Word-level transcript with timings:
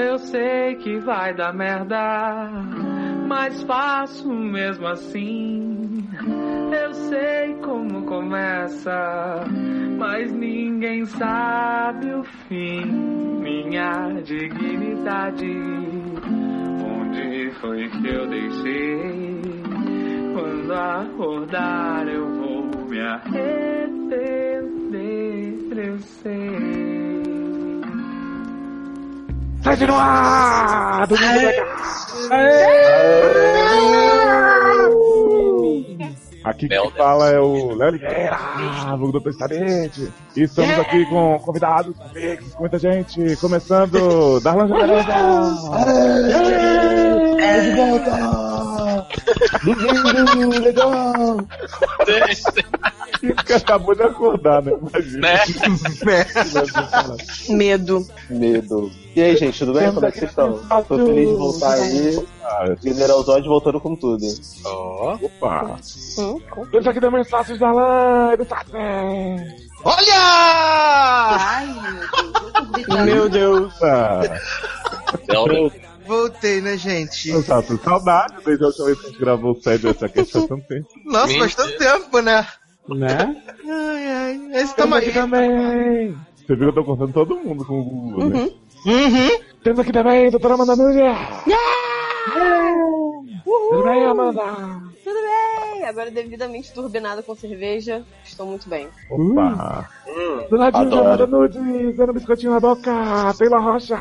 Eu 0.00 0.18
sei 0.18 0.76
que 0.76 0.98
vai 1.00 1.34
dar 1.34 1.52
merda, 1.52 2.48
mas 3.28 3.62
faço 3.64 4.32
mesmo 4.32 4.86
assim. 4.86 6.08
Eu 6.72 6.94
sei 6.94 7.54
como 7.62 8.06
começa, 8.06 9.44
mas 9.98 10.32
ninguém 10.32 11.04
sabe 11.04 12.14
o 12.14 12.24
fim. 12.24 12.80
Minha 13.42 14.22
dignidade, 14.22 15.54
onde 16.82 17.50
foi 17.60 17.88
que 17.90 18.08
eu 18.08 18.26
deixei? 18.26 19.42
Quando 20.32 20.72
acordar 20.72 22.08
eu 22.08 22.26
vou 22.26 22.88
me 22.88 23.00
arrepender, 23.00 24.64
eu 25.76 25.98
sei. 25.98 26.79
Sai 29.62 29.76
de 29.76 29.84
ar! 29.84 31.06
Do 31.06 31.14
Aqui 36.42 36.68
quem 36.68 36.90
fala 36.92 37.28
é 37.28 37.38
o 37.38 37.74
Léo 37.74 37.88
Oliveira, 37.88 38.38
vulgo 38.96 39.12
do 39.12 39.20
Testamente. 39.20 40.10
E 40.34 40.42
estamos 40.42 40.78
aqui 40.78 41.04
com 41.06 41.38
convidados, 41.40 41.94
amigos, 42.00 42.54
muita 42.58 42.78
gente. 42.78 43.36
Começando, 43.36 44.40
Darlan! 44.40 44.68
É 47.40 47.60
de 47.60 47.70
volta! 47.76 49.06
Domingo, 49.62 50.58
legal! 50.60 51.36
Que 53.44 53.52
acabou 53.52 53.94
de 53.94 54.02
acordar, 54.02 54.62
né? 54.62 54.72
Imagina. 54.72 55.28
Né? 56.06 56.26
Medo. 57.50 58.06
Medo. 58.30 58.90
E 59.14 59.20
aí, 59.20 59.36
gente, 59.36 59.58
tudo 59.58 59.72
bem? 59.78 59.92
Como 59.92 60.06
é 60.06 60.12
que 60.12 60.18
vocês 60.20 60.30
estão? 60.30 60.58
Tô 60.84 60.96
feliz 61.06 61.28
de 61.28 61.34
voltar 61.34 61.72
aí. 61.74 62.26
General 62.82 63.22
Zod 63.22 63.46
voltando 63.48 63.80
com 63.80 63.96
tudo. 63.96 64.24
Ó. 64.64 65.14
Opa! 65.20 65.76
Hum, 66.18 66.38
Temos 66.70 66.86
aqui 66.86 67.00
também 67.00 67.20
os 67.20 67.28
sócios 67.28 67.58
da 67.58 68.36
Tatman! 68.48 69.36
Olha! 69.84 70.14
Ai, 71.38 73.04
Meu 73.04 73.28
Deus! 73.28 73.72
Ah, 73.82 74.20
Voltei, 76.06 76.60
né, 76.60 76.76
gente? 76.76 77.30
eu 77.30 77.42
tava 77.44 77.62
com 77.62 77.78
saudade 77.78 78.34
desde 78.44 78.64
a 78.64 78.66
última 78.66 78.86
vez 78.86 78.98
que 79.00 79.06
a 79.06 79.10
gente 79.10 79.20
gravou 79.20 79.52
o 79.52 79.62
sério 79.62 79.90
essa 79.90 80.08
questão 80.08 80.46
tanto 80.46 80.66
tempo. 80.66 80.88
Nossa, 81.04 81.38
faz 81.38 81.54
tanto 81.54 81.78
tempo, 81.78 82.20
né? 82.20 82.46
Né? 82.88 83.36
Ai, 83.68 84.06
ai. 84.08 84.40
Esse 84.60 84.74
também! 84.74 85.00
Você 86.36 86.56
viu 86.56 86.72
que 86.72 86.78
eu 86.78 86.84
tô 86.84 86.84
contando 86.84 87.12
todo 87.12 87.36
mundo 87.36 87.64
com 87.64 87.78
o 87.80 87.84
Google, 87.84 88.24
né? 88.28 88.50
Uhum. 88.86 89.40
Temos 89.62 89.80
aqui 89.80 89.92
também 89.92 90.26
a 90.28 90.30
doutora 90.30 90.54
Amanda 90.54 90.74
Núñez! 90.76 91.16
Tudo 93.44 93.82
bem, 93.84 94.04
Amanda? 94.04 94.42
Tudo 95.04 95.16
bem? 95.20 95.84
Agora 95.84 96.10
devidamente 96.10 96.72
turbinada 96.72 97.22
com 97.22 97.34
cerveja, 97.34 98.02
estou 98.24 98.46
muito 98.46 98.68
bem. 98.68 98.88
Opa! 99.10 99.88
Hum, 100.06 100.46
Do 100.48 100.56
ladinho 100.56 100.90
de. 100.90 100.98
Amanda 100.98 101.26
Nudes, 101.26 101.96
dando 101.96 102.10
um 102.10 102.14
biscoitinho 102.14 102.52
na 102.52 102.60
boca, 102.60 103.34
Taylor 103.38 103.62
Rocha! 103.62 103.96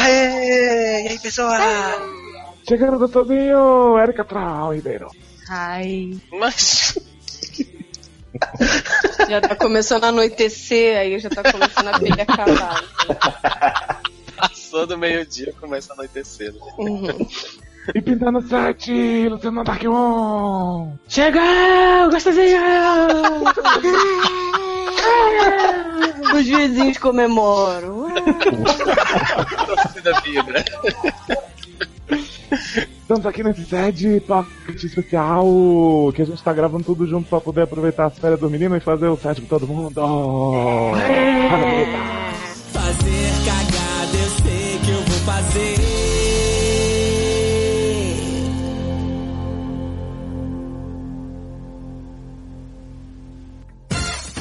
Aê! 0.00 1.04
E 1.04 1.08
aí, 1.08 1.18
pessoal? 1.20 1.52
Chegando 2.68 2.98
gostosinho, 2.98 3.98
Erika 3.98 4.24
Trau 4.24 4.74
Ribeiro. 4.74 5.08
Ai. 5.50 6.10
Mas. 6.32 6.98
Já 9.28 9.40
tá 9.40 9.56
começando 9.56 10.04
a 10.04 10.08
anoitecer, 10.08 10.96
aí 10.98 11.18
já 11.18 11.28
tá 11.28 11.42
começando 11.50 11.88
a 11.88 11.98
pilha 11.98 12.22
acabar. 12.22 12.84
Passou 14.36 14.86
do 14.86 14.96
meio-dia, 14.96 15.52
começa 15.60 15.92
a 15.92 15.94
anoitecer. 15.94 16.52
né? 16.52 16.60
Uhum. 16.78 17.28
E 17.94 18.02
pintando 18.02 18.38
o 18.38 18.42
set, 18.42 18.92
Luciano 19.28 19.64
Dark 19.64 19.82
One! 19.84 20.98
Chegou! 21.08 22.10
Gostosinho! 22.10 22.58
Os 26.34 26.46
vizinhos 26.46 26.98
comemoram. 26.98 28.08
Torcida 29.66 30.20
vibra. 30.20 30.64
Estamos 33.08 33.24
aqui 33.24 33.42
nesse 33.42 33.64
set 33.64 34.20
pocket 34.26 34.84
especial 34.84 35.46
que 36.14 36.20
a 36.20 36.26
gente 36.26 36.42
tá 36.42 36.52
gravando 36.52 36.84
tudo 36.84 37.06
junto 37.06 37.26
pra 37.26 37.40
poder 37.40 37.62
aproveitar 37.62 38.04
as 38.04 38.18
férias 38.18 38.38
do 38.38 38.50
menino 38.50 38.76
e 38.76 38.80
fazer 38.80 39.08
o 39.08 39.16
set 39.16 39.40
com 39.40 39.46
todo 39.46 39.66
mundo. 39.66 39.94
Fazer 42.70 43.30
cagada, 43.46 44.14
eu 44.14 44.28
sei 44.42 44.78
que 44.84 44.90
eu 44.90 45.00
vou 45.00 45.20
fazer. 45.24 45.76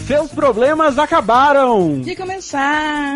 Seus 0.06 0.32
problemas 0.34 1.00
acabaram! 1.00 2.02
De 2.02 2.18
começar. 2.18 3.16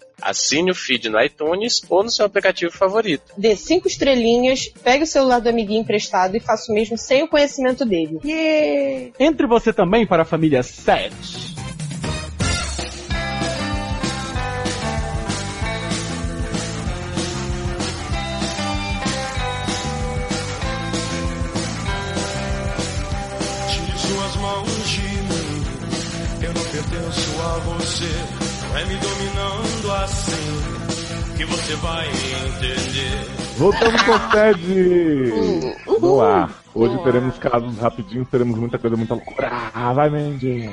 Assine 0.21 0.71
o 0.71 0.75
feed 0.75 1.09
no 1.09 1.19
iTunes 1.21 1.81
ou 1.89 2.03
no 2.03 2.11
seu 2.11 2.25
aplicativo 2.25 2.71
favorito. 2.71 3.33
Dê 3.37 3.55
cinco 3.55 3.87
estrelinhas, 3.87 4.71
pegue 4.83 5.03
o 5.03 5.07
celular 5.07 5.39
do 5.39 5.49
amiguinho 5.49 5.81
emprestado 5.81 6.35
e 6.35 6.39
faça 6.39 6.71
o 6.71 6.75
mesmo 6.75 6.97
sem 6.97 7.23
o 7.23 7.27
conhecimento 7.27 7.85
dele. 7.85 8.19
Yeah! 8.23 9.13
Entre 9.19 9.47
você 9.47 9.73
também 9.73 10.05
para 10.05 10.23
a 10.23 10.25
família 10.25 10.63
7. 10.63 11.15
Tire 23.69 23.97
suas 23.97 24.35
mãos 24.37 24.89
de 24.89 25.01
mim. 25.01 25.63
Eu 26.43 26.53
não 26.53 26.63
pertenço 26.63 27.41
a 27.41 27.59
você. 27.59 28.51
Não 28.69 28.77
é 28.77 28.85
me 28.85 28.95
assim 28.95 29.20
que 31.41 31.45
você 31.45 31.75
vai 31.77 32.07
entender. 32.07 33.25
Voltamos 33.57 34.01
com 34.03 34.11
o 34.11 34.19
SED 34.31 35.99
no 35.99 36.21
ar. 36.21 36.51
Hoje 36.73 37.03
teremos 37.03 37.37
casos 37.39 37.77
rapidinhos, 37.79 38.29
teremos 38.29 38.59
muita 38.59 38.77
coisa, 38.77 38.95
muita 38.95 39.15
loucura. 39.15 39.49
Ah, 39.73 39.91
vai, 39.91 40.09
Mandy. 40.11 40.69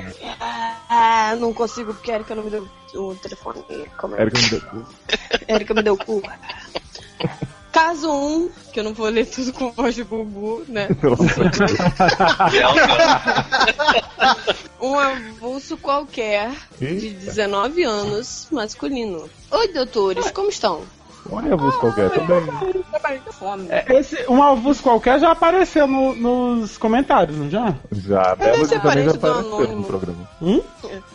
Ah, 0.87 1.35
não 1.39 1.53
consigo 1.53 1.93
porque 1.93 2.11
a 2.11 2.15
Erika 2.15 2.35
não 2.35 2.43
me 2.43 2.51
deu 2.51 2.67
o 2.93 3.15
telefone. 3.15 3.63
Como 3.97 4.15
é? 4.15 4.21
Erika 4.21 4.39
me 4.39 4.49
deu. 4.49 4.85
Erika 5.47 5.73
me 5.73 5.81
deu 5.81 5.93
o 5.95 5.97
cu. 5.97 6.21
Caso 7.71 8.09
1, 8.09 8.11
um, 8.11 8.49
que 8.73 8.79
eu 8.79 8.83
não 8.83 8.93
vou 8.93 9.07
ler 9.09 9.25
tudo 9.27 9.53
com 9.53 9.71
voz 9.71 9.93
de 9.93 10.03
bubu, 10.03 10.63
né? 10.67 10.87
Um 14.81 14.97
avulso 14.97 15.75
qualquer 15.77 16.51
de 16.79 16.85
Eita. 16.85 17.25
19 17.25 17.83
anos, 17.83 18.47
masculino. 18.49 19.29
Oi, 19.51 19.67
doutores, 19.73 20.31
como 20.31 20.49
estão? 20.49 20.83
Olha 21.31 21.53
a 21.53 21.57
voz 21.57 21.75
qualquer 21.75 22.09
também. 22.09 22.43
É, 23.69 23.99
Esse, 23.99 24.25
um 24.29 24.41
avulso 24.41 24.81
qualquer 24.83 25.19
já 25.19 25.31
apareceu 25.31 25.87
no- 25.87 26.15
nos 26.15 26.77
comentários, 26.77 27.37
não 27.37 27.49
já? 27.49 27.75
Já, 27.91 28.33
a 28.33 28.35
Melody 28.35 28.79
também 28.79 29.03
já 29.05 29.11
apareceu 29.11 29.75
no 29.75 29.83
programa. 29.83 30.29
Hum? 30.41 30.61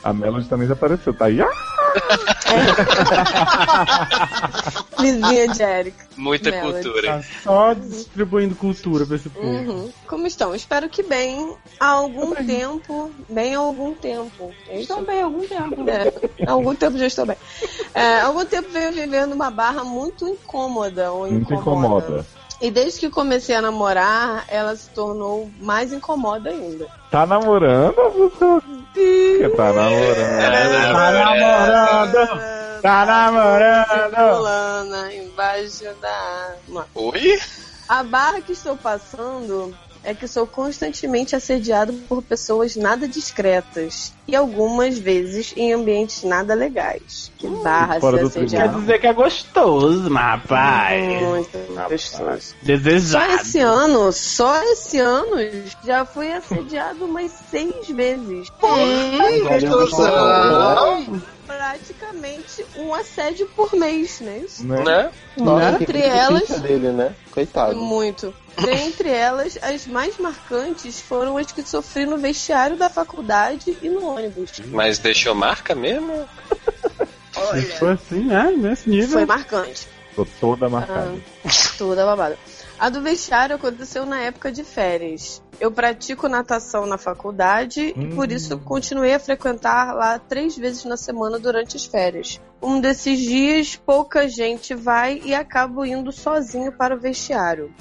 A 0.03 0.13
Melody 0.13 0.49
também 0.49 0.67
já 0.69 0.75
apareceu, 0.75 1.15
tá 1.15 1.27
aí. 1.27 1.41
Ah! 1.41 1.49
Vizinha 5.01 5.49
de 5.49 5.63
Erika. 5.63 6.05
Muita 6.17 6.51
Melody. 6.51 6.83
cultura. 6.83 7.19
Tá 7.19 7.23
só 7.43 7.75
distribuindo 7.75 8.55
cultura 8.55 9.05
pra 9.07 9.17
esse 9.17 9.29
povo. 9.29 9.47
Uhum. 9.47 9.91
Como 10.07 10.27
estão? 10.27 10.55
Espero 10.55 10.89
que 10.89 11.03
bem. 11.03 11.55
Há 11.79 11.87
algum 11.87 12.35
tempo. 12.35 13.11
Bem 13.29 13.55
há 13.55 13.59
algum 13.59 13.95
tempo. 13.95 14.53
Eu 14.69 14.81
Estou 14.81 15.05
bem 15.05 15.23
há 15.23 15.25
algum 15.25 15.47
tempo. 15.47 15.85
É, 15.89 16.13
há 16.47 16.53
algum 16.53 16.75
tempo 16.75 16.99
já 16.99 17.07
estou 17.07 17.27
bem. 17.27 17.37
É, 17.95 18.21
há 18.21 18.27
algum 18.27 18.45
tempo 18.45 18.69
venho 18.71 18.93
vivendo 18.93 19.33
uma 19.33 19.51
barra 19.51 19.85
muito 19.85 20.04
incômoda. 20.29 21.13
Ou 21.13 21.31
Muito 21.31 21.55
incomoda. 21.55 22.07
incomoda. 22.07 22.27
E 22.61 22.71
desde 22.71 23.01
que 23.01 23.11
comecei 23.11 23.55
a 23.55 23.61
namorar, 23.61 24.45
ela 24.49 24.75
se 24.77 24.89
tornou 24.91 25.51
mais 25.61 25.93
incomoda 25.93 26.51
ainda. 26.51 26.87
Tá 27.11 27.27
namorando, 27.27 27.99
Augusto? 27.99 28.63
Que 28.95 29.51
tá 29.57 29.73
namorando. 29.73 30.43
Tá 30.93 31.13
namorando! 31.13 32.81
Tá 32.81 33.07
namorando! 33.07 34.37
Fulana, 34.37 35.15
embaixo 35.15 35.85
da. 36.01 36.55
Oi? 36.95 37.39
A 37.89 38.03
barra 38.03 38.41
que 38.41 38.53
estou 38.53 38.77
passando 38.77 39.77
é 40.05 40.15
que 40.15 40.29
sou 40.29 40.47
constantemente 40.47 41.35
assediado 41.35 41.93
por 42.09 42.23
pessoas 42.23 42.77
nada 42.77 43.09
discretas 43.09 44.13
e 44.29 44.37
algumas 44.37 44.99
vezes 44.99 45.55
em 45.57 45.73
ambientes 45.73 46.23
nada 46.25 46.55
legais. 46.55 47.33
Que 47.39 47.49
barra 47.49 47.99
fora 48.01 48.19
ser 48.19 48.23
do 48.25 48.31
Quer 48.31 48.39
assediado. 48.39 48.81
dizer 48.81 48.99
que 49.01 49.07
é 49.07 49.13
gostoso, 49.13 50.09
rapaz. 50.13 51.23
Muito 51.23 51.59
gostoso. 51.89 52.49
Só 52.49 52.55
Desejado. 52.63 53.33
esse 53.35 53.59
ano, 53.59 54.13
só 54.13 54.63
esse 54.65 54.99
ano, 54.99 55.37
já 55.85 56.05
fui 56.05 56.31
assediado 56.33 57.05
umas 57.05 57.31
seis 57.51 57.89
vezes. 57.89 58.49
Gostosão. 59.59 61.23
Praticamente 61.85 62.65
um 62.77 62.95
assédio 62.95 63.47
por 63.55 63.75
mês, 63.75 64.21
né? 64.21 64.39
Isso? 64.39 64.67
Né? 64.67 64.83
Né? 64.83 65.11
Nossa, 65.37 65.83
Entre 65.83 66.01
elas- 66.01 66.49
dele, 66.61 66.91
né? 66.91 67.15
Coitado. 67.31 67.77
Muito. 67.77 68.35
Dentre 68.59 69.11
elas, 69.11 69.59
as 69.61 69.87
mais 69.87 70.17
marcantes 70.17 71.01
foram 71.01 71.37
as 71.37 71.53
que 71.53 71.63
sofri 71.69 72.07
no 72.07 72.17
vestiário 72.17 72.77
da 72.77 72.89
faculdade 72.89 73.77
e 73.83 73.89
no 73.91 74.07
ônibus. 74.07 74.51
Mas 74.69 74.99
deixou 74.99 75.35
marca 75.35 75.75
mesmo? 75.75 76.27
Se 77.53 77.63
for 77.79 77.91
assim, 77.91 78.33
é, 78.33 78.51
nesse 78.53 78.89
nível. 78.89 79.11
Foi 79.11 79.27
marcante. 79.27 79.87
Tô 80.17 80.25
toda 80.41 80.69
marcada. 80.69 81.15
Toda 81.77 82.07
babada. 82.07 82.39
A 82.79 82.89
do 82.89 83.01
vestiário 83.01 83.57
aconteceu 83.57 84.05
na 84.05 84.21
época 84.21 84.51
de 84.51 84.65
férias. 84.65 85.43
Eu 85.61 85.71
pratico 85.71 86.29
natação 86.29 86.87
na 86.87 86.99
faculdade 86.99 87.95
e 87.97 88.07
por 88.15 88.31
isso 88.33 88.59
continuei 88.59 89.15
a 89.15 89.21
frequentar 89.21 89.95
lá 89.95 90.19
três 90.19 90.57
vezes 90.57 90.85
na 90.85 90.97
semana 90.97 91.39
durante 91.39 91.77
as 91.77 91.85
férias. 91.85 92.41
Um 92.61 92.81
desses 92.81 93.21
dias, 93.21 93.77
pouca 93.77 94.29
gente 94.29 94.75
vai 94.75 95.21
e 95.25 95.35
acabo 95.35 95.85
indo 95.85 96.11
sozinho 96.11 96.73
para 96.73 96.97
o 96.97 96.99
vestiário. 96.99 97.73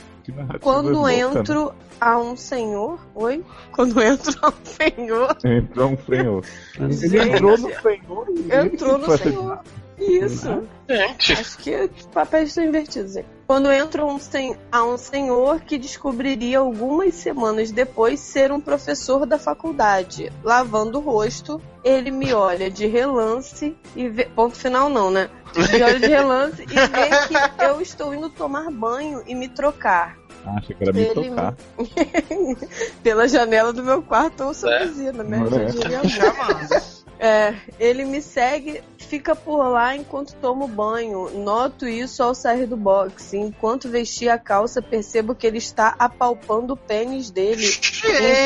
Quando 0.61 1.03
né? 1.03 1.19
entro 1.19 1.73
a 1.99 2.17
um 2.17 2.37
senhor. 2.37 2.99
Oi? 3.15 3.43
Quando 3.71 4.01
entro 4.01 4.39
a 4.41 4.49
um 4.49 4.65
senhor. 4.65 5.37
Entrou 5.43 5.89
um 5.89 5.97
senhor. 5.97 6.45
Ele 6.79 7.31
entrou 7.31 7.57
no 7.57 7.81
senhor. 7.81 8.27
Entrou 8.65 8.97
no 8.99 9.17
senhor. 9.17 9.59
Isso. 9.99 10.63
Gente. 10.87 11.33
Acho 11.33 11.57
que 11.57 11.75
os 11.75 12.05
papéis 12.07 12.49
estão 12.49 12.63
invertidos. 12.63 13.15
hein? 13.15 13.25
Quando 13.45 13.71
entro 13.71 14.05
um 14.05 14.17
sen- 14.19 14.55
a 14.71 14.83
um 14.83 14.97
senhor 14.97 15.61
que 15.61 15.77
descobriria 15.77 16.59
algumas 16.59 17.13
semanas 17.15 17.71
depois 17.71 18.19
ser 18.19 18.51
um 18.51 18.59
professor 18.59 19.25
da 19.25 19.37
faculdade, 19.37 20.31
lavando 20.43 20.97
o 20.97 21.01
rosto, 21.01 21.61
ele 21.83 22.09
me 22.09 22.33
olha 22.33 22.71
de 22.71 22.87
relance 22.87 23.75
e 23.95 24.07
vê. 24.09 24.25
Ponto 24.25 24.55
final, 24.55 24.87
não, 24.89 25.11
né? 25.11 25.29
Me 25.55 25.83
olha 25.83 25.99
de 25.99 26.07
relance 26.07 26.61
e 26.63 26.65
vê 26.65 27.27
que 27.27 27.63
eu 27.63 27.81
estou 27.81 28.13
indo 28.13 28.29
tomar 28.29 28.71
banho 28.71 29.21
e 29.27 29.35
me 29.35 29.47
trocar. 29.49 30.17
Ah, 30.45 30.55
achei 30.57 30.75
que 30.75 30.83
era 30.83 30.91
me 30.93 31.01
Ele- 31.01 31.29
tocar. 31.29 31.53
Pela 33.03 33.27
janela 33.27 33.71
do 33.73 33.83
meu 33.83 34.01
quarto 34.01 34.43
ou 34.45 34.53
sua 34.53 34.73
É. 34.73 34.85
buzina, 34.87 35.23
né? 35.23 35.37
Não 35.37 35.57
é. 35.59 37.02
É, 37.23 37.55
ele 37.79 38.03
me 38.03 38.21
segue, 38.21 38.81
fica 38.97 39.33
por 39.33 39.65
lá 39.69 39.95
enquanto 39.95 40.35
tomo 40.41 40.67
banho. 40.67 41.29
Noto 41.41 41.87
isso 41.87 42.21
ao 42.21 42.35
sair 42.35 42.65
do 42.65 42.75
boxe. 42.75 43.37
Enquanto 43.37 43.87
vestir 43.87 44.27
a 44.27 44.37
calça, 44.37 44.81
percebo 44.81 45.33
que 45.33 45.47
ele 45.47 45.57
está 45.57 45.95
apalpando 45.97 46.73
o 46.73 46.77
pênis 46.77 47.31
dele. 47.31 47.65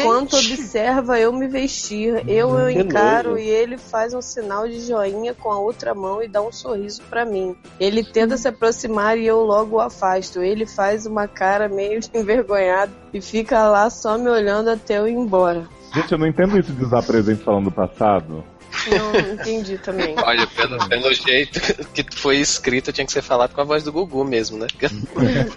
Enquanto 0.01 0.35
observa 0.35 1.19
eu 1.19 1.33
me 1.33 1.47
vestir, 1.47 2.29
eu 2.29 2.59
eu 2.59 2.69
encaro 2.69 3.39
e 3.39 3.49
ele 3.49 3.79
faz 3.79 4.13
um 4.13 4.21
sinal 4.21 4.67
de 4.67 4.79
joinha 4.81 5.33
com 5.33 5.51
a 5.51 5.57
outra 5.57 5.95
mão 5.95 6.21
e 6.21 6.27
dá 6.27 6.39
um 6.39 6.51
sorriso 6.51 7.01
pra 7.09 7.25
mim. 7.25 7.55
Ele 7.79 8.03
tenta 8.03 8.37
se 8.37 8.47
aproximar 8.47 9.17
e 9.17 9.25
eu 9.25 9.41
logo 9.41 9.77
o 9.77 9.81
afasto. 9.81 10.43
Ele 10.43 10.67
faz 10.67 11.07
uma 11.07 11.27
cara 11.27 11.67
meio 11.67 11.99
de 11.99 12.11
envergonhado 12.13 12.91
e 13.11 13.19
fica 13.21 13.67
lá 13.67 13.89
só 13.89 14.19
me 14.19 14.29
olhando 14.29 14.69
até 14.69 14.99
eu 14.99 15.07
ir 15.07 15.13
embora. 15.13 15.67
Gente, 15.95 16.11
eu 16.11 16.17
não 16.19 16.27
entendo 16.27 16.59
isso 16.59 16.71
de 16.71 16.83
usar 16.83 17.01
presente 17.01 17.43
falando 17.43 17.65
do 17.65 17.71
passado. 17.71 18.43
Não 18.89 19.33
entendi 19.33 19.77
também. 19.77 20.15
Olha, 20.23 20.47
pelo, 20.47 20.89
pelo 20.89 21.13
jeito 21.13 21.59
que 21.93 22.05
foi 22.15 22.37
escrito, 22.37 22.91
tinha 22.93 23.05
que 23.05 23.11
ser 23.11 23.21
falado 23.21 23.53
com 23.53 23.61
a 23.61 23.63
voz 23.63 23.83
do 23.83 23.91
Gugu 23.91 24.23
mesmo, 24.23 24.57
né? 24.57 24.67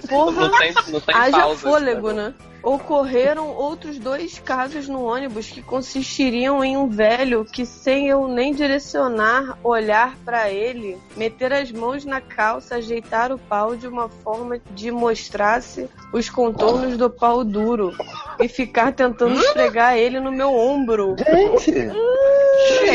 Porra, 0.08 0.48
Não 0.48 0.58
tem, 0.58 0.74
não 0.88 1.00
tem 1.00 1.14
haja 1.14 1.38
pausa. 1.38 1.60
fôlego, 1.68 2.12
né? 2.12 2.34
Ocorreram 2.62 3.48
outros 3.48 3.98
dois 3.98 4.38
casos 4.38 4.86
no 4.86 5.02
ônibus 5.02 5.46
que 5.48 5.62
consistiriam 5.62 6.62
em 6.62 6.76
um 6.76 6.90
velho 6.90 7.42
que, 7.42 7.64
sem 7.64 8.08
eu 8.08 8.28
nem 8.28 8.52
direcionar, 8.54 9.56
olhar 9.64 10.14
pra 10.26 10.50
ele, 10.50 10.98
meter 11.16 11.54
as 11.54 11.72
mãos 11.72 12.04
na 12.04 12.20
calça, 12.20 12.74
ajeitar 12.76 13.32
o 13.32 13.38
pau 13.38 13.74
de 13.74 13.88
uma 13.88 14.10
forma 14.10 14.60
de 14.72 14.90
mostrar-se 14.90 15.88
os 16.12 16.28
contornos 16.28 16.98
do 16.98 17.08
pau 17.08 17.42
duro 17.44 17.94
e 18.38 18.46
ficar 18.46 18.92
tentando 18.92 19.40
esfregar 19.40 19.96
ele 19.96 20.20
no 20.20 20.30
meu 20.30 20.52
ombro. 20.54 21.16
Gente! 21.16 21.90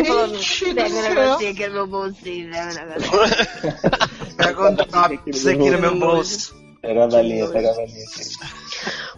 Falando, 0.07 0.24
Gente 0.27 0.69
do 0.69 0.75
pega 0.75 1.37
céu. 1.37 1.37
que 1.55 1.63
é 1.63 1.69
meu 1.69 1.87
bolsinho, 1.87 2.49
pega 2.51 2.85
negócio. 2.85 4.35
Pega 4.37 4.69
um 4.69 4.75
top, 4.75 5.19
isso 5.27 5.49
aqui 5.49 5.69
no 5.69 5.79
meu 5.79 5.99
bolso. 5.99 6.55
Pega 6.81 7.03
a 7.05 7.07
valinha, 7.07 7.47
pega 7.47 7.71
a 7.71 7.73
valinha. 7.73 8.05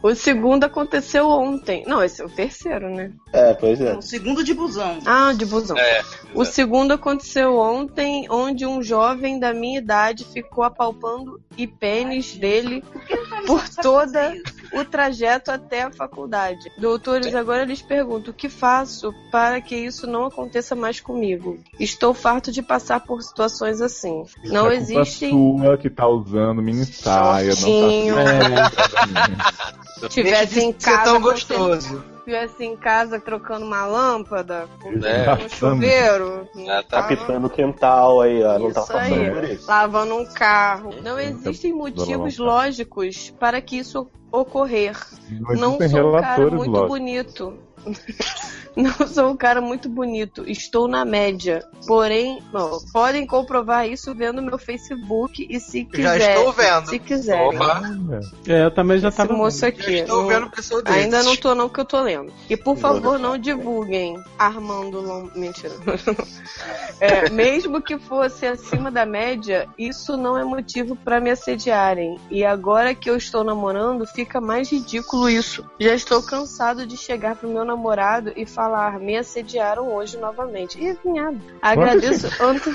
O 0.02 0.16
segundo 0.16 0.64
aconteceu 0.64 1.28
ontem. 1.28 1.84
Não, 1.86 2.02
esse 2.04 2.22
é 2.22 2.26
o 2.26 2.30
terceiro, 2.30 2.90
né? 2.90 3.12
É, 3.34 3.54
pois 3.56 3.82
é. 3.82 3.94
O 3.98 4.02
segundo 4.02 4.44
de 4.44 4.54
busão. 4.54 5.00
Ah, 5.06 5.34
de 5.34 5.46
busão. 5.46 5.78
É, 5.78 6.02
O 6.34 6.46
segundo 6.46 6.94
aconteceu 6.94 7.58
ontem, 7.58 8.26
onde 8.30 8.66
um 8.66 8.82
jovem 8.82 9.40
da 9.40 9.54
minha 9.54 9.80
idade 9.80 10.24
ficou 10.24 10.64
apalpando 10.64 11.42
e 11.58 11.68
pênis 11.68 12.38
dele 12.38 12.84
por 13.46 13.68
toda 13.68 14.34
o 14.74 14.84
trajeto 14.86 15.52
até 15.52 15.84
a 15.84 15.92
faculdade. 15.92 16.72
Doutores, 16.78 17.34
agora 17.34 17.66
lhes 17.66 17.82
pergunto: 17.82 18.32
o 18.32 18.34
que 18.34 18.50
faço 18.50 19.14
para 19.32 19.62
que 19.62 19.76
isso 19.76 20.08
não 20.08 20.26
aconteça 20.26 20.76
mais 20.76 21.00
comigo? 21.00 21.60
Estou 21.80 22.14
farto 22.14 22.52
de 22.52 22.62
passar 22.62 23.00
por 23.02 23.22
situações 23.22 23.82
assim. 23.82 24.24
Não 24.46 24.70
é 24.70 24.76
culpa 24.78 25.02
existem. 25.02 25.30
sua 25.30 25.78
que 25.78 25.90
tá 25.90 26.08
usando 26.08 26.62
mini 26.62 26.86
saia, 26.86 27.54
não 27.56 28.16
tá 28.16 30.08
Tivesse 30.10 30.60
em 30.60 30.70
Isso 30.70 30.90
é 30.90 30.92
casa, 30.92 31.04
tão 31.04 31.22
com 31.22 31.22
gostoso. 31.22 32.17
Tivesse 32.28 32.66
em 32.66 32.76
casa 32.76 33.20
trocando 33.22 33.66
uma 33.66 33.86
lâmpada, 33.86 34.68
É. 35.02 35.46
um 35.46 35.48
chuveiro, 35.50 36.46
Ah, 36.68 36.84
tá. 36.84 37.02
tava 37.02 37.08
Capitando 37.08 37.48
o 37.48 37.50
quental 37.50 38.20
aí, 38.20 38.44
ó. 38.44 38.60
Não 38.60 38.72
tá 38.74 38.82
passando 38.82 39.34
por 39.34 39.44
isso. 39.46 39.66
lavando 39.68 40.16
um 40.16 40.26
carro. 40.26 40.90
Não 41.02 41.18
Então, 41.18 41.20
existem 41.20 41.72
motivos 41.74 42.38
lógicos 42.38 43.30
para 43.40 43.62
que 43.62 43.78
isso 43.78 44.10
ocorrer. 44.30 44.98
Não 45.30 45.56
Não 45.56 45.90
sou 45.90 46.10
um 46.18 46.22
cara 46.22 46.50
muito 46.52 46.70
lógicos. 46.70 46.88
bonito. 46.90 47.58
Não 49.00 49.08
sou 49.08 49.30
um 49.32 49.36
cara 49.36 49.60
muito 49.60 49.90
bonito. 49.90 50.44
Estou 50.48 50.88
na 50.88 51.04
média. 51.04 51.66
Porém, 51.88 52.42
bom, 52.52 52.78
podem 52.94 53.26
comprovar 53.26 53.90
isso 53.90 54.14
vendo 54.14 54.42
meu 54.42 54.58
Facebook 54.60 55.48
e 55.50 55.60
se 55.60 55.82
Já 55.94 56.14
quiser. 56.14 56.38
estou 56.38 56.54
vendo. 56.54 56.86
Se 56.90 57.00
quiserem. 57.00 57.56
Opa. 57.56 57.82
É, 58.48 58.66
eu 58.66 58.72
também 58.72 59.00
já 59.00 59.08
Esse 59.08 59.18
tava. 59.18 59.34
moço 59.34 59.62
vendo. 59.62 59.70
aqui. 59.70 59.94
Estou 59.96 60.22
não- 60.22 60.28
vendo 60.28 60.50
pessoa 60.52 60.84
desses. 60.84 61.04
Ainda 61.04 61.24
não 61.24 61.36
tô 61.36 61.56
não 61.56 61.68
que 61.68 61.80
eu 61.80 61.86
tô 61.86 62.02
lendo. 62.02 62.32
E 62.50 62.56
por 62.56 62.78
favor, 62.78 63.18
não 63.18 63.38
divulguem 63.38 64.22
Armando 64.38 65.02
Lom... 65.02 65.28
Mentira. 65.36 65.74
É, 67.00 67.30
mesmo 67.30 67.80
que 67.82 68.00
fosse 68.00 68.46
acima 68.48 68.90
da 68.90 69.06
média, 69.06 69.68
isso 69.78 70.18
não 70.18 70.36
é 70.38 70.44
motivo 70.44 70.96
pra 70.96 71.20
me 71.20 71.30
assediarem. 71.30 72.18
E 72.32 72.44
agora 72.44 72.96
que 72.96 73.08
eu 73.10 73.16
estou 73.16 73.44
namorando, 73.44 74.06
fica 74.08 74.42
mais 74.42 74.72
ridículo 74.72 75.30
isso. 75.30 75.64
Já 75.80 75.94
estou 75.94 76.24
cansado 76.24 76.88
de 76.88 76.98
chegar 76.98 77.36
pro 77.36 77.48
meu 77.50 77.64
namorado 77.64 78.34
e 78.36 78.46
falar, 78.48 78.67
me 79.00 79.18
assediaram 79.18 79.94
hoje 79.94 80.18
novamente. 80.18 80.82
Ih, 80.82 80.98
vinhado. 81.04 81.40
Agradeço, 81.62 82.28
ante... 82.44 82.70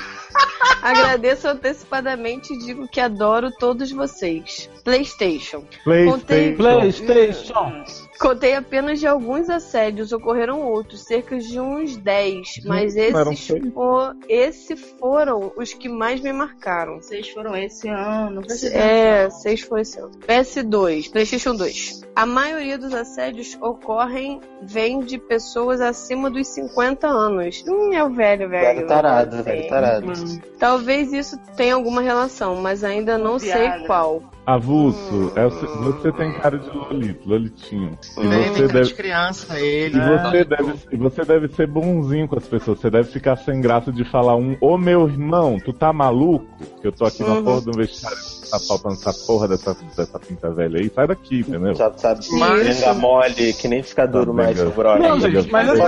Agradeço 0.83 1.49
antecipadamente 1.49 2.53
e 2.53 2.59
digo 2.59 2.89
que 2.89 3.01
adoro 3.01 3.51
todos 3.51 3.91
vocês. 3.91 4.71
PlayStation. 4.85 5.65
Contei- 5.85 6.55
PlayStation. 6.55 7.07
PlayStation. 7.07 7.85
Contei 8.21 8.55
apenas 8.55 9.01
de 9.01 9.07
alguns 9.07 9.51
assédios, 9.51 10.13
ocorreram 10.13 10.61
outros, 10.63 11.01
cerca 11.03 11.37
de 11.39 11.59
uns 11.59 11.97
10, 11.97 12.61
mas 12.65 12.95
esses, 12.95 13.41
seis? 13.41 13.73
fo- 13.75 14.15
esses 14.29 14.81
foram 15.01 15.53
os 15.57 15.73
que 15.73 15.89
mais 15.89 16.21
me 16.21 16.33
marcaram. 16.33 17.01
Vocês 17.01 17.29
foram 17.31 17.57
esse 17.57 17.89
ano. 17.89 18.43
É, 18.73 19.29
seis 19.31 19.63
foi 19.63 19.81
esse 19.81 19.99
ano. 19.99 20.13
PS2, 20.27 21.11
PlayStation 21.11 21.55
2. 21.57 22.03
A 22.15 22.25
maioria 22.27 22.79
dos 22.79 22.95
assédios 22.95 23.57
ocorrem 23.61 24.41
vem 24.63 25.01
de 25.01 25.19
pessoas 25.19 25.81
acima 25.81 26.31
dos 26.31 26.47
50 26.49 27.09
anos. 27.09 27.65
Hum, 27.67 27.93
é 27.93 28.05
o 28.05 28.11
velho, 28.11 28.49
velho. 28.49 28.77
Velho 28.77 28.87
tarado, 28.87 29.43
velho 29.43 29.69
tarado. 29.69 30.13
Talvez 30.61 31.13
isso 31.13 31.37
tenha 31.57 31.75
alguma 31.75 32.01
relação, 32.03 32.57
mas 32.57 32.85
ainda 32.85 33.19
não 33.19 33.39
sei 33.39 33.69
qual. 33.87 34.23
Avulso, 34.45 35.33
é 35.37 35.47
o 35.47 35.51
se- 35.53 35.67
você 35.67 36.11
tem 36.13 36.33
cara 36.33 36.59
de 36.59 36.69
Lolito, 36.77 37.29
Lolitinho. 37.29 37.97
E 38.19 38.21
Tem 38.21 38.29
você 38.29 38.53
cara 38.55 38.67
de 38.67 38.73
deve, 38.73 38.95
criança 38.95 39.61
ele. 39.61 39.97
e 39.97 40.01
você 40.01 40.45
deve, 40.45 40.75
e 40.91 40.97
você 40.97 41.25
deve 41.25 41.49
ser 41.49 41.67
bonzinho 41.69 42.27
com 42.27 42.37
as 42.37 42.47
pessoas. 42.49 42.81
Você 42.81 42.91
deve 42.91 43.09
ficar 43.09 43.37
sem 43.37 43.61
graça 43.61 43.93
de 43.93 44.05
falar 44.05 44.35
um, 44.35 44.57
ô 44.61 44.77
meu 44.77 45.09
irmão, 45.09 45.59
tu 45.65 45.73
tá 45.73 45.93
maluco? 45.93 46.45
Que 46.81 46.89
eu 46.89 46.93
tô 46.93 47.05
aqui 47.05 47.23
na 47.23 47.41
porra 47.41 47.61
do 47.61 47.71
vestiário, 47.73 48.19
tá 48.51 48.59
faltando 48.67 48.95
essa 48.95 49.13
porra 49.27 49.47
dessa, 49.47 49.77
dessa 49.97 50.19
pinta 50.19 50.51
velha 50.51 50.81
aí. 50.81 50.91
Sai 50.91 51.07
daqui, 51.07 51.39
entendeu? 51.41 51.75
Já 51.77 51.93
sabe, 51.97 52.21
Mas- 52.33 52.81
venga 52.81 52.95
mole, 52.95 53.53
que 53.53 53.69
nem 53.69 53.81
fica 53.85 54.07
duro 54.09 54.35
mais 54.35 54.61
o 54.61 54.71
brother. 54.71 55.09
Não, 55.09 55.21
gente, 55.21 55.53
mas 55.53 55.69
assim, 55.69 55.83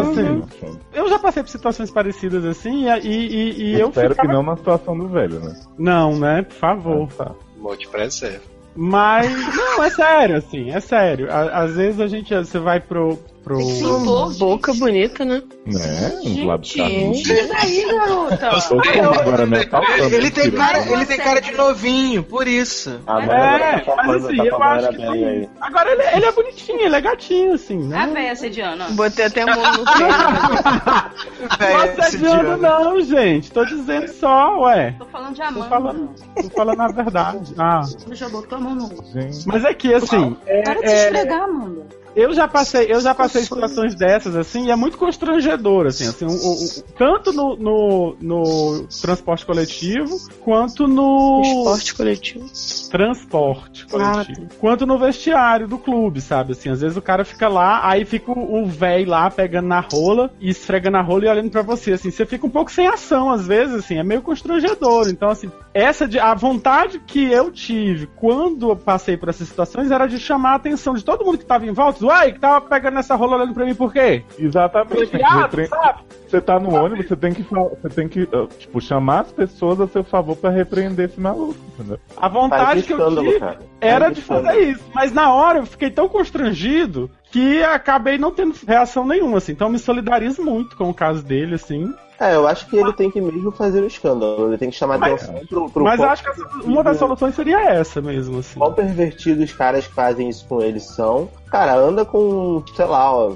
assim, 0.00 0.78
Eu 0.92 1.08
já 1.08 1.18
passei 1.20 1.44
por 1.44 1.48
situações 1.48 1.92
parecidas 1.92 2.44
assim, 2.44 2.86
e, 2.88 3.06
e, 3.06 3.08
e- 3.08 3.62
e 3.76 3.80
eu 3.80 3.88
Espero 3.90 4.10
ficava... 4.10 4.28
que 4.28 4.34
não 4.34 4.42
na 4.42 4.56
situação 4.56 4.98
do 4.98 5.06
velho, 5.06 5.38
né? 5.38 5.54
Não, 5.78 6.18
né? 6.18 6.42
Por 6.42 6.54
favor. 6.56 7.08
Ah, 7.20 7.24
tá. 7.26 7.34
Te 7.76 7.88
preservo. 7.88 8.44
Mas, 8.74 9.30
não, 9.56 9.82
é 9.82 9.90
sério, 9.90 10.36
assim, 10.36 10.70
é 10.70 10.80
sério. 10.80 11.30
À- 11.30 11.62
Às 11.64 11.74
vezes 11.76 12.00
a 12.00 12.06
gente, 12.06 12.32
você 12.34 12.58
vai 12.58 12.80
pro... 12.80 13.18
pro... 13.42 13.56
Pintou, 13.58 14.30
Boca 14.34 14.72
bonita, 14.74 15.24
né? 15.24 15.42
Né? 15.66 16.20
Um 16.24 16.46
lado 16.46 16.64
Gente, 16.66 17.22
carnudo. 17.28 17.48
daí, 17.54 17.86
garota? 17.86 18.50
Tô 18.68 19.20
agora 19.20 19.46
me 19.46 19.56
assaltando. 19.58 20.14
Ele 20.14 20.30
tem 20.30 20.50
cara, 20.50 20.78
ele 20.92 21.06
tem 21.06 21.16
cara 21.18 21.40
de 21.40 21.52
novinho, 21.52 22.22
por 22.22 22.46
isso. 22.46 23.00
Agora 23.06 23.38
É, 23.38 23.78
tá 23.80 23.94
mas 23.96 24.06
falando- 24.06 24.26
assim, 24.26 24.36
tá 24.36 24.44
eu 24.46 24.62
acho 24.62 24.88
que 24.90 24.96
bem 24.96 25.24
aí. 25.26 25.48
Agora 25.60 25.90
ele, 25.92 26.02
ele 26.16 26.24
é 26.26 26.32
bonitinho, 26.32 26.80
ele 26.80 26.96
é 26.96 27.00
gatinho, 27.00 27.54
assim, 27.54 27.92
A 27.92 28.06
né? 28.06 28.10
véia 28.12 28.36
sediana. 28.36 28.86
Botei 28.90 29.24
até 29.26 29.42
a 29.42 29.46
mão 29.46 29.72
no 29.72 29.84
peito. 29.84 31.58
Velho, 31.58 31.96
Não 31.96 32.04
assediando 32.04 32.44
dia. 32.44 32.56
não, 32.56 33.00
gente. 33.00 33.50
Tô 33.52 33.64
dizendo 33.64 34.08
só, 34.08 34.60
ué. 34.62 34.94
Tô 34.98 35.04
falando 35.06 35.34
de 35.34 35.40
Tô 35.40 35.46
Amanda. 35.46 35.68
falando, 35.68 36.10
tô 36.34 36.50
falando 36.50 36.80
a 36.80 36.88
verdade. 36.88 37.54
Ah, 37.58 37.82
Tu 38.06 38.14
já 38.14 38.28
botou 38.28 38.58
a 38.58 38.60
mão 38.60 38.74
no. 38.74 38.88
Gente, 39.12 39.46
mas 39.46 39.64
é 39.64 39.74
que, 39.74 39.92
assim, 39.94 40.36
é- 40.46 40.62
Para 40.62 40.80
de 40.80 40.86
é- 40.86 41.04
esfregar, 41.04 41.42
Amanda. 41.42 41.86
Eu 42.16 42.32
já 42.32 42.48
passei, 42.48 42.92
eu 42.92 43.00
já 43.00 43.14
passei 43.14 43.42
situações 43.42 43.94
dessas, 43.94 44.34
assim, 44.36 44.66
e 44.66 44.70
é 44.70 44.76
muito 44.76 44.98
constrangedor, 44.98 45.86
assim, 45.86 46.06
assim, 46.06 46.24
o- 46.24 46.30
o- 46.30 46.82
tanto 46.98 47.32
no, 47.32 47.56
no, 47.56 48.16
no 48.20 48.86
transporte 49.00 49.46
coletivo, 49.46 50.16
quanto 50.40 50.86
no 50.88 51.40
Esporte 51.44 51.94
coletivo. 51.94 52.44
transporte 52.90 53.86
coletivo, 53.86 54.48
quanto 54.58 54.86
no 54.86 54.98
vestiário 54.98 55.66
do 55.68 55.78
clube, 55.78 56.20
sabe? 56.20 56.52
Assim, 56.52 56.68
às 56.70 56.80
vezes 56.80 56.96
o 56.96 57.02
cara 57.02 57.24
fica 57.24 57.48
lá, 57.48 57.80
aí 57.88 58.04
fica 58.04 58.30
o, 58.30 58.62
o 58.62 58.66
véi 58.66 59.04
lá 59.04 59.30
pegando 59.30 59.68
na 59.68 59.80
rola 59.80 60.30
e 60.40 60.50
esfregando 60.50 60.96
a 60.96 61.02
rola 61.02 61.24
e 61.24 61.28
olhando 61.28 61.50
pra 61.50 61.62
você, 61.62 61.92
assim, 61.92 62.10
você 62.10 62.26
fica 62.26 62.46
um 62.46 62.50
pouco 62.50 62.70
sem 62.70 62.86
ação 62.86 63.30
às 63.30 63.46
vezes, 63.46 63.74
assim, 63.76 63.96
é 63.98 64.02
meio 64.02 64.22
constrangedor. 64.22 65.08
Então, 65.08 65.28
assim, 65.30 65.50
essa 65.72 66.06
de 66.06 66.18
a 66.18 66.34
vontade 66.34 66.98
que 67.06 67.24
eu 67.30 67.50
tive 67.50 68.06
quando 68.16 68.70
eu 68.70 68.76
passei 68.76 69.16
por 69.16 69.28
essas 69.28 69.48
situações 69.48 69.90
era 69.90 70.06
de 70.06 70.18
chamar 70.18 70.52
a 70.52 70.56
atenção 70.56 70.94
de 70.94 71.04
todo 71.04 71.24
mundo 71.24 71.38
que 71.38 71.44
tava 71.46 71.66
em 71.66 71.72
volta, 71.72 71.99
uai, 72.02 72.32
que 72.32 72.38
tava 72.38 72.60
pegando 72.60 72.98
essa 72.98 73.14
rola 73.14 73.36
olhando 73.36 73.54
pra 73.54 73.64
mim 73.64 73.74
por 73.74 73.92
quê? 73.92 74.22
Exatamente. 74.38 75.16
Viado, 75.16 75.66
sabe? 75.66 76.00
Você 76.28 76.40
tá 76.40 76.60
no 76.60 76.72
ônibus, 76.74 77.08
você 77.08 77.16
tem 77.16 77.32
que, 77.32 77.42
você 77.42 77.88
tem 77.88 78.08
que 78.08 78.22
uh, 78.22 78.46
tipo, 78.58 78.80
chamar 78.80 79.20
as 79.22 79.32
pessoas 79.32 79.80
a 79.80 79.88
seu 79.88 80.04
favor 80.04 80.36
pra 80.36 80.50
repreender 80.50 81.06
esse 81.06 81.18
maluco, 81.18 81.56
entendeu? 81.74 81.98
A 82.16 82.28
vontade 82.28 82.82
que 82.84 82.92
eu 82.92 83.16
tive 83.16 83.40
cara. 83.40 83.58
era 83.80 84.04
Faz 84.04 84.14
de 84.14 84.20
escândalo. 84.20 84.46
fazer 84.46 84.70
isso. 84.70 84.84
Mas 84.94 85.12
na 85.12 85.32
hora 85.32 85.58
eu 85.58 85.66
fiquei 85.66 85.90
tão 85.90 86.08
constrangido 86.08 87.10
que 87.32 87.62
acabei 87.64 88.16
não 88.16 88.30
tendo 88.30 88.54
reação 88.66 89.04
nenhuma, 89.04 89.38
assim. 89.38 89.52
Então 89.52 89.66
eu 89.66 89.72
me 89.72 89.78
solidarizo 89.78 90.42
muito 90.42 90.76
com 90.76 90.88
o 90.88 90.94
caso 90.94 91.24
dele, 91.24 91.56
assim. 91.56 91.92
É, 92.20 92.34
eu 92.34 92.46
acho 92.46 92.66
que 92.66 92.76
ele 92.76 92.92
tem 92.92 93.10
que 93.10 93.18
mesmo 93.18 93.50
fazer 93.50 93.82
o 93.82 93.86
escândalo. 93.86 94.48
Ele 94.48 94.58
tem 94.58 94.68
que 94.68 94.76
chamar 94.76 94.98
Mas- 94.98 95.24
atenção 95.24 95.46
pro, 95.46 95.70
pro 95.70 95.84
Mas 95.84 95.98
acho 96.00 96.22
que 96.22 96.42
uma 96.66 96.84
das 96.84 96.98
soluções 96.98 97.34
seria 97.34 97.58
essa 97.62 98.00
mesmo, 98.02 98.40
assim. 98.40 98.58
quão 98.58 98.74
pervertidos 98.74 99.44
os 99.50 99.56
caras 99.56 99.86
que 99.86 99.94
fazem 99.94 100.28
isso 100.28 100.44
com 100.46 100.60
eles 100.60 100.84
são. 100.84 101.30
Cara, 101.50 101.74
anda 101.74 102.04
com, 102.04 102.62
sei 102.76 102.84
lá, 102.84 103.10
ó, 103.10 103.32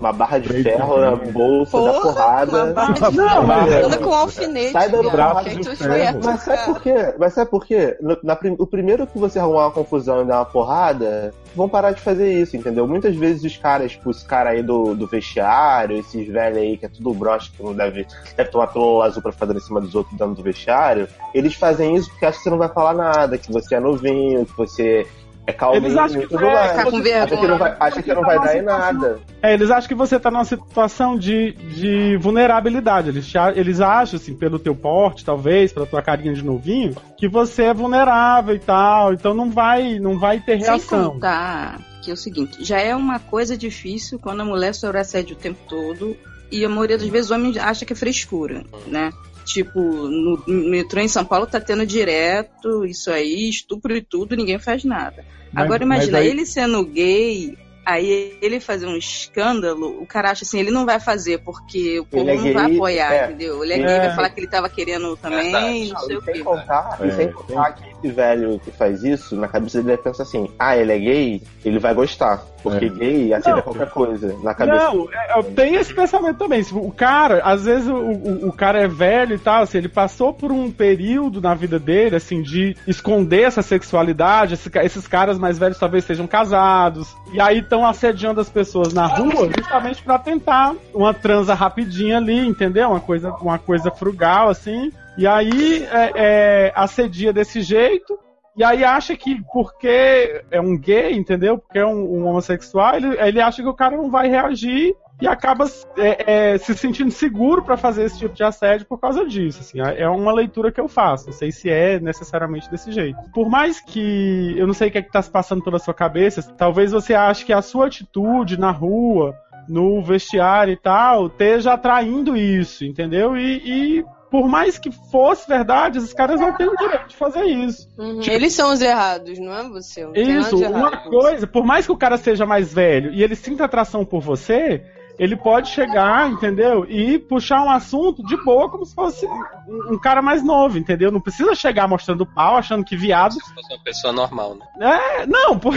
uma 0.00 0.12
barra 0.12 0.38
de 0.38 0.62
ferro 0.62 0.98
na 0.98 1.16
bolsa 1.16 1.76
da 1.78 1.92
Uma 1.92 2.00
porrada. 2.00 2.66
barra 2.72 2.92
de 2.92 3.00
Não, 3.16 3.28
ferro. 3.28 3.46
mas- 3.46 3.96
com 3.96 4.14
alfinete. 4.14 4.72
Sai 4.72 4.88
dando 4.88 5.02
viado. 5.02 5.12
braço 5.12 5.48
de 5.50 5.76
ferro. 5.76 6.20
Mas 6.24 6.40
sabe 6.42 6.64
por 6.64 6.80
quê? 6.82 7.14
Mas 7.18 7.32
sabe 7.34 7.50
por 7.50 7.64
quê? 7.66 7.96
No- 8.00 8.18
na 8.22 8.38
o 8.58 8.66
primeiro 8.66 9.06
que 9.06 9.18
você 9.18 9.38
arrumar 9.38 9.66
uma 9.66 9.70
confusão 9.70 10.22
e 10.22 10.24
dar 10.24 10.38
uma 10.38 10.44
porrada, 10.44 11.32
vão 11.54 11.68
parar 11.68 11.92
de 11.92 12.00
fazer 12.00 12.32
isso, 12.32 12.56
entendeu? 12.56 12.86
Muitas 12.88 13.14
vezes 13.14 13.44
os 13.44 13.56
caras, 13.56 13.92
tipo, 13.92 14.10
esse 14.10 14.24
cara 14.24 14.50
aí 14.50 14.62
do, 14.62 14.94
do 14.94 15.06
vestiário, 15.06 15.98
esses 15.98 16.26
velhos 16.26 16.58
aí 16.58 16.76
que 16.76 16.86
é 16.86 16.88
tudo 16.88 17.12
broche, 17.14 17.50
que 17.52 17.62
não 17.62 17.74
deve, 17.74 18.06
deve 18.36 18.50
tomar 18.50 18.66
pílula 18.68 19.06
azul 19.06 19.22
pra 19.22 19.32
ficar 19.32 19.46
dando 19.46 19.58
em 19.58 19.62
cima 19.62 19.80
dos 19.80 19.94
outros 19.94 20.16
dentro 20.16 20.34
do 20.34 20.42
vestiário, 20.42 21.06
eles 21.34 21.54
fazem 21.54 21.94
isso 21.94 22.10
porque 22.10 22.24
acham 22.26 22.38
que 22.38 22.44
você 22.44 22.50
não 22.50 22.58
vai 22.58 22.68
falar 22.68 22.94
nada, 22.94 23.38
que 23.38 23.52
você 23.52 23.74
é 23.76 23.80
novinho, 23.80 24.46
que 24.46 24.56
você 24.56 25.06
é 25.46 25.52
calminho 25.52 25.84
Eles 25.84 25.96
acham 25.96 26.18
e 26.18 26.22
que 26.22 26.28
tudo 26.28 26.44
é. 26.44 26.68
Ficar 26.68 26.84
com 26.84 26.96
Acha 26.96 27.02
que 27.02 27.02
não 27.02 27.02
vergonha. 27.02 27.56
vai, 27.58 27.76
acha 27.80 28.02
que 28.02 28.14
não 28.14 28.22
vai 28.22 28.38
dar 28.38 28.56
em 28.56 28.62
nada. 28.62 29.20
É, 29.42 29.54
eles 29.54 29.70
acham 29.70 29.88
que 29.88 29.94
você 29.94 30.20
tá 30.20 30.30
numa 30.30 30.44
situação 30.44 31.18
de, 31.18 31.52
de 31.52 32.16
vulnerabilidade. 32.18 33.08
Eles, 33.08 33.26
te 33.26 33.36
eles 33.56 33.80
acham, 33.80 34.16
assim, 34.18 34.34
pelo 34.34 34.58
teu 34.58 34.74
porte, 34.74 35.24
talvez, 35.24 35.72
pela 35.72 35.86
tua 35.86 36.02
carinha 36.02 36.32
de 36.32 36.44
novinho, 36.44 36.94
que 37.16 37.28
você 37.28 37.64
é 37.64 37.74
vulnerável 37.74 38.54
e 38.54 38.60
tal. 38.60 39.12
Então 39.12 39.34
não 39.34 39.50
vai, 39.50 39.98
não 39.98 40.18
vai 40.18 40.38
ter 40.38 40.58
Sem 40.58 40.66
reação. 40.70 41.10
contar 41.12 41.80
que 42.02 42.10
é 42.10 42.14
o 42.14 42.16
seguinte, 42.16 42.64
já 42.64 42.80
é 42.80 42.94
uma 42.96 43.20
coisa 43.20 43.56
difícil 43.56 44.18
quando 44.18 44.40
a 44.40 44.44
mulher 44.44 44.70
assédio 44.70 45.36
o 45.36 45.38
tempo 45.38 45.60
todo 45.68 46.16
e 46.50 46.64
a 46.64 46.68
maioria 46.68 46.98
das 46.98 47.06
vezes 47.06 47.30
o 47.30 47.34
homem 47.34 47.56
acha 47.58 47.84
que 47.86 47.92
é 47.92 47.96
frescura, 47.96 48.64
né? 48.88 49.10
Tipo, 49.44 50.08
no 50.08 50.42
metrô 50.46 51.00
em 51.00 51.08
São 51.08 51.24
Paulo 51.24 51.46
tá 51.46 51.60
tendo 51.60 51.84
direto 51.84 52.84
isso 52.84 53.10
aí, 53.10 53.48
estupro 53.48 53.96
e 53.96 54.00
tudo, 54.02 54.36
ninguém 54.36 54.58
faz 54.58 54.84
nada. 54.84 55.24
Mas- 55.52 55.64
Agora 55.64 55.82
imagina, 55.82 56.18
aí- 56.18 56.28
ele 56.28 56.46
sendo 56.46 56.84
gay, 56.84 57.56
aí 57.84 58.38
ele 58.40 58.60
fazer 58.60 58.86
um 58.86 58.96
escândalo, 58.96 60.00
o 60.00 60.06
cara 60.06 60.30
acha 60.30 60.44
assim, 60.44 60.58
ele 60.60 60.70
não 60.70 60.86
vai 60.86 61.00
fazer 61.00 61.38
porque 61.38 61.98
o 62.00 62.04
povo 62.06 62.30
é 62.30 62.34
não 62.36 62.42
gay, 62.44 62.52
vai 62.54 62.74
apoiar, 62.74 63.12
é. 63.12 63.24
entendeu? 63.26 63.62
Ele 63.64 63.72
é 63.74 63.78
É. 63.80 63.86
gay, 63.86 63.98
vai 64.00 64.14
falar 64.14 64.30
que 64.30 64.40
ele 64.40 64.46
tava 64.46 64.68
querendo 64.68 65.16
também, 65.16 65.88
não 65.90 65.98
sei 65.98 66.14
e 66.14 66.18
o 66.18 66.22
sem 66.22 66.34
quê. 66.34 66.40
contar, 66.44 66.98
e 67.02 67.08
É, 67.08 67.10
sem 67.10 67.32
contar 67.32 67.72
que 67.72 67.91
esse 68.02 68.12
velho 68.12 68.58
que 68.58 68.70
faz 68.70 69.02
isso, 69.04 69.36
na 69.36 69.48
cabeça 69.48 69.78
dele 69.78 69.92
ele 69.92 70.02
pensa 70.02 70.22
assim, 70.22 70.50
ah, 70.58 70.76
ele 70.76 70.92
é 70.92 70.98
gay, 70.98 71.42
ele 71.64 71.78
vai 71.78 71.94
gostar. 71.94 72.42
Porque 72.62 72.86
É. 72.86 72.88
gay 72.88 73.34
aceita 73.34 73.56
Não. 73.56 73.62
qualquer 73.62 73.90
coisa. 73.90 74.36
Na 74.42 74.54
cabeça 74.54 74.92
Não, 74.92 75.08
é, 75.12 75.38
eu 75.38 75.42
tenho 75.42 75.80
esse 75.80 75.92
pensamento 75.92 76.38
também. 76.38 76.62
Se 76.62 76.72
O 76.72 76.92
cara, 76.92 77.42
às 77.44 77.64
vezes 77.64 77.88
o, 77.88 77.94
o, 77.94 78.48
o 78.48 78.52
cara 78.52 78.80
é 78.80 78.86
velho 78.86 79.34
e 79.34 79.38
tal, 79.38 79.62
assim, 79.62 79.78
ele 79.78 79.88
passou 79.88 80.32
por 80.32 80.52
um 80.52 80.70
período 80.70 81.40
na 81.40 81.54
vida 81.54 81.78
dele, 81.78 82.16
assim, 82.16 82.40
de 82.40 82.76
esconder 82.86 83.42
essa 83.42 83.62
sexualidade. 83.62 84.54
Esse 84.54 84.70
esses 84.78 85.06
caras 85.06 85.38
mais 85.38 85.58
velhos 85.58 85.78
talvez 85.78 86.04
sejam 86.04 86.26
casados. 86.26 87.16
E 87.32 87.40
aí 87.40 87.58
estão 87.58 87.84
assediando 87.84 88.40
as 88.40 88.48
pessoas 88.48 88.92
na 88.92 89.06
rua 89.06 89.50
justamente 89.56 90.02
pra 90.02 90.18
tentar 90.18 90.74
uma 90.94 91.12
transa 91.12 91.54
rapidinha 91.54 92.18
ali, 92.18 92.46
entendeu? 92.46 92.90
Uma 92.90 93.00
coisa, 93.00 93.32
uma 93.40 93.58
coisa 93.58 93.90
frugal, 93.90 94.48
assim. 94.48 94.92
E 95.16 95.26
aí 95.26 95.84
é, 95.84 96.12
é, 96.14 96.72
assedia 96.74 97.32
desse 97.32 97.60
jeito. 97.60 98.18
E 98.54 98.62
aí 98.62 98.84
acha 98.84 99.16
que 99.16 99.42
porque 99.50 100.42
é 100.50 100.60
um 100.60 100.78
gay, 100.78 101.14
entendeu? 101.14 101.56
Porque 101.56 101.78
é 101.78 101.86
um, 101.86 102.18
um 102.18 102.26
homossexual, 102.26 102.96
ele, 102.96 103.18
ele 103.18 103.40
acha 103.40 103.62
que 103.62 103.68
o 103.68 103.74
cara 103.74 103.96
não 103.96 104.10
vai 104.10 104.28
reagir 104.28 104.94
e 105.22 105.26
acaba 105.26 105.66
é, 105.96 106.52
é, 106.52 106.58
se 106.58 106.74
sentindo 106.74 107.10
seguro 107.10 107.62
pra 107.62 107.76
fazer 107.76 108.02
esse 108.02 108.18
tipo 108.18 108.34
de 108.34 108.42
assédio 108.42 108.86
por 108.86 108.98
causa 108.98 109.24
disso. 109.24 109.60
Assim, 109.60 109.80
é 109.80 110.08
uma 110.08 110.32
leitura 110.32 110.72
que 110.72 110.80
eu 110.80 110.88
faço. 110.88 111.26
Não 111.26 111.32
sei 111.32 111.52
se 111.52 111.70
é 111.70 112.00
necessariamente 112.00 112.68
desse 112.70 112.90
jeito. 112.90 113.18
Por 113.32 113.48
mais 113.48 113.80
que 113.80 114.54
eu 114.58 114.66
não 114.66 114.74
sei 114.74 114.88
o 114.88 114.90
que 114.90 114.98
é 114.98 115.02
que 115.02 115.12
tá 115.12 115.22
se 115.22 115.30
passando 115.30 115.62
pela 115.62 115.78
sua 115.78 115.94
cabeça, 115.94 116.42
talvez 116.42 116.92
você 116.92 117.14
ache 117.14 117.44
que 117.44 117.52
a 117.52 117.62
sua 117.62 117.86
atitude 117.86 118.58
na 118.58 118.70
rua, 118.70 119.34
no 119.68 120.02
vestiário 120.02 120.72
e 120.72 120.76
tal, 120.76 121.28
esteja 121.28 121.74
atraindo 121.74 122.36
isso, 122.36 122.84
entendeu? 122.84 123.36
E, 123.36 123.62
e 123.64 124.04
por 124.32 124.48
mais 124.48 124.78
que 124.78 124.90
fosse 124.90 125.46
verdade, 125.46 125.98
esses 125.98 126.14
caras 126.14 126.40
não 126.40 126.56
têm 126.56 126.66
o 126.66 126.74
direito 126.74 127.08
de 127.08 127.16
fazer 127.16 127.44
isso. 127.44 127.86
Uhum. 127.98 128.18
Eles 128.26 128.54
são 128.54 128.72
os 128.72 128.80
errados, 128.80 129.38
não 129.38 129.54
é 129.54 129.68
você? 129.68 130.06
Não 130.06 130.14
Isso, 130.14 130.56
uma 130.56 130.96
coisa, 130.96 131.46
por 131.46 131.66
mais 131.66 131.84
que 131.84 131.92
o 131.92 131.98
cara 131.98 132.16
seja 132.16 132.46
mais 132.46 132.72
velho 132.72 133.12
e 133.12 133.22
ele 133.22 133.36
sinta 133.36 133.66
atração 133.66 134.06
por 134.06 134.22
você, 134.22 134.82
ele 135.18 135.36
pode 135.36 135.68
chegar, 135.68 136.30
entendeu? 136.30 136.86
E 136.88 137.18
puxar 137.18 137.62
um 137.62 137.70
assunto 137.70 138.24
de 138.24 138.36
boa, 138.36 138.68
como 138.68 138.84
se 138.84 138.94
fosse 138.94 139.26
um, 139.26 139.94
um 139.94 139.98
cara 139.98 140.22
mais 140.22 140.42
novo, 140.42 140.78
entendeu? 140.78 141.10
Não 141.10 141.20
precisa 141.20 141.54
chegar 141.54 141.88
mostrando 141.88 142.26
pau, 142.26 142.56
achando 142.56 142.84
que 142.84 142.96
viado. 142.96 143.34
Se 143.34 143.54
fosse 143.54 143.72
uma 143.72 143.82
pessoa 143.82 144.12
normal, 144.12 144.56
né? 144.56 144.66
É, 144.80 145.26
não, 145.26 145.58
por... 145.58 145.74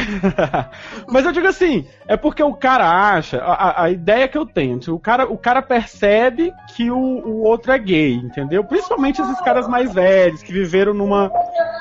mas 1.09 1.25
eu 1.25 1.31
digo 1.31 1.47
assim, 1.47 1.87
é 2.07 2.15
porque 2.17 2.43
o 2.43 2.53
cara 2.53 2.89
acha, 2.89 3.41
a, 3.43 3.83
a 3.83 3.89
ideia 3.89 4.27
que 4.27 4.37
eu 4.37 4.45
tenho, 4.45 4.79
o 4.89 4.99
cara, 4.99 5.25
o 5.25 5.37
cara 5.37 5.61
percebe 5.61 6.51
que 6.75 6.89
o, 6.91 6.97
o 6.97 7.43
outro 7.43 7.71
é 7.71 7.77
gay, 7.77 8.13
entendeu? 8.13 8.63
Principalmente 8.63 9.21
esses 9.21 9.39
caras 9.41 9.67
mais 9.67 9.93
velhos, 9.93 10.41
que 10.41 10.51
viveram 10.51 10.93
numa, 10.93 11.31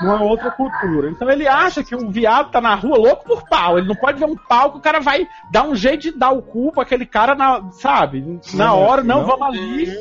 numa 0.01 0.21
outra 0.23 0.51
cultura. 0.51 1.09
Então 1.09 1.29
ele 1.29 1.47
acha 1.47 1.83
que 1.83 1.95
o 1.95 2.09
viado 2.09 2.51
tá 2.51 2.61
na 2.61 2.75
rua 2.75 2.97
louco 2.97 3.25
por 3.25 3.47
pau. 3.47 3.77
Ele 3.77 3.87
não 3.87 3.95
pode 3.95 4.19
ver 4.19 4.25
um 4.25 4.35
pau 4.35 4.71
que 4.71 4.77
o 4.77 4.81
cara 4.81 4.99
vai 4.99 5.27
dar 5.51 5.63
um 5.63 5.75
jeito 5.75 6.03
de 6.03 6.11
dar 6.11 6.31
o 6.31 6.41
cu 6.41 6.71
pra 6.71 6.83
aquele 6.83 7.05
cara, 7.05 7.35
na, 7.35 7.54
sabe? 7.71 8.39
Na 8.53 8.73
hora, 8.73 9.03
não, 9.03 9.21
não 9.21 9.25
vamos 9.25 9.47
ali. 9.47 9.93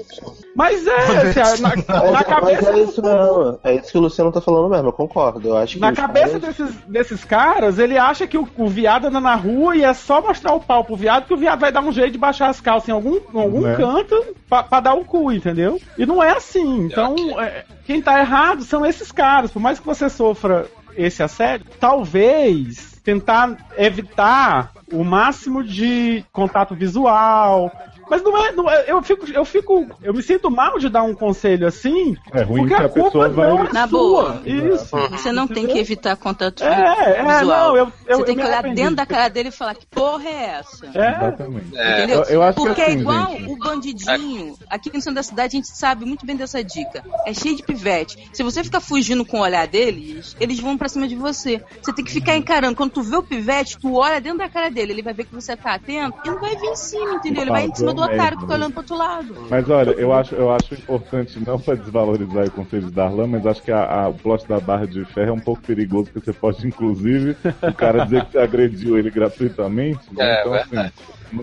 Mas 0.55 0.87
é, 0.87 1.41
assim, 1.41 1.63
na, 1.63 1.71
na 2.11 2.25
cabeça. 2.25 2.63
Mas 2.63 2.79
é 2.79 2.83
isso 2.83 3.03
mesmo. 3.03 3.59
É 3.65 3.75
isso 3.75 3.91
que 3.91 3.99
o 3.99 4.01
Luciano 4.01 4.33
tá 4.33 4.41
falando 4.41 4.71
mesmo, 4.71 4.89
eu 4.89 4.93
concordo. 4.93 5.49
Eu 5.49 5.57
acho 5.57 5.79
na 5.79 5.93
cabeça 5.93 6.39
caras... 6.39 6.57
desses, 6.57 6.77
desses 6.87 7.25
caras, 7.25 7.79
ele 7.79 7.99
acha 7.99 8.27
que 8.27 8.39
o, 8.39 8.49
o, 8.57 8.69
viado 8.69 9.07
anda 9.07 9.21
na 9.21 9.35
rua 9.35 9.77
e 9.77 9.83
é 9.83 9.93
só 9.93 10.21
mostrar 10.21 10.55
o 10.55 10.61
pau 10.61 10.85
pro 10.85 10.97
viado 10.97 11.27
que 11.27 11.35
o 11.35 11.37
viado 11.37 11.61
vai 11.61 11.73
dar 11.73 11.81
um 11.81 11.93
jeito 11.93 12.13
de 12.13 12.19
baixar 12.19 12.49
as 12.49 12.61
calças 12.61 12.89
em 12.89 12.93
algum, 12.93 13.17
em 13.17 13.41
algum 13.41 13.67
é. 13.67 13.77
canto 13.77 14.35
pra, 14.49 14.63
pra, 14.63 14.81
dar 14.81 14.95
o 14.95 15.05
cu, 15.05 15.33
entendeu? 15.33 15.81
E 15.99 16.07
não 16.07 16.23
é 16.23 16.31
assim. 16.31 16.85
Então, 16.85 17.17
é, 17.41 17.65
quem 17.85 18.01
tá 18.01 18.21
errado 18.21 18.63
são 18.63 18.87
esses 18.87 19.11
caras. 19.11 19.51
Por 19.51 19.61
mais 19.61 19.81
que 19.81 19.87
você 19.87 20.09
sofra 20.09 20.67
esse 20.97 21.23
assédio, 21.23 21.67
talvez 21.81 22.94
tentar 23.05 23.57
evitar 23.77 24.73
o 24.91 25.05
máximo 25.05 25.63
de 25.63 26.25
contato 26.33 26.75
visual, 26.75 27.71
mas 28.09 28.23
não 28.23 28.37
é, 28.39 28.53
não 28.53 28.71
é, 28.71 28.91
eu 28.91 29.03
fico, 29.03 29.31
eu 29.31 29.45
fico, 29.45 29.87
eu 30.03 30.13
me 30.13 30.23
sinto 30.23 30.51
mal 30.51 30.79
de 30.79 30.89
dar 30.89 31.03
um 31.03 31.15
conselho 31.15 31.67
assim. 31.67 32.17
É 32.33 32.43
ruim 32.43 32.63
porque 32.63 32.75
que 32.75 32.83
a, 32.83 32.87
a 32.87 32.89
pessoa 32.89 33.29
vai 33.29 33.51
é 33.51 33.73
na 33.73 33.87
boa. 33.87 34.43
Isso. 34.45 34.97
Você 35.11 35.33
não 35.33 35.47
tem 35.47 35.67
que 35.67 35.79
evitar 35.79 36.17
contato 36.17 36.63
é, 36.63 36.69
visual. 36.69 37.17
É, 37.17 37.45
não, 37.45 37.77
eu, 37.77 37.93
eu, 38.07 38.19
Você 38.19 38.25
tem 38.25 38.37
que 38.37 38.45
olhar 38.45 38.63
dentro 38.75 38.97
da 38.97 39.07
cara 39.07 39.29
dele 39.29 39.49
e 39.49 39.53
falar 39.53 39.75
que 39.75 39.87
porra 39.87 40.29
é 40.29 40.45
essa? 40.59 40.87
É. 40.87 41.11
Exatamente. 41.11 41.77
É. 41.77 41.99
Entendeu? 41.99 42.23
Eu, 42.23 42.25
eu 42.25 42.43
acho 42.43 42.59
porque 42.59 42.75
que 42.75 42.81
é 42.81 42.85
assim, 42.87 42.97
é 42.97 43.01
igual 43.01 43.31
gente. 43.31 43.51
o 43.51 43.57
bandidinho. 43.57 44.57
Aqui 44.69 44.91
no 44.93 45.01
centro 45.01 45.15
da 45.15 45.23
cidade 45.23 45.57
a 45.57 45.59
gente 45.59 45.69
sabe 45.69 46.05
muito 46.05 46.27
bem 46.27 46.37
dessa 46.37 46.63
dica. 46.63 47.05
É 47.27 47.33
cheio 47.33 47.57
de 47.57 47.63
pivete. 47.63 48.29
Se 48.33 48.43
você 48.43 48.63
ficar 48.63 48.81
fugindo 48.81 49.25
com 49.25 49.39
o 49.39 49.43
olhar 49.43 49.67
deles, 49.67 50.37
eles 50.41 50.61
vão 50.61 50.77
pra 50.77 50.89
cima 50.89 51.09
de 51.09 51.17
você. 51.17 51.63
Você 51.83 51.93
tem 51.93 52.05
que 52.05 52.13
ficar 52.13 52.37
encarando. 52.37 52.77
Quando 52.77 52.93
tu 52.93 53.03
vê 53.03 53.17
o 53.17 53.23
pivete, 53.23 53.79
tu 53.79 53.95
olha 53.95 54.21
dentro 54.21 54.39
da 54.39 54.49
cara 54.49 54.71
dele. 54.71 54.93
Ele 54.93 55.03
vai 55.03 55.15
ver 55.15 55.25
que 55.25 55.35
você 55.35 55.57
tá 55.57 55.75
atento 55.75 56.19
e 56.25 56.31
não 56.31 56.41
vai 56.41 56.57
vir 56.57 56.69
em 56.69 56.77
cima, 56.77 57.15
entendeu? 57.15 57.43
Ele 57.43 57.51
vai 57.51 57.67
em 57.67 57.75
cima 57.75 57.94
do 57.95 58.03
otário 58.03 58.39
que 58.39 58.47
tá 58.47 58.55
olhando 58.55 58.73
pro 58.73 58.81
outro 58.81 58.97
lado. 58.97 59.35
Mas 59.49 59.69
olha, 59.71 59.91
eu 59.93 60.13
acho, 60.13 60.35
eu 60.35 60.53
acho 60.53 60.75
importante, 60.75 61.41
não 61.45 61.59
pra 61.59 61.75
desvalorizar 61.77 62.47
o 62.47 62.51
conselho 62.51 62.87
de 62.87 62.93
Darlan, 62.93 63.27
mas 63.27 63.47
acho 63.47 63.63
que 63.63 63.73
a, 63.73 63.85
a, 63.85 64.09
o 64.09 64.15
plot 64.15 64.47
da 64.47 64.61
barra 64.61 64.87
de 64.87 65.05
ferro 65.07 65.31
é 65.31 65.33
um 65.33 65.41
pouco 65.41 65.63
perigoso, 65.63 66.11
porque 66.13 66.33
você 66.33 66.33
pode, 66.33 66.67
inclusive, 66.67 67.37
o 67.63 67.75
cara 67.75 68.05
dizer 68.05 68.25
que 68.25 68.33
você 68.33 68.39
agrediu 68.39 68.99
ele 68.99 69.11
gratuitamente. 69.11 70.01
Né? 70.13 70.25
É, 70.25 70.41
então, 70.41 70.55
assim, 70.55 70.93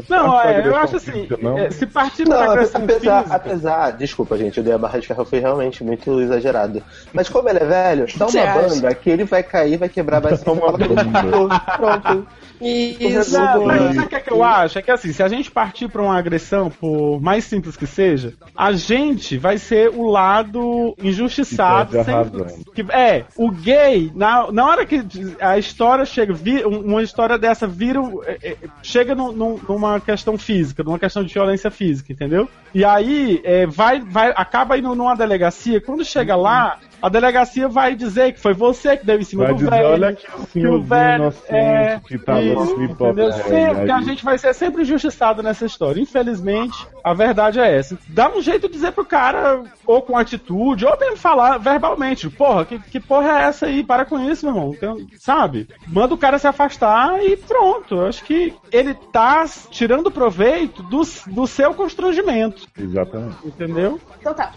não, 0.09 0.41
é, 0.41 0.65
eu 0.65 0.75
acho 0.75 0.95
assim, 0.95 1.27
é, 1.57 1.69
se 1.69 1.85
partir 1.85 2.23
pra 2.23 2.51
agressão 2.51 2.83
apesar, 2.83 3.17
física... 3.23 3.35
apesar, 3.35 3.91
desculpa 3.91 4.37
gente, 4.37 4.57
eu 4.57 4.63
dei 4.63 4.73
a 4.73 4.77
barra 4.77 4.99
de 4.99 5.07
ferro 5.07 5.25
foi 5.25 5.39
realmente 5.39 5.83
muito 5.83 6.21
exagerado. 6.21 6.81
Mas 7.11 7.27
como 7.27 7.49
ele 7.49 7.59
é 7.59 7.65
velho, 7.65 8.05
dá 8.15 8.27
uma 8.27 8.61
banda 8.61 8.95
que 8.95 9.09
ele 9.09 9.23
vai 9.23 9.43
cair, 9.43 9.77
vai 9.77 9.89
quebrar, 9.89 10.19
vai 10.19 10.35
se 10.37 10.43
Pronto. 10.45 12.27
Isso. 12.61 13.15
Mas 13.15 13.27
sabe 13.27 13.99
o 13.99 14.07
que, 14.07 14.15
é 14.15 14.19
que 14.19 14.31
eu 14.31 14.43
acho? 14.43 14.77
É 14.77 14.81
que 14.81 14.91
assim, 14.91 15.11
se 15.11 15.23
a 15.23 15.27
gente 15.27 15.49
partir 15.49 15.89
pra 15.89 16.01
uma 16.01 16.17
agressão, 16.17 16.69
por 16.69 17.19
mais 17.19 17.43
simples 17.43 17.75
que 17.75 17.87
seja, 17.87 18.33
a 18.55 18.71
gente 18.71 19.37
vai 19.37 19.57
ser 19.57 19.89
o 19.89 20.07
lado 20.07 20.95
injustiçado. 21.01 21.97
Que, 22.73 22.85
é, 22.91 23.25
o 23.35 23.49
gay, 23.49 24.11
na, 24.15 24.51
na 24.51 24.65
hora 24.65 24.85
que 24.85 25.03
a 25.39 25.57
história 25.57 26.05
chega, 26.05 26.33
uma 26.67 27.01
história 27.01 27.37
dessa 27.37 27.65
vira. 27.65 27.99
É, 28.25 28.51
é, 28.51 28.57
chega 28.83 29.15
no, 29.15 29.31
no, 29.31 29.59
numa 29.67 29.99
questão 29.99 30.37
física, 30.37 30.83
numa 30.83 30.99
questão 30.99 31.23
de 31.23 31.33
violência 31.33 31.71
física, 31.71 32.11
entendeu? 32.13 32.47
E 32.73 32.85
aí 32.85 33.41
é, 33.43 33.65
vai, 33.65 33.99
vai, 33.99 34.33
acaba 34.35 34.77
indo 34.77 34.93
numa 34.95 35.15
delegacia, 35.15 35.81
quando 35.81 36.05
chega 36.05 36.35
lá, 36.35 36.79
a 37.01 37.09
delegacia 37.09 37.67
vai 37.67 37.95
dizer 37.95 38.33
que 38.33 38.39
foi 38.39 38.53
você 38.53 38.97
que 38.97 39.05
deu 39.05 39.19
em 39.19 39.23
cima 39.23 39.45
vai 39.45 39.53
do 39.53 39.57
dizer, 39.57 39.69
velho. 39.69 39.87
Olha 39.87 40.13
que, 40.13 40.27
que 40.51 40.67
o 40.67 40.81
velho 40.81 41.33
é 41.49 41.99
que 42.05 42.17
tava 42.17 42.41
isso, 42.41 42.81
entendeu? 42.81 43.31
Sempre, 43.33 43.91
a 43.91 44.01
gente 44.01 44.23
vai 44.23 44.37
ser 44.37 44.53
sempre 44.53 44.81
injustiçado 44.83 45.41
nessa 45.41 45.65
história. 45.65 46.01
Infelizmente, 46.01 46.87
a 47.03 47.13
verdade 47.13 47.59
é 47.59 47.77
essa. 47.77 47.97
Dá 48.07 48.29
um 48.29 48.41
jeito 48.41 48.67
de 48.67 48.73
dizer 48.73 48.91
pro 48.91 49.05
cara, 49.05 49.63
ou 49.85 50.01
com 50.01 50.17
atitude, 50.17 50.85
ou 50.85 50.97
mesmo 50.99 51.17
falar 51.17 51.57
verbalmente, 51.57 52.29
porra, 52.29 52.65
que, 52.65 52.79
que 52.79 52.99
porra 52.99 53.39
é 53.39 53.43
essa 53.43 53.65
aí? 53.65 53.83
Para 53.83 54.05
com 54.05 54.19
isso, 54.19 54.45
meu 54.45 54.55
irmão. 54.55 54.73
Então, 54.75 54.97
sabe? 55.19 55.67
Manda 55.87 56.13
o 56.13 56.17
cara 56.17 56.37
se 56.37 56.47
afastar 56.47 57.23
e 57.23 57.35
pronto. 57.35 57.95
Eu 57.95 58.07
acho 58.07 58.23
que 58.23 58.53
ele 58.71 58.93
tá 58.93 59.45
tirando 59.69 60.11
proveito 60.11 60.83
do, 60.83 61.01
do 61.27 61.47
seu 61.47 61.73
constrangimento. 61.73 62.67
Exatamente. 62.77 63.37
Entendeu? 63.45 63.99
Então 64.19 64.33
tá. 64.33 64.51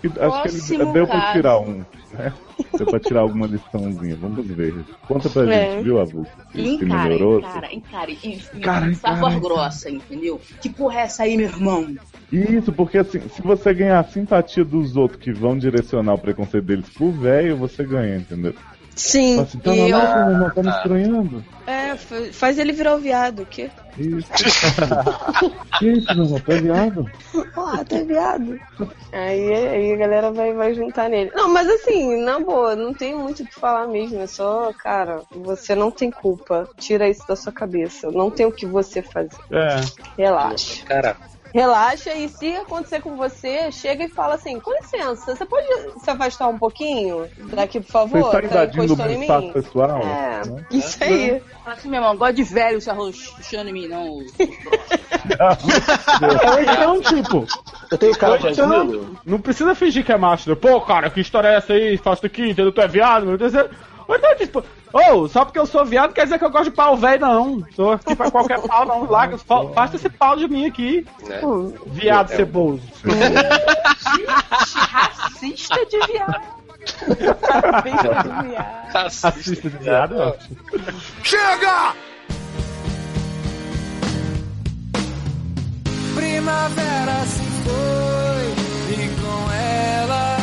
Acho 0.44 0.66
que 0.66 0.74
ele 0.74 0.86
deu 0.86 1.06
pra 1.06 1.32
tirar 1.32 1.58
um. 1.58 1.84
Né? 2.12 2.32
Deu 2.76 2.86
pra 2.86 3.00
tirar 3.00 3.20
alguma 3.20 3.46
liçãozinha. 3.46 4.16
Vamos 4.16 4.46
ver. 4.46 4.74
Conta 5.06 5.28
pra 5.28 5.52
é. 5.52 5.72
gente, 5.72 5.84
viu, 5.84 6.00
Abu? 6.00 6.26
Encare, 6.54 7.08
melhorou? 7.08 7.42
Cara, 7.42 7.74
encare. 7.74 8.16
Cara, 8.60 8.90
encare. 8.90 9.20
voz 9.20 9.36
grossa, 9.36 9.90
entendeu? 9.90 10.40
Que 10.60 10.68
porra 10.68 11.00
é 11.00 11.02
essa 11.02 11.22
aí, 11.24 11.36
meu 11.36 11.46
irmão? 11.46 11.94
Isso, 12.32 12.72
porque 12.72 12.98
assim, 12.98 13.20
se 13.28 13.42
você 13.42 13.72
ganhar 13.72 14.00
a 14.00 14.04
simpatia 14.04 14.64
dos 14.64 14.96
outros 14.96 15.20
que 15.20 15.32
vão 15.32 15.56
direcionar 15.56 16.14
o 16.14 16.18
preconceito 16.18 16.64
deles 16.64 16.88
pro 16.88 17.10
velho, 17.10 17.56
você 17.56 17.84
ganha, 17.84 18.16
entendeu? 18.16 18.54
Sim. 18.96 19.40
Assim, 19.40 19.58
tá 19.58 19.74
e 19.74 19.90
eu... 19.90 19.98
não 19.98 20.50
tá 20.50 20.62
me 20.62 20.70
estranhando. 20.70 21.44
É, 21.66 21.96
faz 22.32 22.58
ele 22.58 22.72
virar 22.72 22.94
o 22.94 22.98
viado, 22.98 23.42
o 23.42 23.46
quê? 23.46 23.70
Isso. 23.96 24.28
que 25.78 25.88
isso, 25.88 26.14
meu 26.14 26.24
irmão? 26.24 26.40
Tu 26.40 26.52
é 26.52 26.60
viado? 26.60 27.10
Ah, 27.56 27.84
tu 27.84 27.94
é 27.94 28.04
viado. 28.04 28.60
Aí, 29.12 29.52
aí 29.52 29.92
a 29.92 29.96
galera 29.96 30.30
vai, 30.32 30.52
vai 30.52 30.74
juntar 30.74 31.08
nele. 31.08 31.30
Não, 31.34 31.52
mas 31.52 31.68
assim, 31.68 32.22
na 32.22 32.38
boa, 32.38 32.76
não 32.76 32.92
tem 32.92 33.16
muito 33.16 33.42
o 33.42 33.46
que 33.46 33.54
falar 33.54 33.86
mesmo. 33.86 34.20
É 34.20 34.26
só, 34.26 34.72
cara, 34.72 35.22
você 35.30 35.74
não 35.74 35.90
tem 35.90 36.10
culpa. 36.10 36.68
Tira 36.76 37.08
isso 37.08 37.26
da 37.26 37.34
sua 37.34 37.52
cabeça. 37.52 38.10
Não 38.10 38.30
tem 38.30 38.44
o 38.44 38.52
que 38.52 38.66
você 38.66 39.02
fazer. 39.02 39.30
É. 39.50 39.76
Relaxa. 40.16 40.84
Cara, 40.84 41.16
relaxa 41.54 42.12
e 42.12 42.28
se 42.28 42.56
acontecer 42.56 43.00
com 43.00 43.16
você, 43.16 43.70
chega 43.70 44.02
e 44.04 44.08
fala 44.08 44.34
assim, 44.34 44.58
com 44.58 44.72
licença, 44.72 45.36
você 45.36 45.46
pode 45.46 45.68
se 46.00 46.10
afastar 46.10 46.48
um 46.48 46.58
pouquinho 46.58 47.28
daqui, 47.54 47.80
por 47.80 47.92
favor? 47.92 48.22
Você 48.22 48.38
está 48.46 48.66
tá 48.66 48.72
encostando 48.74 49.12
em 49.12 49.18
mim? 49.18 49.52
pessoal? 49.52 50.00
É, 50.02 50.42
né? 50.48 50.66
isso 50.72 51.04
aí. 51.04 51.40
Fala 51.62 51.76
assim, 51.76 51.88
meu 51.88 52.00
irmão, 52.00 52.16
gosto 52.16 52.34
de 52.34 52.42
velho 52.42 52.80
se 52.80 52.90
arrochando 52.90 53.70
em 53.70 53.72
mim, 53.72 53.86
não. 53.86 54.18
então, 56.60 57.00
tipo... 57.00 57.46
Eu 57.88 57.98
tenho 57.98 58.18
cara 58.18 58.36
de 58.36 58.48
então, 58.48 59.16
Não 59.24 59.40
precisa 59.40 59.76
fingir 59.76 60.04
que 60.04 60.10
é 60.10 60.18
macho. 60.18 60.56
Pô, 60.56 60.80
cara, 60.80 61.08
que 61.08 61.20
história 61.20 61.46
é 61.48 61.54
essa 61.54 61.72
aí? 61.72 61.96
Faço 61.96 62.26
aqui, 62.26 62.50
entendeu? 62.50 62.72
Tu 62.72 62.80
é 62.80 62.88
viado, 62.88 63.26
meu 63.26 63.38
Deus. 63.38 63.52
Ou 64.06 64.16
então, 64.16 64.36
tipo, 64.36 64.62
oh, 64.92 65.28
só 65.28 65.44
porque 65.44 65.58
eu 65.58 65.66
sou 65.66 65.84
viado 65.84 66.12
quer 66.12 66.24
dizer 66.24 66.38
que 66.38 66.44
eu 66.44 66.50
gosto 66.50 66.70
de 66.70 66.76
pau 66.76 66.96
velho, 66.96 67.20
não. 67.20 67.62
Tô 67.74 67.92
aqui 67.92 68.14
pra 68.14 68.30
qualquer 68.30 68.60
pau, 68.60 68.84
não. 68.84 69.10
Larga, 69.10 69.38
faça 69.38 69.96
esse 69.96 70.08
pau 70.08 70.36
de 70.36 70.46
mim 70.48 70.66
aqui. 70.66 71.06
É. 71.28 71.40
Viado 71.86 72.32
é. 72.32 72.36
ceboso. 72.36 72.82
Racista 74.90 75.86
de 75.86 75.98
viado. 76.06 76.64
Racista 77.42 78.22
de 78.22 78.48
viado. 78.48 78.92
Racista 78.92 79.70
de 79.70 79.78
viado, 79.78 80.34
Chega! 81.22 81.94
Primavera 86.14 87.24
se 87.26 87.42
foi 87.64 88.94
e 88.94 89.08
com 89.20 89.52
ela 89.52 90.33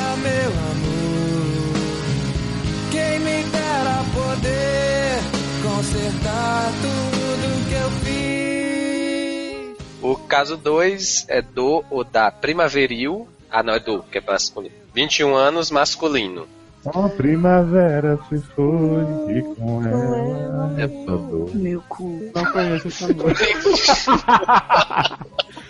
quem 3.12 3.20
me 3.20 3.44
dera 3.44 4.04
poder 4.14 5.20
consertar 5.62 6.72
tudo 6.82 7.68
que 7.68 7.76
eu 7.76 7.92
fiz. 8.06 9.78
O 10.02 10.16
caso 10.16 10.56
2 10.56 11.26
é 11.28 11.42
do 11.42 11.84
ou 11.90 12.06
da 12.06 12.32
primaveril. 12.32 13.28
Ah, 13.50 13.62
não, 13.62 13.74
é 13.74 13.80
do, 13.80 14.02
que 14.04 14.18
é 14.18 14.22
masculino. 14.26 14.74
21 14.94 15.36
anos, 15.36 15.70
masculino. 15.72 16.48
A 16.86 17.10
primavera 17.10 18.18
se 18.30 18.40
foi 18.56 19.04
e 19.30 19.42
com 19.56 19.86
ela. 19.86 20.74
É 20.82 20.88
bom. 20.88 21.50
Meu 21.54 21.84
cu. 21.88 22.32
Não 22.34 22.46
conheço 22.46 22.88
essa 22.88 23.08
música. 23.14 23.46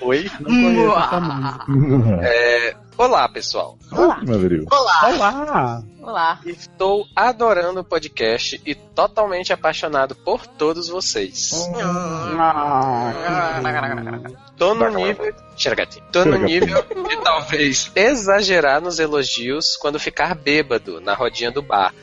Oi? 0.02 0.32
Não 0.40 0.46
conheço 0.46 1.00
essa 1.00 1.20
música. 1.20 2.20
É, 2.24 2.76
olá, 2.98 3.28
pessoal. 3.30 3.78
Olá. 3.92 4.22
Olá. 4.72 5.02
Olá. 5.10 5.84
Olá. 6.02 6.40
Estou 6.46 7.06
adorando 7.16 7.80
o 7.82 7.84
podcast 7.84 8.60
e 8.66 8.74
totalmente 8.74 9.54
apaixonado 9.54 10.16
por 10.16 10.48
todos 10.48 10.90
vocês. 10.90 11.52
Ah, 12.40 13.62
Tô 14.58 14.74
no 14.74 14.90
nível. 14.90 15.34
Tô 16.12 16.26
no 16.26 16.38
nível 16.40 16.84
de 17.08 17.18
talvez 17.24 17.92
exagerar 17.96 18.82
nos 18.82 19.00
elogios 19.00 19.76
quando 19.78 20.00
ficar 20.00 20.36
bêbado 20.36 21.00
na 21.00 21.14
rodinha 21.14 21.52
do 21.52 21.62
bar. 21.62 21.94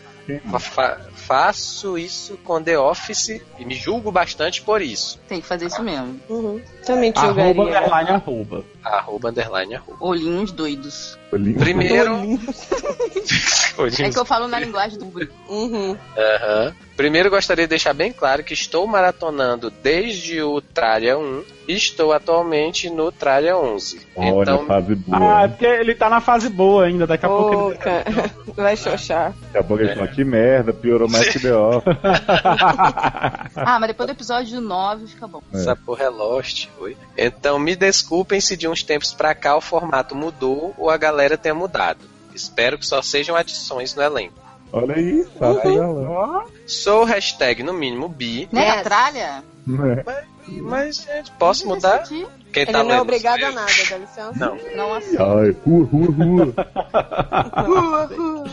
Fa 0.60 1.00
faço 1.14 1.98
isso 1.98 2.38
com 2.38 2.62
The 2.62 2.78
Office 2.78 3.40
e 3.58 3.64
me 3.64 3.74
julgo 3.74 4.10
bastante 4.12 4.62
por 4.62 4.80
isso. 4.80 5.18
Tem 5.28 5.40
que 5.40 5.46
fazer 5.46 5.66
isso 5.66 5.82
mesmo. 5.82 6.20
Uhum. 6.28 6.60
Também 6.86 7.12
te 7.12 7.20
julgaria. 7.20 7.78
Arroba. 8.14 8.64
Arroba, 8.84 9.30
underline, 9.30 9.74
arroba. 9.74 9.98
Olhinhos 10.00 10.52
doidos. 10.52 11.18
Primeiro... 11.30 12.38
É 14.00 14.10
que 14.10 14.18
eu 14.18 14.24
falo 14.24 14.48
na 14.48 14.58
linguagem 14.58 14.98
do. 14.98 15.06
Uhum. 15.48 15.96
Aham. 16.16 16.74
Primeiro 16.96 17.30
gostaria 17.30 17.64
de 17.64 17.70
deixar 17.70 17.94
bem 17.94 18.12
claro 18.12 18.42
que 18.42 18.52
estou 18.52 18.84
maratonando 18.84 19.70
desde 19.70 20.42
o 20.42 20.60
Tralha 20.60 21.16
1 21.16 21.44
e 21.68 21.74
estou 21.74 22.12
atualmente 22.12 22.90
no 22.90 23.12
Tralha 23.12 23.56
11. 23.56 24.00
Olha, 24.16 24.42
então, 24.42 24.66
fase 24.66 24.94
boa. 24.96 25.38
Ah, 25.38 25.42
é 25.44 25.48
porque 25.48 25.66
ele 25.66 25.94
tá 25.94 26.10
na 26.10 26.20
fase 26.20 26.48
boa 26.48 26.86
ainda, 26.86 27.06
daqui 27.06 27.24
a 27.24 27.28
pouco 27.28 27.70
ele. 27.70 27.78
cara, 27.78 28.04
vai 28.56 28.76
xoxar. 28.76 29.32
Daqui 29.42 29.58
a 29.58 29.62
pouco 29.62 29.82
ele 29.84 29.94
fala, 29.94 30.08
que 30.08 30.24
merda, 30.24 30.72
piorou 30.72 31.08
mais 31.08 31.28
que 31.28 31.38
The 31.38 31.54
Office. 31.54 31.96
Ah, 33.54 33.78
mas 33.80 33.88
depois 33.88 34.06
do 34.06 34.12
episódio 34.12 34.60
9 34.60 35.06
fica 35.08 35.26
bom. 35.26 35.42
essa 35.52 35.74
porra 35.74 36.04
é 36.04 36.08
Lost. 36.08 36.68
Oi. 36.80 36.96
Então 37.16 37.58
me 37.58 37.74
desculpem 37.74 38.40
se 38.40 38.56
de 38.56 38.67
uns 38.68 38.82
tempos 38.82 39.12
pra 39.12 39.34
cá 39.34 39.56
o 39.56 39.60
formato 39.60 40.14
mudou 40.14 40.74
ou 40.78 40.90
a 40.90 40.96
galera 40.96 41.36
tenha 41.36 41.54
mudado. 41.54 42.00
Espero 42.34 42.78
que 42.78 42.86
só 42.86 43.02
sejam 43.02 43.34
adições 43.34 43.94
no 43.94 44.02
elenco. 44.02 44.38
Olha 44.72 44.94
aí, 44.94 45.24
fase 45.38 45.62
dela. 45.62 46.44
Sou 46.66 47.04
hashtag 47.04 47.62
no 47.62 47.72
mínimo 47.72 48.08
bi, 48.08 48.48
Né? 48.52 48.68
Yes. 48.68 48.78
A 48.78 48.82
tralha? 48.82 49.44
Né? 49.66 50.04
mas 50.62 50.96
gente, 50.96 51.30
posso 51.32 51.66
mudar? 51.66 51.98
Decidi. 51.98 52.26
Quem 52.52 52.62
Ele 52.62 52.72
tá 52.72 52.82
não 52.82 52.92
é 52.92 53.00
obrigado 53.00 53.42
a 53.44 53.52
nada, 53.52 53.72
dá 53.90 53.98
licença. 53.98 54.32
Não. 54.36 54.58
Não 54.74 54.94
aceito. 54.94 55.22
Ai, 55.22 55.50
rua, 55.64 55.86
rua, 55.86 56.08
rua. 58.06 58.44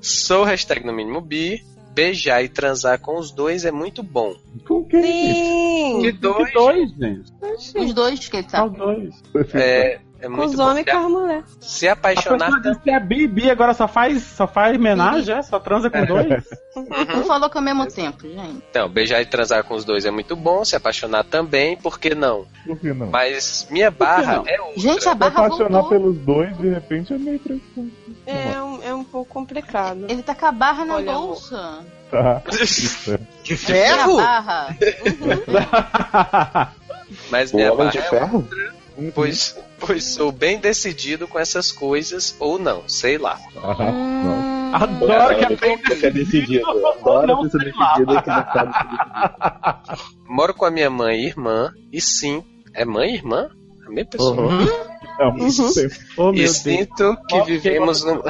Sou 0.00 0.44
hashtag 0.44 0.86
no 0.86 0.92
mínimo 0.92 1.20
bi. 1.20 1.64
Beijar 1.98 2.42
e 2.44 2.48
transar 2.48 2.98
com 3.00 3.18
os 3.18 3.30
dois 3.32 3.64
é 3.64 3.70
muito 3.72 4.02
bom. 4.02 4.34
Com 4.66 4.84
quem? 4.84 5.02
Sim! 5.02 5.98
Que 6.02 6.12
Que 6.12 6.18
dois? 6.18 6.52
dois, 6.52 6.90
gente. 6.92 7.32
Os 7.76 7.92
dois 7.94 8.28
que 8.28 8.36
ele 8.36 8.46
tá. 8.46 8.58
Só 8.58 8.68
dois. 8.68 9.14
É, 9.54 9.98
é 10.20 10.26
Com 10.26 10.30
muito 10.30 10.50
os 10.50 10.56
bom. 10.56 10.62
homens 10.64 10.86
e 10.86 10.90
com 10.90 10.96
as 10.96 11.10
mulheres. 11.10 11.44
Se 11.60 11.88
A 11.88 11.92
apaixonar 11.94 12.46
pessoa 12.46 12.60
disse 12.62 12.80
que 12.80 12.90
é 12.90 13.00
Bibi, 13.00 13.50
agora 13.50 13.74
só 13.74 13.88
faz, 13.88 14.22
só 14.22 14.46
faz 14.46 14.76
homenagem, 14.76 15.34
é? 15.34 15.42
Só 15.42 15.58
transa 15.58 15.90
com 15.90 16.04
dois? 16.04 16.26
Não 17.14 17.24
falou 17.24 17.50
que 17.50 17.58
ao 17.58 17.64
mesmo 17.64 17.86
tempo, 17.88 18.22
gente. 18.28 18.62
Então, 18.70 18.88
beijar 18.88 19.20
e 19.20 19.26
transar 19.26 19.64
com 19.64 19.74
os 19.74 19.84
dois 19.84 20.04
é 20.04 20.10
muito 20.10 20.36
bom, 20.36 20.64
se 20.64 20.76
apaixonar 20.76 21.24
também, 21.24 21.76
por 21.76 21.98
que 21.98 22.14
não? 22.14 22.46
Por 22.64 22.78
que 22.78 22.92
não? 22.92 23.08
Mas 23.08 23.66
minha 23.70 23.90
barra 23.90 24.42
é 24.46 24.60
outra. 24.60 24.80
Gente, 24.80 25.08
a 25.08 25.12
Se 25.12 25.14
barra 25.16 25.46
apaixonar 25.46 25.80
voltou. 25.82 25.88
pelos 25.90 26.18
dois, 26.18 26.56
de 26.58 26.68
repente, 26.68 27.12
é 27.12 27.18
meio 27.18 27.38
tranquilo. 27.40 27.90
É 28.30 28.62
um, 28.62 28.82
é 28.82 28.94
um 28.94 29.04
pouco 29.04 29.32
complicado. 29.32 30.04
Ele 30.08 30.22
tá 30.22 30.34
com 30.34 30.46
a 30.46 30.52
barra 30.52 30.84
na 30.84 30.96
Olha, 30.96 31.12
bolsa. 31.12 31.84
Tá. 32.10 32.42
É. 32.50 33.18
De 33.42 33.54
a 33.54 33.56
ferro? 33.56 34.16
barra. 34.16 34.76
Mas 37.30 37.52
O 37.52 37.56
minha 37.56 37.72
Homem 37.72 37.86
barra 37.86 37.90
de 37.90 37.98
é 37.98 38.02
Ferro? 38.02 38.48
pois, 39.14 39.56
pois 39.78 40.04
sou 40.04 40.30
bem 40.32 40.58
decidido 40.58 41.26
com 41.26 41.38
essas 41.38 41.72
coisas, 41.72 42.36
ou 42.38 42.58
não, 42.58 42.86
sei 42.88 43.16
lá. 43.18 43.38
Ah, 43.56 43.92
não. 43.92 44.74
Adoro 44.74 45.36
que 45.38 45.44
é 45.52 45.56
bem 45.56 45.78
Você 45.78 46.06
é 46.06 46.10
decidido. 46.10 46.68
Adoro 46.68 47.42
decidida 47.48 48.22
que 48.22 48.28
não 48.28 48.44
sabe 48.52 48.72
se 48.74 48.84
decidir. 48.84 50.04
Moro 50.28 50.52
com 50.54 50.66
a 50.66 50.70
minha 50.70 50.90
mãe 50.90 51.20
e 51.20 51.26
irmã, 51.26 51.72
e 51.90 52.00
sim, 52.00 52.44
é 52.74 52.84
mãe 52.84 53.10
e 53.12 53.14
irmã? 53.14 53.48
A 53.86 53.90
mesma 53.90 54.10
pessoa. 54.10 54.36
Uhum. 54.36 54.66
Há 55.18 55.30
muito 55.30 55.74
tempo. 55.74 55.94
Oh, 56.16 56.28
E 56.30 56.32
meu 56.32 56.44
Deus. 56.44 56.56
sinto 56.58 57.16
que 57.28 57.34
Ok, 57.36 57.58
vivemos 57.58 58.04
no, 58.04 58.22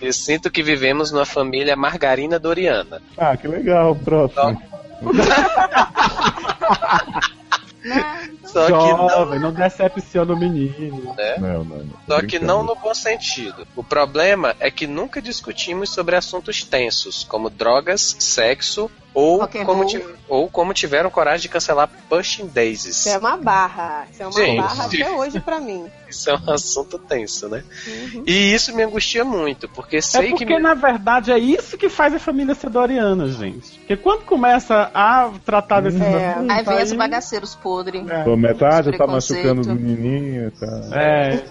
e 0.00 0.12
sinto 0.12 0.50
que 0.50 0.62
vivemos 0.62 1.10
numa 1.12 1.26
família 1.26 1.76
margarina 1.76 2.38
doriana. 2.38 3.02
Ah, 3.18 3.36
que 3.36 3.46
legal. 3.48 3.94
Próximo. 3.96 4.62
Né? 7.84 8.30
Só 8.46 8.66
que 8.66 8.72
não, 8.72 9.08
Jovem, 9.08 9.38
não 9.40 9.52
decepciona 9.52 10.32
o 10.32 10.36
menino. 10.36 11.14
né? 11.16 11.36
Não, 11.38 11.64
não, 11.64 11.76
não. 11.78 11.90
Só 12.08 12.22
que 12.22 12.38
não 12.38 12.62
no 12.62 12.74
bom 12.76 12.94
sentido. 12.94 13.66
O 13.76 13.82
problema 13.82 14.54
é 14.60 14.70
que 14.70 14.86
nunca 14.86 15.20
discutimos 15.20 15.90
sobre 15.90 16.16
assuntos 16.16 16.62
tensos, 16.64 17.24
como 17.24 17.50
drogas, 17.50 18.16
sexo 18.18 18.90
ou 19.14 19.48
como, 19.64 19.86
ti- 19.86 20.04
ou 20.28 20.46
como 20.50 20.74
tiveram 20.74 21.08
coragem 21.08 21.40
de 21.42 21.48
cancelar 21.48 21.88
Pushing 22.08 22.48
Daisies. 22.48 22.98
Isso 22.98 23.08
é 23.08 23.16
uma 23.18 23.36
barra. 23.38 24.06
Isso 24.12 24.22
é 24.22 24.26
uma 24.26 24.32
Gente. 24.32 24.56
barra 24.60 24.84
até 24.84 25.10
hoje 25.10 25.40
pra 25.40 25.58
mim. 25.58 25.86
Isso 26.06 26.30
é 26.30 26.34
um 26.36 26.52
assunto 26.52 26.98
tenso, 27.00 27.48
né? 27.48 27.64
Uhum. 27.84 28.22
E 28.26 28.54
isso 28.54 28.72
me 28.76 28.84
angustia 28.84 29.24
muito, 29.24 29.68
porque 29.68 30.00
sei 30.00 30.26
É 30.26 30.30
porque, 30.30 30.46
que. 30.46 30.54
me- 30.54 30.60
na 30.60 30.72
verdade, 30.72 31.32
é 31.32 31.38
isso 31.38 31.76
que 31.76 31.88
faz 31.88 32.14
a 32.14 32.18
família 32.20 32.54
ser 32.54 32.70
doriana, 32.70 33.26
gente. 33.28 33.76
Porque 33.80 33.96
quando 33.96 34.22
começa 34.24 34.88
a 34.94 35.30
tratar 35.44 35.80
desses 35.80 36.00
É. 36.00 36.28
assuntos, 36.34 36.50
Aí 36.56 36.62
vem 36.62 36.82
os 36.84 36.92
bagaceiros 36.92 37.54
podres. 37.56 38.08
É. 38.08 38.22
Pô, 38.36 38.48
metade 38.48 38.96
tá 38.96 39.06
machucando 39.06 39.60
os 39.62 39.66
menininhos. 39.66 40.52
Tá. 40.58 40.66
É, 40.92 41.42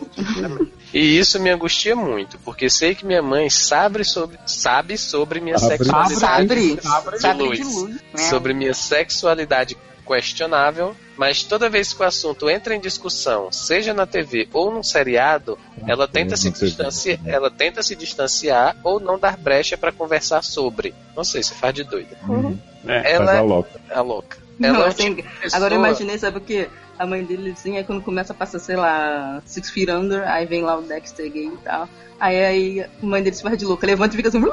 E 0.93 1.17
isso 1.17 1.39
me 1.39 1.49
angustia 1.49 1.95
muito, 1.95 2.37
porque 2.39 2.69
sei 2.69 2.95
que 2.95 3.05
minha 3.05 3.21
mãe 3.21 3.49
sabe 3.49 4.03
sobre, 4.05 4.37
sabe 4.45 4.97
sobre 4.97 5.39
minha 5.41 5.57
Sabe. 5.57 5.77
sexualidade. 5.77 6.19
Sabre. 6.19 6.75
de 6.75 7.21
Sabre 7.21 7.43
luz. 7.43 7.57
de 7.59 7.63
luz. 7.65 7.91
né? 8.13 8.17
sobre 8.29 8.53
minha 8.53 8.73
sexualidade 8.73 9.77
questionável, 10.07 10.95
mas 11.17 11.43
toda 11.43 11.67
vez 11.67 11.91
que 11.91 12.01
o 12.01 12.05
assunto 12.05 12.47
entra 12.49 12.75
em 12.75 12.79
discussão, 12.79 13.51
seja 13.51 13.91
na 13.93 14.05
TV 14.05 14.47
ou 14.53 14.71
num 14.71 14.83
seriado, 14.83 15.57
ela 15.87 16.07
tenta 16.07 16.37
se 16.37 16.51
distanciar, 16.51 17.19
ela 17.25 17.49
tenta 17.49 17.81
se 17.81 17.95
distanciar 17.95 18.77
ou 18.83 18.99
não 18.99 19.17
dar 19.17 19.35
brecha 19.35 19.75
pra 19.77 19.91
conversar 19.91 20.43
sobre. 20.43 20.93
Não 21.17 21.23
sei, 21.23 21.41
se 21.41 21.53
faz 21.55 21.73
de 21.73 21.83
doida. 21.83 22.15
Uhum. 22.27 22.57
é. 22.87 23.13
Ela 23.13 23.25
Faz 23.25 23.37
a 23.37 23.41
é 23.41 23.41
louca. 23.41 23.81
a 23.89 24.01
louca. 24.01 24.44
Ela 24.61 24.87
assim, 24.87 25.15
pessoa- 25.15 25.57
Agora 25.57 25.73
eu 25.73 25.79
imaginei, 25.79 26.17
sabe 26.17 26.37
o 26.37 26.41
que? 26.41 26.67
A 26.97 27.05
mãe 27.05 27.23
dele 27.25 27.51
assim, 27.51 27.77
aí 27.77 27.83
quando 27.83 28.01
começa 28.01 28.31
a 28.31 28.35
passar, 28.35 28.57
sei 28.59 28.75
lá, 28.77 29.41
Six 29.45 29.69
Feet 29.69 29.89
Under, 29.89 30.25
aí 30.29 30.45
vem 30.45 30.61
lá 30.63 30.77
o 30.77 30.81
Dexter 30.81 31.29
gay 31.31 31.47
e 31.47 31.57
tal. 31.57 31.89
Aí, 32.19 32.45
aí 32.45 32.81
a 32.81 32.89
mãe 33.05 33.21
dele 33.21 33.35
se 33.35 33.43
faz 33.43 33.57
de 33.57 33.65
louca, 33.65 33.85
levanta 33.85 34.13
e 34.13 34.17
fica 34.17 34.29
assim. 34.29 34.39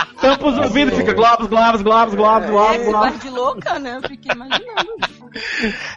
Tampa 0.20 0.46
os 0.48 0.58
ouvidos, 0.58 0.96
fica 0.98 1.12
globos, 1.14 1.46
globos, 1.46 1.82
globos, 1.82 2.14
globos, 2.14 2.44
É, 2.46 2.48
globos, 2.50 2.84
globos. 2.86 3.20
de 3.20 3.30
louca, 3.30 3.78
né? 3.78 3.98
Eu 4.02 4.08
fiquei 4.08 4.32
imaginando. 4.32 4.90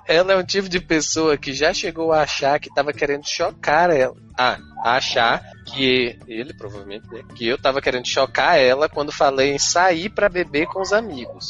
Ela 0.07 0.33
é 0.33 0.37
um 0.37 0.43
tipo 0.43 0.69
de 0.69 0.79
pessoa 0.79 1.35
que 1.37 1.53
já 1.53 1.73
chegou 1.73 2.13
a 2.13 2.21
achar 2.21 2.59
que 2.59 2.69
tava 2.73 2.93
querendo 2.93 3.27
chocar 3.27 3.89
ela. 3.89 4.15
Ah, 4.37 4.57
a 4.83 4.95
achar 4.97 5.41
que 5.65 6.17
ele 6.27 6.53
provavelmente 6.53 7.07
né, 7.11 7.21
que 7.35 7.47
eu 7.47 7.57
tava 7.57 7.81
querendo 7.81 8.07
chocar 8.07 8.57
ela 8.59 8.87
quando 8.89 9.11
falei 9.11 9.51
em 9.53 9.59
sair 9.59 10.09
pra 10.09 10.29
beber 10.29 10.67
com 10.67 10.81
os 10.81 10.91
amigos. 10.93 11.49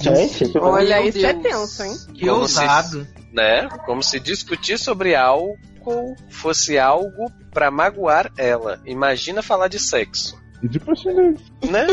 Gente, 0.00 0.58
Olha, 0.58 1.00
isso 1.02 1.24
é 1.24 1.32
Deus. 1.32 1.76
tenso, 1.76 1.82
hein? 1.84 1.96
Que 2.14 2.26
Como 2.26 2.48
se- 2.48 2.60
ousado. 2.60 3.06
né? 3.32 3.68
Como 3.86 4.02
se 4.02 4.18
discutir 4.20 4.78
sobre 4.78 5.14
álcool 5.14 6.16
fosse 6.30 6.78
algo 6.78 7.30
pra 7.52 7.70
magoar 7.70 8.30
ela. 8.36 8.80
Imagina 8.84 9.42
falar 9.42 9.68
de 9.68 9.78
sexo, 9.78 10.36
E 10.62 10.68
de 10.68 10.80
chinês. 10.96 11.40
né? 11.68 11.86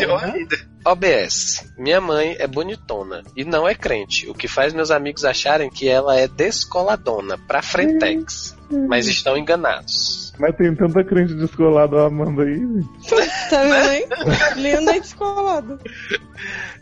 Pior 0.00 0.24
ainda. 0.24 0.56
OBS. 0.84 1.72
Minha 1.76 2.00
mãe 2.00 2.36
é 2.38 2.46
bonitona 2.46 3.22
e 3.36 3.44
não 3.44 3.68
é 3.68 3.74
crente, 3.74 4.28
o 4.30 4.34
que 4.34 4.46
faz 4.48 4.72
meus 4.72 4.90
amigos 4.90 5.24
acharem 5.24 5.68
que 5.68 5.88
ela 5.88 6.16
é 6.16 6.28
descoladona 6.28 7.36
pra 7.36 7.60
frentex. 7.60 8.56
Mas 8.88 9.06
estão 9.06 9.36
enganados. 9.36 10.32
Mas 10.38 10.56
tem 10.56 10.74
tanta 10.74 11.02
crente 11.04 11.34
descolada 11.34 12.06
amando 12.06 12.42
aí. 12.42 12.54
gente. 12.56 12.88
Tá 13.50 13.62
vendo 13.62 13.74
aí? 13.74 14.06
Linda 14.56 14.96
e 14.96 15.00
descolada. 15.00 15.78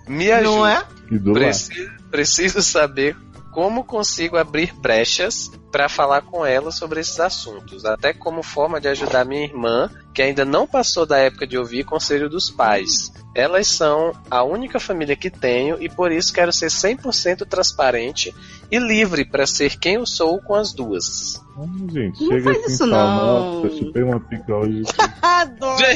Me 0.09 0.31
ajuda. 0.33 0.51
Não 0.51 0.67
é? 0.67 0.85
Preciso, 1.33 1.91
preciso 2.11 2.63
saber 2.63 3.17
como 3.55 3.85
consigo 3.85 4.37
abrir 4.37 4.75
brechas 4.75 5.49
para 5.71 5.89
falar 5.89 6.23
com 6.23 6.45
ela 6.45 6.73
sobre 6.73 6.99
esses 7.01 7.21
assuntos, 7.21 7.85
até 7.85 8.13
como 8.13 8.43
forma 8.43 8.81
de 8.81 8.89
ajudar 8.89 9.25
minha 9.25 9.45
irmã, 9.45 9.89
que 10.13 10.21
ainda 10.23 10.45
não 10.45 10.67
passou 10.67 11.07
da 11.07 11.19
época 11.19 11.47
de 11.47 11.57
ouvir 11.57 11.85
conselho 11.85 12.29
dos 12.29 12.51
pais. 12.51 13.13
Elas 13.33 13.69
são 13.69 14.13
a 14.29 14.43
única 14.43 14.81
família 14.81 15.15
que 15.15 15.31
tenho 15.31 15.81
e 15.81 15.89
por 15.89 16.11
isso 16.11 16.33
quero 16.33 16.53
ser 16.53 16.67
100% 16.67 17.47
transparente 17.47 18.35
e 18.73 18.79
livre 18.79 19.25
para 19.25 19.47
ser 19.47 19.79
quem 19.79 19.95
eu 19.95 20.07
sou 20.07 20.41
com 20.41 20.55
as 20.57 20.73
duas. 20.73 21.41
Ah, 21.57 21.65
gente, 21.93 22.21
Não 22.23 22.29
chega 22.33 22.43
faz 22.45 22.57
assim 22.59 22.73
isso, 22.75 22.87
não. 22.87 23.63
nossa, 23.63 23.77
chupei 23.77 24.03
uma 24.03 24.19
pica 24.19 24.53
hoje 24.57 24.83
Adoro. 25.23 25.87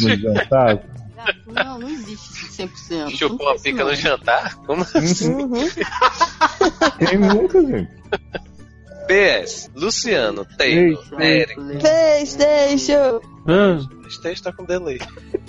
no 0.00 0.16
jantar. 0.16 0.82
Não, 1.46 1.78
não 1.78 1.88
existe 1.88 2.46
esse 2.46 2.62
100%. 2.62 3.16
Chupou 3.16 3.48
faz 3.48 3.62
pica 3.62 3.84
no 3.84 3.94
jantar? 3.94 4.56
Como 4.66 4.82
assim? 4.82 5.34
Uhum. 5.34 5.68
Quem 6.98 7.18
nunca, 7.18 7.60
gente? 7.60 8.00
PS, 9.06 9.70
Luciano, 9.74 10.44
Taylor. 10.56 11.04
Eric, 11.20 11.54
PlayStation. 11.54 13.20
Ah, 13.48 13.80
texto 14.22 14.44
tá 14.44 14.52
com 14.52 14.64
delay. 14.64 15.00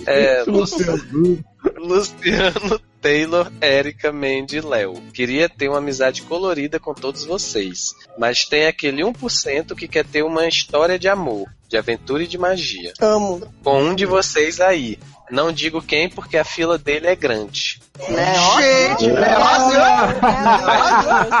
É, 0.06 0.42
Luciano. 0.50 1.44
Luciano, 1.76 2.80
Taylor, 3.00 3.52
Érica, 3.60 4.12
Mandy 4.12 4.56
e 4.56 4.60
Léo. 4.60 4.94
Queria 5.12 5.48
ter 5.48 5.68
uma 5.68 5.78
amizade 5.78 6.22
colorida 6.22 6.80
com 6.80 6.92
todos 6.92 7.24
vocês, 7.24 7.94
mas 8.18 8.44
tem 8.44 8.66
aquele 8.66 9.02
1% 9.02 9.74
que 9.76 9.86
quer 9.86 10.04
ter 10.04 10.24
uma 10.24 10.46
história 10.46 10.98
de 10.98 11.08
amor, 11.08 11.48
de 11.68 11.76
aventura 11.76 12.24
e 12.24 12.26
de 12.26 12.38
magia. 12.38 12.92
Amo. 13.00 13.42
Com 13.62 13.82
um 13.82 13.94
de 13.94 14.06
vocês 14.06 14.60
aí. 14.60 14.98
Não 15.32 15.50
digo 15.50 15.80
quem 15.80 16.10
porque 16.10 16.36
a 16.36 16.44
fila 16.44 16.76
dele 16.76 17.06
é 17.06 17.16
grande. 17.16 17.80
Né? 18.10 18.34
Gente, 18.60 19.10
É 19.10 19.32
a 19.34 19.60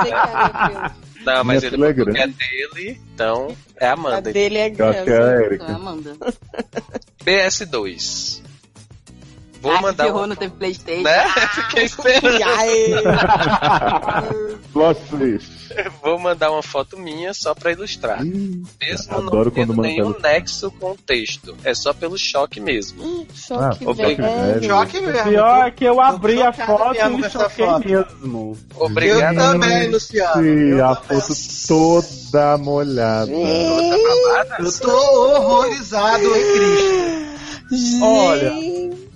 que 0.02 0.08
é 0.08 0.16
a 0.16 0.26
minha 0.26 0.48
prima. 0.48 0.96
Não, 1.24 1.44
mas 1.44 1.62
Minha 1.62 1.68
ele 1.68 1.76
fila 1.76 1.86
é 1.86 1.90
é 1.90 1.92
grande. 1.92 2.36
dele, 2.36 3.00
então 3.14 3.56
é 3.78 3.86
a 3.86 3.90
A 3.90 3.92
Amanda. 3.92 4.32
dele 4.32 4.58
é 4.58 4.70
que 4.70 4.80
é 4.82 4.86
a 4.86 5.04
grande. 5.04 5.44
Erika. 5.44 5.64
Então, 5.64 5.76
Amanda. 5.76 6.16
BS2. 7.24 8.40
Vou 9.62 9.70
ah, 9.70 9.80
mandar 9.80 10.04
ferrou, 10.04 10.24
um... 10.24 10.26
não 10.26 10.34
teve 10.34 10.52
Playstation. 10.54 11.02
Né? 11.02 11.24
Fiquei 11.54 11.84
esperando. 11.86 12.42
Ai, 12.44 12.68
Plot 14.72 15.00
twist. 15.08 15.62
Vou 16.02 16.18
mandar 16.18 16.50
uma 16.50 16.62
foto 16.62 16.98
minha 16.98 17.32
só 17.32 17.54
pra 17.54 17.70
ilustrar. 17.70 18.22
Mesmo 18.24 19.14
Adoro 19.14 19.24
não 19.24 19.30
quando 19.30 19.52
tendo 19.52 19.80
nenhum 19.80 20.18
nexo 20.18 20.70
com 20.72 20.90
o 20.90 20.96
texto. 20.96 21.56
É 21.62 21.72
só 21.74 21.94
pelo 21.94 22.18
choque 22.18 22.60
mesmo. 22.60 23.24
choque 23.32 23.64
Ah, 23.64 23.72
choque 23.72 23.94
velho. 23.94 24.64
Choque 24.64 25.00
mesmo. 25.00 25.22
Pior 25.30 25.66
é 25.66 25.70
que 25.70 25.84
eu 25.84 26.00
abri 26.00 26.42
a 26.42 26.52
foto 26.52 26.94
e 26.94 26.98
essa 26.98 27.30
choquei 27.30 27.66
foto. 27.66 27.88
mesmo. 27.88 28.58
Obrigado. 28.74 29.34
Eu 29.34 29.40
também, 29.40 29.88
Luciano. 29.90 30.44
E 30.44 30.80
a 30.80 30.96
foto 30.96 31.32
toda 31.68 32.58
molhada. 32.58 33.30
Eu 33.30 34.80
tô 34.80 34.90
horrorizado 34.90 36.24
em 36.24 36.52
Cristo. 37.70 38.04
Olha, 38.04 38.52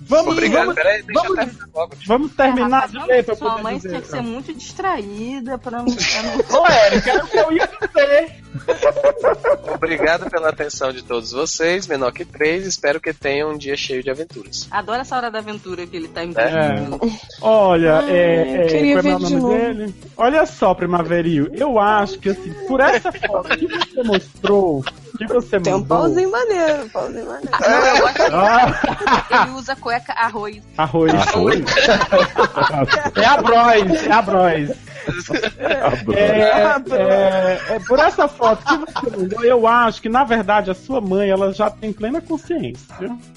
Vamos, 0.07 0.33
Obrigado. 0.33 0.61
vamos, 0.67 0.75
Peraí, 0.75 1.01
deixa 1.03 1.21
vamos- 1.21 1.29
eu 1.29 1.35
terminar 1.45 1.67
logo. 1.75 1.93
vamos 2.05 2.31
terminar 2.33 2.69
Rapaz, 2.69 2.91
de 2.91 2.97
não, 2.97 3.05
ler 3.07 3.23
pra 3.25 3.35
Sua 3.35 3.49
poder 3.51 3.63
mãe 3.63 3.75
dizer, 3.75 3.89
tinha 3.89 4.01
que 4.01 4.07
ser 4.07 4.17
então. 4.17 4.31
muito 4.31 4.53
distraída 4.53 5.57
pra 5.57 5.77
não. 5.79 5.85
Ô, 5.85 6.67
Érica, 6.67 7.09
era 7.11 7.23
o 7.25 7.27
que 7.27 7.37
eu 7.37 7.51
ia 7.51 7.67
dizer. 7.67 8.35
Obrigado 9.73 10.29
pela 10.29 10.49
atenção 10.49 10.91
de 10.91 11.03
todos 11.03 11.31
vocês. 11.31 11.87
Menor 11.87 12.11
que 12.11 12.25
3. 12.25 12.65
Espero 12.65 12.99
que 12.99 13.13
tenham 13.13 13.51
um 13.51 13.57
dia 13.57 13.75
cheio 13.75 14.01
de 14.03 14.09
aventuras. 14.09 14.67
Adoro 14.71 15.01
essa 15.01 15.15
hora 15.15 15.29
da 15.29 15.39
aventura 15.39 15.85
que 15.85 15.95
ele 15.95 16.07
tá 16.07 16.21
É. 16.21 16.25
investindo. 16.25 16.99
Olha, 17.41 17.97
Ai, 17.99 18.11
é, 18.11 18.57
eu 18.57 18.61
é, 18.63 18.67
queria 18.67 18.95
é 18.95 18.99
o 18.99 19.03
ver 19.03 19.15
de 19.17 19.23
nome 19.23 19.35
novo. 19.35 19.57
dele? 19.57 19.95
Olha 20.15 20.45
só, 20.45 20.73
Primaveril, 20.73 21.49
eu 21.53 21.79
acho 21.79 22.19
que 22.19 22.29
assim, 22.29 22.51
por 22.67 22.79
essa 22.79 23.11
foto 23.11 23.49
que 23.57 23.67
você 23.67 24.03
mostrou, 24.03 24.83
que 25.17 25.27
você 25.27 25.59
Tem 25.59 25.73
um 25.73 25.79
mandou, 25.79 25.97
pauzinho 25.97 26.31
maneiro, 26.31 26.83
um 26.85 26.89
pauzinho 26.89 27.25
maneiro. 27.25 27.49
Não, 27.59 27.85
eu 27.87 27.97
gosto 28.01 28.21
Ah, 28.33 29.43
ele 29.43 29.51
usa 29.51 29.75
cueca 29.75 30.13
arroz. 30.13 30.61
arroz. 30.77 31.13
Arroz? 31.13 31.59
É 33.15 33.25
a 33.25 33.37
Bros, 33.41 34.03
é 34.03 34.11
a 34.11 34.21
Bros. 34.21 34.77
É, 36.13 36.81
é, 36.93 37.75
é, 37.75 37.79
por 37.87 37.99
essa 37.99 38.27
foto 38.27 38.65
que 38.65 38.77
você 38.77 39.17
mandou, 39.17 39.43
eu 39.43 39.65
acho 39.67 40.01
que, 40.01 40.09
na 40.09 40.23
verdade, 40.23 40.69
a 40.69 40.73
sua 40.73 40.99
mãe 40.99 41.29
ela 41.29 41.53
já 41.53 41.69
tem 41.69 41.93
plena 41.93 42.19
consciência 42.19 42.85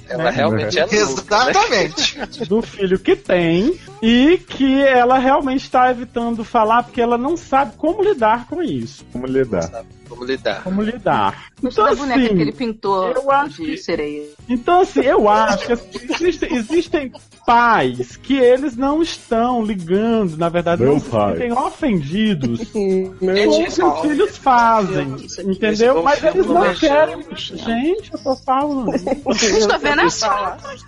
Ela 0.09 0.25
né, 0.25 0.31
realmente 0.31 0.79
é 0.79 0.85
louca, 0.85 1.45
né? 1.45 1.51
Exatamente. 1.51 2.45
do 2.49 2.61
filho 2.63 2.99
que 2.99 3.15
tem 3.15 3.79
e 4.03 4.39
que 4.39 4.83
ela 4.83 5.19
realmente 5.19 5.65
está 5.65 5.91
evitando 5.91 6.45
falar 6.45 6.83
porque 6.83 7.01
ela 7.01 7.17
não 7.17 7.37
sabe 7.37 7.73
como 7.77 8.03
lidar 8.03 8.47
com 8.47 8.63
isso. 8.63 9.05
Como 9.13 9.27
lidar? 9.27 9.85
Como 10.11 10.25
lidar. 10.25 10.63
Como 10.63 10.83
lidar. 10.83 11.47
Gostou 11.63 11.85
Então, 11.85 11.95
da 11.97 12.01
boneca 12.03 12.21
assim, 12.27 12.37
que 12.37 12.43
ele 12.43 12.53
pintou 12.53 13.11
eu 13.13 13.31
acho 13.31 13.63
de 13.63 13.71
que- 13.73 13.77
sereia. 13.79 14.27
Então, 14.49 14.81
assim, 14.83 15.01
eu 15.01 15.29
acho 15.29 15.67
que 15.67 15.73
assim, 15.73 15.89
existem, 16.11 16.55
existem 16.57 17.13
pais 17.47 18.17
que 18.17 18.37
eles 18.37 18.77
não 18.77 19.01
estão 19.03 19.65
ligando, 19.65 20.37
na 20.37 20.49
verdade, 20.49 20.83
Meu 20.83 20.93
não 20.95 21.01
se 21.01 21.09
pai. 21.09 21.33
sentem 21.33 21.53
ofendidos 21.53 22.69
com 22.71 23.05
o 23.05 23.17
que 23.19 23.83
os 23.83 24.01
filhos 24.03 24.37
fazem, 24.37 25.17
entendeu? 25.45 26.03
Mas 26.03 26.23
eles 26.23 26.47
não 26.47 26.75
querem. 26.75 27.25
Gente, 27.35 28.13
eu 28.13 28.19
tô 28.19 28.37
falando. 28.37 28.95
Estou 29.31 29.79
vendo 29.79 30.01
as 30.03 30.21
fotos. 30.21 30.85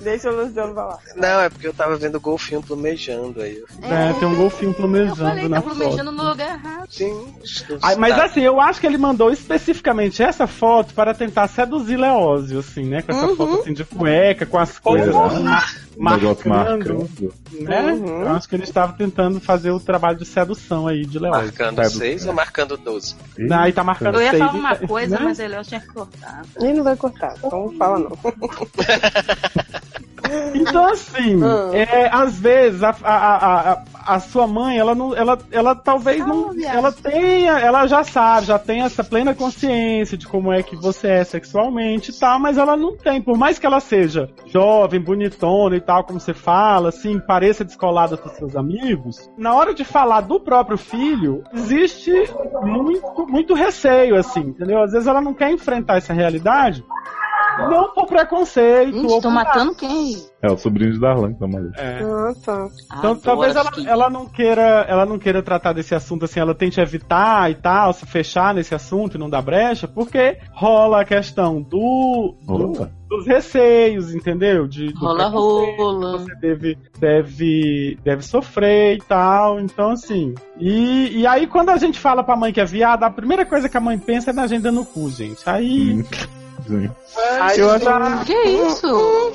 Deixa 0.00 0.30
o 0.30 0.36
Luciano 0.44 0.74
falar. 0.74 0.98
Não, 1.16 1.40
é 1.40 1.48
porque 1.50 1.66
eu 1.66 1.74
tava 1.74 1.96
vendo 1.96 2.16
o 2.16 2.20
golfinho 2.20 2.62
plumejando 2.62 3.40
aí. 3.42 3.62
É, 3.82 4.12
tem 4.18 4.28
um 4.28 4.34
golfinho 4.36 4.70
Eu 4.70 4.74
plumejando 4.74 5.16
falei, 5.16 5.48
na 5.48 5.56
tá 5.56 5.62
foto. 5.62 5.76
plumejando 5.76 6.12
no 6.12 6.28
lugar 6.28 6.48
errado. 6.54 6.86
Sim. 6.90 7.26
Mas 7.98 8.16
Tá. 8.16 8.24
assim, 8.24 8.40
eu 8.60 8.68
acho 8.68 8.80
que 8.80 8.86
ele 8.86 8.98
mandou 8.98 9.30
especificamente 9.30 10.22
essa 10.22 10.46
foto 10.46 10.94
para 10.94 11.14
tentar 11.14 11.48
seduzir 11.48 11.96
Leózio, 11.96 12.58
assim, 12.60 12.84
né? 12.84 13.02
Com 13.02 13.12
essa 13.12 13.26
Uhum. 13.26 13.36
foto 13.36 13.60
assim 13.60 13.72
de 13.72 13.84
cueca, 13.84 14.46
com 14.46 14.58
as 14.58 14.78
coisas 14.78 15.14
Um 15.14 15.20
negócio 15.22 15.44
marcando, 16.00 16.46
marcando. 16.48 17.08
né? 17.52 17.92
Uhum. 17.92 18.22
Eu 18.22 18.28
acho 18.30 18.48
que 18.48 18.54
ele 18.56 18.64
estava 18.64 18.92
tentando 18.94 19.40
fazer 19.40 19.70
o 19.70 19.78
trabalho 19.80 20.18
de 20.18 20.24
sedução 20.24 20.86
aí 20.86 21.04
de 21.04 21.18
Leózio. 21.18 21.44
Marcando 21.44 21.76
Sai 21.76 21.84
do 21.84 21.90
6 21.90 22.26
ou 22.26 22.32
marcando 22.32 22.76
12? 22.76 23.16
Aí 23.52 23.72
tá 23.72 23.84
marcando 23.84 24.14
Eu 24.16 24.22
ia 24.22 24.30
seis, 24.30 24.42
falar 24.42 24.54
uma 24.58 24.70
né? 24.70 24.86
coisa, 24.86 25.20
mas 25.20 25.38
ele 25.38 25.56
eu 25.56 25.62
tinha 25.62 25.80
que 25.80 25.88
cortar. 25.88 26.42
Ele 26.58 26.72
não 26.74 26.84
vai 26.84 26.96
cortar, 26.96 27.34
então 27.38 27.66
não 27.66 27.72
fala 27.72 27.98
não. 27.98 28.10
Então, 30.54 30.86
assim, 30.86 31.42
Ah. 31.42 31.70
é, 31.76 32.08
às 32.12 32.38
vezes 32.38 32.82
a, 32.84 32.90
a, 33.02 33.14
a, 33.16 33.72
a, 33.72 33.82
a 34.14 34.20
sua 34.20 34.46
mãe, 34.46 34.78
ela 34.78 34.94
não, 34.94 35.12
ela, 35.16 35.36
ela 35.50 35.74
talvez 35.74 36.20
não, 36.24 36.44
Salve, 36.44 36.64
ela 36.64 36.92
tenha, 36.92 37.58
ela 37.58 37.86
já 37.88 38.04
sabe, 38.04 38.46
já 38.46 38.58
tem 38.58 38.82
essa 38.82 39.02
plena 39.02 39.34
consciência 39.34 40.16
de 40.16 40.28
como 40.28 40.52
é 40.52 40.62
que 40.62 40.76
você 40.76 41.08
é 41.08 41.24
sexualmente 41.24 42.10
e 42.12 42.14
tal, 42.14 42.38
mas 42.38 42.58
ela 42.58 42.76
não 42.76 42.96
tem, 42.96 43.20
por 43.20 43.36
mais 43.36 43.58
que 43.58 43.66
ela 43.66 43.80
seja 43.80 44.28
jovem, 44.46 45.00
bonitona 45.00 45.74
e 45.76 45.80
tal, 45.80 45.89
como 46.04 46.20
você 46.20 46.32
fala, 46.34 46.88
assim, 46.88 47.18
pareça 47.18 47.64
descolada 47.64 48.16
com 48.16 48.28
seus 48.30 48.56
amigos, 48.56 49.30
na 49.36 49.54
hora 49.54 49.74
de 49.74 49.84
falar 49.84 50.22
do 50.22 50.40
próprio 50.40 50.78
filho, 50.78 51.42
existe 51.52 52.12
muito, 52.62 53.26
muito 53.26 53.54
receio, 53.54 54.16
assim, 54.16 54.40
entendeu? 54.40 54.82
Às 54.82 54.92
vezes 54.92 55.06
ela 55.06 55.20
não 55.20 55.34
quer 55.34 55.50
enfrentar 55.50 55.96
essa 55.96 56.12
realidade, 56.12 56.84
não 57.68 57.92
por 57.92 58.06
preconceito, 58.06 58.92
Gente, 58.92 59.20
tô 59.20 59.30
matando 59.30 59.74
quem? 59.74 60.16
É 60.42 60.50
o 60.50 60.56
sobrinho 60.56 60.92
de 60.92 60.98
Darlan 61.00 61.34
que 61.34 61.38
tá 61.40 61.46
maluco. 61.46 61.74
É. 61.78 62.00
Ah, 62.02 62.32
tá. 62.44 62.68
Então 62.98 63.10
Adoro 63.10 63.20
talvez 63.20 63.56
ela, 63.56 63.70
que- 63.70 63.86
ela 63.86 64.08
não 64.08 64.26
queira, 64.26 64.86
ela 64.88 65.04
não 65.04 65.18
queira 65.18 65.42
tratar 65.42 65.72
desse 65.74 65.94
assunto 65.94 66.24
assim, 66.24 66.40
ela 66.40 66.54
tente 66.54 66.80
evitar 66.80 67.50
e 67.50 67.54
tal, 67.56 67.92
se 67.92 68.06
fechar 68.06 68.54
nesse 68.54 68.74
assunto 68.74 69.16
e 69.16 69.20
não 69.20 69.28
dar 69.28 69.42
brecha, 69.42 69.86
porque 69.86 70.38
rola 70.52 71.02
a 71.02 71.04
questão 71.04 71.60
do, 71.60 72.34
do- 72.46 72.88
dos 73.08 73.26
receios, 73.26 74.14
entendeu? 74.14 74.66
De, 74.66 74.92
do 74.92 74.98
Rola, 75.00 75.26
rola. 75.28 76.18
que 76.18 76.24
Você 76.24 76.34
deve, 76.36 76.78
deve, 76.98 77.98
deve 78.02 78.22
sofrer 78.22 78.96
e 78.96 79.02
tal, 79.02 79.60
então 79.60 79.90
assim. 79.90 80.34
E, 80.58 81.18
e 81.20 81.26
aí 81.26 81.46
quando 81.46 81.68
a 81.70 81.76
gente 81.76 81.98
fala 81.98 82.22
pra 82.24 82.36
mãe 82.36 82.52
que 82.52 82.60
é 82.60 82.64
viada, 82.64 83.04
a 83.06 83.10
primeira 83.10 83.44
coisa 83.44 83.68
que 83.68 83.76
a 83.76 83.80
mãe 83.80 83.98
pensa 83.98 84.30
é 84.30 84.32
na 84.32 84.42
agenda 84.44 84.72
no 84.72 84.86
cu, 84.86 85.10
gente. 85.10 85.42
Aí, 85.44 85.94
Hum. 85.98 86.04
Sim. 86.66 86.90
aí 87.40 87.58
eu 87.58 87.78
já. 87.78 88.24
Que 88.24 88.32
isso? 88.34 89.32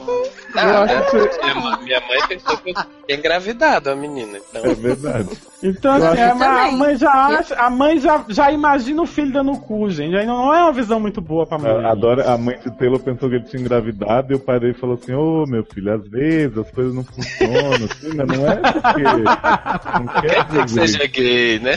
Ah, 0.57 0.83
acho 0.83 1.11
que- 1.11 1.43
minha, 1.43 1.55
mãe- 1.55 1.83
minha 1.83 1.99
mãe 2.01 2.27
pensou 2.29 2.57
que 2.57 2.69
eu 2.69 2.73
tinha 2.73 3.17
engravidado 3.17 3.89
a 3.89 3.95
menina. 3.95 4.37
Então, 4.49 4.63
É 4.71 4.73
verdade. 4.73 5.29
Então, 5.61 5.97
Eu 5.97 6.05
assim, 6.07 6.21
acho 6.21 6.43
a, 6.43 6.63
a 6.67 6.71
mãe 6.71 6.95
já 6.95 7.11
acha, 7.11 7.55
a 7.55 7.69
mãe 7.69 7.99
já, 7.99 8.25
já 8.29 8.51
imagina 8.51 9.01
o 9.01 9.05
filho 9.05 9.33
dando 9.33 9.57
cu, 9.57 9.89
gente. 9.89 10.15
Aí 10.15 10.25
não 10.25 10.53
é 10.53 10.61
uma 10.63 10.71
visão 10.71 10.97
muito 10.99 11.19
boa 11.19 11.45
pra 11.45 11.57
mãe. 11.57 11.71
A, 11.83 11.91
adora, 11.91 12.31
a 12.31 12.37
mãe 12.37 12.57
de 12.59 12.71
Taylor 12.77 12.99
pensou 12.99 13.27
que 13.29 13.35
ele 13.35 13.43
tinha 13.45 13.61
engravidado 13.61 14.31
e 14.31 14.35
o 14.35 14.39
pai 14.39 14.59
dele 14.59 14.73
falou 14.75 14.95
assim: 14.95 15.13
Ô 15.13 15.45
meu 15.45 15.65
filho, 15.65 15.93
às 15.93 16.07
vezes 16.07 16.57
as 16.57 16.71
coisas 16.71 16.93
não 16.93 17.03
funcionam, 17.03 17.73
assim, 17.91 18.15
mas 18.15 18.27
não 18.27 18.47
é 18.49 18.55
porque. 18.55 19.03
Não 19.03 20.21
quer 20.21 20.47
que 20.47 20.65
dizer. 20.65 20.87
seja 20.87 21.07
gay, 21.07 21.59
né? 21.59 21.71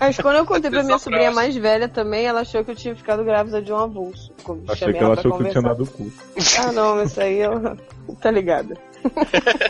Mas 0.00 0.16
quando 0.18 0.36
eu 0.36 0.46
contei 0.46 0.70
pra 0.70 0.82
minha 0.84 0.98
sobrinha 0.98 1.30
mais 1.32 1.56
velha 1.56 1.88
também, 1.88 2.26
ela 2.26 2.40
achou 2.40 2.62
que 2.64 2.70
eu 2.70 2.76
tinha 2.76 2.94
ficado 2.94 3.24
grávida 3.24 3.60
de 3.60 3.72
um 3.72 3.76
avulso. 3.78 4.32
Achei 4.68 4.92
que 4.92 4.98
ela 4.98 5.14
achou 5.14 5.36
que 5.36 5.42
eu 5.42 5.50
tinha 5.50 5.62
conversar. 5.62 5.68
dado 5.68 5.82
o 5.82 5.86
cu. 5.86 6.12
Ah, 6.58 6.72
não, 6.72 7.02
isso 7.02 7.20
aí 7.20 7.38
eu. 7.38 7.76
tá 8.20 8.30
ligada. 8.30 8.76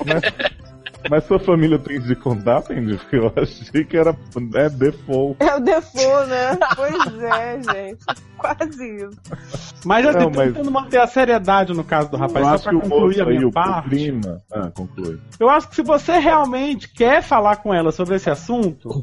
Mas 0.05 0.23
sua 1.21 1.39
família 1.39 1.79
tem 1.79 2.01
de 2.01 2.15
contar, 2.17 2.63
Pendi? 2.63 2.97
Porque 2.97 3.17
eu 3.17 3.33
achei 3.37 3.85
que 3.85 3.97
era 3.97 4.13
né, 4.37 4.69
default. 4.69 5.37
É 5.43 5.57
o 5.57 5.61
default, 5.61 6.29
né? 6.29 6.59
Pois 6.75 7.23
é, 7.23 7.61
gente. 7.63 8.05
Quase 8.37 8.97
isso. 8.97 9.19
Mas 9.85 10.05
eu 10.05 10.13
tô 10.13 10.31
mas- 10.31 10.53
tentando 10.53 10.71
manter 10.71 11.01
a 11.01 11.07
seriedade 11.07 11.73
no 11.73 11.83
caso 11.85 12.11
do 12.11 12.17
rapaz, 12.17 12.45
eu 12.47 12.53
acho 12.53 12.69
que 12.69 12.75
o 12.75 12.89
moço 12.89 13.23
a 13.23 13.25
minha 13.27 13.39
aí, 13.41 13.45
o, 13.45 13.83
clima. 13.89 14.43
Ah, 14.53 14.71
conclui. 14.75 15.19
Eu 15.41 15.49
acho 15.49 15.69
que 15.69 15.77
se 15.77 15.83
você 15.83 16.19
realmente 16.19 16.89
quer 16.93 17.23
falar 17.23 17.57
com 17.57 17.73
ela 17.73 17.91
sobre 17.93 18.17
esse 18.17 18.29
assunto, 18.29 19.03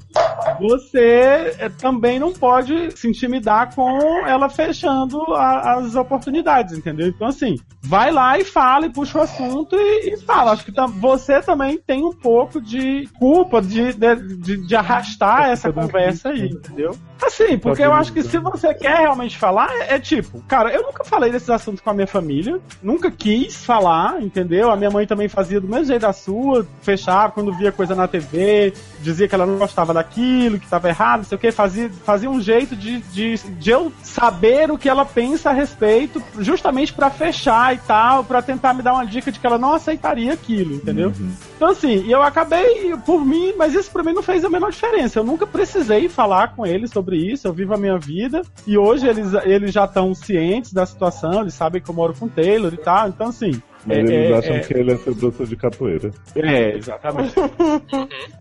você 0.60 1.56
eh, 1.60 1.70
também 1.80 2.20
não 2.20 2.32
pode 2.34 2.92
se 2.98 3.08
intimidar 3.08 3.74
com 3.74 4.00
ela 4.28 4.50
fechando 4.50 5.20
a- 5.34 5.76
as 5.76 5.96
oportunidades, 5.96 6.78
entendeu? 6.78 7.08
Então, 7.08 7.28
assim, 7.28 7.56
vai 7.82 8.12
lá 8.12 8.38
e 8.38 8.44
fala 8.46 8.86
e 8.86 8.90
puxa 8.92 9.20
o 9.20 9.22
assunto 9.22 9.76
e, 9.76 10.14
e 10.14 10.18
fala. 10.18 10.52
Acho 10.52 10.66
que 10.66 10.72
tam- 10.72 10.88
você 10.88 11.42
também 11.42 11.78
tem 11.78 11.93
um 12.02 12.14
pouco 12.14 12.62
de 12.62 13.08
culpa 13.20 13.62
de, 13.62 13.92
de, 13.94 14.16
de- 14.38 14.58
de 14.68 14.76
arrastar 14.76 15.50
essa 15.50 15.72
conversa 15.74 16.30
aí, 16.30 16.48
entendeu? 16.48 16.96
Assim, 17.26 17.58
porque 17.58 17.82
eu 17.82 17.94
acho 17.94 18.12
que 18.12 18.22
se 18.22 18.38
você 18.38 18.74
quer 18.74 18.98
realmente 19.00 19.38
falar, 19.38 19.70
é, 19.72 19.96
é, 19.96 20.00
tipo, 20.00 20.42
cara, 20.42 20.74
eu 20.74 20.84
nunca 20.84 21.04
falei 21.04 21.32
desses 21.32 21.50
assuntos 21.50 21.82
com 21.82 21.90
a 21.90 21.94
minha 21.94 22.08
família, 22.08 22.60
nunca 22.82 23.10
quis 23.10 23.64
falar, 23.64 24.22
entendeu? 24.22 24.70
A 24.70 24.76
minha 24.76 24.90
mãe 24.90 25.08
também 25.08 25.30
fazia 25.30 25.60
do 25.60 25.68
mesmo 25.68 25.86
jeito 25.86 26.02
da 26.02 26.12
sua, 26.12 26.68
fechava 26.82 27.32
quando 27.32 27.54
via 27.54 27.72
coisa 27.72 27.96
na 27.96 28.08
TV, 28.08 28.74
dizia 29.02 29.28
que 29.28 29.36
ela 29.36 29.46
não 29.46 29.58
gostava 29.58 29.94
daquilo, 29.94 30.60
que 30.60 30.66
estava 30.66 30.90
errado, 30.90 31.20
não 31.20 31.26
sei 31.26 31.36
o 31.38 31.40
que, 31.40 31.52
fazia, 31.52 31.90
fazia 32.04 32.30
um 32.30 32.42
jeito 32.42 32.76
de, 32.76 33.00
de, 33.00 33.38
de 33.38 33.70
eu 33.70 33.92
saber 34.02 34.70
o 34.70 34.78
que 34.78 34.90
ela 34.90 35.06
pensa 35.06 35.50
a 35.50 35.54
respeito, 35.54 36.22
justamente 36.40 36.94
para 36.94 37.10
fechar 37.10 37.74
e 37.74 37.78
tal, 37.80 38.24
para 38.24 38.42
tentar 38.42 38.74
me 38.74 38.82
dar 38.82 38.94
uma 38.94 39.06
dica 39.06 39.32
de 39.32 39.40
que 39.40 39.48
ela 39.48 39.58
não 39.58 39.74
aceitaria 39.74 40.34
aquilo, 40.34 40.76
entendeu? 40.76 41.14
Uhum. 41.18 41.32
Então 41.56 41.70
assim, 41.70 42.10
eu 42.10 42.22
acabei 42.22 42.96
por 43.06 43.26
mim, 43.26 43.54
mas 43.58 43.74
isso 43.74 43.92
para 43.92 44.04
mim 44.04 44.14
não 44.14 44.24
fez 44.24 44.44
a 44.44 44.50
menor 44.50 44.72
diferença. 44.72 45.20
Eu 45.20 45.24
nunca 45.24 45.48
precisei 45.48 46.10
falar 46.10 46.50
com 46.56 46.66
eles 46.66 46.92
sobre 46.92 47.13
isso, 47.16 47.48
eu 47.48 47.54
vivo 47.54 47.74
a 47.74 47.78
minha 47.78 47.98
vida 47.98 48.42
e 48.66 48.78
hoje 48.78 49.08
eles, 49.08 49.34
eles 49.44 49.72
já 49.72 49.86
estão 49.86 50.14
cientes 50.14 50.74
da 50.74 50.86
situação, 50.86 51.42
eles 51.42 51.54
sabem 51.54 51.82
que 51.82 51.90
eu 51.90 51.96
moro 51.96 52.14
com 52.14 52.26
o 52.26 52.30
Taylor 52.30 52.74
e 52.74 52.78
tal, 52.78 53.10
então 53.10 53.28
assim. 53.28 53.62
Mas 53.86 53.98
é, 53.98 54.02
eles 54.02 54.32
é, 54.32 54.38
acham 54.38 54.56
é, 54.56 54.60
que 54.60 54.74
ele 54.74 54.92
é 54.94 54.98
seu 54.98 55.16
professor 55.16 55.48
de 55.48 55.56
capoeira. 55.56 56.12
É, 56.36 56.78
exatamente. 56.78 57.34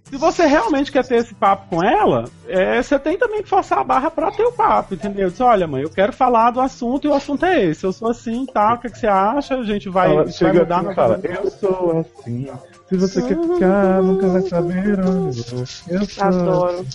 Se 0.05 0.17
você 0.17 0.47
realmente 0.47 0.93
quer 0.93 1.05
ter 1.05 1.17
esse 1.17 1.35
papo 1.35 1.69
com 1.69 1.83
ela, 1.83 2.25
é, 2.47 2.81
você 2.81 2.99
tem 2.99 3.19
também 3.19 3.43
que 3.43 3.49
forçar 3.49 3.79
a 3.79 3.85
barra 3.85 4.11
pra 4.11 4.31
ter 4.31 4.45
o 4.45 4.53
papo, 4.53 4.95
entendeu? 4.95 5.29
Diz, 5.29 5.41
olha, 5.41 5.67
mãe, 5.67 5.83
eu 5.83 5.91
quero 5.91 6.13
falar 6.13 6.51
do 6.51 6.61
assunto 6.61 7.07
e 7.07 7.11
o 7.11 7.15
assunto 7.15 7.45
é 7.45 7.65
esse. 7.65 7.85
Eu 7.85 7.93
sou 7.93 8.11
assim 8.11 8.45
e 8.45 8.53
tal, 8.53 8.77
o 8.77 8.79
que, 8.79 8.91
que, 8.91 8.99
você 8.99 9.07
acha? 9.07 9.57
A 9.57 9.65
gente 9.65 9.89
vai, 9.89 10.11
ela 10.13 10.25
vai 10.25 10.53
mudar 10.53 10.81
assim, 10.81 10.95
fala, 10.95 11.21
Eu 11.25 11.51
sou 11.51 12.07
assim, 12.21 12.49
se 12.93 12.99
você 12.99 13.23
quer 13.23 13.41
ficar, 13.41 14.03
nunca 14.03 14.29
vai 14.29 14.43
saber 14.43 15.01
onde 15.01 15.39
eu 15.89 16.05
sou. 16.05 16.27
Adoro. 16.27 16.87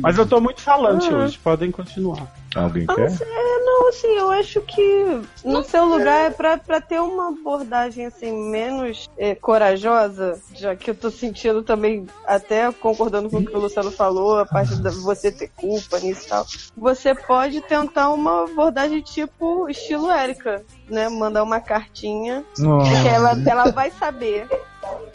Mas 0.00 0.18
eu 0.18 0.26
tô 0.26 0.40
muito 0.40 0.60
falante 0.60 1.08
ah. 1.08 1.18
hoje, 1.18 1.38
podem 1.38 1.70
continuar. 1.70 2.26
Alguém 2.56 2.84
ah, 2.88 2.94
quer? 2.94 3.12
É, 3.12 3.64
não, 3.64 3.88
assim, 3.88 4.08
eu 4.08 4.30
acho 4.30 4.60
que 4.62 5.20
no 5.44 5.62
seu 5.62 5.84
lugar 5.84 6.26
é 6.26 6.30
pra, 6.30 6.56
pra 6.56 6.80
ter 6.80 7.00
uma 7.00 7.28
abordagem 7.28 8.06
assim, 8.06 8.32
menos 8.50 9.08
é, 9.16 9.34
corajosa, 9.34 10.40
já 10.54 10.74
que 10.74 10.90
eu 10.90 10.94
tô 10.94 11.10
sentindo 11.10 11.62
também, 11.62 12.06
até 12.26 12.72
concordando 12.72 13.28
com 13.28 13.36
o 13.36 13.44
que 13.44 13.54
o 13.54 13.60
Luciano 13.60 13.92
falou, 13.92 14.38
a 14.38 14.46
parte 14.46 14.74
de 14.74 14.90
você 14.90 15.30
ter 15.30 15.50
culpa 15.54 16.00
nisso 16.00 16.24
e 16.24 16.28
tal. 16.28 16.46
Você 16.76 17.14
pode 17.14 17.60
tentar 17.60 18.10
uma 18.10 18.44
abordagem 18.44 19.00
tipo 19.00 19.68
estilo 19.68 20.10
Érica, 20.10 20.64
né? 20.88 21.08
Mandar 21.08 21.42
uma 21.42 21.60
cartinha 21.60 22.42
que 22.56 23.08
ela, 23.08 23.36
ela 23.46 23.70
vai 23.70 23.90
saber 23.90 24.48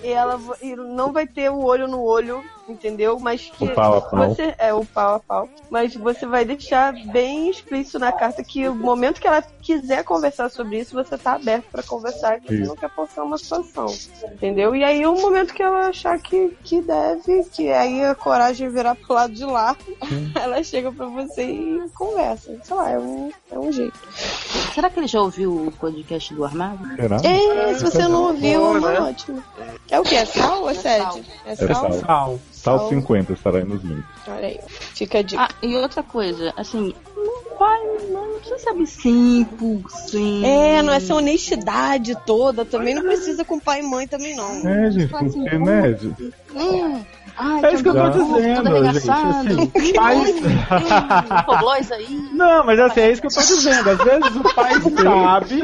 e 0.03 0.09
ela 0.09 0.39
e 0.61 0.75
não 0.75 1.11
vai 1.11 1.27
ter 1.27 1.49
o 1.49 1.63
olho 1.63 1.87
no 1.87 2.01
olho, 2.03 2.43
entendeu? 2.71 3.19
Mas 3.19 3.49
que 3.49 3.65
o 3.65 3.73
pau 3.73 3.97
a 3.97 4.01
pau. 4.01 4.27
você 4.27 4.55
é 4.57 4.73
o 4.73 4.85
pau 4.85 5.15
a 5.15 5.19
pau, 5.19 5.49
mas 5.69 5.95
você 5.95 6.25
vai 6.25 6.45
deixar 6.45 6.93
bem 7.07 7.49
explícito 7.49 7.99
na 7.99 8.11
carta 8.11 8.43
que 8.43 8.67
o 8.67 8.75
momento 8.75 9.21
que 9.21 9.27
ela 9.27 9.41
quiser 9.61 10.03
conversar 10.03 10.49
sobre 10.49 10.79
isso, 10.79 10.93
você 10.93 11.17
tá 11.17 11.33
aberto 11.33 11.65
para 11.71 11.83
conversar, 11.83 12.39
que 12.39 12.57
você 12.57 12.67
não 12.67 12.75
quer 12.75 12.89
forçar 12.89 13.23
uma 13.23 13.37
situação, 13.37 13.87
entendeu? 14.23 14.75
E 14.75 14.83
aí 14.83 15.05
o 15.05 15.15
momento 15.15 15.53
que 15.53 15.61
ela 15.61 15.87
achar 15.87 16.19
que, 16.19 16.57
que 16.63 16.81
deve, 16.81 17.43
que 17.51 17.71
aí 17.71 18.03
a 18.03 18.15
coragem 18.15 18.69
virar 18.69 18.95
pro 18.95 19.13
lado 19.13 19.33
de 19.33 19.45
lá, 19.45 19.75
ela 20.35 20.63
chega 20.63 20.91
para 20.91 21.05
você 21.05 21.43
e 21.43 21.89
conversa. 21.93 22.57
Sei 22.63 22.75
lá, 22.75 22.89
é 22.89 22.99
um, 22.99 23.31
é 23.51 23.59
um 23.59 23.71
jeito. 23.71 23.99
Será 24.73 24.89
que 24.89 24.99
ele 24.99 25.07
já 25.07 25.21
ouviu 25.21 25.67
o 25.67 25.71
podcast 25.71 26.33
do 26.33 26.45
Armado? 26.45 26.95
Será? 26.95 27.17
É, 27.23 27.73
se 27.75 27.83
você 27.83 28.07
não 28.07 28.27
ouviu, 28.29 28.89
é 28.89 29.01
ótimo. 29.01 29.43
É 29.89 29.99
o 29.99 30.03
que? 30.03 30.15
É 30.15 30.25
sal 30.25 30.61
ou 30.61 30.69
é 30.69 30.73
sede? 30.73 31.23
É 31.45 31.55
sal? 31.55 31.67
É 31.67 31.91
sal. 31.91 31.91
Sal 31.99 32.39
50 32.61 33.33
estará 33.33 33.57
aí 33.59 33.65
nos 33.65 33.83
links. 33.83 34.05
Olha 34.27 34.47
aí, 34.47 34.59
fica 34.67 35.19
a 35.19 35.21
dica. 35.21 35.41
Ah, 35.43 35.49
e 35.61 35.75
outra 35.75 36.03
coisa, 36.03 36.53
assim, 36.55 36.93
não 37.15 37.57
vai, 37.57 37.79
não 38.09 38.39
precisa 38.39 38.59
saber 38.59 38.83
5%. 38.83 40.43
É, 40.43 40.81
não 40.81 40.93
é 40.93 40.97
essa 40.97 41.15
honestidade 41.15 42.15
toda 42.25 42.65
também, 42.65 42.95
não 42.95 43.03
precisa 43.03 43.43
com 43.43 43.59
pai 43.59 43.79
e 43.79 43.83
mãe 43.83 44.07
também 44.07 44.35
não. 44.35 44.67
É, 44.67 44.91
gente, 44.91 45.07
porque, 45.07 45.25
assim, 45.25 45.43
né? 45.59 45.97
Hum. 46.55 47.03
Ai, 47.37 47.65
é 47.65 47.73
isso 47.73 47.83
que 47.83 47.89
eu 47.89 47.93
tô 47.93 48.09
dizendo, 48.09 48.93
gente. 48.93 49.09
Assim, 49.09 49.93
pais... 49.95 51.91
aí. 51.91 52.29
Não, 52.33 52.65
mas 52.65 52.79
assim, 52.79 52.99
é 52.99 53.11
isso 53.11 53.21
que 53.21 53.27
eu 53.27 53.31
tô 53.31 53.41
dizendo. 53.41 53.89
Às 53.89 53.97
vezes 53.97 54.35
o 54.35 54.55
pai 54.55 54.73
sabe, 55.01 55.63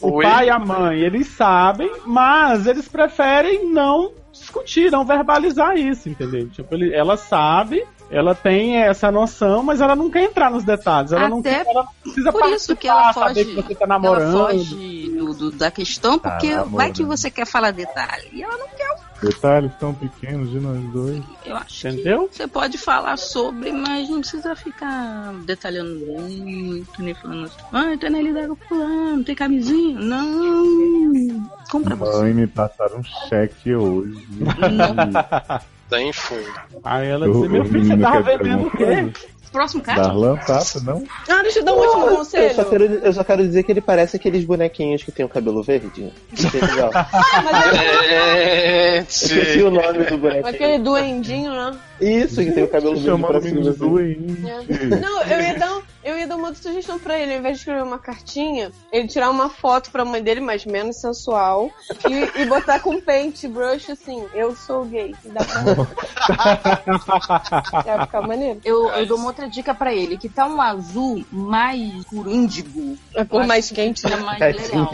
o 0.00 0.12
Oi? 0.12 0.24
pai 0.24 0.46
e 0.46 0.50
a 0.50 0.58
mãe, 0.58 0.98
eles 1.00 1.28
sabem, 1.28 1.90
mas 2.06 2.66
eles 2.66 2.88
preferem 2.88 3.70
não 3.70 4.12
discutir, 4.40 4.90
não 4.90 5.04
verbalizar 5.04 5.76
isso, 5.76 6.08
entendeu? 6.08 6.48
Tipo, 6.48 6.74
ele, 6.74 6.92
ela 6.94 7.16
sabe, 7.16 7.86
ela 8.10 8.34
tem 8.34 8.76
essa 8.78 9.10
noção, 9.10 9.62
mas 9.62 9.80
ela 9.80 9.94
não 9.94 10.10
quer 10.10 10.24
entrar 10.24 10.50
nos 10.50 10.64
detalhes. 10.64 11.12
Ela, 11.12 11.22
Até 11.22 11.30
não, 11.30 11.42
quer, 11.42 11.66
ela 11.66 11.84
não 11.84 11.92
precisa 12.02 12.32
por 12.32 12.48
isso 12.48 12.76
que 12.76 12.88
ela 12.88 13.12
foge, 13.12 13.44
que 13.44 13.54
você 13.54 13.74
tá 13.74 13.86
namorando. 13.86 14.36
Ela 14.36 14.48
foge 14.48 15.10
do, 15.10 15.34
do, 15.34 15.50
da 15.52 15.70
questão, 15.70 16.18
porque 16.18 16.52
tá 16.52 16.64
vai 16.64 16.90
que 16.90 17.04
você 17.04 17.30
quer 17.30 17.46
falar 17.46 17.70
detalhe. 17.70 18.28
E 18.32 18.42
ela 18.42 18.56
não 18.56 18.68
quer 18.68 18.90
Detalhes 19.22 19.72
tão 19.78 19.92
pequenos 19.92 20.50
de 20.50 20.58
nós 20.58 20.80
dois. 20.92 21.22
Eu 21.44 21.56
acho 21.56 21.88
Entendeu? 21.88 22.28
você 22.30 22.46
pode 22.48 22.78
falar 22.78 23.16
sobre, 23.18 23.70
mas 23.70 24.08
não 24.08 24.20
precisa 24.20 24.54
ficar 24.56 25.34
detalhando 25.44 26.06
muito, 26.06 27.02
nem 27.02 27.14
falando 27.14 27.44
assim, 27.44 27.58
ah, 27.72 27.96
tô 27.98 28.08
na 28.08 28.22
lidar 28.22 28.48
com 28.48 28.56
fulano, 28.56 29.22
tem 29.24 29.34
camisinha. 29.34 29.98
Não. 30.00 31.50
Compra 31.70 31.94
Mãe, 31.96 32.08
você. 32.08 32.32
me 32.32 32.46
passaram 32.46 32.98
um 32.98 33.04
cheque 33.28 33.74
hoje. 33.74 34.26
Tá 35.90 36.00
em 36.00 36.12
fundo. 36.12 36.46
Aí 36.84 37.08
ela 37.08 37.28
disse, 37.28 37.48
meu 37.48 37.64
filho, 37.64 37.84
você 37.84 37.96
tava 37.98 38.22
vendendo 38.22 38.66
o 38.68 38.70
quê? 38.70 39.12
Próximo 39.52 39.82
cara? 39.82 40.02
Darlan 40.02 40.36
Tata, 40.36 40.80
não? 40.80 41.04
Ah, 41.28 41.42
deixa 41.42 41.58
eu 41.58 41.64
dar 41.64 41.74
um 41.74 41.78
último 41.78 42.16
conselho. 42.16 42.48
Eu 42.50 42.54
só, 42.54 42.64
quero, 42.64 42.84
eu 42.84 43.12
só 43.12 43.24
quero 43.24 43.42
dizer 43.42 43.62
que 43.64 43.72
ele 43.72 43.80
parece 43.80 44.16
aqueles 44.16 44.44
bonequinhos 44.44 45.02
que 45.02 45.10
tem 45.10 45.24
o 45.24 45.28
cabelo 45.28 45.62
verde. 45.62 46.12
legal. 46.54 46.90
É, 48.08 48.98
Esqueci 48.98 49.62
o 49.62 49.70
nome 49.70 50.04
do 50.04 50.18
bonequinho. 50.18 50.46
Aquele 50.46 50.78
duendinho, 50.78 51.52
né? 51.52 51.76
Isso, 52.00 52.42
que 52.42 52.52
tem 52.52 52.62
o 52.64 52.68
cabelo 52.68 52.96
verde 52.96 53.22
pra 53.22 53.40
cima. 53.40 53.62
De 53.62 53.70
duende. 53.72 54.48
É. 54.48 54.86
Não, 54.96 55.22
eu 55.22 55.40
ia 55.40 55.58
dar 55.58 55.76
um 55.76 55.82
eu 56.02 56.18
ia 56.18 56.26
dar 56.26 56.36
uma 56.36 56.48
outra 56.48 56.62
sugestão 56.62 56.98
pra 56.98 57.18
ele, 57.18 57.32
ao 57.32 57.38
invés 57.38 57.56
de 57.56 57.60
escrever 57.60 57.82
uma 57.82 57.98
cartinha, 57.98 58.72
ele 58.90 59.08
tirar 59.08 59.30
uma 59.30 59.48
foto 59.48 59.90
pra 59.90 60.04
mãe 60.04 60.22
dele, 60.22 60.40
mas 60.40 60.64
menos 60.64 60.96
sensual, 60.96 61.70
e, 62.08 62.42
e 62.42 62.46
botar 62.46 62.80
com 62.80 63.00
paintbrush 63.00 63.90
assim, 63.90 64.26
eu 64.34 64.54
sou 64.56 64.84
gay. 64.84 65.14
Dá 65.24 65.44
pra 65.44 65.60
Vai 67.84 68.06
ficar 68.06 68.22
maneiro. 68.22 68.60
Eu, 68.64 68.88
eu 68.88 69.06
dou 69.06 69.18
uma 69.18 69.26
outra 69.26 69.48
dica 69.48 69.74
pra 69.74 69.94
ele, 69.94 70.16
que 70.16 70.28
tá 70.28 70.46
um 70.46 70.60
azul 70.60 71.24
mais 71.30 71.80
escuro, 71.94 72.30
índigo. 72.30 72.96
A 73.16 73.24
cor 73.24 73.46
mais 73.46 73.70
quente, 73.70 74.08
né? 74.08 74.16
mais 74.16 74.40
é 74.40 74.52
legal. 74.52 74.90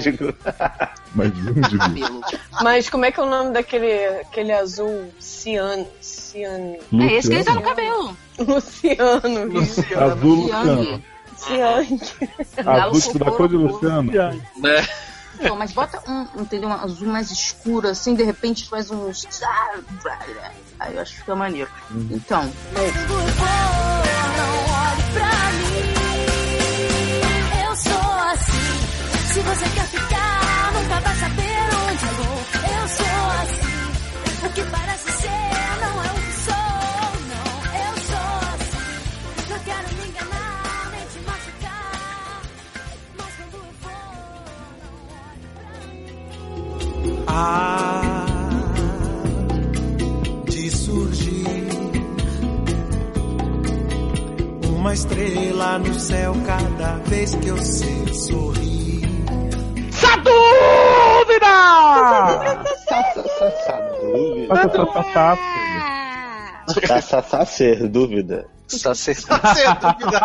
Índigo. 1.14 2.20
Mas 2.62 2.90
como 2.90 3.04
é 3.04 3.12
que 3.12 3.20
é 3.20 3.22
o 3.22 3.28
nome 3.28 3.52
daquele 3.52 4.06
aquele 4.20 4.52
azul 4.52 5.12
ciano? 5.18 5.86
ciano? 6.00 6.76
É 7.00 7.12
esse 7.12 7.28
que 7.28 7.34
ele 7.34 7.44
tá 7.44 7.54
no 7.54 7.62
cabelo. 7.62 8.16
Luciano. 8.38 9.44
Luciano. 9.52 10.04
Azul 10.04 10.34
Luciano. 10.34 11.02
Ciane. 11.36 12.00
Azul 12.66 13.18
da 13.18 13.30
cor 13.30 13.48
de 13.48 13.56
Luciano. 13.56 14.12
Né? 14.12 14.86
Não, 15.40 15.56
mas 15.56 15.72
bota 15.72 16.02
um, 16.10 16.26
entendeu? 16.40 16.68
Um 16.68 16.72
azul 16.72 17.08
mais 17.08 17.30
escuro, 17.30 17.88
assim, 17.88 18.14
de 18.14 18.22
repente 18.22 18.68
faz 18.68 18.90
uns. 18.90 19.26
Aí 20.78 20.94
eu 20.94 21.02
acho 21.02 21.12
que 21.12 21.18
fica 21.20 21.34
maneiro. 21.34 21.70
Hum. 21.90 22.08
Então. 22.10 22.50
É. 22.74 22.90
vai 31.00 31.16
saber 31.16 31.58
onde 31.88 32.04
eu 32.06 32.14
vou. 32.14 32.38
Eu 32.78 32.88
sou 32.88 33.26
assim. 33.42 33.76
O 34.46 34.48
que 34.52 34.62
parece 34.70 35.10
ser 35.12 35.50
não 35.80 35.94
é 36.04 36.08
o 36.10 36.14
que 36.14 36.32
sou, 36.46 37.10
não. 37.32 37.50
Eu 37.86 37.94
sou 38.10 38.36
assim. 38.54 38.84
Não 39.50 39.58
quero 39.60 39.86
me 39.96 40.04
enganar, 40.08 40.90
nem 40.92 41.04
te 41.06 41.18
machucar. 41.26 42.42
Mas 43.18 43.32
quando 43.36 43.54
eu 43.54 43.68
vou, 43.82 44.00
não 44.82 44.94
pra 45.56 45.70
mim. 45.88 46.06
Ah 47.26 48.26
surgir 50.86 51.66
uma 54.68 54.94
estrela 54.94 55.78
no 55.78 55.94
céu 55.98 56.32
cada 56.46 56.98
vez 57.08 57.34
que 57.34 57.48
eu 57.48 57.56
sei 57.58 58.14
sorrir. 58.14 58.65
Essa 59.96 60.16
dúvida! 60.18 61.56
Essa 66.94 67.46
ser 67.46 67.88
dúvida. 67.88 68.46
Só 68.68 68.92
ser 68.92 69.16
dúvida. 69.16 70.20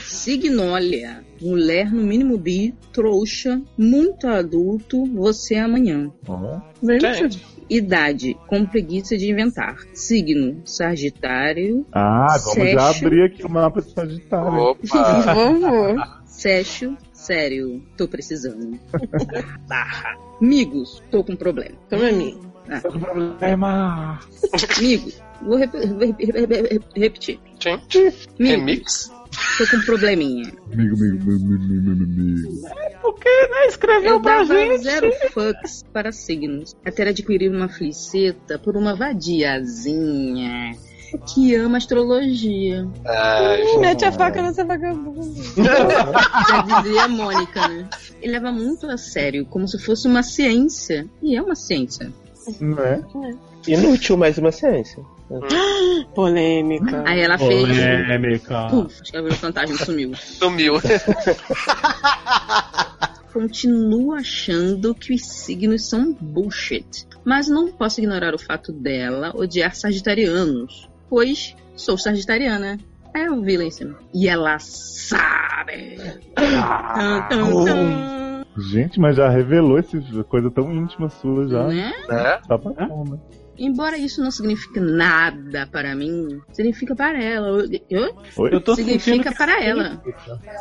Signólia, 0.00 1.24
mulher 1.40 1.92
no 1.92 2.02
mínimo 2.02 2.36
bi, 2.36 2.74
trouxa, 2.92 3.62
muito 3.78 4.26
adulto, 4.26 5.04
você 5.14 5.54
amanhã. 5.54 6.10
Uhum. 6.26 6.60
Gente. 6.98 7.46
Idade, 7.70 8.36
com 8.48 8.66
preguiça 8.66 9.16
de 9.16 9.30
inventar. 9.30 9.76
Signo, 9.94 10.60
Sagitário. 10.64 11.86
Ah, 11.92 12.36
vamos 12.44 12.72
já 12.72 12.90
abrir 12.90 13.22
aqui 13.26 13.46
o 13.46 13.48
mapa 13.48 13.80
de 13.80 13.92
Sagitário. 13.92 14.58
Opa! 14.58 15.20
Vamos. 15.32 16.22
Sexo, 16.26 16.96
sério, 17.26 17.82
tô 17.96 18.06
precisando. 18.08 18.78
Barra. 19.68 20.16
Amigos, 20.42 21.02
tô 21.10 21.22
com 21.22 21.36
problema. 21.36 21.76
Probleminha. 21.88 22.36
Problema. 22.80 24.18
Amigos, 24.78 25.22
vou 25.40 25.56
rep- 25.56 25.72
rep- 25.74 26.24
rep- 26.24 26.50
rep- 26.70 26.84
repetir. 26.96 27.40
Amigos, 27.64 28.28
Remix? 28.38 29.12
tô 29.58 29.66
com 29.70 29.84
probleminha. 29.84 30.52
Amigo, 30.72 30.96
amigo, 30.96 31.30
amigo, 31.30 31.54
amigo, 31.54 31.90
amigo, 31.92 32.02
amigo. 32.02 32.98
Porque, 33.02 33.28
né, 33.28 33.66
escreveu 33.68 34.14
Eu 34.14 34.20
pra 34.20 34.38
dava 34.38 34.54
gente. 34.58 34.82
zero 34.82 35.12
fucks 35.32 35.84
para 35.92 36.10
signos, 36.12 36.74
até 36.84 37.08
adquirir 37.08 37.50
uma 37.50 37.68
fliceta 37.68 38.58
por 38.58 38.76
uma 38.76 38.94
vadiazinha 38.96 40.72
que 41.18 41.54
ama 41.54 41.78
astrologia. 41.78 42.86
Ai, 43.04 43.76
Mete 43.78 44.04
a 44.04 44.12
faca 44.12 44.42
nessa 44.42 44.64
vagabunda. 44.64 45.22
Já 46.48 46.62
dizia 46.62 47.04
a 47.04 47.08
Mônica, 47.08 47.68
né? 47.68 47.88
Ele 48.20 48.32
leva 48.32 48.52
muito 48.52 48.86
a 48.86 48.96
sério, 48.96 49.46
como 49.46 49.66
se 49.68 49.78
fosse 49.78 50.06
uma 50.06 50.22
ciência. 50.22 51.06
E 51.22 51.36
é 51.36 51.42
uma 51.42 51.54
ciência. 51.54 52.12
Não 52.60 52.78
é? 52.78 53.00
Inútil, 53.66 54.16
mas 54.16 54.38
uma 54.38 54.50
ciência. 54.52 55.02
Polêmica. 56.14 57.04
Aí 57.06 57.20
ela 57.20 57.38
fez. 57.38 57.62
Polêmica. 57.62 58.68
Puf, 58.68 59.02
escreveu 59.02 59.32
o 59.32 59.34
fantasma 59.34 59.76
e 59.76 59.78
sumiu. 59.78 60.14
sumiu. 60.14 60.74
Continuo 63.32 64.12
achando 64.12 64.94
que 64.94 65.14
os 65.14 65.24
signos 65.24 65.88
são 65.88 66.12
bullshit. 66.12 67.06
Mas 67.24 67.48
não 67.48 67.72
posso 67.72 68.00
ignorar 68.00 68.34
o 68.34 68.38
fato 68.38 68.72
dela 68.72 69.32
odiar 69.34 69.74
sagitarianos. 69.74 70.91
Pois 71.12 71.54
sou 71.76 71.98
sagitariana. 71.98 72.78
É 73.14 73.30
o 73.30 73.42
vi 73.42 73.58
lá 73.58 73.64
em 73.64 73.70
cima. 73.70 73.98
E 74.14 74.26
ela 74.26 74.58
sabe. 74.58 75.98
Tum, 77.28 77.28
tum, 77.28 77.64
tum. 77.66 78.44
Gente, 78.70 78.98
mas 78.98 79.16
já 79.16 79.28
revelou 79.28 79.78
essa 79.78 80.00
coisa 80.24 80.50
tão 80.50 80.74
íntima 80.74 81.10
sua 81.10 81.46
já. 81.46 81.66
Né? 81.66 81.92
né? 82.08 82.40
Tá 82.48 82.56
bom, 82.56 83.04
né? 83.10 83.18
Embora 83.58 83.98
isso 83.98 84.22
não 84.22 84.30
signifique 84.30 84.80
nada 84.80 85.68
para 85.70 85.94
mim, 85.94 86.40
significa 86.50 86.96
para 86.96 87.22
ela. 87.22 87.62
Eu- 87.90 88.16
Oi? 88.38 88.54
Eu 88.54 88.60
tô 88.62 88.74
significa 88.74 89.30
que 89.30 89.36
para 89.36 89.62
ela. 89.62 90.02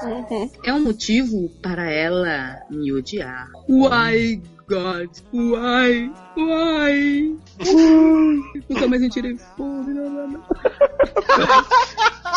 Uhum. 0.04 0.50
É 0.66 0.74
um 0.74 0.84
motivo 0.84 1.48
para 1.62 1.90
ela 1.90 2.60
me 2.70 2.92
odiar. 2.92 3.48
Why, 3.70 4.42
God? 4.68 5.10
Why? 5.34 6.12
Why? 6.38 7.38
Nunca 8.70 8.88
mais 8.88 9.02
eu 9.02 9.10
tirei 9.10 9.38
fome. 9.58 9.94
não, 9.94 10.10
não, 10.10 10.28
não. 10.28 10.42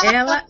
Ela 0.02 0.44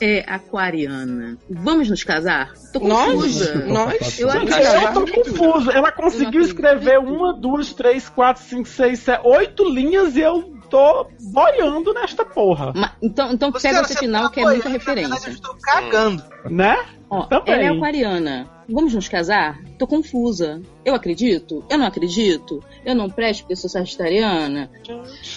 é 0.00 0.20
aquariana. 0.26 1.38
Vamos 1.48 1.88
nos 1.88 2.04
casar? 2.04 2.52
Tô 2.72 2.80
Nós? 2.80 3.12
confusa. 3.12 3.54
Nós? 3.66 4.18
Eu 4.18 4.30
Gente, 4.30 4.52
eu 4.52 4.92
tô 4.92 5.06
confuso. 5.06 5.70
Ela 5.70 5.90
conseguiu 5.92 6.42
escrever 6.42 6.98
uma, 6.98 7.32
duas, 7.32 7.72
três, 7.72 8.08
quatro, 8.08 8.42
cinco, 8.42 8.68
seis, 8.68 9.00
sete, 9.00 9.26
oito 9.26 9.64
linhas 9.68 10.16
e 10.16 10.20
eu 10.20 10.52
tô 10.68 11.06
boiando 11.32 11.92
nesta 11.92 12.24
porra, 12.24 12.72
Ma- 12.74 12.92
Então, 13.02 13.30
então 13.32 13.52
pega 13.52 13.82
esse 13.82 13.94
final 13.98 14.30
que 14.30 14.40
é 14.40 14.44
muita 14.44 14.68
referência. 14.70 15.28
Eu 15.28 15.34
estou 15.34 15.54
cagando. 15.62 16.22
né? 16.50 16.78
Ó, 17.10 17.24
Também. 17.24 17.54
ela 17.54 17.62
é 17.64 17.68
aquariana. 17.68 18.48
Vamos 18.68 18.94
nos 18.94 19.08
casar? 19.08 19.58
Tô 19.78 19.86
confusa. 19.86 20.62
Eu 20.84 20.94
acredito? 20.94 21.64
Eu 21.68 21.78
não 21.78 21.86
acredito? 21.86 22.62
Eu 22.84 22.94
não 22.94 23.08
presto 23.10 23.40
porque 23.42 23.56
sou 23.56 23.68
sagitariana? 23.68 24.70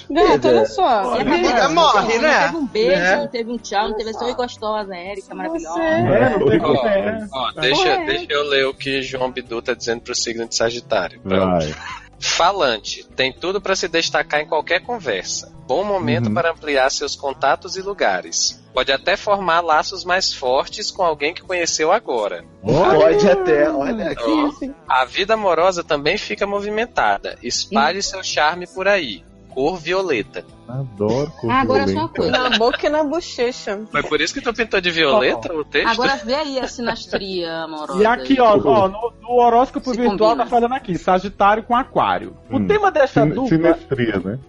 Gato, 0.09 0.47
olha 0.47 0.65
só. 0.65 1.15
Ela 1.15 1.21
a 1.21 1.23
vida 1.23 1.49
acabou- 1.49 1.75
morre, 1.75 2.15
não, 2.15 2.21
né? 2.21 2.39
Não 2.39 2.45
teve 2.51 2.57
um 2.57 2.67
beijo, 2.67 3.01
Né? 3.01 3.15
não 3.17 3.27
teve 3.27 3.51
um 3.51 3.57
tchau, 3.57 3.89
não 3.89 3.97
teve 3.97 4.11
oi 4.23 4.33
gostosa, 4.35 4.95
Érica, 4.95 5.35
maravilhosa. 5.35 5.81
É, 5.83 6.37
não 6.37 6.45
tem 6.47 6.59
Ó, 6.61 6.63
como- 6.75 6.87
é. 6.87 7.27
ó, 7.31 7.51
deixa, 7.59 7.87
é. 7.89 8.05
deixa 8.05 8.25
eu 8.29 8.43
ler 8.47 8.65
o 8.67 8.73
que 8.73 9.01
João 9.01 9.31
Bidu 9.31 9.61
tá 9.61 9.73
dizendo 9.73 10.01
pro 10.01 10.15
signo 10.15 10.47
de 10.47 10.55
Sagitário. 10.55 11.19
Pronto. 11.21 11.65
Vai. 11.65 11.75
Falante, 12.19 13.03
tem 13.15 13.31
tudo 13.31 13.61
para 13.61 13.75
se 13.75 13.87
destacar 13.87 14.41
em 14.41 14.47
qualquer 14.47 14.81
conversa. 14.81 15.53
Bom 15.67 15.83
momento 15.83 16.27
Uhum. 16.27 16.33
para 16.33 16.51
ampliar 16.51 16.89
seus 16.91 17.15
contatos 17.15 17.75
e 17.75 17.81
lugares. 17.81 18.63
Pode 18.73 18.91
até 18.91 19.15
formar 19.17 19.61
laços 19.61 20.03
mais 20.03 20.33
fortes 20.33 20.91
com 20.91 21.03
alguém 21.03 21.33
que 21.33 21.41
conheceu 21.41 21.91
agora. 21.91 22.43
Pode 22.61 23.29
até, 23.29 23.69
olha 23.71 24.11
aqui. 24.11 24.23
Ó, 24.25 24.51
a 24.87 25.05
vida 25.05 25.33
amorosa 25.33 25.83
também 25.83 26.17
fica 26.17 26.45
movimentada. 26.45 27.37
Espalhe 27.41 28.01
seu 28.01 28.21
charme 28.23 28.67
por 28.67 28.87
aí. 28.87 29.23
Cor 29.55 29.77
violeta. 29.79 30.43
Adoro 30.67 31.31
cor 31.39 31.49
Ah, 31.49 31.61
agora 31.61 31.83
é 31.83 31.87
só 31.87 31.93
uma 31.93 32.07
violenta. 32.09 32.37
coisa. 32.39 32.49
Na 32.49 32.57
boca 32.57 32.85
e 32.85 32.89
na 32.89 33.03
bochecha. 33.05 33.81
Foi 33.89 34.03
por 34.03 34.19
isso 34.19 34.33
que 34.33 34.41
tu 34.41 34.53
pintou 34.53 34.81
de 34.81 34.91
violeta 34.91 35.53
o 35.53 35.63
texto? 35.63 35.87
Agora 35.87 36.17
vê 36.17 36.35
aí 36.35 36.59
a 36.59 36.67
sinastria 36.67 37.59
amorosa. 37.63 38.03
E 38.03 38.05
aqui, 38.05 38.39
ó, 38.41 38.59
ó 38.63 38.87
no, 38.89 39.13
no 39.21 39.31
horóscopo 39.35 39.91
Se 39.91 39.97
virtual 39.97 40.31
combina. 40.31 40.43
tá 40.43 40.49
falando 40.49 40.73
aqui, 40.73 40.97
Sagitário 40.97 41.63
com 41.63 41.73
Aquário. 41.75 42.35
O 42.51 42.57
Hum. 42.57 42.67
tema 42.67 42.91
desta 42.91 43.23
Sin- 43.23 43.29
dupla. 43.29 43.47
Sinestria, 43.47 44.19
né? 44.19 44.39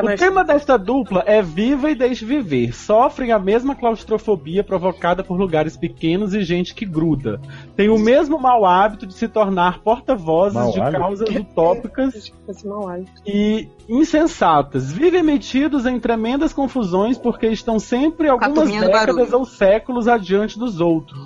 O 0.00 0.16
tema 0.16 0.44
desta 0.44 0.78
dupla 0.78 1.22
é 1.26 1.42
viva 1.42 1.90
e 1.90 1.94
deixe 1.94 2.24
viver. 2.24 2.72
Sofrem 2.72 3.32
a 3.32 3.38
mesma 3.38 3.74
claustrofobia 3.74 4.64
provocada 4.64 5.22
por 5.22 5.36
lugares 5.38 5.76
pequenos 5.76 6.32
e 6.34 6.42
gente 6.42 6.74
que 6.74 6.86
gruda. 6.86 7.40
Tem 7.76 7.88
o 7.88 7.98
mesmo 7.98 8.38
mau 8.38 8.64
hábito 8.64 9.06
de 9.06 9.14
se 9.14 9.28
tornar 9.28 9.80
porta-vozes 9.80 10.72
de 10.72 10.80
causas 10.80 11.28
utópicas 11.28 12.32
mau 12.64 12.88
hálito. 12.88 13.10
e 13.26 13.68
insensatas. 13.88 14.92
Vivem 14.92 15.22
metidos 15.22 15.84
em 15.86 15.98
tremendas 15.98 16.52
confusões 16.52 17.18
porque 17.18 17.48
estão 17.48 17.78
sempre 17.78 18.28
algumas 18.28 18.68
décadas 18.68 19.16
barulho. 19.16 19.38
ou 19.38 19.44
séculos 19.44 20.08
adiante 20.08 20.58
dos 20.58 20.80
outros. 20.80 21.18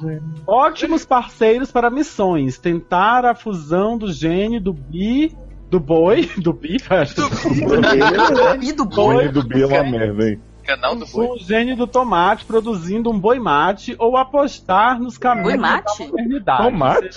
Ótimos 0.46 1.04
parceiros 1.04 1.70
para 1.70 1.90
missões. 1.90 2.58
Tentar 2.58 3.24
a 3.24 3.34
fusão 3.34 3.96
do 3.96 4.12
gênio 4.12 4.60
do 4.60 4.72
bi. 4.72 5.36
Do 5.70 5.78
boi, 5.80 6.30
do 6.38 6.52
bi, 6.52 6.76
E 8.62 8.72
do 8.72 8.84
Boi 8.84 9.28
do 9.28 9.42
Bia 9.42 9.64
é 9.64 9.66
uma 9.82 9.90
merda, 9.90 10.30
hein? 10.30 10.40
Canal 10.64 10.96
do 10.96 11.06
Boi. 11.06 11.26
o 11.28 11.38
gênio 11.38 11.76
do 11.76 11.86
tomate 11.86 12.44
produzindo 12.44 13.08
um 13.08 13.16
boi 13.16 13.38
mate 13.38 13.94
ou 14.00 14.16
apostar 14.16 14.98
nos 14.98 15.16
caminhos 15.16 15.50
Boi 15.50 15.56
mate? 15.56 15.98
da 16.00 16.06
modernidade. 16.08 16.62
Tomate? 16.64 17.08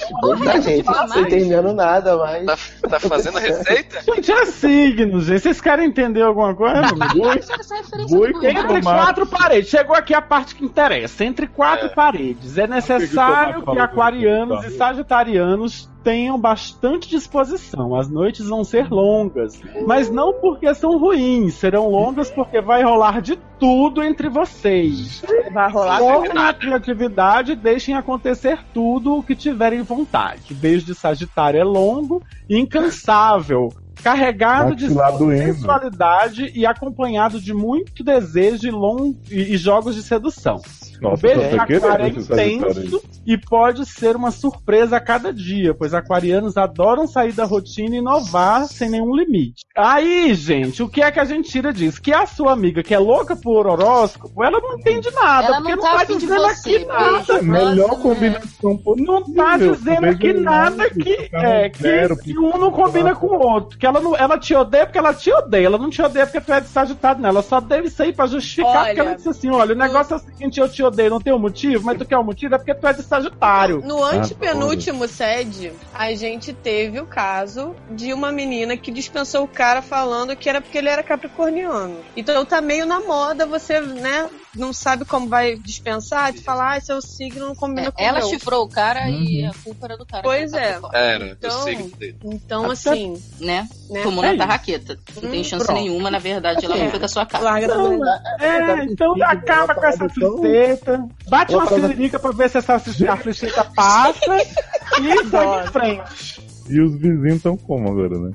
Tá, 0.45 0.59
gente, 0.59 0.85
não 0.85 1.07
tô 1.07 1.19
entendendo 1.21 1.73
nada, 1.73 2.15
mas. 2.17 2.45
Tá, 2.79 2.89
tá 2.89 2.99
fazendo 2.99 3.39
receita? 3.39 4.01
Gente, 4.13 4.31
é 4.31 4.45
signos, 4.45 5.25
gente. 5.25 5.39
Vocês 5.39 5.59
querem 5.59 5.87
entender 5.87 6.21
alguma 6.21 6.53
coisa? 6.53 6.81
Boi, 7.15 7.39
referência 7.39 8.07
boi 8.07 8.33
do 8.33 8.39
com 8.39 8.45
Entre 8.45 8.61
tomate. 8.67 8.83
quatro 8.83 9.25
paredes. 9.25 9.69
Chegou 9.71 9.95
aqui 9.95 10.13
a 10.13 10.21
parte 10.21 10.53
que 10.53 10.63
interessa. 10.63 11.23
Entre 11.25 11.47
quatro 11.47 11.87
É. 11.87 11.89
paredes. 11.89 12.55
É 12.55 12.67
necessário 12.67 13.63
que 13.63 13.79
aquarianos 13.79 14.63
e 14.65 14.77
sagitarianos 14.77 15.89
tenham 16.09 16.39
bastante 16.39 17.07
disposição. 17.07 17.95
As 17.95 18.09
noites 18.09 18.47
vão 18.47 18.63
ser 18.63 18.89
longas. 18.89 19.61
Mas 19.85 20.09
não 20.09 20.33
porque 20.33 20.73
são 20.73 20.97
ruins. 20.97 21.53
Serão 21.53 21.87
longas 21.87 22.31
porque 22.31 22.59
vai 22.59 22.81
rolar 22.81 23.21
de 23.21 23.37
tudo 23.59 24.01
entre 24.01 24.27
vocês. 24.27 25.23
Vai 25.53 25.71
rolar 25.71 25.99
Foquem 25.99 26.33
na 26.33 26.51
criatividade 26.51 27.51
e 27.51 27.55
deixem 27.55 27.93
acontecer 27.93 28.57
tudo 28.73 29.17
o 29.17 29.21
que 29.21 29.35
tiverem 29.35 29.83
vontade. 29.83 30.51
O 30.51 30.55
beijo 30.55 30.83
de 30.83 30.95
Sagitário 30.95 31.59
é 31.59 31.63
longo 31.63 32.23
e 32.49 32.57
incansável. 32.57 33.69
Carregado 34.03 34.75
de 34.75 34.87
doendo. 34.87 35.53
sensualidade 35.53 36.51
e 36.55 36.65
acompanhado 36.65 37.39
de 37.41 37.53
muito 37.53 38.03
desejo 38.03 38.67
e, 38.67 38.71
long... 38.71 39.13
e 39.29 39.49
e 39.49 39.57
jogos 39.57 39.95
de 39.95 40.03
sedução. 40.03 40.57
o 40.57 41.03
Nossa, 41.03 41.21
beijo 41.21 41.41
só 41.41 41.65
de 41.65 41.73
você 41.79 41.85
aquário 41.87 42.05
é 42.05 42.09
intenso 42.09 43.01
e 43.25 43.37
pode 43.37 43.85
ser 43.85 44.15
uma 44.15 44.31
surpresa 44.31 44.97
a 44.97 44.99
cada 44.99 45.33
dia, 45.33 45.73
pois 45.73 45.93
aquarianos 45.93 46.57
adoram 46.57 47.07
sair 47.07 47.31
da 47.31 47.45
rotina 47.45 47.95
e 47.95 47.99
inovar 47.99 48.65
sem 48.67 48.89
nenhum 48.89 49.15
limite. 49.15 49.63
Aí, 49.75 50.33
gente, 50.33 50.83
o 50.83 50.89
que 50.89 51.01
é 51.01 51.11
que 51.11 51.19
a 51.19 51.25
gente 51.25 51.49
tira 51.49 51.71
disso? 51.73 52.01
Que 52.01 52.13
a 52.13 52.25
sua 52.25 52.51
amiga 52.53 52.83
que 52.83 52.93
é 52.93 52.99
louca 52.99 53.35
por 53.35 53.65
horóscopo, 53.65 54.43
ela 54.43 54.59
não 54.59 54.77
entende 54.77 55.09
nada, 55.11 55.47
Ela 55.47 55.57
porque 55.57 55.75
não 55.75 55.83
não 55.83 55.91
tá 55.91 55.97
tá 55.99 56.03
dizendo 56.13 56.41
você, 56.41 56.75
aqui 56.75 56.85
nada. 56.85 57.33
beijo. 57.33 57.43
Melhor 57.45 57.87
Nossa, 57.89 58.01
combinação 58.01 58.77
possível. 58.77 59.13
Não 59.13 59.33
tá 59.33 59.57
dizendo 59.57 60.05
aqui 60.05 60.33
nada 60.33 60.89
que, 60.89 61.29
é, 61.33 61.69
que, 61.69 62.15
que 62.23 62.37
um 62.37 62.57
não 62.57 62.71
combina 62.71 63.15
com 63.15 63.27
o 63.27 63.39
outro. 63.39 63.77
Que 63.77 63.87
ela, 63.89 63.99
não, 63.99 64.15
ela 64.15 64.37
te 64.37 64.55
odeia 64.55 64.85
porque 64.85 64.97
ela 64.97 65.13
te 65.13 65.31
odeia. 65.31 65.65
Ela 65.65 65.77
não 65.77 65.89
te 65.89 66.01
odeia 66.01 66.25
porque 66.25 66.41
tu 66.41 66.53
é 66.53 66.61
de 66.61 66.67
Sagitário, 66.67 67.21
não. 67.21 67.29
Ela 67.29 67.41
só 67.41 67.59
deve 67.59 67.87
isso 67.87 68.01
aí 68.01 68.13
pra 68.13 68.27
justificar. 68.27 68.71
Olha, 68.71 68.85
porque 68.85 68.99
ela 68.99 69.15
disse 69.15 69.29
assim: 69.29 69.49
olha, 69.49 69.73
o 69.73 69.77
negócio 69.77 70.13
é 70.13 70.17
o 70.17 70.19
seguinte, 70.19 70.59
eu 70.59 70.69
te 70.69 70.83
odeio, 70.83 71.09
não 71.09 71.19
tem 71.19 71.33
um 71.33 71.39
motivo, 71.39 71.83
mas 71.85 71.97
tu 71.97 72.05
quer 72.05 72.17
um 72.17 72.23
motivo, 72.23 72.55
é 72.55 72.57
porque 72.57 72.73
tu 72.73 72.87
é 72.87 72.93
de 72.93 73.03
Sagitário. 73.03 73.81
No 73.85 74.03
antepenúltimo 74.03 75.07
sede, 75.07 75.73
a 75.93 76.13
gente 76.13 76.53
teve 76.53 76.99
o 76.99 77.05
caso 77.05 77.75
de 77.91 78.13
uma 78.13 78.31
menina 78.31 78.77
que 78.77 78.91
dispensou 78.91 79.43
o 79.43 79.47
cara 79.47 79.81
falando 79.81 80.35
que 80.35 80.49
era 80.49 80.61
porque 80.61 80.77
ele 80.77 80.89
era 80.89 81.03
capricorniano. 81.03 81.97
Então 82.15 82.45
tá 82.45 82.61
meio 82.61 82.85
na 82.85 82.99
moda 82.99 83.45
você, 83.45 83.79
né, 83.79 84.29
não 84.55 84.73
sabe 84.73 85.05
como 85.05 85.27
vai 85.27 85.55
dispensar, 85.55 86.33
tu 86.33 86.41
fala, 86.43 86.75
ah, 86.75 86.81
seu 86.81 87.01
signo 87.01 87.47
não 87.47 87.55
combina 87.55 87.87
É, 87.87 87.91
com 87.91 88.01
ela 88.01 88.17
o 88.19 88.21
meu. 88.21 88.29
chifrou 88.29 88.63
o 88.65 88.69
cara 88.69 89.09
e 89.09 89.43
Uhum. 89.43 89.49
a 89.49 89.53
culpa 89.63 89.85
era 89.85 89.97
do 89.97 90.05
cara. 90.05 90.23
Pois 90.23 90.53
é. 90.53 90.79
Era, 90.93 91.25
Então- 91.27 91.49
do 91.49 91.63
signo 91.63 91.87
dele. 91.97 92.17
Então, 92.23 92.63
Até- 92.65 92.73
assim, 92.73 93.13
Né? 93.39 93.67
né? 93.89 94.01
Tomou 94.03 94.23
É 94.23 94.31
na 94.33 94.37
tarraqueta. 94.39 94.97
Não 95.21 95.29
tem 95.29 95.41
Hum, 95.41 95.43
chance 95.43 95.65
pronto. 95.65 95.79
nenhuma, 95.79 96.09
na 96.11 96.19
verdade, 96.19 96.65
ela 96.65 96.75
É. 96.77 96.83
não 96.83 96.89
foi 96.89 96.99
com 96.99 97.05
a 97.05 97.09
sua 97.09 97.25
cara. 97.25 97.43
Larga 97.43 97.67
da 97.67 97.77
Não, 97.77 97.91
mulher. 97.97 98.21
É, 98.39 98.83
então 98.85 99.15
acaba 99.23 99.75
com 99.75 99.85
essa 99.85 100.09
fliceta. 100.09 101.05
Bate 101.27 101.53
Uma 101.55 101.67
siririca 101.67 102.19
pra 102.19 102.31
ver 102.31 102.49
se 102.49 102.57
essa 102.57 102.75
a 102.75 102.79
fliceta 103.17 103.63
passa 103.75 104.19
e 104.99 105.29
segue 105.29 105.63
em 105.63 105.67
frente. 105.71 106.49
E 106.69 106.79
os 106.81 106.91
vizinhos 106.99 107.37
estão 107.37 107.57
como 107.57 107.89
agora, 107.89 108.15
né? 108.19 108.31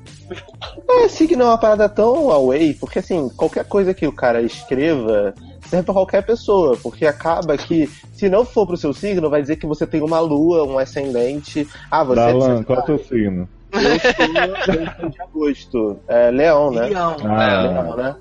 É, 0.89 1.07
signo 1.07 1.43
é 1.43 1.45
uma 1.45 1.57
parada 1.57 1.87
tão 1.87 2.29
away, 2.29 2.73
porque 2.73 2.99
assim, 2.99 3.29
qualquer 3.29 3.63
coisa 3.65 3.93
que 3.93 4.05
o 4.05 4.11
cara 4.11 4.41
escreva 4.41 5.33
serve 5.69 5.85
pra 5.85 5.93
qualquer 5.93 6.25
pessoa, 6.25 6.77
porque 6.81 7.05
acaba 7.05 7.57
que, 7.57 7.87
se 8.13 8.29
não 8.29 8.45
for 8.45 8.65
pro 8.67 8.77
seu 8.77 8.93
signo, 8.93 9.29
vai 9.29 9.41
dizer 9.41 9.55
que 9.57 9.65
você 9.67 9.85
tem 9.85 10.01
uma 10.01 10.19
lua, 10.19 10.63
um 10.63 10.77
ascendente. 10.77 11.67
Ah, 11.91 12.03
você 12.03 12.15
Dalan, 12.15 12.57
você- 12.57 12.63
qual 12.65 12.79
é 12.79 12.81
o 12.81 12.85
teu 12.85 12.99
signo? 12.99 13.49
Eu 13.73 13.81
sou, 13.81 14.75
eu 14.75 14.91
sou 15.01 15.09
de 15.09 15.21
agosto. 15.21 15.99
É 16.07 16.31
leão, 16.31 16.71
né? 16.71 16.87
Leão. 16.87 17.15
Ah, 17.25 17.61
Leão, 17.63 17.97
né? 17.97 18.15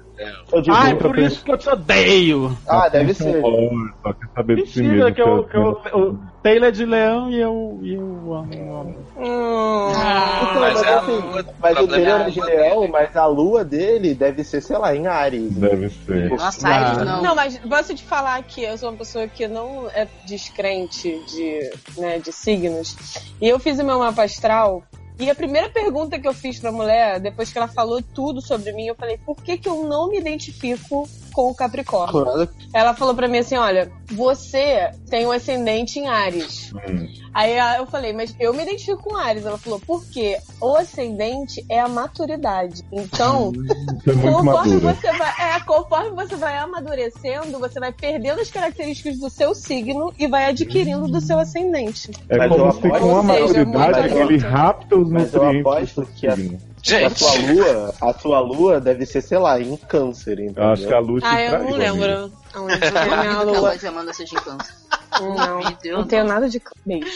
Eu 0.52 0.60
digo, 0.62 0.76
Ai, 0.76 0.92
outra 0.92 1.08
por 1.08 1.18
isso 1.18 1.44
que 1.44 1.50
eu 1.50 1.58
te 1.58 1.68
odeio. 1.68 2.56
ah, 2.68 2.88
deve 2.88 3.12
ser. 3.14 3.40
Só 3.42 4.12
quer 4.12 4.28
saber 4.34 4.56
de 4.56 4.66
si 4.68 4.82
Mentira, 4.82 5.04
mesmo. 5.06 5.14
que 5.14 5.22
eu, 5.22 5.44
que 5.44 5.56
eu, 5.56 5.98
o 5.98 6.18
Taylor 6.42 6.68
é 6.68 6.70
de 6.70 6.84
leão 6.86 7.30
e 7.30 7.40
eu, 7.40 7.80
e 7.82 7.94
eu 7.94 8.02
amo. 8.34 8.54
eu 8.54 8.76
amo. 8.76 9.06
Hum, 9.16 9.88
Então, 9.90 10.60
mas 10.60 10.74
mas, 10.74 10.82
é 10.82 10.94
assim, 10.94 11.10
lua- 11.20 11.44
mas 11.58 11.78
o 11.78 11.84
o 11.86 11.94
é 11.94 11.96
a 11.96 12.00
era 12.20 12.30
de 12.30 12.40
leão, 12.40 12.80
dele. 12.80 12.92
mas 12.92 13.16
a 13.16 13.26
lua 13.26 13.64
dele 13.64 14.14
deve 14.14 14.44
ser, 14.44 14.60
sei 14.60 14.76
lá, 14.78 14.94
em 14.94 15.06
Ares. 15.06 15.52
Deve 15.56 15.88
ser. 15.90 16.30
Nossa, 16.30 16.68
Ares 16.68 16.98
Ah. 16.98 17.04
não. 17.04 17.22
Não, 17.22 17.34
mas 17.34 17.58
posso 17.58 17.94
te 17.94 18.04
falar 18.04 18.42
que 18.44 18.62
eu 18.62 18.78
sou 18.78 18.90
uma 18.90 18.98
pessoa 18.98 19.26
que 19.26 19.48
não 19.48 19.88
é 19.90 20.06
descrente 20.26 21.20
de, 21.26 21.70
né, 22.00 22.18
de 22.18 22.32
signos. 22.32 22.96
E 23.40 23.48
eu 23.48 23.58
fiz 23.58 23.78
o 23.80 23.84
meu 23.84 23.98
mapa 23.98 24.22
astral. 24.22 24.82
E 25.18 25.30
a 25.30 25.34
primeira 25.34 25.68
pergunta 25.68 26.18
que 26.18 26.26
eu 26.26 26.34
fiz 26.34 26.58
pra 26.58 26.72
mulher, 26.72 27.20
depois 27.20 27.52
que 27.52 27.56
ela 27.56 27.68
falou 27.68 28.02
tudo 28.02 28.40
sobre 28.40 28.72
mim, 28.72 28.86
eu 28.86 28.96
falei, 28.96 29.16
por 29.18 29.36
que, 29.36 29.56
que 29.56 29.68
eu 29.68 29.84
não 29.84 30.08
me 30.08 30.18
identifico 30.18 31.08
com 31.34 31.50
o 31.50 31.54
Capricórnio? 31.54 32.24
Claro. 32.24 32.48
Ela 32.72 32.94
falou 32.94 33.14
pra 33.14 33.28
mim 33.28 33.38
assim, 33.38 33.56
olha, 33.56 33.90
você 34.10 34.90
tem 35.10 35.26
um 35.26 35.32
ascendente 35.32 35.98
em 35.98 36.08
Ares. 36.08 36.72
Hum. 36.72 37.08
Aí 37.34 37.58
ah, 37.58 37.78
eu 37.78 37.86
falei, 37.86 38.12
mas 38.12 38.34
eu 38.38 38.54
me 38.54 38.62
identifico 38.62 39.02
com 39.02 39.16
Ares. 39.16 39.44
Ela 39.44 39.58
falou, 39.58 39.80
por 39.80 40.04
quê? 40.06 40.38
O 40.60 40.76
ascendente 40.76 41.64
é 41.68 41.80
a 41.80 41.88
maturidade. 41.88 42.82
Então, 42.92 43.52
Você 44.04 44.10
é 44.10 44.32
conforme 44.32 44.76
você 44.78 45.12
vai, 45.12 45.56
é, 45.56 45.60
conforme 45.60 46.10
você 46.10 46.36
vai 46.36 46.56
amadurecendo, 46.56 47.58
você 47.58 47.80
vai 47.80 47.92
perdendo 47.92 48.40
as 48.40 48.50
características 48.50 49.18
do 49.18 49.28
seu 49.28 49.54
signo 49.54 50.14
e 50.18 50.28
vai 50.28 50.46
adquirindo 50.46 51.08
do 51.08 51.20
seu 51.20 51.38
ascendente. 51.38 52.12
É 52.28 52.38
Mas 52.38 52.48
como 52.48 52.72
se 52.72 52.80
com 52.80 53.16
a 53.18 53.22
maturidade 53.22 54.16
ele 54.16 54.38
rapta 54.38 54.96
os 54.96 55.10
Mas 55.10 55.34
eu 55.34 55.42
nutrientes 55.42 55.66
aposto 55.66 56.12
que 56.14 56.28
a- 56.28 56.36
signo. 56.84 57.06
A 57.06 57.08
Gente, 57.08 57.18
sua 57.18 57.34
lua, 57.52 57.94
a 58.00 58.12
sua 58.14 58.40
lua 58.40 58.80
deve 58.80 59.06
ser, 59.06 59.20
sei 59.22 59.38
lá, 59.38 59.58
em 59.60 59.76
câncer, 59.76 60.38
Eu 60.38 60.44
entendeu? 60.44 60.64
acho 60.70 60.86
que 60.86 60.94
a 60.94 60.98
luz 61.00 61.22
te 61.22 61.28
Ah, 61.28 61.42
eu 61.42 61.58
não 61.64 61.70
lembro. 61.72 62.32
Aonde 62.54 62.74
Eu 62.74 62.96
é 62.98 63.04
minha 63.06 63.30
a 63.38 63.42
lua. 63.42 63.58
Lua 63.60 63.88
Amanda 63.88 64.12
seja 64.12 64.36
em 64.36 64.40
câncer. 64.40 64.74
Não, 65.20 65.60
Deus, 65.80 65.98
não 66.00 66.06
tenho 66.08 66.24
nada 66.24 66.48
de 66.48 66.60
beijo. 66.84 67.06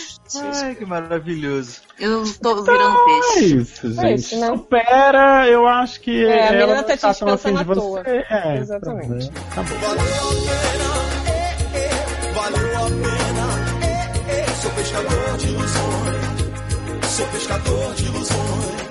Ai, 0.62 0.74
que 0.76 0.84
maravilhoso. 0.86 1.80
Eu 1.98 2.22
tô 2.40 2.62
virando 2.62 2.96
peixe. 3.04 3.38
É 3.38 3.40
isso, 3.58 3.86
É 3.86 3.90
gente. 3.90 4.18
isso, 4.20 4.38
né? 4.38 4.46
Supera, 4.46 5.48
eu 5.48 5.66
acho 5.66 6.00
que. 6.00 6.24
É, 6.24 6.42
a 6.42 6.46
ela 6.54 6.66
menina 6.66 6.82
tá 6.84 6.96
te 6.96 7.00
de 7.00 7.08
dispensando 7.10 7.58
à 7.58 7.62
você. 7.64 7.80
toa. 7.80 8.02
É, 8.06 8.56
Exatamente. 8.58 9.30
Tá 9.52 9.62
bom. 9.62 10.78
Valeu 12.34 12.76
a 12.76 12.86
pena, 12.88 13.46
é, 13.84 14.40
é, 14.40 14.46
sou 14.62 14.70
pescador 14.70 15.36
de 15.38 15.46
ilusões, 15.48 17.06
sou 17.10 17.26
pescador 17.26 17.94
de 17.94 18.04
ilusões. 18.04 18.87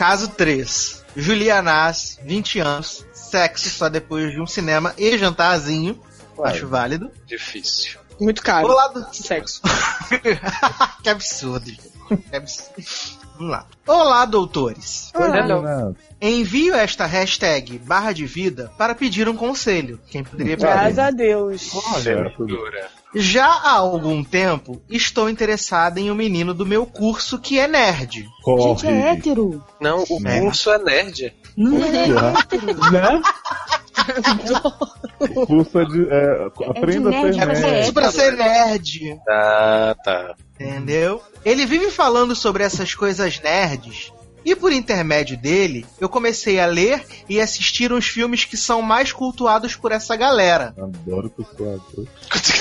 Caso 0.00 0.28
3. 0.28 1.04
Julianás, 1.14 2.18
20 2.24 2.58
anos, 2.58 3.04
sexo 3.12 3.68
só 3.68 3.90
depois 3.90 4.32
de 4.32 4.40
um 4.40 4.46
cinema 4.46 4.94
e 4.96 5.18
jantarzinho. 5.18 6.00
Acho 6.42 6.66
válido. 6.66 7.10
difícil. 7.26 8.00
Muito 8.18 8.40
caro. 8.40 8.66
Do... 8.66 9.06
Sexo. 9.12 9.60
que 11.04 11.10
absurdo. 11.10 11.66
gente. 11.66 11.90
Que 12.30 12.34
absurdo. 12.34 12.82
Vamos 13.40 13.52
lá. 13.56 13.66
Olá, 13.86 14.26
doutores. 14.26 15.10
Ah, 15.14 15.46
Não, 15.46 15.96
Envio 16.20 16.74
esta 16.74 17.06
hashtag 17.06 17.78
barra 17.78 18.12
de 18.12 18.26
vida 18.26 18.70
para 18.76 18.94
pedir 18.94 19.30
um 19.30 19.34
conselho. 19.36 19.98
Quem 20.10 20.22
poderia 20.22 20.58
pedir? 20.58 20.66
Graças 20.70 20.98
a 20.98 21.10
Deus. 21.10 21.70
Olha. 21.94 22.34
Já 23.14 23.46
há 23.46 23.72
algum 23.76 24.22
tempo, 24.22 24.82
estou 24.90 25.30
interessada 25.30 25.98
em 25.98 26.10
um 26.10 26.14
menino 26.14 26.52
do 26.52 26.66
meu 26.66 26.84
curso 26.84 27.38
que 27.38 27.58
é 27.58 27.66
nerd. 27.66 28.18
Gente, 28.20 28.28
é 28.28 28.34
corre. 28.42 28.88
hétero. 28.90 29.64
Não, 29.80 30.04
o 30.10 30.28
É. 30.28 30.40
curso 30.42 30.70
é 30.70 30.78
nerd. 30.78 31.32
Não 31.56 31.78
é 31.82 32.06
Né? 32.92 33.22
Curso 35.46 35.84
de. 35.86 36.08
É, 36.08 36.46
aprenda 36.68 37.08
a 37.08 37.12
nerd, 37.12 37.34
ser 37.34 37.42
é 37.42 37.46
nerd. 37.46 37.82
Isso 37.82 37.92
pra 37.92 38.10
ser 38.10 38.32
nerd. 38.32 39.20
Ah, 39.28 39.96
tá. 40.02 40.34
Entendeu? 40.54 41.22
Ele 41.44 41.66
vive 41.66 41.90
falando 41.90 42.34
sobre 42.34 42.62
essas 42.64 42.94
coisas 42.94 43.40
nerds. 43.40 44.12
E 44.44 44.56
por 44.56 44.72
intermédio 44.72 45.36
dele, 45.36 45.84
eu 46.00 46.08
comecei 46.08 46.58
a 46.58 46.66
ler 46.66 47.04
e 47.28 47.40
assistir 47.40 47.92
uns 47.92 48.06
filmes 48.06 48.44
que 48.44 48.56
são 48.56 48.80
mais 48.80 49.12
cultuados 49.12 49.76
por 49.76 49.92
essa 49.92 50.16
galera. 50.16 50.74
Adoro 50.78 51.28
cultuador. 51.30 52.06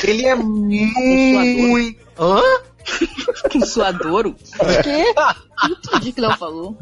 Ele 0.04 0.26
é 0.26 0.36
muito. 0.36 2.00
Hã? 2.20 2.42
Um 3.56 3.66
suadouro. 3.66 4.36
Que? 4.84 5.14
Não 5.14 5.78
entendi 5.78 6.10
o 6.10 6.14
que 6.14 6.22
o 6.22 6.28
Léo 6.28 6.38
falou. 6.38 6.78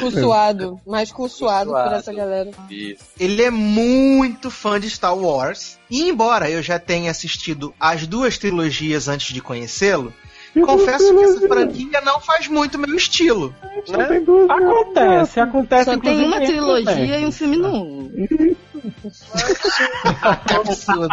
Cursuado. 0.00 0.80
Mais 0.86 1.10
cursuado 1.12 1.70
por 1.70 1.76
Cursuado. 1.76 1.94
essa 1.96 2.12
galera. 2.12 2.50
Isso. 2.70 3.04
Ele 3.18 3.42
é 3.42 3.50
muito 3.50 4.50
fã 4.50 4.78
de 4.78 4.88
Star 4.90 5.16
Wars. 5.16 5.78
E 5.90 6.08
embora 6.08 6.50
eu 6.50 6.62
já 6.62 6.78
tenha 6.78 7.10
assistido 7.10 7.74
as 7.78 8.06
duas 8.06 8.38
trilogias 8.38 9.08
antes 9.08 9.32
de 9.32 9.40
conhecê-lo, 9.40 10.12
confesso 10.64 11.14
que 11.14 11.24
essa 11.24 11.48
franquia 11.48 12.00
não 12.02 12.20
faz 12.20 12.48
muito 12.48 12.78
meu 12.78 12.94
estilo. 12.96 13.54
Não 13.88 14.06
tem 14.06 14.24
dúvida. 14.24 14.54
Acontece, 14.54 15.40
acontece. 15.40 15.84
Só 15.84 15.98
tem 15.98 16.24
uma 16.24 16.40
trilogia 16.40 16.94
nerds. 16.94 17.22
e 17.22 17.26
um 17.26 17.32
filme 17.32 17.56
novo. 17.56 18.10
Absurdo. 20.60 21.08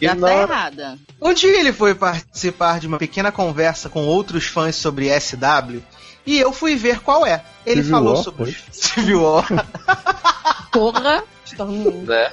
Já 0.00 0.12
E 0.12 0.16
tá 0.16 0.26
na- 0.26 0.32
errada. 0.42 0.98
Um 1.20 1.32
dia 1.32 1.58
ele 1.60 1.72
foi 1.72 1.94
participar 1.94 2.80
de 2.80 2.86
uma 2.86 2.98
pequena 2.98 3.30
conversa 3.30 3.88
com 3.88 4.04
outros 4.06 4.46
fãs 4.46 4.76
sobre 4.76 5.08
SW 5.18 5.80
e 6.26 6.38
eu 6.38 6.52
fui 6.52 6.76
ver 6.76 7.00
qual 7.00 7.26
é. 7.26 7.42
Ele 7.66 7.82
Civil 7.82 7.90
falou 7.96 8.14
War, 8.14 8.22
sobre? 8.24 8.56
Civil 8.72 9.22
War. 9.22 9.46
Porra. 10.72 11.24
Né? 12.06 12.32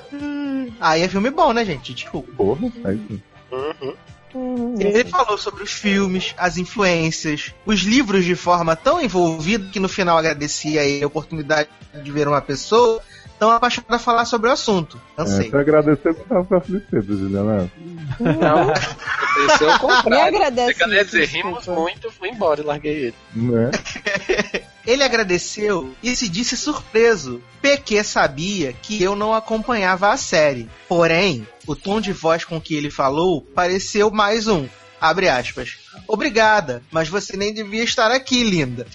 Aí 0.80 1.01
é 1.01 1.09
filme 1.09 1.32
bom, 1.32 1.51
né, 1.51 1.65
gente? 1.65 1.91
Desculpa. 1.93 2.32
Porra, 2.38 2.70
aí. 2.86 3.22
Uhum. 3.51 4.76
Ele 4.80 5.03
falou 5.05 5.38
sobre 5.39 5.63
os 5.63 5.72
filmes, 5.72 6.36
as 6.38 6.57
influências, 6.57 7.53
os 7.65 7.80
livros 7.82 8.24
de 8.26 8.36
forma 8.36 8.76
tão 8.76 9.01
envolvida 9.01 9.70
que 9.72 9.80
no 9.80 9.89
final 9.89 10.18
agradecia 10.18 10.82
a 11.03 11.07
oportunidade 11.07 11.68
de 12.03 12.11
ver 12.11 12.28
uma 12.28 12.41
pessoa 12.41 13.01
tão 13.39 13.49
apaixonada 13.51 13.95
a 13.95 13.99
falar 13.99 14.25
sobre 14.25 14.49
o 14.49 14.53
assunto. 14.53 14.99
É, 15.13 15.17
Cansei. 15.17 15.49
se 15.49 15.55
agradecer, 15.55 16.13
você 16.13 16.23
tava 16.23 16.45
com 16.45 16.55
a 16.55 16.61
felicidade, 16.61 17.05
Juliana. 17.07 17.71
Não, 18.19 18.71
Aconteceu 18.71 19.69
o 19.69 19.73
me 19.73 19.79
contrário. 19.79 20.35
agradece. 20.38 20.73
Quer 20.75 21.05
dizer, 21.05 21.27
rimos 21.27 21.67
muito, 21.67 22.11
fui 22.11 22.29
embora 22.29 22.61
e 22.61 22.63
larguei 22.63 22.95
ele. 23.05 23.15
Né? 23.35 23.71
Ele 24.88 25.03
agradeceu 25.03 25.93
e 26.01 26.15
se 26.15 26.29
disse 26.29 26.55
surpreso, 26.55 27.41
porque 27.61 28.01
sabia 28.05 28.71
que 28.71 29.03
eu 29.03 29.17
não 29.17 29.33
acompanhava 29.33 30.11
a 30.11 30.15
série. 30.15 30.69
Porém, 30.88 31.45
o 31.67 31.75
tom 31.75 31.99
de 31.99 32.13
voz 32.13 32.45
com 32.45 32.61
que 32.61 32.73
ele 32.73 32.89
falou 32.89 33.41
pareceu 33.41 34.09
mais 34.09 34.47
um. 34.47 34.65
Abre 34.99 35.29
aspas. 35.29 35.77
Obrigada, 36.07 36.81
mas 36.91 37.07
você 37.07 37.37
nem 37.37 37.53
devia 37.53 37.83
estar 37.83 38.11
aqui, 38.11 38.43
linda. 38.43 38.87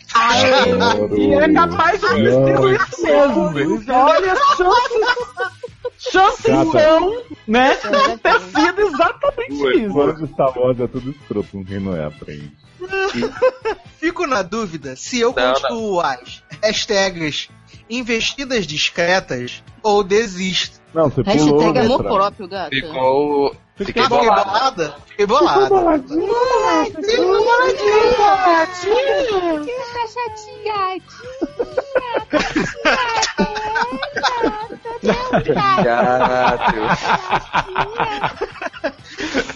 E 1.16 1.34
é 1.34 1.52
capaz 1.52 2.00
de 2.00 2.08
ter 2.08 2.74
isso 2.74 3.02
mesmo. 3.02 3.92
Olha, 3.92 4.34
chance. 4.56 5.52
Chance 5.98 6.50
então, 6.50 7.22
né? 7.46 7.76
de 7.76 8.16
ter 8.18 8.40
sido 8.40 8.80
exatamente 8.80 9.84
isso. 9.84 9.92
Fora 9.92 10.14
de 10.14 10.26
Star 10.32 10.58
Wars 10.58 10.80
é 10.80 10.86
tudo 10.88 11.10
escroto, 11.10 11.48
com 11.52 11.64
quem 11.64 11.78
não 11.78 11.96
é, 11.96 12.04
aprende. 12.04 12.50
Fico 14.00 14.26
na 14.26 14.42
dúvida 14.42 14.96
se 14.96 15.20
eu 15.20 15.32
Não, 15.32 15.52
continuo 15.54 16.00
as 16.00 16.42
hashtags 16.60 17.48
investidas 17.88 18.66
discretas 18.66 19.62
ou 19.82 20.02
desisto. 20.02 20.81
Não, 20.94 21.08
você 21.08 21.24
pulou 21.24 21.60
Hashtag 21.60 21.78
amor 21.78 22.02
próprio, 22.02 22.48
gata. 22.48 22.70
Ficou. 22.70 23.56
Fiquei 23.74 24.02
fiquei 24.02 24.08
bolada? 24.08 24.94
Fiquei 25.06 25.26
bolada. 25.26 25.68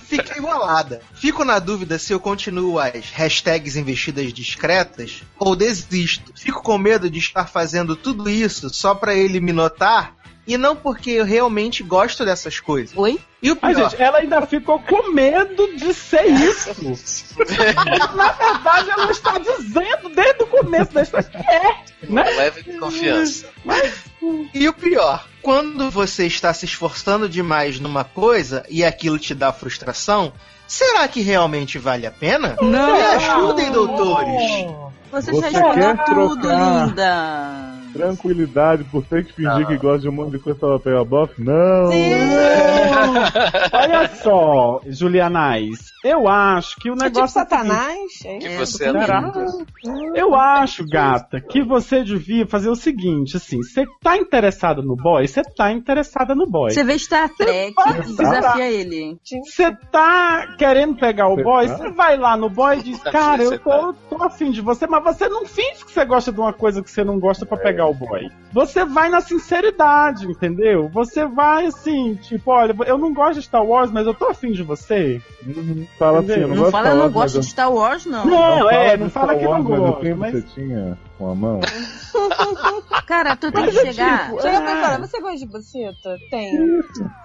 Fiquei 0.05 0.41
bolada. 0.41 1.03
Fico 1.15 1.45
na 1.45 1.59
dúvida 1.59 1.99
se 1.99 2.13
eu 2.13 2.19
continuo 2.19 2.79
as 2.79 3.11
hashtags 3.11 3.77
investidas 3.77 4.33
discretas 4.33 5.23
ou 5.39 5.55
desisto. 5.55 6.33
Fico 6.35 6.63
com 6.63 6.79
medo 6.79 7.11
de 7.11 7.19
estar 7.19 7.47
fazendo 7.47 7.95
tudo 7.95 8.31
isso 8.31 8.71
só 8.71 8.95
pra 8.95 9.15
ele 9.15 9.41
me 9.41 9.53
notar 9.53 10.16
e 10.47 10.57
não 10.57 10.77
porque 10.77 11.11
eu 11.11 11.25
realmente 11.25 11.83
gosto 11.83 12.25
dessas 12.25 12.61
coisas. 12.61 12.97
Oi? 12.97 13.19
E 13.43 13.51
o 13.51 13.59
Ai, 13.61 13.75
pior, 13.75 13.91
gente, 13.91 14.03
ela 14.03 14.19
ainda 14.19 14.47
ficou 14.47 14.79
com 14.79 15.13
medo 15.13 15.77
de 15.77 15.93
ser 15.93 16.27
isso. 16.27 16.71
Na 18.15 18.33
verdade, 18.33 18.91
ela 18.91 19.11
está 19.11 19.39
dizendo 19.39 20.09
desde 20.15 20.43
o 20.45 20.47
começo 20.47 20.93
da 20.93 21.03
história 21.03 21.29
que 21.29 21.37
é. 21.37 21.85
Né? 22.09 22.23
Leve 22.23 22.79
confiança. 22.79 23.47
e 24.55 24.69
o 24.69 24.73
pior, 24.73 25.27
quando 25.43 25.91
você 25.91 26.27
está 26.27 26.53
se 26.55 26.65
esforçando 26.65 27.29
demais 27.29 27.81
numa 27.81 28.05
coisa 28.05 28.65
e 28.69 28.85
aquilo 28.85 29.19
te 29.19 29.35
dá 29.35 29.53
frustração, 29.53 30.33
será 30.67 31.07
que 31.09 31.21
realmente 31.21 31.79
vale 31.79 32.07
a 32.07 32.11
pena? 32.11 32.57
Não. 32.61 32.95
Me 32.95 33.03
ajudem, 33.03 33.71
doutores. 33.73 34.43
Você, 35.11 35.31
Você 35.31 35.51
já 35.51 35.75
quer 35.75 36.05
tudo, 36.05 36.41
trocar? 36.41 36.87
linda. 36.89 37.76
Tranquilidade 37.97 38.85
por 38.85 39.05
ter 39.05 39.25
que 39.25 39.33
fingir 39.33 39.67
que 39.67 39.77
gosta 39.77 40.01
de 40.01 40.09
um 40.09 40.13
monte 40.13 40.33
de 40.33 40.39
coisa 40.39 40.59
pra 40.59 40.79
papel 40.79 41.05
bof? 41.05 41.33
Não! 41.43 41.91
Olha 43.73 44.09
só, 44.23 44.81
Julianais. 44.87 45.93
Eu 46.05 46.29
acho 46.29 46.77
que 46.77 46.91
o 46.91 46.95
É 46.95 46.97
tipo 46.97 47.05
negócio. 47.05 47.39
é 47.41 47.43
o 47.43 47.47
seguinte. 47.49 47.51
Satanás? 47.51 48.25
é 48.25 48.39
Que 48.39 48.49
você 48.57 48.85
é. 48.85 50.21
Eu 50.21 50.35
acho, 50.35 50.87
gata, 50.87 51.41
que 51.41 51.63
você 51.63 52.03
devia 52.05 52.47
fazer 52.47 52.69
o 52.69 52.77
seguinte, 52.77 53.37
assim, 53.37 53.59
você 53.59 53.85
tá 54.03 54.17
interessada 54.17 54.83
no 54.83 54.97
boy, 54.97 55.27
você 55.27 55.43
tá 55.43 55.73
interessada 55.73 56.35
no 56.35 56.47
boy. 56.47 56.71
Você 56.71 56.85
vê 56.85 56.99
Star 56.99 57.29
Trek 57.37 57.75
desafia 58.17 58.71
ele. 58.71 59.19
Você 59.45 59.73
tá 59.91 60.55
querendo 60.59 60.97
pegar 60.97 61.29
o 61.29 61.37
boy, 61.37 61.67
tá? 61.67 61.77
você 61.77 61.91
vai 61.91 62.17
lá 62.17 62.37
no 62.37 62.49
boy 62.49 62.79
e 62.79 62.83
diz, 62.83 63.01
Tá 63.01 63.11
cara, 63.11 63.43
eu 63.43 63.59
tô, 63.59 63.93
tô 64.09 64.23
afim 64.23 64.51
de 64.51 64.61
você, 64.61 64.87
mas 64.87 65.03
você 65.03 65.29
não 65.29 65.45
finge 65.45 65.85
que 65.85 65.93
você 65.93 66.05
gosta 66.05 66.33
de 66.33 66.41
uma 66.41 66.53
coisa 66.53 66.83
que 66.83 66.91
você 66.91 67.05
não 67.05 67.19
gosta 67.19 67.45
pra 67.45 67.57
pegar 67.59 67.86
o 67.87 67.95
boy. 67.95 68.29
Você 68.53 68.85
vai 68.85 69.09
na 69.09 69.21
sinceridade, 69.21 70.27
entendeu? 70.27 70.89
Você 70.89 71.27
vai 71.27 71.67
assim, 71.67 72.15
tipo, 72.15 72.51
olha, 72.51 72.75
eu 72.87 72.97
não 72.99 73.13
gosto 73.13 73.41
de 73.41 73.47
Star 73.47 73.65
Wars, 73.65 73.91
mas 73.91 74.07
eu 74.07 74.15
tô 74.15 74.27
afim 74.27 74.53
de 74.53 74.63
você. 74.63 75.21
Uhum. 75.47 75.87
Fala 75.99 76.21
assim, 76.21 76.33
eu 76.33 76.49
não, 76.49 76.49
Não 76.49 76.57
gosto 76.63 76.73
fala, 76.73 76.91
de 76.91 76.91
eu 76.91 76.97
não 76.97 77.09
Star 77.09 77.19
Wars, 77.19 77.33
gosto 77.33 77.41
de 77.41 77.47
Star 77.47 77.73
Wars, 77.73 78.07
não. 78.07 78.25
Não, 78.27 78.71
é, 78.71 78.85
fala 78.85 78.97
não 78.97 79.11
fala 79.11 79.27
Star 79.27 79.39
que 79.39 79.45
não 79.45 79.51
Wars, 79.51 79.65
mas 79.69 79.79
o 79.79 79.83
gosta, 79.93 80.15
mas- 80.17 80.33
você 80.33 80.43
tinha 80.55 80.99
com 81.19 81.31
a 81.31 81.35
mão. 81.35 81.61
Cara, 83.07 83.37
tu 83.37 83.51
tem 83.53 83.69
que 83.71 83.79
é 83.79 83.93
chegar. 83.93 84.27
tipo, 84.31 84.43
Chega 84.43 84.57
É. 84.57 84.61
pra 84.61 84.71
ele 84.71 84.81
e 84.81 84.83
fala, 84.85 84.99
você 85.07 85.21
gosta 85.21 85.39
de 85.39 85.47
buceta? 85.47 86.17
Tenho. 86.31 86.83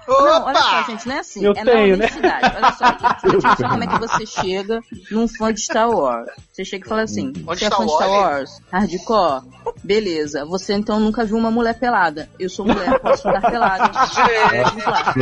Não, 0.08 0.46
olha 0.46 0.62
só, 0.62 0.84
gente, 0.84 1.08
não 1.08 1.16
é 1.16 1.20
assim. 1.20 1.44
Eu 1.46 1.52
é 1.52 1.64
tenho, 1.64 1.66
na 1.66 1.76
né? 1.76 1.94
honestidade. 1.94 2.56
Olha 2.58 2.72
só, 2.74 2.86
gente, 2.86 3.26
olha 3.26 3.56
só 3.58 3.70
como 3.70 3.84
é 3.84 3.88
que 3.88 4.00
você 4.00 4.26
chega 4.26 4.82
num 5.12 5.28
fã 5.28 5.54
de 5.54 5.62
Star 5.62 5.90
Wars. 5.90 6.30
Você 6.52 6.66
chega 6.66 6.86
e 6.86 6.90
fala 6.90 7.02
assim: 7.04 7.32
de 7.32 7.44
Você 7.44 7.66
é 7.66 7.68
Star 7.68 7.80
fã 7.80 7.86
de 7.86 7.94
Star 7.94 8.10
Wars? 8.10 8.62
Hardcore? 8.72 9.42
Beleza. 9.84 10.46
Você 10.46 10.74
então 10.74 11.00
nunca 11.00 11.24
viu 11.26 11.38
uma 11.38 11.52
mulher 11.52 11.78
pelada. 11.80 12.30
Eu 12.40 12.50
sou 12.50 12.66
mulher, 12.66 13.00
posso 13.00 13.24
ficar 13.24 13.42
pelada. 13.50 13.92
Vamos 13.92 14.86
lá. 14.86 15.14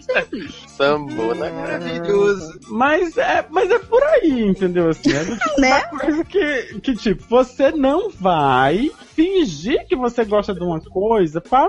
Simples. 0.00 0.73
Sambona. 0.76 1.50
Maravilhoso. 1.50 2.58
Mas 2.68 3.16
é, 3.16 3.44
mas 3.50 3.70
é 3.70 3.78
por 3.78 4.02
aí, 4.02 4.42
entendeu? 4.42 4.88
Assim, 4.88 5.12
é 5.12 5.24
do 5.24 5.36
tipo 5.36 5.54
Né? 5.60 5.82
uma 5.92 6.00
coisa 6.00 6.24
que, 6.24 6.80
que, 6.80 6.94
tipo, 6.96 7.22
você 7.28 7.70
não 7.70 8.10
vai 8.10 8.90
fingir 9.14 9.86
que 9.86 9.94
você 9.94 10.24
gosta 10.24 10.52
de 10.52 10.60
uma 10.62 10.80
coisa 10.80 11.40
para 11.40 11.68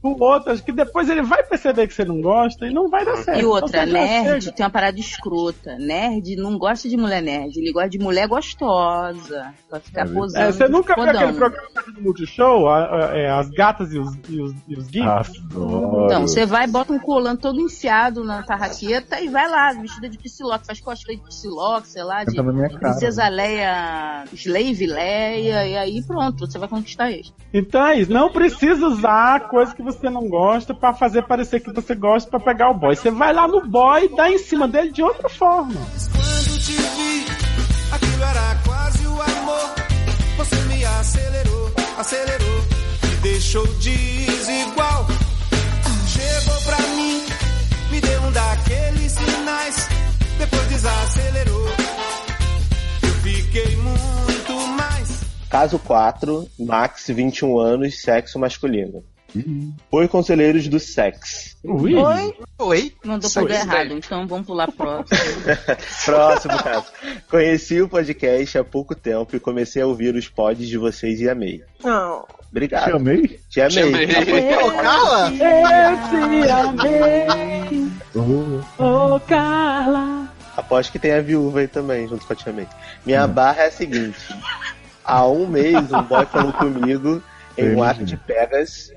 pro 0.00 0.16
outro. 0.22 0.52
Acho 0.52 0.62
que 0.64 0.70
depois 0.72 1.08
ele 1.08 1.22
vai 1.22 1.42
perceber 1.42 1.86
que 1.88 1.94
você 1.94 2.04
não 2.04 2.20
gosta 2.20 2.66
e 2.66 2.72
não 2.72 2.88
vai 2.88 3.04
dar 3.04 3.16
certo. 3.16 3.40
E 3.40 3.44
outra, 3.44 3.82
Então, 3.84 3.92
nerd 3.94 4.42
chega. 4.44 4.56
tem 4.56 4.64
uma 4.66 4.70
parada 4.70 4.98
escrota. 5.00 5.76
Nerd 5.78 6.36
não 6.36 6.56
gosta 6.58 6.88
de 6.88 6.96
mulher 6.96 7.20
nerd, 7.22 7.56
ele 7.58 7.72
gosta 7.72 7.88
de 7.88 7.98
mulher 7.98 8.28
gostosa. 8.28 9.52
Pra 9.68 9.80
ficar 9.80 10.06
posando. 10.08 10.44
É, 10.44 10.52
você 10.52 10.68
nunca 10.68 10.94
viu 10.94 11.04
aquele 11.04 11.32
programa 11.32 11.68
do 11.94 12.02
Multishow? 12.02 12.68
A- 12.68 13.06
a- 13.10 13.16
é, 13.18 13.30
as 13.30 13.48
gatas 13.50 13.92
e 13.92 13.98
os, 13.98 14.14
e 14.28 14.40
os, 14.40 14.54
e 14.68 14.76
os. 14.76 14.88
Então, 14.94 16.22
você 16.26 16.44
vai, 16.46 16.66
bota 16.66 16.92
um 16.92 16.98
colando 16.98 17.40
todo 17.40 17.60
enfiado 17.60 18.22
na 18.22 18.41
tarraqueta 18.42 19.20
e 19.20 19.28
vai 19.28 19.48
lá, 19.48 19.72
vestida 19.72 20.08
de 20.08 20.18
psiloque, 20.18 20.66
faz 20.66 20.80
cosplay 20.80 21.16
de 21.16 21.24
psiloque, 21.24 21.88
sei 21.88 22.02
lá, 22.02 22.24
de 22.24 22.34
princesa 22.78 23.28
Leia, 23.28 24.24
Slave 24.32 24.86
Leia, 24.86 25.66
e 25.66 25.76
aí 25.76 26.02
pronto, 26.02 26.46
você 26.46 26.58
vai 26.58 26.68
conquistar 26.68 27.10
eles. 27.10 27.32
Então 27.52 27.86
é 27.86 28.00
isso, 28.00 28.12
não 28.12 28.30
precisa 28.30 28.86
usar 28.86 29.48
coisa 29.48 29.74
que 29.74 29.82
você 29.82 30.08
não 30.10 30.28
gosta 30.28 30.74
pra 30.74 30.92
fazer 30.94 31.22
parecer 31.22 31.60
que 31.60 31.72
você 31.72 31.94
gosta 31.94 32.30
pra 32.30 32.40
pegar 32.40 32.70
o 32.70 32.74
boy. 32.74 32.94
Você 32.96 33.10
vai 33.10 33.32
lá 33.32 33.46
no 33.46 33.66
boy 33.66 34.04
e 34.04 34.16
dá 34.16 34.30
em 34.30 34.38
cima 34.38 34.66
dele 34.66 34.90
de 34.90 35.02
outra 35.02 35.28
forma. 35.28 35.74
Quando 36.12 36.58
te 36.58 36.72
vi, 36.72 37.26
aquilo 37.92 38.22
era 38.22 38.54
quase 38.64 39.06
o 39.06 39.22
amor. 39.22 39.70
Você 40.36 40.56
me 40.62 40.84
acelerou, 40.84 41.70
acelerou, 41.98 42.60
me 43.04 43.16
deixou 43.22 43.66
desigual. 43.74 45.06
Depois 50.42 50.66
desacelerou, 50.66 51.68
eu 53.00 53.14
fiquei 53.22 53.76
muito 53.76 54.52
mais. 54.76 55.20
Caso 55.48 55.78
4, 55.78 56.48
Max, 56.58 57.06
21 57.06 57.60
anos, 57.60 58.02
sexo 58.02 58.40
masculino. 58.40 59.04
Oi, 59.90 60.08
conselheiros 60.08 60.68
do 60.68 60.78
sexo. 60.78 61.56
Ui. 61.64 61.94
Oi? 61.94 62.34
Oi? 62.58 62.92
Mandou 63.04 63.30
pra 63.30 63.42
isso 63.42 63.52
errado, 63.52 63.88
daí. 63.88 63.92
então 63.98 64.26
vamos 64.26 64.46
pular 64.46 64.70
próximo. 64.72 65.18
Próximo 66.04 66.62
caso. 66.62 66.86
Conheci 67.30 67.80
o 67.80 67.88
podcast 67.88 68.58
há 68.58 68.64
pouco 68.64 68.94
tempo 68.94 69.34
e 69.34 69.40
comecei 69.40 69.80
a 69.82 69.86
ouvir 69.86 70.14
os 70.14 70.28
pods 70.28 70.68
de 70.68 70.76
vocês 70.78 71.20
e 71.20 71.28
amei. 71.28 71.62
Não. 71.82 72.24
Obrigado. 72.50 72.84
Te 72.84 72.92
amei? 72.96 73.40
Te 73.48 73.60
amei. 73.62 74.06
Chamei. 74.10 74.56
Ô, 74.58 74.70
Carla? 74.72 75.32
Eu 75.32 76.44
te 76.44 76.50
amei, 76.50 77.90
Oh. 78.14 79.14
ô 79.14 79.20
Carla. 79.20 80.28
Aposto 80.54 80.92
que 80.92 80.98
tem 80.98 81.12
a 81.12 81.22
viúva 81.22 81.60
aí 81.60 81.68
também, 81.68 82.06
junto 82.06 82.26
com 82.26 82.32
a 82.32 82.36
Tia 82.36 82.52
May. 82.52 82.68
Minha 83.06 83.26
barra 83.26 83.62
é 83.62 83.66
a 83.68 83.72
seguinte. 83.72 84.18
Há 85.02 85.26
um 85.26 85.46
mês, 85.46 85.74
um 85.90 86.02
boy 86.02 86.26
falou 86.26 86.52
comigo 86.52 87.22
em 87.56 87.74
um 87.74 87.82
ato 87.82 88.04
de 88.04 88.16
pegas. 88.16 88.90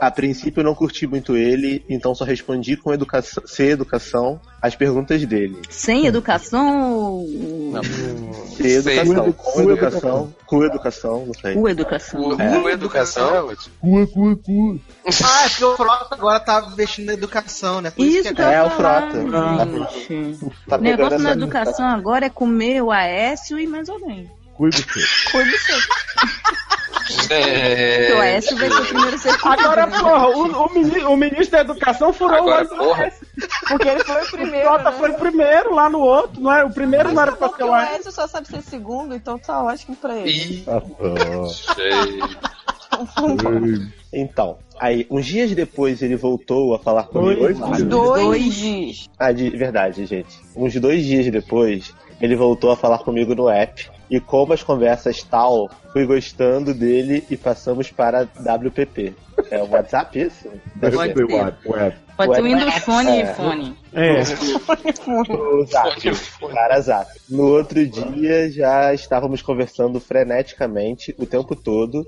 A 0.00 0.10
princípio, 0.10 0.60
eu 0.60 0.64
não 0.64 0.74
curti 0.74 1.06
muito 1.06 1.36
ele, 1.36 1.84
então 1.88 2.14
só 2.14 2.24
respondi 2.24 2.76
com 2.76 2.92
educação, 2.92 3.42
sem 3.46 3.68
educação 3.68 4.40
as 4.60 4.74
perguntas 4.74 5.24
dele. 5.24 5.58
Sem 5.68 6.06
educação 6.06 6.92
ou 6.92 7.26
Não. 7.72 7.82
Sem 8.56 8.72
educação, 8.72 9.32
Com 9.32 9.52
com 9.52 9.62
educação, 9.62 10.34
com 10.46 10.64
educação, 10.64 11.26
não 11.26 11.34
sei. 11.34 11.54
com 11.54 11.68
educação? 11.68 12.20
O, 12.20 12.62
o 12.64 12.68
educação 12.68 13.50
é. 13.50 13.54
Cua, 13.80 14.06
cua, 14.06 14.36
cua. 14.36 14.76
Ah, 15.24 15.44
é 15.44 15.48
porque 15.48 15.64
o 15.64 15.76
Frota 15.76 16.14
agora 16.14 16.40
tá 16.40 16.68
investindo 16.72 17.06
na 17.06 17.14
educação, 17.14 17.80
né? 17.80 17.90
Por 17.90 18.04
isso, 18.04 18.18
Isso 18.18 18.34
que 18.34 18.42
É, 18.42 18.52
ia 18.52 18.64
o 18.64 18.70
Frota. 18.70 19.24
Tá 20.68 20.76
O 20.76 20.80
negócio 20.80 21.18
na 21.18 21.32
educação 21.32 21.86
agora 21.86 22.26
é 22.26 22.30
comer 22.30 22.82
o 22.82 22.90
Aécio 22.90 23.58
e 23.58 23.66
mais 23.66 23.88
alguém. 23.88 24.30
Cuida 24.60 24.76
do 24.76 24.92
seu. 24.92 25.30
Cuide 25.32 25.58
seu. 25.58 25.78
Porque 27.10 27.32
o 27.32 27.34
É... 27.34 28.20
Aécio 28.20 28.56
vai 28.56 28.70
ser 28.70 28.76
o 28.80 28.84
primeiro 28.86 29.18
ser 29.18 29.34
Agora, 29.42 29.86
né? 29.86 29.98
porra, 29.98 30.28
o, 30.28 30.66
o, 30.66 30.72
mini- 30.74 31.02
o 31.04 31.16
ministro 31.16 31.50
da 31.52 31.60
Educação 31.60 32.12
furou 32.12 32.36
Agora, 32.36 32.64
o 32.64 32.68
porra. 32.76 33.10
do 33.10 33.48
Porque 33.68 33.88
ele 33.88 34.04
foi 34.04 34.20
o 34.20 34.24
O 34.24 34.30
primeiro. 34.30 34.66
Frota 34.68 34.90
né? 34.90 34.96
foi 34.98 35.10
o 35.10 35.14
primeiro 35.14 35.74
lá 35.74 35.88
no 35.88 35.98
outro, 36.00 36.40
não 36.40 36.52
é? 36.52 36.62
O 36.64 36.70
primeiro 36.70 37.10
não 37.12 37.22
era 37.22 37.32
pra 37.32 37.48
ser 37.48 37.64
o 37.64 37.68
o 37.68 37.72
Aécio. 37.74 37.94
Aécio 37.94 38.12
só 38.12 38.26
sabe 38.28 38.46
ser 38.48 38.62
segundo, 38.62 39.14
então 39.14 39.38
tá 39.38 39.62
ótimo 39.62 39.96
pra 39.96 40.16
ele. 40.18 40.30
Ih. 40.30 40.64
Ei, 41.78 42.20
Então, 44.12 44.58
aí, 44.78 45.06
uns 45.10 45.24
dias 45.24 45.52
depois 45.52 46.02
ele 46.02 46.16
voltou 46.16 46.74
a 46.74 46.78
falar 46.78 47.04
comigo. 47.04 47.40
Dois 47.40 47.56
dias. 47.58 47.82
Dois, 47.84 48.22
Dois. 48.24 48.54
dias. 48.54 49.10
Ah, 49.18 49.32
de 49.32 49.48
verdade, 49.50 50.04
gente. 50.06 50.38
Uns 50.54 50.74
dois 50.74 51.04
dias 51.04 51.30
depois, 51.30 51.94
ele 52.20 52.34
voltou 52.36 52.70
a 52.72 52.76
falar 52.76 52.98
comigo 52.98 53.34
no 53.34 53.48
app. 53.48 53.88
E 54.10 54.18
como 54.18 54.52
as 54.52 54.62
conversas 54.62 55.22
tal, 55.22 55.70
fui 55.92 56.04
gostando 56.04 56.74
dele 56.74 57.24
e 57.30 57.36
passamos 57.36 57.90
para 57.90 58.22
WPP. 58.22 59.14
É 59.50 59.62
o 59.62 59.70
WhatsApp 59.70 60.20
isso? 60.20 60.48
Deve 60.76 60.96
Pode 60.96 61.14
ser 61.14 61.34
app. 61.34 61.96
Pode 62.16 62.34
ser 62.34 62.42
Windows 62.42 62.74
Phone 62.78 63.10
e 63.10 63.22
iPhone. 63.22 63.76
É. 63.94 64.20
O 65.32 65.64
Zap. 65.64 66.00
Para 66.52 66.80
Zap. 66.80 67.10
No 67.28 67.46
outro 67.46 67.86
dia 67.86 68.50
já 68.50 68.92
estávamos 68.92 69.40
conversando 69.42 70.00
freneticamente 70.00 71.14
o 71.18 71.24
tempo 71.24 71.54
todo. 71.54 72.04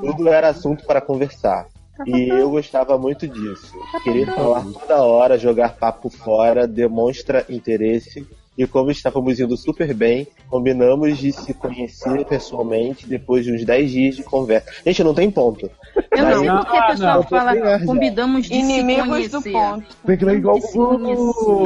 Tudo 0.00 0.28
era 0.28 0.48
assunto 0.48 0.84
para 0.84 1.00
conversar. 1.00 1.66
E 2.04 2.28
eu 2.28 2.50
gostava 2.50 2.98
muito 2.98 3.28
disso. 3.28 3.72
Querer 4.02 4.26
falar 4.26 4.64
toda 4.64 5.02
hora, 5.02 5.38
jogar 5.38 5.76
papo 5.76 6.10
fora, 6.10 6.66
demonstra 6.66 7.46
interesse 7.48 8.26
e 8.56 8.66
como 8.66 8.90
estávamos 8.90 9.40
indo 9.40 9.56
super 9.56 9.92
bem, 9.94 10.26
combinamos 10.48 11.18
de 11.18 11.32
se 11.32 11.52
conhecer 11.54 12.24
pessoalmente 12.24 13.06
depois 13.06 13.44
de 13.44 13.52
uns 13.52 13.64
10 13.64 13.90
dias 13.90 14.16
de 14.16 14.22
conversa. 14.22 14.70
Gente, 14.86 15.02
não 15.02 15.14
tem 15.14 15.30
ponto. 15.30 15.70
Eu 16.10 16.24
não 16.24 16.40
sei 16.40 16.50
porque 16.50 16.76
a 16.76 16.80
ah, 16.80 16.86
pessoa 16.90 17.14
não. 17.14 17.22
fala, 17.24 17.80
combinamos 17.84 18.42
de 18.42 18.48
se 18.48 18.54
Inimigos 18.54 19.08
conhecer. 19.08 19.30
do 19.30 19.42
ponto. 19.42 19.96
Tem 20.06 20.16
que 20.16 20.24
ler 20.24 20.36
igual 20.36 20.60
Se 20.60 20.78
o 20.78 21.64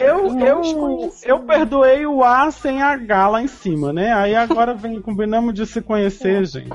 eu, 0.00 0.38
eu, 0.38 0.40
eu, 0.40 1.12
eu 1.24 1.38
perdoei 1.40 2.06
o 2.06 2.24
A 2.24 2.50
sem 2.50 2.82
H 2.82 3.28
lá 3.28 3.42
em 3.42 3.48
cima, 3.48 3.92
né? 3.92 4.12
Aí 4.12 4.34
agora 4.34 4.74
vem, 4.74 5.00
combinamos 5.00 5.54
de 5.54 5.66
se 5.66 5.80
conhecer, 5.80 6.44
gente. 6.46 6.70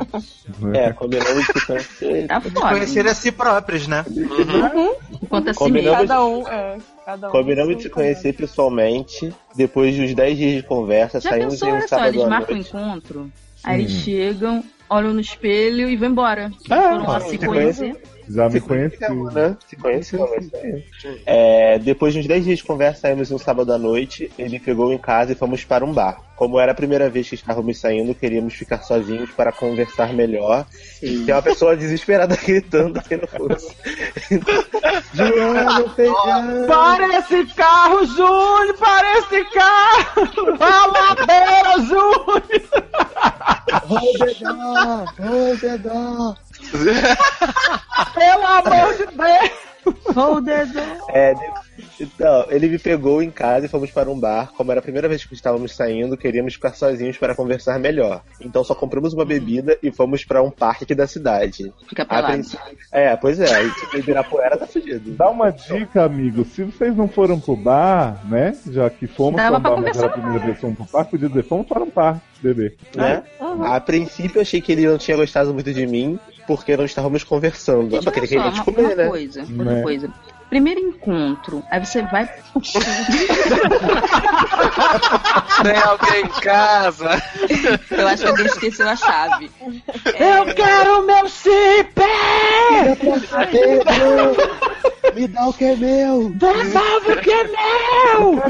É, 0.74 0.94
combinamos 0.94 1.46
de 1.46 1.60
se 1.60 1.66
conhecer. 1.66 2.28
Tá 2.28 2.42
foda. 2.42 2.70
Conhecer 2.70 3.08
a 3.08 3.14
si 3.14 3.32
próprios, 3.32 3.88
né? 3.88 4.06
Enquanto 5.22 5.50
a 5.50 5.54
si 5.54 5.60
Combinamos- 5.60 6.00
mesmo. 6.00 6.08
Cada 6.08 6.26
um, 6.26 6.48
é. 6.48 6.78
Cada 7.12 7.28
um 7.28 7.32
Combinamos 7.32 7.76
de 7.78 7.84
se 7.84 7.89
conhecer 7.89 8.34
pessoalmente, 8.34 9.34
depois 9.55 9.93
de 9.93 10.01
uns 10.01 10.14
10 10.14 10.38
dias 10.38 10.53
de 10.55 10.64
conversa, 10.64 11.20
Já 11.20 11.32
saímos 11.32 11.53
pensou, 11.55 11.68
em 11.68 11.72
um 11.72 11.76
olha 11.76 11.82
só, 11.82 11.88
sábado 11.95 12.07
eles 12.14 12.22
à 12.24 12.30
marcam 12.30 12.51
o 12.51 12.55
noite. 12.55 12.70
encontro, 12.70 13.32
aí 13.64 13.82
eles 13.82 13.91
Hum. 13.93 13.99
chegam, 13.99 14.64
olham 14.89 15.14
no 15.14 15.20
espelho 15.20 15.89
e 15.89 15.95
vão 15.97 16.09
embora. 16.09 16.51
É, 16.70 16.76
Foram 16.76 17.07
lá 17.07 17.20
se 17.20 17.30
se 17.32 17.38
conhece. 17.45 17.80
conhecer. 17.82 18.01
Já 18.34 18.49
me 18.49 18.61
conhecemos, 18.61 19.34
né? 19.34 19.57
Se 19.67 19.77
é. 21.25 21.75
É, 21.75 21.79
depois 21.79 22.13
de 22.13 22.19
uns 22.19 22.27
10 22.27 22.45
dias 22.45 22.57
de 22.59 22.63
conversa, 22.63 23.01
saímos 23.01 23.32
um 23.32 23.38
sábado 23.38 23.73
à 23.73 23.77
noite, 23.77 24.32
ele 24.38 24.59
pegou 24.59 24.93
em 24.93 24.97
casa 24.97 25.34
e 25.34 25.36
fomos 25.36 25.63
para 25.65 25.84
um 25.84 25.93
bar. 25.93 26.21
Como 26.36 26.59
era 26.59 26.71
a 26.71 26.75
primeira 26.75 27.09
vez 27.09 27.29
que 27.29 27.36
estávamos 27.36 27.77
saindo, 27.79 28.15
queríamos 28.15 28.53
ficar 28.53 28.82
sozinhos 28.82 29.29
para 29.32 29.51
conversar 29.51 30.13
melhor. 30.13 30.65
E 31.01 31.19
tem 31.19 31.36
uma 31.36 31.41
pessoa 31.41 31.75
desesperada 31.75 32.36
gritando 32.43 32.97
aqui 32.97 33.15
no 33.17 33.27
fundo. 33.27 33.57
Joana, 35.13 35.89
feijão! 35.89 36.67
Para 36.67 37.19
esse 37.19 37.45
carro, 37.53 38.05
Júnior! 38.07 38.77
Para 38.79 39.19
esse 39.19 39.43
carro! 39.51 40.57
Baladeira, 40.57 41.77
Júnior! 41.86 42.41
Rodedó! 43.86 45.05
Rodedó! 45.19 46.36
Pelo 48.13 48.45
amor 48.45 48.93
de 48.95 49.05
Deus! 49.05 49.72
On. 50.15 50.41
É, 51.09 51.34
então, 51.99 52.45
ele 52.49 52.67
me 52.69 52.78
pegou 52.78 53.22
em 53.24 53.32
casa 53.32 53.65
e 53.65 53.69
fomos 53.69 53.89
para 53.89 54.09
um 54.11 54.19
bar. 54.19 54.51
Como 54.55 54.69
era 54.72 54.80
a 54.80 54.84
primeira 54.84 55.07
vez 55.07 55.26
que 55.26 55.34
estávamos 55.34 55.76
saindo, 55.76 56.15
queríamos 56.15 56.53
ficar 56.53 56.76
sozinhos 56.76 57.17
para 57.17 57.34
conversar 57.34 57.80
melhor. 57.80 58.22
Então 58.39 58.63
só 58.63 58.76
compramos 58.76 59.13
uma 59.13 59.26
bebida 59.26 59.76
e 59.82 59.91
fomos 59.91 60.24
para 60.24 60.43
um 60.43 60.51
parque 60.51 60.84
aqui 60.84 60.93
da 60.93 61.07
cidade. 61.07 61.74
Fica 61.89 62.05
pelado. 62.05 62.28
princípio- 62.34 62.78
É, 62.91 63.15
pois 63.15 63.39
é, 63.39 63.47
se 63.47 63.97
Ibirapuera 63.97 64.55
tá 64.55 64.67
fudido. 64.67 65.11
Dá 65.15 65.30
uma 65.30 65.49
dica, 65.51 66.03
amigo. 66.03 66.45
Se 66.45 66.63
vocês 66.63 66.95
não 66.95 67.07
foram 67.07 67.39
pro 67.39 67.55
bar, 67.55 68.19
né? 68.30 68.55
Já 68.69 68.88
que 68.89 69.07
fomos 69.07 69.41
pra 69.49 69.57
um 69.57 69.61
bar, 69.61 69.82
mas 69.82 69.97
era 69.97 70.07
a 70.07 70.09
primeira 70.11 70.39
vez 70.45 70.55
que 70.55 70.61
fomos 70.61 70.78
pro 70.78 70.86
parque, 70.86 71.11
podia 71.11 71.28
dizer, 71.30 71.43
fomos 71.43 71.65
para 71.67 71.82
um 71.84 71.89
parque, 71.89 72.22
bebê. 72.41 72.76
Né? 72.95 73.24
A 73.65 73.80
princípio 73.80 74.38
eu 74.38 74.41
achei 74.43 74.61
que 74.61 74.72
ele 74.72 74.88
não 74.88 74.97
tinha 74.99 75.17
gostado 75.17 75.51
muito 75.53 75.74
de 75.74 75.88
mim, 75.88 76.19
porque 76.56 76.76
não 76.76 76.86
estávamos 76.86 77.24
conversando. 77.24 77.89
Porque 78.02 78.20
ele 78.20 78.20
olha 78.20 78.28
queria 78.28 78.43
só, 78.43 78.52
te 78.52 78.56
uma, 78.58 78.66
comer, 78.66 78.86
uma 78.86 78.95
né? 78.95 79.08
coisa, 79.08 79.41
outra 79.41 79.64
Né? 79.64 79.82
coisa. 79.82 80.14
Primeiro 80.52 80.82
encontro, 80.82 81.64
aí 81.72 81.80
você 81.80 82.02
vai. 82.02 82.26
Tem 85.64 85.78
alguém 85.78 86.26
em 86.26 86.28
casa? 86.41 87.24
Eu 87.89 88.06
acho 88.10 88.24
que 88.24 88.30
alguém 88.30 88.45
esqueceu 88.47 88.89
a 88.89 88.97
chave. 88.97 89.49
Eu 90.20 90.54
quero 90.54 91.04
meu 91.08 91.30
chip! 91.30 92.02
Me 95.16 95.28
dá 95.30 95.47
o 95.47 95.54
que 95.54 95.64
é 95.64 95.76
meu! 95.78 96.30
Devolve 96.32 97.14
o 97.14 97.22
que 97.22 97.32
é 97.32 97.43
meu! 97.45 98.41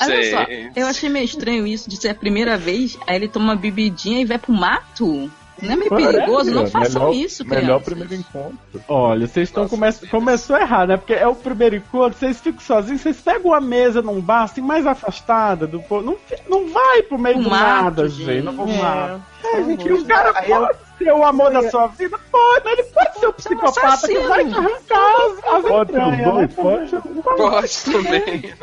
Olha 0.00 0.30
só, 0.30 0.46
eu 0.76 0.86
achei 0.86 1.08
meio 1.08 1.24
estranho 1.24 1.66
isso 1.66 1.90
de 1.90 1.96
ser 1.96 2.10
a 2.10 2.14
primeira 2.14 2.56
vez, 2.56 2.96
aí 3.08 3.16
ele 3.16 3.26
toma 3.26 3.46
uma 3.46 3.56
bebidinha 3.56 4.20
e 4.20 4.24
vai 4.24 4.38
pro 4.38 4.52
mato. 4.52 5.28
Não 5.62 5.72
é 5.72 5.76
meio 5.76 5.90
perigoso? 5.90 6.50
Não 6.50 6.66
façam 6.66 7.08
melhor, 7.10 7.14
isso, 7.14 7.44
Melhor 7.46 7.60
crianças. 7.80 7.84
primeiro 7.84 8.14
encontro. 8.14 8.58
Olha, 8.88 9.26
vocês 9.26 9.48
estão 9.48 9.68
come... 9.68 9.86
começou 10.10 10.56
errado, 10.56 10.88
né? 10.88 10.96
Porque 10.96 11.14
é 11.14 11.26
o 11.26 11.34
primeiro 11.34 11.76
encontro, 11.76 12.18
vocês 12.18 12.40
ficam 12.40 12.60
sozinhos, 12.60 13.00
vocês 13.00 13.20
pegam 13.20 13.52
uma 13.52 13.60
mesa 13.60 14.02
num 14.02 14.20
bar 14.20 14.42
assim 14.44 14.60
mais 14.60 14.86
afastada 14.86 15.66
do 15.66 15.80
povo. 15.80 16.04
Não, 16.04 16.16
não 16.48 16.68
vai 16.68 17.02
pro 17.02 17.18
meio 17.18 17.36
Pro 17.36 17.44
do 17.44 17.50
mato, 17.50 17.64
nada, 17.84 18.08
gente. 18.08 18.24
gente. 18.24 18.44
Não 18.44 18.52
vou 18.52 18.66
É. 18.68 19.18
É, 19.44 19.62
gente, 19.64 19.92
o 19.92 20.04
cara 20.04 20.32
aí 20.34 20.50
eu- 20.50 20.60
pode 20.60 20.78
ser 20.98 21.12
o 21.12 21.24
amor 21.24 21.52
da 21.52 21.70
sua 21.70 21.86
vida? 21.88 22.18
Pode, 22.30 22.68
ele 22.68 22.82
pode 22.84 23.18
ser 23.20 23.26
o 23.26 23.32
psicopata 23.32 24.08
que 24.08 24.18
vai 24.20 24.44
te 24.44 24.54
arrancar 24.54 25.16
as, 25.16 25.54
as 25.54 25.62
Pode 25.62 25.90
entranhas, 25.92 26.34
né? 26.34 26.48
pode. 26.56 26.96
Pode 27.22 27.84
também. 27.84 28.54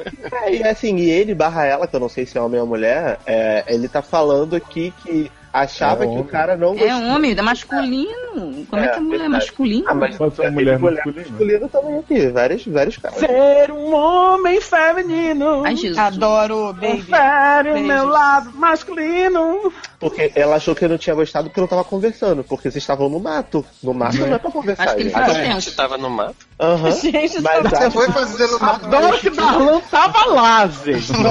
É, 0.43 0.55
e 0.55 0.63
assim, 0.63 0.95
e 0.97 1.09
ele 1.09 1.33
barra 1.33 1.65
ela, 1.65 1.87
que 1.87 1.95
eu 1.95 1.99
não 1.99 2.09
sei 2.09 2.25
se 2.25 2.37
é 2.37 2.41
homem 2.41 2.59
ou 2.59 2.67
mulher, 2.67 3.19
é, 3.25 3.63
ele 3.67 3.87
tá 3.87 4.01
falando 4.01 4.55
aqui 4.55 4.93
que 5.03 5.31
achava 5.53 6.03
É 6.03 6.07
que 6.07 6.17
o 6.17 6.23
cara 6.23 6.57
não 6.57 6.75
É 6.77 6.93
homem, 6.95 7.35
é 7.37 7.41
masculino. 7.41 8.65
Como 8.67 8.81
é, 8.81 8.85
É, 8.85 8.89
que 8.89 8.97
a 8.97 9.01
mulher 9.01 9.25
é 9.25 9.29
masculina? 9.29 9.85
Ah, 9.87 9.93
mas 9.93 10.17
Pode 10.17 10.35
ser 10.35 10.41
uma 10.41 10.47
é, 10.47 10.51
mulher 10.51 10.79
mulher 10.79 10.95
masculina. 11.05 11.27
masculina 11.29 11.69
também 11.69 11.99
aqui, 11.99 12.27
vários, 12.29 12.65
vários 12.65 12.97
caras. 12.97 13.17
Ser 13.19 13.71
um 13.71 13.93
homem 13.93 14.59
feminino. 14.59 15.63
Ai, 15.63 15.75
Jesus. 15.75 15.97
Adoro, 15.97 16.73
baby. 16.73 16.97
Confere 17.03 17.71
o 17.71 17.79
meu 17.79 18.07
lado 18.07 18.51
masculino. 18.53 19.71
Porque 19.99 20.31
ela 20.35 20.55
achou 20.55 20.75
que 20.75 20.83
eu 20.85 20.89
não 20.89 20.97
tinha 20.97 21.15
gostado 21.15 21.47
porque 21.49 21.59
eu 21.59 21.61
não 21.61 21.67
tava 21.67 21.83
conversando, 21.83 22.43
porque 22.43 22.69
vocês 22.71 22.83
estavam 22.83 23.07
no 23.07 23.19
mato. 23.19 23.65
No 23.81 23.93
mato 23.93 24.17
não 24.17 24.33
é 24.35 24.39
pra 24.39 24.51
conversar. 24.51 24.83
Acho 24.83 24.95
que 24.95 25.01
ele 25.01 25.09
gente. 25.09 25.19
faz 25.19 25.29
A 25.37 25.43
gente 25.43 25.65
tempo. 25.65 25.77
tava 25.77 25.97
no 25.97 26.09
mato. 26.09 26.35
Aham. 26.63 26.91
Gente, 26.95 27.41
Mas 27.41 27.63
Você 27.63 27.91
foi 27.91 28.07
fazer 28.11 28.47
no 28.47 28.59
mato. 28.59 28.85
Adoro 28.85 29.19
que 29.19 29.29
Darlan 29.29 29.81
tava 29.91 30.25
lá, 30.31 30.67
gente. 30.67 31.11
Não, 31.11 31.21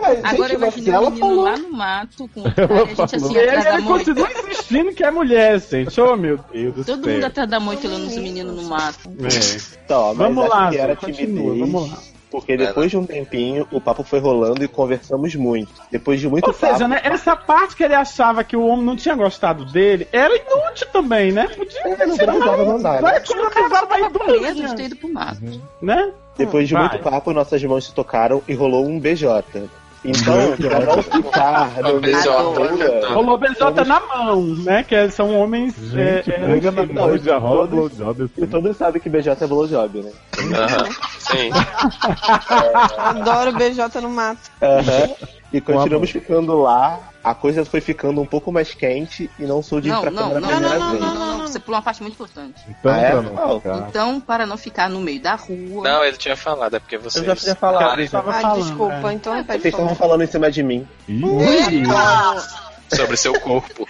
mas, 0.00 0.24
agora 0.24 0.48
gente, 0.48 0.54
imagina 0.54 0.96
ela 0.96 1.08
o 1.08 1.10
menino 1.10 1.26
falou. 1.28 1.44
lá 1.44 1.56
no 1.58 1.70
mato 1.72 2.28
com 2.28 2.40
o 2.40 2.44
cara, 2.54 2.82
a 2.82 2.86
gente 2.86 3.16
assim 3.16 3.34
E 3.34 3.36
ele, 3.38 3.48
atrás 3.50 3.64
da 3.64 3.74
ele 3.74 3.82
moita. 3.82 4.04
continua 4.04 4.28
insistindo 4.32 4.92
que 4.94 5.04
é 5.04 5.10
mulher, 5.10 5.60
gente. 5.60 6.00
Oh, 6.00 6.16
meu 6.16 6.38
Deus 6.52 6.74
do 6.74 6.84
Todo 6.84 7.04
céu. 7.04 7.14
mundo 7.14 7.24
atrás 7.24 7.50
da 7.50 7.60
moita 7.60 7.86
olhando 7.86 8.06
os 8.06 8.16
meninos 8.16 8.56
no 8.56 8.62
mato. 8.68 9.10
É. 9.20 9.82
Então, 9.84 10.14
mas 10.14 10.16
Vamos 10.34 10.48
lá, 10.48 10.70
que 10.70 10.78
era 10.78 10.96
continua, 10.96 11.54
vamos 11.54 11.90
lá. 11.90 11.98
Porque 12.32 12.56
depois 12.56 12.90
de 12.90 12.96
um 12.96 13.04
tempinho, 13.06 13.68
o 13.70 13.80
papo 13.80 14.02
foi 14.02 14.18
rolando 14.18 14.64
e 14.64 14.68
conversamos 14.68 15.34
muito. 15.34 15.70
Depois 15.90 16.18
de 16.18 16.28
muito 16.28 16.46
Ou 16.46 16.52
seja, 16.52 16.72
papo. 16.72 16.88
né, 16.88 17.00
essa 17.04 17.36
parte 17.36 17.76
que 17.76 17.84
ele 17.84 17.94
achava 17.94 18.42
que 18.42 18.56
o 18.56 18.66
homem 18.66 18.84
não 18.84 18.96
tinha 18.96 19.14
gostado 19.14 19.64
dele 19.66 20.08
era 20.10 20.34
inútil 20.34 20.86
também, 20.92 21.30
né? 21.30 21.46
Podia 21.48 21.80
É, 21.84 22.06
não 22.06 22.16
precisava 22.16 22.64
mandar, 22.64 23.00
Vai 23.02 23.12
né? 23.12 23.20
Preso, 23.20 24.40
de 24.40 24.60
indústria, 24.60 24.74
ter 24.74 24.84
ido 24.84 24.96
pro 24.96 25.12
mato. 25.12 25.60
né? 25.80 26.12
Depois 26.36 26.66
de 26.66 26.74
Vai. 26.74 26.88
muito 26.88 26.98
papo, 27.02 27.32
nossas 27.32 27.62
mãos 27.62 27.84
se 27.84 27.94
tocaram 27.94 28.42
e 28.48 28.54
rolou 28.54 28.86
um 28.86 28.98
BJ. 28.98 29.68
Então, 30.04 30.56
pra 30.56 30.80
não 30.80 31.02
ficar 31.02 31.70
no 31.82 32.00
meio 32.00 32.24
da 32.24 32.32
rua, 32.40 33.14
Rolou 33.14 33.38
BJ 33.38 33.84
na 33.86 34.00
mão, 34.00 34.42
né? 34.42 34.82
Que 34.82 35.08
são 35.10 35.32
homens. 35.38 35.74
Gente, 35.78 36.32
é, 36.32 36.34
é, 36.34 36.70
na 36.72 36.86
não, 36.86 36.94
mão 36.94 37.14
e 37.14 37.18
já 37.18 37.38
rola 37.38 37.68
todos- 37.68 37.96
blowjob 37.96 38.22
e 38.22 38.24
assim. 38.42 38.50
todos 38.50 38.76
sabem 38.76 39.00
que 39.00 39.08
BJ 39.08 39.44
é 39.44 39.46
blowjob, 39.46 40.02
né? 40.02 40.10
Aham. 40.58 40.88
Sim. 41.18 41.50
Adoro 42.98 43.52
BJ 43.52 44.00
no 44.00 44.08
mato. 44.10 44.40
Aham. 44.60 45.41
E 45.52 45.60
continuamos 45.60 46.10
ficando 46.10 46.60
lá. 46.62 46.98
A 47.22 47.34
coisa 47.34 47.64
foi 47.64 47.80
ficando 47.80 48.20
um 48.20 48.26
pouco 48.26 48.50
mais 48.50 48.74
quente 48.74 49.30
e 49.38 49.44
não 49.44 49.62
sou 49.62 49.80
de 49.80 49.88
ir 49.88 50.00
pra 50.00 50.10
não, 50.10 50.30
câmera 50.30 50.40
não, 50.40 50.48
a 50.48 50.52
primeira 50.52 50.78
não, 50.78 50.90
vez. 50.90 51.02
não, 51.02 51.14
não, 51.14 51.38
não. 51.38 51.46
Você 51.46 51.60
pulou 51.60 51.76
uma 51.76 51.82
parte 51.84 52.02
muito 52.02 52.14
importante. 52.14 52.60
Então, 52.68 52.92
Ah, 52.92 52.98
é? 52.98 53.10
pra 53.10 53.22
não 53.22 53.60
ficar. 53.60 53.88
Então, 53.88 54.20
para 54.20 54.46
não 54.46 54.56
ficar 54.56 54.88
no 54.88 55.00
meio 55.00 55.20
da 55.20 55.36
rua. 55.36 55.84
Não, 55.84 56.04
ele 56.04 56.16
tinha 56.16 56.36
falado, 56.36 56.74
é 56.74 56.80
porque 56.80 56.98
vocês. 56.98 57.22
Eu 57.22 57.34
já 57.34 57.36
tinha 57.36 57.54
falado. 57.54 57.90
Karen, 57.90 58.06
tava 58.08 58.32
Ai, 58.32 58.42
falando, 58.42 58.62
desculpa, 58.64 59.10
é. 59.10 59.14
então 59.14 59.44
pode 59.44 59.62
Vocês 59.62 59.74
estavam 59.74 59.94
falando 59.94 60.22
em 60.22 60.26
cima 60.26 60.50
de 60.50 60.62
mim. 60.64 60.88
Ih, 61.08 61.84
sobre 62.96 63.16
seu 63.16 63.38
corpo. 63.40 63.86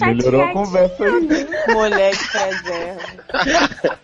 melhorou 0.00 0.42
a 0.42 0.52
conversa 0.52 1.04
aí. 1.04 1.74
Mulher 1.74 2.12
de 2.12 2.28
preserva. 2.28 3.98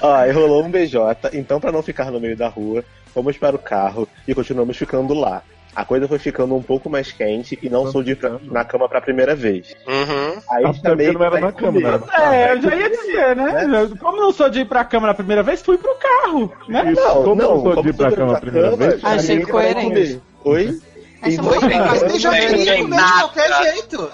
Ó, 0.00 0.14
aí 0.14 0.30
rolou 0.32 0.64
um 0.64 0.70
BJ, 0.70 0.98
então 1.32 1.60
pra 1.60 1.72
não 1.72 1.82
ficar 1.82 2.10
no 2.10 2.20
meio 2.20 2.36
da 2.36 2.48
rua, 2.48 2.84
fomos 3.12 3.36
para 3.36 3.56
o 3.56 3.58
carro 3.58 4.08
e 4.26 4.34
continuamos 4.34 4.76
ficando 4.76 5.12
lá. 5.14 5.42
A 5.74 5.84
coisa 5.84 6.06
foi 6.06 6.18
ficando 6.18 6.54
um 6.54 6.62
pouco 6.62 6.88
mais 6.88 7.10
quente 7.10 7.58
e 7.62 7.68
não 7.68 7.90
sou 7.90 8.02
de 8.02 8.12
ir 8.12 8.16
pra- 8.16 8.38
na 8.42 8.64
cama 8.64 8.88
pra 8.88 9.00
primeira 9.00 9.34
vez. 9.34 9.74
Uhum. 9.86 10.40
Aí 10.50 10.64
Ah, 10.66 10.72
também 10.82 11.12
não 11.12 11.22
era 11.24 11.40
na 11.40 11.52
cama, 11.52 11.80
não 11.80 11.98
na 11.98 12.22
É, 12.34 12.52
eu 12.52 12.62
já 12.62 12.74
ia 12.76 12.90
dizer, 12.90 13.36
né? 13.36 13.90
Como 14.00 14.16
não 14.18 14.32
sou 14.32 14.48
de 14.48 14.60
ir 14.60 14.64
pra 14.66 14.84
cama 14.84 15.08
na 15.08 15.14
primeira 15.14 15.42
vez, 15.42 15.62
fui 15.62 15.76
pro 15.76 15.94
carro, 15.96 16.52
né? 16.68 16.92
Isso, 16.92 17.02
Não, 17.02 17.22
como 17.24 17.34
não, 17.34 17.54
eu 17.56 17.62
sou 17.74 17.82
de 17.82 17.88
ir 17.88 17.94
pra 17.94 18.12
cama 18.12 18.28
foi 18.28 18.36
a 18.36 18.40
primeira 18.40 18.70
cama, 18.70 18.86
vez, 18.88 19.04
Achei 19.04 19.46
coerente. 19.46 20.22
Oi? 20.44 20.80
Essa 21.22 21.30
Então, 21.32 21.44
Mas 21.44 21.60
cara, 21.60 21.96
ele 22.10 22.18
já 22.18 22.30
Tem- 22.30 22.48
queria 22.48 22.64
tem 22.74 22.82
comer 22.84 22.96
de 23.02 23.12
qualquer 23.12 23.62
jeito. 23.64 24.10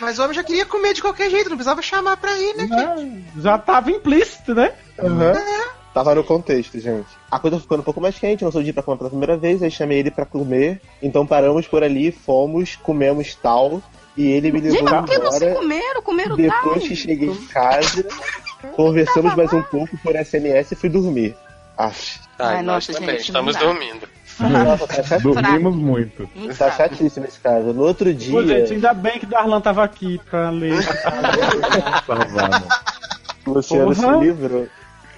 Mas 0.00 0.18
o 0.18 0.22
homem 0.22 0.34
já 0.34 0.42
queria 0.44 0.66
comer 0.66 0.94
de 0.94 1.02
qualquer 1.02 1.30
jeito, 1.30 1.50
não 1.50 1.56
precisava 1.56 1.82
chamar 1.82 2.16
pra 2.16 2.36
ir, 2.36 2.56
né? 2.56 2.66
Né? 2.66 3.22
Já 3.38 3.58
tava 3.58 3.90
implícito, 3.90 4.54
né? 4.54 4.72
Aham. 4.98 5.32
Tava 5.92 6.14
no 6.14 6.22
contexto, 6.22 6.78
gente. 6.78 7.08
A 7.30 7.38
coisa 7.38 7.58
ficando 7.58 7.80
um 7.80 7.84
pouco 7.84 8.00
mais 8.00 8.16
quente, 8.18 8.44
não 8.44 8.52
sou 8.52 8.62
de 8.62 8.70
ir 8.70 8.72
pra 8.72 8.82
comer 8.82 8.98
pela 8.98 9.10
primeira 9.10 9.36
vez, 9.36 9.62
aí 9.62 9.70
chamei 9.70 9.98
ele 9.98 10.10
pra 10.10 10.24
comer. 10.24 10.80
Então 11.02 11.26
paramos 11.26 11.66
por 11.66 11.82
ali, 11.82 12.12
fomos, 12.12 12.76
comemos 12.76 13.34
tal, 13.34 13.82
e 14.16 14.26
ele 14.26 14.52
me 14.52 14.60
Gente, 14.60 14.82
levou 14.82 14.90
mas 14.90 15.00
por 15.00 15.10
que 15.10 15.18
vocês 15.18 15.58
comeram? 15.58 16.02
Comeram 16.02 16.36
Depois 16.36 16.62
tal? 16.62 16.88
que 16.88 16.94
cheguei 16.96 17.28
em 17.28 17.46
casa, 17.46 18.06
Conversamos 18.76 19.34
mais 19.34 19.52
um 19.52 19.62
pouco 19.62 19.96
por 19.98 20.14
SMS 20.14 20.72
e 20.72 20.76
fui 20.76 20.88
dormir. 20.88 21.34
Aff. 21.76 22.20
Ai, 22.38 22.56
Ai, 22.56 22.62
nós 22.62 22.86
nossa, 22.88 22.92
também 23.00 23.16
gente, 23.16 23.26
estamos 23.28 23.54
dá. 23.54 23.60
dormindo. 23.60 24.08
Nossa, 24.38 24.86
tá 24.86 24.94
chatíssimo. 25.02 25.34
Dormimos 25.34 25.76
muito. 25.76 26.28
Tá 26.58 26.70
chatíssimo 26.70 27.26
esse 27.26 27.40
caso. 27.40 27.72
No 27.72 27.82
outro 27.84 28.06
Pô, 28.06 28.42
dia, 28.42 28.42
gente, 28.60 28.74
ainda 28.74 28.92
bem 28.94 29.18
que 29.18 29.26
Darlan 29.26 29.60
tava 29.60 29.82
aqui 29.82 30.20
pra 30.30 30.50
ler. 30.50 30.74
Luciano 33.46 33.94
se 33.94 34.06
livrou. 34.06 34.68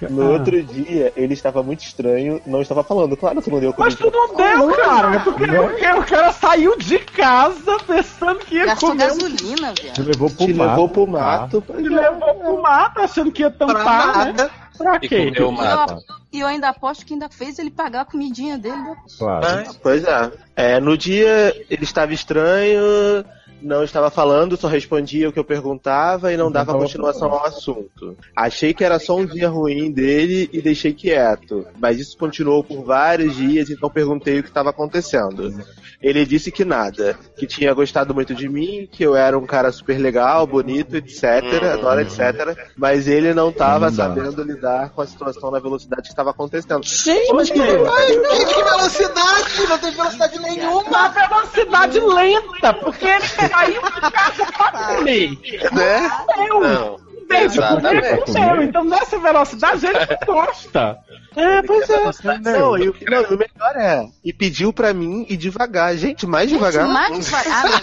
No 0.09 0.21
Ah. 0.23 0.29
outro 0.33 0.61
dia, 0.63 1.11
ele 1.15 1.33
estava 1.33 1.61
muito 1.63 1.83
estranho, 1.83 2.41
não 2.45 2.61
estava 2.61 2.83
falando. 2.83 3.15
Claro 3.17 3.41
que 3.41 3.49
não 3.51 3.59
deu 3.59 3.73
Mas 3.77 3.95
tu 3.95 4.11
não 4.11 4.35
deu, 4.35 4.71
cara. 4.75 5.15
É 5.15 5.19
porque, 5.19 5.45
porque 5.45 5.87
o 5.87 6.03
cara 6.05 6.31
saiu 6.31 6.77
de 6.77 6.99
casa 6.99 7.77
pensando 7.87 8.39
que 8.39 8.55
ia 8.55 8.65
Gastou 8.67 8.89
comer. 8.89 9.07
gasolina, 9.07 9.73
Te 9.73 9.83
velho. 10.01 10.07
levou 10.07 10.29
pro 10.29 10.45
Te 10.45 10.53
mato. 10.53 10.69
levou 10.69 10.89
pro 10.89 11.05
tá? 11.05 11.11
mato. 11.11 11.61
pra- 11.61 11.79
Ele 11.79 11.89
levou 11.89 12.35
pro 12.35 12.61
mato 12.61 13.01
achando 13.01 13.31
que 13.31 13.41
ia 13.41 13.49
Pra 13.51 13.67
tampar, 13.67 14.33
né? 14.33 14.49
Pra 14.77 14.95
E 15.01 15.07
quê? 15.07 15.31
comeu 15.31 15.49
o 15.49 15.51
mato. 15.51 15.97
E 16.31 16.39
eu 16.39 16.47
ainda 16.47 16.69
aposto 16.69 17.05
que 17.05 17.13
ainda 17.13 17.29
fez 17.29 17.59
ele 17.59 17.69
pagar 17.69 18.01
a 18.01 18.05
comidinha 18.05 18.57
dele. 18.57 18.75
né? 18.75 18.95
Claro. 19.19 19.45
Pois 19.83 20.03
é. 20.03 20.31
é. 20.55 20.79
No 20.79 20.97
dia, 20.97 21.53
ele 21.69 21.83
estava 21.83 22.11
estranho, 22.13 23.23
não 23.63 23.83
estava 23.83 24.09
falando, 24.09 24.57
só 24.57 24.67
respondia 24.67 25.29
o 25.29 25.31
que 25.31 25.39
eu 25.39 25.43
perguntava 25.43 26.33
e 26.33 26.37
não 26.37 26.51
dava 26.51 26.73
continuação 26.73 27.31
ao 27.31 27.45
assunto. 27.45 28.17
Achei 28.35 28.73
que 28.73 28.83
era 28.83 28.99
só 28.99 29.15
um 29.15 29.25
dia 29.25 29.49
ruim 29.49 29.91
dele 29.91 30.49
e 30.51 30.61
deixei 30.61 30.93
quieto. 30.93 31.65
Mas 31.79 31.99
isso 31.99 32.17
continuou 32.17 32.63
por 32.63 32.83
vários 32.83 33.35
dias, 33.35 33.69
então 33.69 33.89
perguntei 33.89 34.39
o 34.39 34.43
que 34.43 34.49
estava 34.49 34.69
acontecendo. 34.69 35.53
Ele 36.01 36.25
disse 36.25 36.51
que 36.51 36.65
nada, 36.65 37.17
que 37.37 37.47
tinha 37.47 37.73
gostado 37.73 38.13
muito 38.13 38.35
de 38.35 38.49
mim, 38.49 38.87
que 38.91 39.03
eu 39.03 39.15
era 39.15 39.37
um 39.37 39.45
cara 39.45 39.71
super 39.71 39.97
legal, 39.97 40.45
bonito, 40.45 40.97
etc, 40.97 41.23
adora, 41.71 42.01
etc. 42.01 42.57
Mas 42.75 43.07
ele 43.07 43.33
não 43.33 43.49
estava 43.49 43.89
sabendo 43.89 44.43
lidar 44.43 44.89
com 44.89 45.01
a 45.01 45.07
situação 45.07 45.49
na 45.49 45.59
velocidade 45.59 46.01
que 46.01 46.09
estava 46.09 46.31
acontecendo. 46.31 46.83
Gente, 46.83 47.31
Gente, 47.33 48.53
que 48.53 48.63
velocidade! 48.63 49.67
Não 49.69 49.77
tem 49.77 49.91
velocidade 49.91 50.39
nenhuma! 50.39 50.83
Uma 50.83 51.07
velocidade 51.07 51.99
lenta, 52.01 52.73
porque 52.73 53.05
ele 53.05 53.25
saiu 53.53 53.81
de 53.81 54.11
casa 54.11 54.45
pra 54.51 54.71
comer. 54.95 55.29
Né? 55.71 56.11
Não. 56.37 56.99
desde 57.27 57.57
Exatamente. 57.59 58.01
comer 58.01 58.25
comeu. 58.25 58.63
Então 58.63 58.83
nessa 58.83 59.19
velocidade 59.19 59.85
ele 59.85 59.99
não 60.27 60.33
gosta. 60.33 60.97
É, 61.35 61.61
pois 61.63 61.89
é. 61.89 62.03
Não, 62.41 62.77
e, 62.77 62.89
o- 62.89 62.95
não, 63.09 63.23
o 63.23 63.37
melhor 63.37 63.75
é. 63.75 64.05
E 64.23 64.31
pediu 64.33 64.71
pra 64.71 64.93
mim 64.93 65.25
ir 65.29 65.37
devagar. 65.37 65.95
Gente, 65.97 66.27
mais 66.27 66.49
devagar. 66.49 66.87
Mais 66.87 67.25
devagar. 67.25 67.81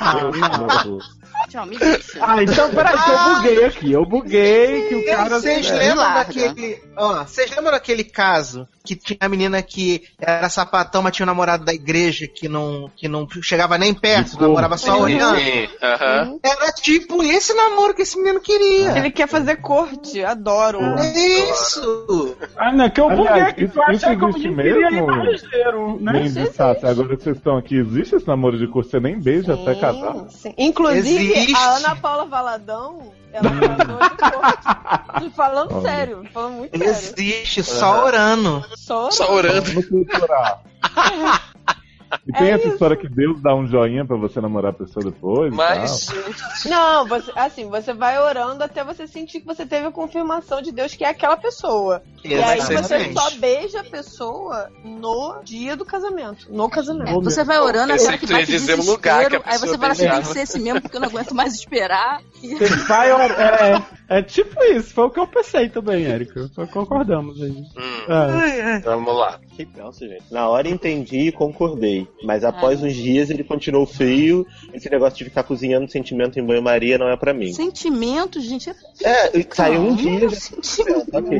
Ah, 0.00 0.14
não, 0.14 0.32
tchau. 0.66 0.98
Tchau, 1.48 1.66
me 1.66 1.76
deixa. 1.76 2.18
Ah, 2.24 2.42
então 2.42 2.70
peraí, 2.70 2.96
que 2.96 3.10
eu 3.10 3.34
buguei 3.34 3.64
aqui. 3.66 3.92
Eu 3.92 4.06
buguei 4.06 4.88
que 4.88 4.94
o 4.94 5.06
cara. 5.06 5.28
Vocês 5.40 5.68
lembram 5.70 6.14
daquele. 6.14 6.82
Ó, 6.96 7.22
vocês 7.24 7.50
lembram 7.50 7.72
daquele 7.72 8.04
caso 8.04 8.66
que 8.84 8.94
tinha 8.94 9.18
a 9.20 9.28
menina 9.30 9.62
que 9.62 10.02
era 10.20 10.46
sapatão, 10.50 11.02
mas 11.02 11.16
tinha 11.16 11.24
um 11.24 11.26
namorado 11.26 11.64
da 11.64 11.72
igreja 11.72 12.26
que 12.28 12.48
não, 12.48 12.90
que 12.94 13.08
não 13.08 13.26
chegava 13.42 13.78
nem 13.78 13.94
perto, 13.94 14.38
namorava 14.38 14.76
só 14.76 14.94
Sim, 14.96 15.00
olhando? 15.02 15.38
sim. 15.38 15.68
Aham. 15.82 16.38
Era 16.42 16.70
tipo 16.72 17.22
esse 17.22 17.54
namoro 17.54 17.94
que 17.94 18.02
esse 18.02 18.18
menino 18.18 18.40
queria. 18.40 18.98
ele 18.98 19.10
quer 19.10 19.26
fazer 19.26 19.56
corte, 19.56 20.22
adoro. 20.22 20.78
É 20.98 21.50
isso! 21.50 22.36
Ah, 22.56 22.72
não, 22.72 22.90
que 22.90 23.00
eu 23.00 23.08
aqui. 23.08 23.64
isso- 23.64 23.72
que 23.80 23.92
isso 23.92 24.06
que 24.06 24.24
o 24.24 24.28
existe 24.28 24.50
mesmo? 24.50 25.10
ligeiro, 25.22 25.98
né? 26.00 26.46
Sassi, 26.52 26.84
agora 26.86 27.16
que 27.16 27.22
vocês 27.22 27.36
estão 27.38 27.56
aqui, 27.56 27.76
existe 27.76 28.16
esse 28.16 28.26
namoro 28.28 28.58
de 28.58 28.66
curso? 28.68 28.90
Você 28.90 29.00
nem 29.00 29.18
beija 29.18 29.54
até 29.54 29.74
casar? 29.74 30.14
Sim, 30.14 30.26
sim. 30.28 30.54
Inclusive, 30.58 31.32
Existe. 31.32 31.56
a 31.56 31.76
Ana 31.76 31.96
Paula 31.96 32.26
Valadão, 32.26 33.12
ela 33.34 33.50
mandou 33.50 33.98
de 33.98 34.16
corte. 34.16 35.30
Falando 35.34 35.74
Olha. 35.74 35.82
sério, 35.82 36.24
falando 36.32 36.52
muito 36.54 36.78
sério. 36.78 36.92
Existe, 36.92 37.62
só 37.62 38.04
orando. 38.04 38.64
Só 38.76 39.10
Só 39.10 39.32
orando. 39.32 39.64
E 42.26 42.32
tem 42.32 42.48
É 42.48 42.50
essa 42.52 42.64
isso. 42.64 42.72
história 42.74 42.96
que 42.96 43.08
Deus 43.08 43.40
dá 43.42 43.54
um 43.54 43.66
joinha 43.66 44.04
pra 44.04 44.16
você 44.16 44.40
namorar 44.40 44.70
a 44.70 44.74
pessoa 44.74 45.04
depois? 45.04 45.52
e 45.52 45.56
Mas, 45.56 46.06
tal. 46.06 46.70
Não, 46.70 47.06
você, 47.08 47.32
assim, 47.36 47.68
você 47.68 47.92
vai 47.92 48.18
orando 48.18 48.62
até 48.64 48.82
você 48.84 49.06
sentir 49.06 49.40
que 49.40 49.46
você 49.46 49.66
teve 49.66 49.86
a 49.86 49.90
confirmação 49.92 50.62
de 50.62 50.72
Deus 50.72 50.94
que 50.94 51.04
é 51.04 51.08
aquela 51.08 51.36
pessoa. 51.36 52.02
E 52.24 52.34
aí 52.34 52.60
você 52.60 52.74
Exatamente. 52.74 53.14
só 53.14 53.30
beija 53.38 53.80
a 53.80 53.84
pessoa 53.84 54.68
no 54.82 55.40
dia 55.44 55.76
do 55.76 55.84
casamento. 55.84 56.46
No 56.50 56.68
casamento. 56.70 57.10
É, 57.10 57.22
você 57.22 57.44
vai 57.44 57.58
orando, 57.58 57.92
pensei 57.92 58.18
que 58.18 58.26
vai 58.26 58.44
dizer 58.44 58.78
um 58.78 58.84
lugar 58.84 59.28
que 59.28 59.40
aí 59.44 59.58
você 59.58 59.76
fala 59.78 59.92
assim, 59.92 60.08
tem 60.08 60.20
que 60.22 60.28
ser 60.28 60.40
esse 60.40 60.58
mesmo, 60.58 60.80
porque 60.80 60.96
eu 60.96 61.00
não 61.00 61.08
aguento 61.08 61.34
mais 61.34 61.54
esperar. 61.54 62.20
Você 62.40 62.66
vai 62.86 63.12
orar- 63.12 63.84
é, 64.08 64.18
é 64.18 64.22
tipo 64.22 64.62
isso, 64.64 64.94
foi 64.94 65.04
o 65.04 65.10
que 65.10 65.20
eu 65.20 65.26
pensei 65.26 65.68
também, 65.68 66.06
Érico. 66.06 66.48
Concordamos 66.72 67.40
aí. 67.42 67.50
hum, 67.50 68.12
É. 68.12 68.80
vamos 68.80 69.14
lá. 69.16 69.38
Que 69.56 69.64
tenso, 69.64 70.00
gente. 70.08 70.24
Na 70.32 70.48
hora 70.48 70.68
entendi 70.68 71.28
e 71.28 71.32
concordei. 71.32 72.08
Mas 72.24 72.42
após 72.44 72.82
uns 72.82 72.94
dias 72.94 73.30
ele 73.30 73.44
continuou 73.44 73.86
frio. 73.86 74.46
Esse 74.72 74.90
negócio 74.90 75.16
de 75.18 75.24
ficar 75.24 75.44
cozinhando 75.44 75.88
sentimento 75.90 76.38
em 76.38 76.44
banho-maria 76.44 76.98
não 76.98 77.08
é 77.08 77.16
pra 77.16 77.32
mim. 77.32 77.52
Sentimento, 77.52 78.40
gente, 78.40 78.70
é 78.70 78.74
É, 79.04 79.46
saiu 79.52 79.80
um 79.80 79.94
dia. 79.94 80.28
já- 80.28 80.30
sentimento. 80.30 81.06
Ok. 81.12 81.38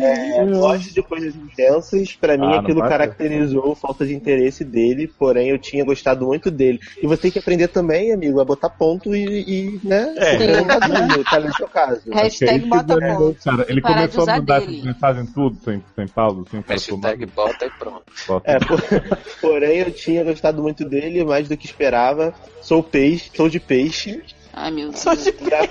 É, 0.00 0.44
gosto 0.46 0.94
de 0.94 1.02
coisas 1.02 1.34
intensas. 1.34 2.12
Pra 2.14 2.36
mim, 2.36 2.46
Ah, 2.46 2.60
aquilo 2.60 2.80
caracterizou 2.80 3.74
falta 3.74 4.06
de 4.06 4.14
interesse 4.14 4.64
dele. 4.64 5.08
Porém, 5.18 5.48
eu 5.48 5.58
tinha 5.58 5.84
gostado 5.84 6.26
muito 6.26 6.50
dele. 6.50 6.78
E 7.02 7.06
você 7.06 7.22
tem 7.22 7.30
que 7.32 7.38
aprender 7.38 7.68
também, 7.68 8.12
amigo, 8.12 8.40
a 8.40 8.44
botar 8.44 8.70
ponto 8.70 9.14
e, 9.14 9.24
e 9.74 9.80
né? 9.82 10.14
É. 10.18 10.62
Tá 10.62 10.78
tá 11.30 11.40
no 11.40 11.54
seu 11.54 11.68
caso. 11.68 12.00
Hashtag 12.12 12.66
bota 12.66 12.94
fica- 12.94 13.16
ponto. 13.16 13.42
Cara, 13.42 13.66
ele 13.68 13.80
Parar 13.80 14.08
começou 14.08 14.28
a 14.30 14.36
mudar 14.36 14.60
mensagens 14.66 15.32
tudo, 15.32 15.56
sem, 15.64 15.82
sem 15.96 16.06
pausa, 16.06 16.42
assim, 16.46 16.62
para 16.62 16.74
Hashtag 16.74 17.26
bota 17.46 17.66
e 17.66 17.70
pronto. 17.70 18.02
É, 18.44 18.58
por- 18.58 18.80
porém, 19.40 19.78
eu 19.78 19.90
tinha 19.92 20.24
gostado 20.24 20.62
muito 20.62 20.84
dele, 20.84 21.24
mais 21.24 21.48
do 21.48 21.56
que 21.56 21.66
esperava. 21.66 22.34
Sou 22.62 22.82
peixe, 22.82 23.30
sou 23.34 23.48
de 23.48 23.58
peixe. 23.60 24.22
Ai, 24.52 24.70
meu 24.70 24.88
Deus. 24.90 25.00
Sou 25.00 25.14
de, 25.16 25.28
E 25.30 25.54
a- 25.54 25.68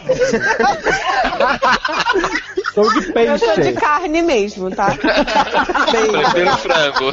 Sou 2.73 2.83
de 2.91 2.97
eu 2.99 3.37
sou 3.37 3.47
de 3.55 3.61
peixe. 3.61 3.73
carne 3.73 4.21
mesmo, 4.21 4.71
tá? 4.71 4.95
Prefiro 4.95 6.57
frango. 6.57 7.11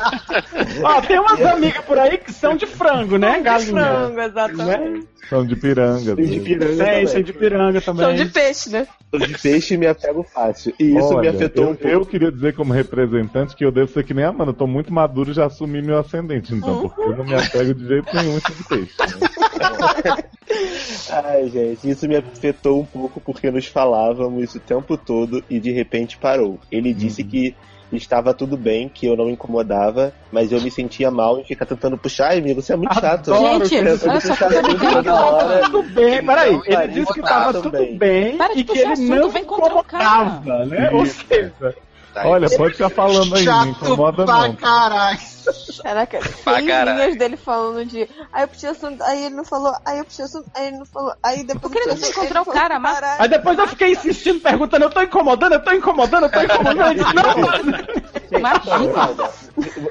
Ó, 0.85 1.01
tem 1.03 1.19
umas 1.19 1.41
amigas 1.45 1.85
por 1.85 1.99
aí 1.99 2.19
que 2.19 2.33
são 2.33 2.57
de 2.57 2.67
frango, 2.67 3.17
né, 3.19 3.39
de 3.39 3.43
galinha? 3.43 3.85
frango, 3.85 4.21
exatamente. 4.21 4.89
Né? 4.91 5.03
São 5.29 5.45
de 5.45 5.57
piranga. 5.57 6.14
de 6.14 6.23
assim. 6.23 6.41
piranga 6.45 6.67
Tem, 6.69 6.77
também. 6.79 7.07
tem 7.07 7.23
de 7.25 7.33
piranga 7.33 7.81
São 7.81 7.97
também. 7.97 8.14
de 8.17 8.27
peixe, 8.27 8.71
né? 8.71 8.87
Sou 9.11 9.19
de 9.19 9.37
peixe 9.39 9.75
e 9.75 9.77
me 9.77 9.87
apego 9.89 10.23
fácil. 10.23 10.73
E 10.79 10.85
isso 10.97 11.09
me 11.09 11.14
Olha, 11.17 11.31
afetou 11.31 11.64
eu, 11.64 11.71
um 11.71 11.75
pouco. 11.75 11.89
eu 11.89 12.07
queria 12.07 12.31
dizer 12.31 12.55
como 12.55 12.73
representante 12.73 13.57
que 13.57 13.64
eu 13.64 13.73
devo 13.73 13.91
ser 13.91 14.05
que 14.05 14.14
nem 14.14 14.25
a 14.25 14.29
Amanda, 14.29 14.51
eu 14.51 14.55
tô 14.55 14.69
muito 14.69 14.93
maduro 14.93 15.31
e 15.33 15.35
já 15.35 15.47
assumi 15.47 15.83
meu 15.83 15.99
ascendente, 15.99 16.55
então, 16.55 16.81
porque 16.83 17.01
eu 17.01 17.17
não 17.17 17.25
me 17.25 17.35
apego 17.35 17.75
de 17.75 17.89
jeito 17.89 18.14
nenhum 18.14 18.37
esse 18.39 18.53
de 18.53 18.64
peixe. 18.69 18.93
né? 19.01 19.29
Ai, 21.11 21.49
gente, 21.49 21.89
isso 21.89 22.09
me 22.09 22.17
afetou 22.17 22.81
um 22.81 22.85
pouco 22.85 23.21
porque 23.21 23.51
nos 23.51 23.67
falávamos 23.67 24.55
o 24.55 24.61
tempo 24.61 24.97
todo 24.97 25.43
e 25.51 25.59
de 25.59 25.73
repente 25.73 26.17
parou. 26.17 26.59
Ele 26.71 26.95
disse 26.95 27.25
que 27.25 27.55
estava 27.93 28.35
tudo 28.35 28.57
bem, 28.57 28.89
que 28.89 29.07
eu 29.07 29.17
não 29.17 29.31
incomodava, 29.31 30.12
mas 30.33 30.51
eu 30.51 30.61
me 30.61 30.71
sentia 30.71 31.11
mal 31.11 31.39
em 31.39 31.45
ficar 31.45 31.67
tentando 31.67 31.97
puxar. 31.97 32.31
Ai, 32.31 32.39
amigo, 32.39 32.61
você 32.61 32.73
é 32.73 32.77
muito 32.77 32.95
chato. 32.95 33.33
Adoro 33.33 33.64
Gente, 33.67 33.99
só 33.99 34.12
puxar 34.12 35.14
hora. 35.14 35.61
Tudo 35.62 35.83
bem, 35.83 36.25
peraí, 36.25 36.61
ele 36.64 36.89
disse 36.89 37.12
que 37.12 37.21
botar 37.21 37.35
tava 37.35 37.62
tudo 37.62 37.71
bem 37.97 38.39
e 38.55 38.64
que 38.64 38.79
ele 38.79 38.97
não 39.09 39.29
incomodava, 39.29 40.64
né? 40.67 40.91
Ou 40.93 41.07
seja, 41.07 41.75
Olha, 42.25 42.49
pode 42.51 42.73
ficar 42.73 42.91
falando 42.91 43.35
aí, 43.35 43.45
não 43.45 43.69
incomoda 43.69 44.25
pra 44.25 44.49
não. 44.49 44.55
caralho. 44.57 45.36
Caraca, 45.82 46.20
seis 46.22 47.16
dele 47.16 47.36
falando 47.36 47.84
de. 47.84 48.09
Aí 48.32 48.42
eu 48.44 48.49
preciso. 48.49 48.86
Aí 49.03 49.24
ele 49.26 49.34
não 49.34 49.44
falou. 49.44 49.74
Aí 49.84 49.99
eu 49.99 50.05
preciso. 50.05 50.44
Aí 50.55 50.68
ele 50.68 50.78
não 50.78 50.86
falou. 50.86 51.12
Aí 51.22 51.44
depois. 51.44 51.62
Tô 51.62 51.70
querendo 51.70 51.90
ele 51.92 52.01
você 52.01 52.11
encontrar 52.11 52.42
o 52.42 52.44
falou, 52.44 52.61
cara, 52.61 52.78
mas-. 52.78 53.20
Aí 53.20 53.28
depois 53.28 53.59
eu 53.59 53.66
fiquei 53.68 53.92
insistindo, 53.92 54.40
perguntando, 54.40 54.84
eu 54.84 54.90
tô 54.90 55.03
incomodando, 55.03 55.53
eu 55.55 55.62
tô 55.64 55.72
incomodando, 55.72 56.24
eu 56.26 56.30
tô 56.32 56.40
incomodando. 56.42 56.90
Ele 56.90 57.03
disse, 57.03 57.14
não, 57.14 58.38
Imagina. 58.38 59.30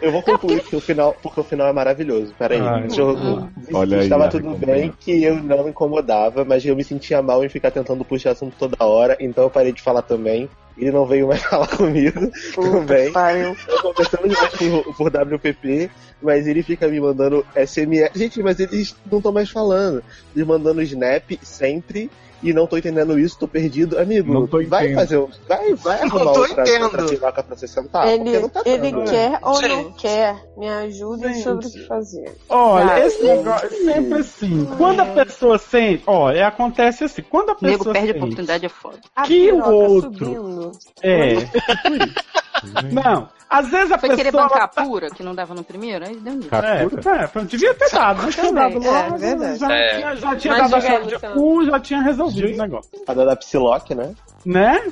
Eu 0.01 0.11
vou 0.11 0.21
concluir 0.21 0.61
porque 0.61 0.75
o 0.75 0.81
final, 0.81 1.15
porque 1.21 1.39
o 1.39 1.43
final 1.43 1.67
é 1.67 1.73
maravilhoso. 1.73 2.33
Peraí. 2.37 2.59
Ai, 2.59 2.81
Deixa 2.81 3.01
eu- 3.01 3.15
hum. 3.15 3.49
disse 3.57 3.73
Olha 3.75 3.87
que 3.87 3.95
aí 3.95 4.03
estava 4.03 4.25
a 4.25 4.29
tudo 4.29 4.55
bem, 4.57 4.93
que 4.99 5.23
eu 5.23 5.35
não 5.41 5.67
incomodava, 5.69 6.43
mas 6.45 6.65
eu 6.65 6.75
me 6.75 6.83
sentia 6.83 7.21
mal 7.21 7.43
em 7.43 7.49
ficar 7.49 7.71
tentando 7.71 8.03
puxar 8.05 8.31
assunto 8.31 8.55
toda 8.57 8.83
hora, 8.85 9.15
então 9.19 9.43
eu 9.45 9.49
parei 9.49 9.71
de 9.71 9.81
falar 9.81 10.01
também. 10.01 10.49
Ele 10.77 10.91
não 10.91 11.05
veio 11.05 11.27
mais 11.27 11.41
falar 11.43 11.67
comigo 11.67 12.29
também. 12.53 13.11
Pariu. 13.13 13.55
Eu 13.67 13.81
conversando 13.81 14.27
demais 14.27 14.53
por, 14.53 14.95
por 14.95 15.09
WPP, 15.49 15.89
mas 16.21 16.47
ele 16.47 16.63
fica 16.63 16.87
me 16.87 16.99
mandando 16.99 17.45
SMS. 17.55 18.11
Gente, 18.15 18.41
mas 18.41 18.59
eles 18.59 18.95
não 19.11 19.19
estão 19.19 19.31
mais 19.31 19.49
falando. 19.49 20.03
Eles 20.35 20.47
mandando 20.47 20.81
snap 20.81 21.31
sempre 21.43 22.09
e 22.43 22.53
não 22.53 22.67
tô 22.67 22.77
entendendo 22.77 23.17
isso, 23.17 23.39
tô 23.39 23.47
perdido. 23.47 23.97
Amigo, 23.97 24.31
Não 24.33 24.45
tô 24.45 24.61
vai 24.67 24.93
fazer. 24.93 25.17
um- 25.17 25.29
Vai, 25.47 25.73
vai 25.75 25.99
Não 26.01 26.07
arrumar 26.17 26.33
tô 26.33 26.39
outra, 26.41 26.61
entendo. 26.63 26.83
outra 26.83 27.05
piroca 27.05 27.43
pra 27.43 27.55
você 27.55 27.67
sentar. 27.67 28.07
ele 28.07 28.23
porque 28.23 28.39
não 28.39 28.49
tá 28.49 28.61
ele 28.65 28.91
dando. 28.91 29.09
quer 29.09 29.39
ou 29.41 29.53
não 29.53 29.61
Gente. 29.61 29.95
quer? 29.95 30.35
Me 30.57 30.67
ajudem 30.69 31.33
sobre 31.41 31.65
o 31.65 31.71
que 31.71 31.87
fazer. 31.87 32.35
Olha, 32.49 33.05
esse 33.05 33.23
negócio 33.23 33.67
é 33.67 33.69
sempre 33.93 34.19
assim. 34.19 34.65
Quando 34.77 34.99
a 34.99 35.05
pessoa 35.05 35.57
sente. 35.57 36.03
Olha, 36.05 36.47
acontece 36.47 37.03
assim. 37.05 37.21
Quando 37.23 37.49
a 37.51 37.53
O 37.53 37.57
nego 37.61 37.77
pessoa 37.79 37.93
perde 37.93 38.11
a 38.11 38.15
oportunidade, 38.15 38.65
é 38.65 38.69
foda. 38.69 38.99
A 39.15 39.23
Que 39.23 39.51
o 39.51 39.63
outro? 39.63 40.11
subindo. 40.13 40.71
É. 41.01 41.35
Não, 42.91 43.29
às 43.49 43.67
vezes 43.69 43.91
a 43.91 43.97
Foi 43.97 44.09
pessoa. 44.09 44.17
querer 44.17 44.31
bancar 44.31 44.69
tá- 44.69 44.83
pura, 44.83 45.09
que 45.09 45.21
não 45.23 45.35
dava 45.35 45.53
no 45.53 45.63
primeiro, 45.63 46.05
aí 46.05 46.15
deu 46.15 46.33
nisso. 46.33 46.49
É, 46.55 46.83
é, 46.83 47.43
devia 47.45 47.73
ter 47.73 47.89
dado, 47.91 48.21
não 48.23 48.29
tinha 48.29 48.51
dado 48.53 48.73
também, 48.73 48.91
logo. 48.91 49.15
é, 49.15 49.17
verdade. 49.17 49.59
já, 49.59 49.71
É. 49.73 49.95
tinha- 49.97 50.15
já 50.15 50.35
tinha 50.35 50.53
Mas 50.57 50.71
dado 50.71 50.75
a 50.75 50.81
chave 50.87 51.05
de 51.07 51.19
cu, 51.33 51.65
já 51.65 51.79
tinha 51.79 52.01
resolvido 52.01 52.53
o 52.53 52.57
negócio. 52.57 52.91
A 53.07 53.13
da 53.13 53.35
Psylocke, 53.35 53.93
né? 53.95 54.13
Né? 54.45 54.83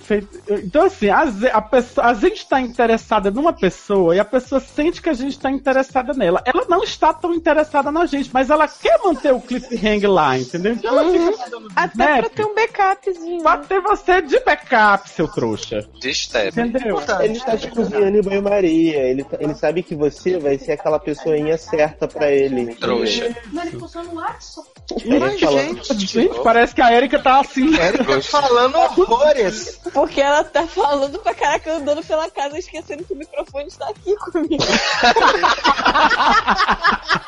Então, 0.49 0.85
assim, 0.85 1.07
ve- 1.33 1.49
a, 1.51 1.61
pessoa, 1.61 2.07
a 2.07 2.13
gente 2.15 2.47
tá 2.47 2.59
interessada 2.59 3.29
numa 3.29 3.53
pessoa 3.53 4.15
e 4.15 4.19
a 4.19 4.25
pessoa 4.25 4.59
sente 4.59 5.01
que 5.01 5.09
a 5.09 5.13
gente 5.13 5.37
tá 5.39 5.51
interessada 5.51 6.11
nela. 6.13 6.41
Ela 6.45 6.65
não 6.67 6.83
está 6.83 7.13
tão 7.13 7.33
interessada 7.33 7.91
na 7.91 8.05
gente, 8.07 8.31
mas 8.33 8.49
ela 8.49 8.67
quer 8.67 8.99
manter 9.03 9.31
o 9.31 9.39
cliffhanger 9.39 10.09
lá, 10.09 10.37
entendeu? 10.37 10.73
Então 10.73 10.97
ela 10.99 11.11
fica 11.11 11.43
Até 11.75 11.95
pra 11.95 12.15
snap 12.17 12.33
ter 12.33 12.45
um 12.45 12.55
backupzinho. 12.55 13.43
pra 13.43 13.57
ter 13.57 13.81
você 13.81 14.21
de 14.23 14.39
backup, 14.39 15.09
seu 15.09 15.27
trouxa. 15.27 15.87
De 15.99 16.13
step. 16.13 16.47
Entendeu? 16.59 16.99
Ele 17.21 17.33
está 17.33 17.55
te 17.55 17.67
cozinhando 17.69 18.17
em 18.17 18.21
banho-maria. 18.21 18.97
Ele, 19.03 19.23
tá- 19.23 19.37
ele 19.39 19.53
sabe 19.53 19.83
que 19.83 19.93
você 19.95 20.39
vai 20.39 20.57
ser 20.57 20.71
aquela 20.73 20.99
pessoinha 20.99 21.57
certa 21.59 22.07
pra 22.07 22.31
ele. 22.31 22.73
Trouxa. 22.75 23.25
Ele 25.05 25.19
Mas, 25.19 25.39
falando- 25.39 25.59
gente, 25.85 25.93
Gente, 26.07 26.39
parece 26.43 26.75
que 26.75 26.81
a 26.81 26.91
Erika 26.91 27.19
tá 27.19 27.39
assim. 27.39 27.71
Tá 27.71 28.21
falando 28.21 28.75
horrores. 28.77 29.42
Porque 29.93 30.21
ela 30.21 30.43
tá 30.43 30.65
falando 30.67 31.19
pra 31.19 31.33
caraca 31.33 31.73
andando 31.73 32.03
pela 32.03 32.29
casa 32.29 32.57
esquecendo 32.57 33.03
que 33.03 33.13
o 33.13 33.17
microfone 33.17 33.67
está 33.67 33.89
aqui 33.89 34.15
comigo. 34.17 34.63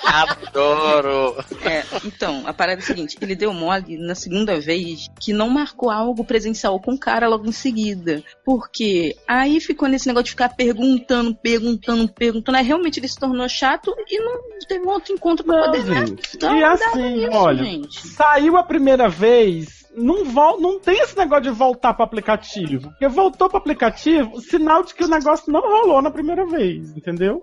Adoro. 0.04 1.36
É, 1.64 1.84
então, 2.06 2.44
a 2.46 2.54
parada 2.54 2.80
é 2.82 2.84
a 2.84 2.86
seguinte, 2.86 3.18
ele 3.22 3.36
deu 3.36 3.54
mole 3.54 3.98
na 3.98 4.16
segunda 4.16 4.60
vez 4.60 5.08
que 5.20 5.34
não 5.34 5.50
marcou 5.50 5.90
algo 5.90 6.24
presencial 6.24 6.80
com 6.80 6.94
o 6.94 7.00
cara 7.00 7.28
logo 7.28 7.46
em 7.48 7.52
seguida. 7.52 8.24
Porque 8.44 9.16
aí 9.28 9.60
ficou 9.60 9.88
nesse 9.88 10.08
negócio 10.08 10.26
de 10.26 10.32
ficar 10.32 10.50
perguntando, 10.50 11.36
perguntando, 11.36 12.08
perguntando. 12.08 12.58
Aí 12.58 12.64
realmente 12.66 13.00
ele 13.00 13.08
se 13.08 13.18
tornou 13.20 13.48
chato 13.50 13.94
e 14.08 14.20
não 14.20 14.42
teve 14.68 14.86
um 14.86 14.90
outro 14.90 15.14
encontro 15.14 15.46
pra 15.46 15.58
Não, 15.58 15.66
poder 15.66 15.86
gente. 15.86 16.36
Então, 16.36 16.56
E 16.56 16.64
assim, 16.64 17.26
isso, 17.26 17.32
olha, 17.38 17.64
gente. 17.64 18.08
saiu 18.08 18.58
a 18.58 18.64
primeira 18.64 19.08
vez, 19.10 19.85
não, 19.98 20.26
vol 20.26 20.60
não 20.60 20.80
tem 20.80 21.00
esse 21.00 21.18
negócio 21.18 21.44
de 21.44 21.50
voltar 21.52 21.94
pro 21.94 22.04
aplicativo. 22.04 22.90
Porque 22.90 23.08
voltou 23.08 23.48
pro 23.50 23.58
aplicativo, 23.58 24.40
sinal 24.42 24.84
de 24.84 24.94
que 24.94 25.04
o 25.04 25.08
negócio 25.08 25.52
não 25.52 25.62
rolou 25.62 26.02
na 26.02 26.12
primeira 26.12 26.46
vez, 26.46 26.96
entendeu? 26.96 27.42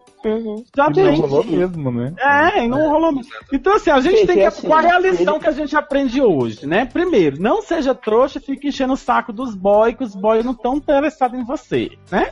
Já 0.76 0.88
E 0.90 0.92
tem. 0.92 1.04
não 1.04 1.14
rolou 1.26 1.44
mesmo, 1.44 1.90
né? 1.92 2.14
É, 2.18 2.66
não 2.66 2.88
rolou 2.90 3.12
mesmo. 3.12 3.30
Então, 3.52 3.74
assim, 3.74 3.90
a 3.90 4.00
gente 4.00 4.26
tem 4.26 4.36
que. 4.36 4.42
é 4.42 4.46
assim, 4.46 4.66
qual 4.66 4.80
é 4.80 4.90
a 4.90 4.98
lição 4.98 5.38
que 5.38 5.48
a 5.48 5.52
gente 5.52 5.76
aprende 5.76 6.20
hoje, 6.20 6.66
né? 6.66 6.84
Primeiro, 6.84 7.40
não 7.40 7.62
seja 7.62 7.94
trouxa 7.94 8.38
e 8.38 8.42
fique 8.42 8.68
enchendo 8.68 8.92
o 8.92 8.96
saco 8.96 9.32
dos 9.32 9.54
boys, 9.54 9.96
que 9.96 10.04
os 10.04 10.14
boys 10.14 10.44
não 10.44 10.52
estão 10.52 10.76
interessados 10.76 11.38
em 11.38 11.44
você, 11.44 11.90
né? 12.10 12.30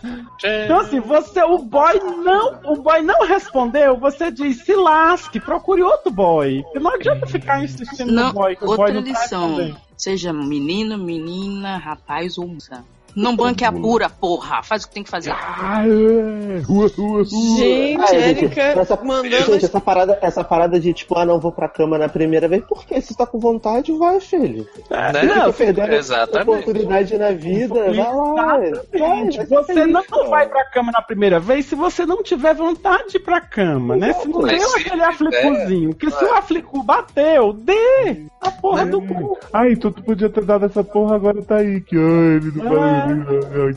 Então, 0.65 0.81
assim, 0.81 1.01
você, 1.01 1.43
o 1.43 1.59
boy 1.59 1.99
não, 2.25 2.61
o 2.65 2.77
boy 2.83 3.03
não 3.03 3.27
respondeu, 3.27 3.97
você 3.99 4.31
diz, 4.31 4.65
se 4.65 4.75
lasque, 4.75 5.41
procure 5.41 5.83
outro 5.83 6.11
boy. 6.11 6.63
Porque 6.65 6.79
não 6.79 6.95
adianta 6.95 7.27
ficar 7.27 7.63
insistindo 7.63 8.13
Não, 8.13 8.29
no 8.29 8.33
boy, 8.33 8.57
que 8.57 8.65
o 8.65 8.69
boy 8.69 8.79
outra 8.79 8.95
não 8.95 9.03
tá 9.03 9.09
lição. 9.11 9.49
respondendo. 9.57 9.90
Seja 10.01 10.33
menino, 10.33 10.97
menina, 10.97 11.77
rapaz 11.77 12.39
ou 12.39 12.49
moça. 12.49 12.83
Não 13.15 13.37
banque 13.37 13.65
a 13.65 13.73
pura, 13.73 14.09
porra. 14.09 14.63
Faz 14.63 14.85
o 14.85 14.89
que 14.89 14.95
tem 14.95 15.03
que 15.03 15.11
fazer. 15.11 15.33
Ah, 15.33 15.85
é. 15.87 16.61
Rua, 16.61 16.91
rua, 16.97 17.23
rua. 17.23 17.25
Gente, 17.25 18.15
Erika 18.15 18.61
essa, 18.63 18.97
mandando 18.97 19.53
gente, 19.53 19.65
essa 19.65 19.81
parada, 19.81 20.19
essa 20.21 20.45
parada 20.45 20.79
de 20.79 20.93
tipo, 20.93 21.17
ah, 21.19 21.25
não 21.25 21.41
vou 21.41 21.53
pra 21.53 21.69
cama 21.69 21.99
na 21.99 22.09
primeira 22.09 22.49
vez, 22.49 22.63
por 22.65 22.85
quê? 22.85 23.01
Se 23.01 23.17
tá 23.17 23.27
com 23.27 23.39
vontade, 23.39 23.93
vai, 23.93 24.21
filho. 24.21 24.67
Né? 24.91 25.13
Fica 25.21 25.53
perdendo 25.53 25.95
Exatamente. 25.95 26.49
oportunidade 26.51 27.19
na 27.19 27.33
vida, 27.33 27.75
vai 27.75 27.95
lá. 27.95 28.33
Vai, 28.35 28.71
vai 28.71 29.47
você 29.47 29.75
feliz, 29.75 29.93
não 29.93 30.05
cara. 30.05 30.29
vai 30.29 30.49
pra 30.49 30.65
cama 30.71 30.93
na 30.93 31.03
primeira 31.03 31.41
vez 31.41 31.67
se 31.67 31.75
você 31.75 32.07
não 32.07 32.23
tiver 32.23 32.55
vontade 32.55 33.11
de 33.11 33.17
ir 33.17 33.21
pra 33.21 33.41
cama, 33.41 33.97
né? 33.97 34.13
Se 34.15 34.29
não 34.29 34.43
deu 34.43 34.69
aquele 34.77 35.03
aflicuzinho. 35.03 35.91
Porque 35.91 36.11
se 36.11 36.25
o 36.25 36.35
aflicu 36.35 36.83
bateu, 36.83 37.53
dê 37.53 38.27
a 38.41 38.51
porra 38.51 38.87
do 38.87 39.01
cu. 39.03 39.39
Ai, 39.53 39.77
tu, 39.77 39.91
tu 39.91 40.03
podia 40.03 40.29
ter 40.29 40.45
dado 40.45 40.67
essa 40.67 40.83
porra, 40.83 41.17
agora 41.17 41.43
tá 41.43 41.57
aí. 41.57 41.81
Que 41.81 41.97
ai, 41.97 42.37
ele 42.37 42.53
não 42.55 42.85
É. 42.85 43.00
ai, 43.01 43.11
ai. 43.11 43.73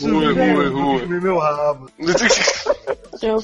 Rua, 0.00 0.32
rua, 0.32 0.68
rua. 0.68 1.06
meu 1.20 1.38
rabo. 1.38 1.90
Eu- 3.22 3.40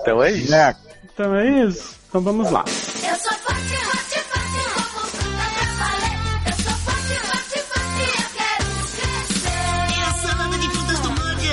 Então 0.00 0.22
é 0.22 0.32
isso. 0.32 0.50
Né? 0.50 0.76
Então 1.14 1.34
é 1.34 1.48
isso. 1.64 1.94
Então 2.08 2.20
vamos 2.20 2.50
lá. 2.50 2.64
Eu 2.66 3.16
sou 3.16 3.32
forte, 3.38 3.76
forte, 3.76 4.18
forte, 4.28 4.60
como 4.74 5.06
fruta 5.08 5.46
pra 5.54 5.66
valer. 5.78 6.16
Eu 6.46 6.52
sou 6.52 6.72
forte, 6.72 7.14
forte, 7.26 7.58
forte, 7.70 8.02
eu 8.18 8.28
quero 8.36 8.68
crescer. 8.96 9.60
É 9.92 10.02
a 10.04 10.12
salada 10.14 10.56
de 10.58 10.68
frutas 10.68 10.98
do 11.00 11.10
Mangue. 11.10 11.52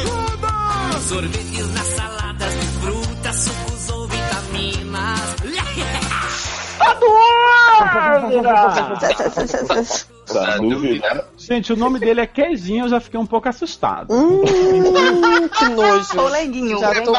Sorvetes 1.08 1.68
nas 1.74 1.88
saladas 1.88 2.54
frutas, 2.82 3.36
sucos 3.36 3.90
ou 3.90 4.08
vitaminas. 4.08 5.30
Tá, 10.34 10.58
dúvida. 10.58 11.28
Gente, 11.38 11.74
o 11.74 11.76
nome 11.76 12.00
dele 12.00 12.22
é 12.22 12.28
Queijinho, 12.28 12.86
eu 12.86 12.90
já 12.90 13.00
fiquei 13.00 13.20
um 13.20 13.26
pouco 13.26 13.50
assustado. 13.50 14.14
Hum, 14.14 14.44
que 15.50 15.66
nojo. 15.70 16.16
Polenguinho. 16.16 16.80
Já 16.80 17.02
tô. 17.02 17.14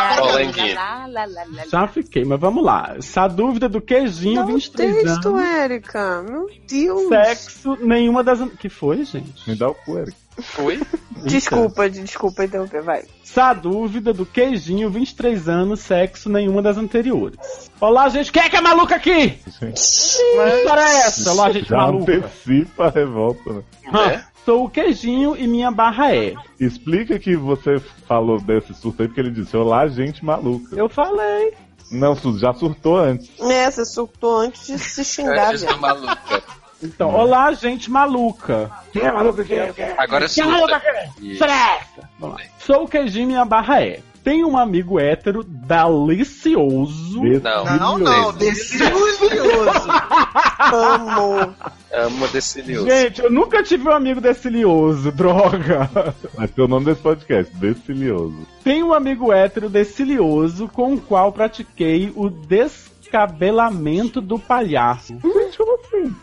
Já 1.70 1.86
fiquei, 1.88 2.24
mas 2.24 2.40
vamos 2.40 2.64
lá. 2.64 2.94
Essa 2.96 3.26
dúvida 3.26 3.68
do 3.68 3.80
Queijinho, 3.80 4.36
Dá 4.36 4.42
um 4.44 4.54
23 4.54 5.02
texto, 5.02 5.28
anos. 5.28 5.42
Érica. 5.42 6.22
Meu 6.22 6.48
Deus. 6.68 7.08
Sexo, 7.08 7.76
nenhuma 7.80 8.22
das. 8.22 8.40
Que 8.58 8.68
foi, 8.68 9.04
gente? 9.04 9.48
Me 9.48 9.56
dá 9.56 9.68
o 9.68 9.74
cu, 9.74 9.98
Eric. 9.98 10.16
Fui. 10.42 10.80
Desculpa, 11.24 11.88
desculpa 11.90 12.44
interromper, 12.44 12.82
vai. 12.82 13.04
Essa 13.22 13.52
dúvida 13.52 14.10
do 14.10 14.24
Queijinho, 14.24 14.88
23 14.88 15.50
anos, 15.50 15.80
sexo, 15.80 16.30
nenhuma 16.30 16.62
das 16.62 16.78
anteriores. 16.78 17.38
Olá, 17.78 18.08
gente. 18.08 18.32
Quem 18.32 18.42
é 18.42 18.48
que 18.48 18.56
é 18.56 18.60
maluca 18.62 18.96
aqui? 18.96 19.30
Que 19.58 19.66
história 19.66 20.80
é 20.80 21.00
essa? 21.00 21.30
Olá, 21.30 21.52
gente 21.52 21.68
Já 21.68 21.76
maluca. 21.76 22.16
antecipa 22.16 22.86
a 22.86 22.90
revolta, 22.90 23.64
né? 23.92 24.24
Sou 24.44 24.64
o 24.64 24.70
Queijinho 24.70 25.36
e 25.36 25.46
minha 25.46 25.70
barra 25.70 26.14
é. 26.14 26.34
Explica 26.58 27.18
que 27.18 27.36
você 27.36 27.78
falou 28.08 28.40
desse 28.40 28.72
surto 28.72 29.02
aí, 29.02 29.08
porque 29.08 29.20
ele 29.20 29.30
disse: 29.30 29.54
Olá, 29.56 29.86
gente 29.88 30.24
maluca. 30.24 30.74
Eu 30.74 30.88
falei. 30.88 31.52
Não, 31.90 32.14
já 32.38 32.54
surtou 32.54 32.96
antes. 32.96 33.28
É, 33.40 33.70
você 33.70 33.84
surtou 33.84 34.38
antes 34.38 34.66
de 34.66 34.78
se 34.78 35.04
xingar, 35.04 35.56
do 35.56 35.78
maluca. 35.78 36.42
Então, 36.82 37.14
olá, 37.14 37.52
gente 37.52 37.90
maluca. 37.90 38.70
Quem 38.92 39.02
é 39.02 39.12
maluca? 39.12 39.44
Quem 39.44 39.58
é? 39.58 39.94
Agora 39.98 40.28
Quem 40.28 40.42
é 40.44 40.46
maluca? 40.46 40.74
surta. 40.74 40.80
Quem 40.80 40.90
é? 40.90 41.32
Isso. 41.32 41.38
Fresta! 41.38 42.10
Vamos 42.18 42.36
lá. 42.36 42.42
Sou 42.58 42.84
o 42.84 42.88
Queijinho 42.88 43.24
e 43.24 43.26
minha 43.26 43.44
barra 43.44 43.82
é. 43.82 44.00
Tenho 44.22 44.48
um 44.48 44.56
amigo 44.56 45.00
hétero 45.00 45.42
delicioso. 45.42 47.20
Delicioso. 47.20 47.78
Não, 47.78 47.98
não, 47.98 48.32
delicioso. 48.32 49.24
Amo. 50.72 51.54
Amo 51.92 52.28
decilioso. 52.28 52.86
Gente, 52.86 53.22
eu 53.22 53.30
nunca 53.30 53.62
tive 53.62 53.88
um 53.88 53.92
amigo 53.92 54.20
decilioso, 54.20 55.10
droga. 55.10 55.88
Vai 56.34 56.46
ser 56.48 56.60
o 56.60 56.68
nome 56.68 56.84
desse 56.86 57.00
podcast, 57.00 57.54
Decilioso. 57.56 58.46
Tenho 58.62 58.88
um 58.88 58.94
amigo 58.94 59.32
hétero 59.32 59.70
decilioso 59.70 60.68
com 60.68 60.94
o 60.94 61.00
qual 61.00 61.32
pratiquei 61.32 62.12
o 62.14 62.28
descabelamento 62.28 64.20
do 64.20 64.38
palhaço. 64.38 65.14
Gente, 65.14 65.56
como 65.56 65.78
assim? 65.80 66.14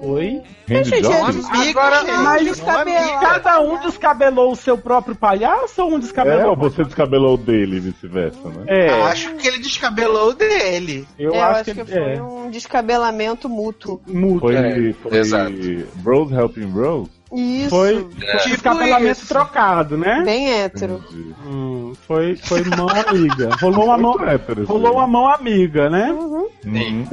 Oi? 0.00 0.40
Randy 0.68 1.02
Jones? 1.02 1.44
Amigo, 1.50 1.78
Agora, 1.78 2.04
mas 2.22 2.60
amigo. 2.60 3.20
Cada 3.20 3.60
um 3.60 3.78
descabelou 3.80 4.52
o 4.52 4.56
seu 4.56 4.78
próprio 4.78 5.14
palhaço 5.14 5.82
ou 5.82 5.90
um 5.92 5.96
É, 5.96 6.00
descabelou? 6.00 6.50
ou 6.50 6.56
você 6.56 6.84
descabelou 6.84 7.34
o 7.34 7.38
dele 7.38 7.76
e 7.76 7.80
vice-versa, 7.80 8.48
né? 8.48 8.64
É, 8.66 9.02
Acho 9.02 9.34
que 9.34 9.46
ele 9.46 9.58
descabelou 9.58 10.32
dele. 10.34 11.06
eu, 11.18 11.34
Eu 11.34 11.42
acho, 11.42 11.60
acho 11.60 11.64
que 11.74 11.84
que, 11.84 11.92
foi 11.92 12.14
é. 12.14 12.22
um 12.22 12.50
descabelamento 12.50 13.48
mútuo. 13.48 14.00
Mútuo. 14.06 14.40
Foi, 14.40 14.56
É, 14.56 14.92
foi 14.94 15.18
exato. 15.18 15.52
Bros 15.96 16.32
Helping 16.32 16.66
Bros? 16.68 17.08
Isso. 17.32 17.70
Foi 17.70 17.94
É. 18.22 18.36
Tipo 18.38 18.48
descabelamento 18.48 19.20
isso. 19.20 19.28
trocado, 19.28 19.96
né? 19.96 20.22
Bem 20.24 20.50
hétero. 20.52 21.00
Entendi. 21.10 21.34
Hum, 21.46 21.69
foi, 21.94 22.36
foi 22.36 22.62
mão 22.64 22.88
amiga. 22.88 23.50
Rolou 23.60 23.86
uma 23.86 23.98
mão, 23.98 24.28
hétero 24.28 24.64
rolou 24.64 24.94
uma 24.94 25.06
mão 25.06 25.28
amiga, 25.28 25.88
né? 25.88 26.12
Uhum. 26.12 26.48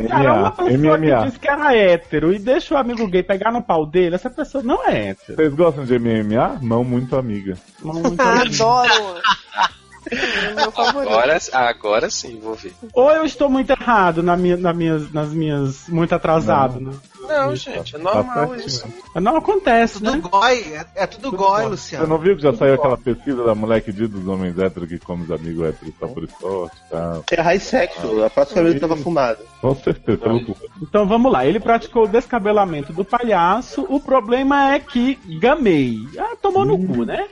Cara, 0.07 0.33
uma 0.33 0.49
MMA. 0.49 0.51
pessoa 0.51 0.99
que 0.99 1.05
MMA. 1.05 1.25
diz 1.25 1.37
que 1.37 1.49
era 1.49 1.75
hétero 1.75 2.33
e 2.33 2.39
deixa 2.39 2.73
o 2.75 2.77
amigo 2.77 3.07
gay 3.07 3.23
pegar 3.23 3.51
no 3.51 3.61
pau 3.61 3.85
dele, 3.85 4.15
essa 4.15 4.29
pessoa 4.29 4.63
não 4.63 4.85
é 4.87 5.09
hétero. 5.09 5.35
Vocês 5.35 5.53
gostam 5.53 5.85
de 5.85 5.97
MMA? 5.97 6.59
Mão 6.61 6.83
muito 6.83 7.15
amiga. 7.15 7.57
Não, 7.83 7.93
muito 8.01 8.21
Adoro. 8.21 9.21
É 10.11 10.51
o 10.51 10.55
meu 10.55 10.71
favorito. 10.71 11.11
Agora, 11.11 11.37
agora 11.51 12.09
sim, 12.09 12.39
vou 12.39 12.55
ver. 12.55 12.73
Ou 12.93 13.11
eu 13.11 13.25
estou 13.25 13.49
muito 13.49 13.71
errado 13.71 14.23
na 14.23 14.37
minha, 14.37 14.55
na 14.55 14.73
minhas, 14.73 15.11
nas 15.11 15.33
minhas. 15.33 15.87
muito 15.89 16.15
atrasado, 16.15 16.79
né? 16.79 16.91
Não, 17.21 17.55
gente, 17.55 17.95
é 17.95 17.99
normal 17.99 18.55
isso. 18.55 18.85
Não 19.15 19.37
acontece, 19.37 19.95
Tudo 19.99 20.11
né? 20.11 20.21
goi, 20.29 20.59
é, 20.73 20.85
é 20.95 21.07
tudo 21.07 21.31
goi, 21.31 21.63
Você 21.63 21.67
Luciano. 21.69 22.07
não 22.07 22.17
viu 22.17 22.35
que 22.35 22.41
já 22.41 22.53
saiu 22.53 22.75
aquela 22.75 22.97
pesquisa 22.97 23.43
da 23.43 23.55
mulher 23.55 23.81
que 23.81 23.91
diz 23.91 24.09
dos 24.09 24.27
homens 24.27 24.57
héteros 24.57 24.87
que 24.89 24.99
comem 24.99 25.25
os 25.25 25.31
amigos 25.31 25.65
héteros 25.67 25.93
só 25.99 26.07
por 26.07 26.23
esporte 26.23 26.75
e 26.85 26.89
tal? 26.91 27.23
É 27.31 27.41
high 27.41 27.59
sexo, 27.59 28.23
a 28.23 28.29
próxima 28.29 28.63
vez 28.63 28.79
tava 28.79 28.95
fumado. 28.95 29.39
Com 29.61 29.75
certeza, 29.75 30.17
pelo 30.19 30.45
cu. 30.45 30.55
Então 30.81 31.07
vamos 31.07 31.31
lá, 31.31 31.45
ele 31.45 31.59
praticou 31.59 32.03
o 32.03 32.07
descabelamento 32.07 32.93
do 32.93 33.03
palhaço. 33.03 33.85
O 33.89 33.99
problema 33.99 34.73
é 34.75 34.79
que 34.79 35.15
gamei. 35.39 35.97
Ah, 36.17 36.35
tomou 36.41 36.65
no 36.65 36.77
cu, 36.77 37.03
né? 37.05 37.27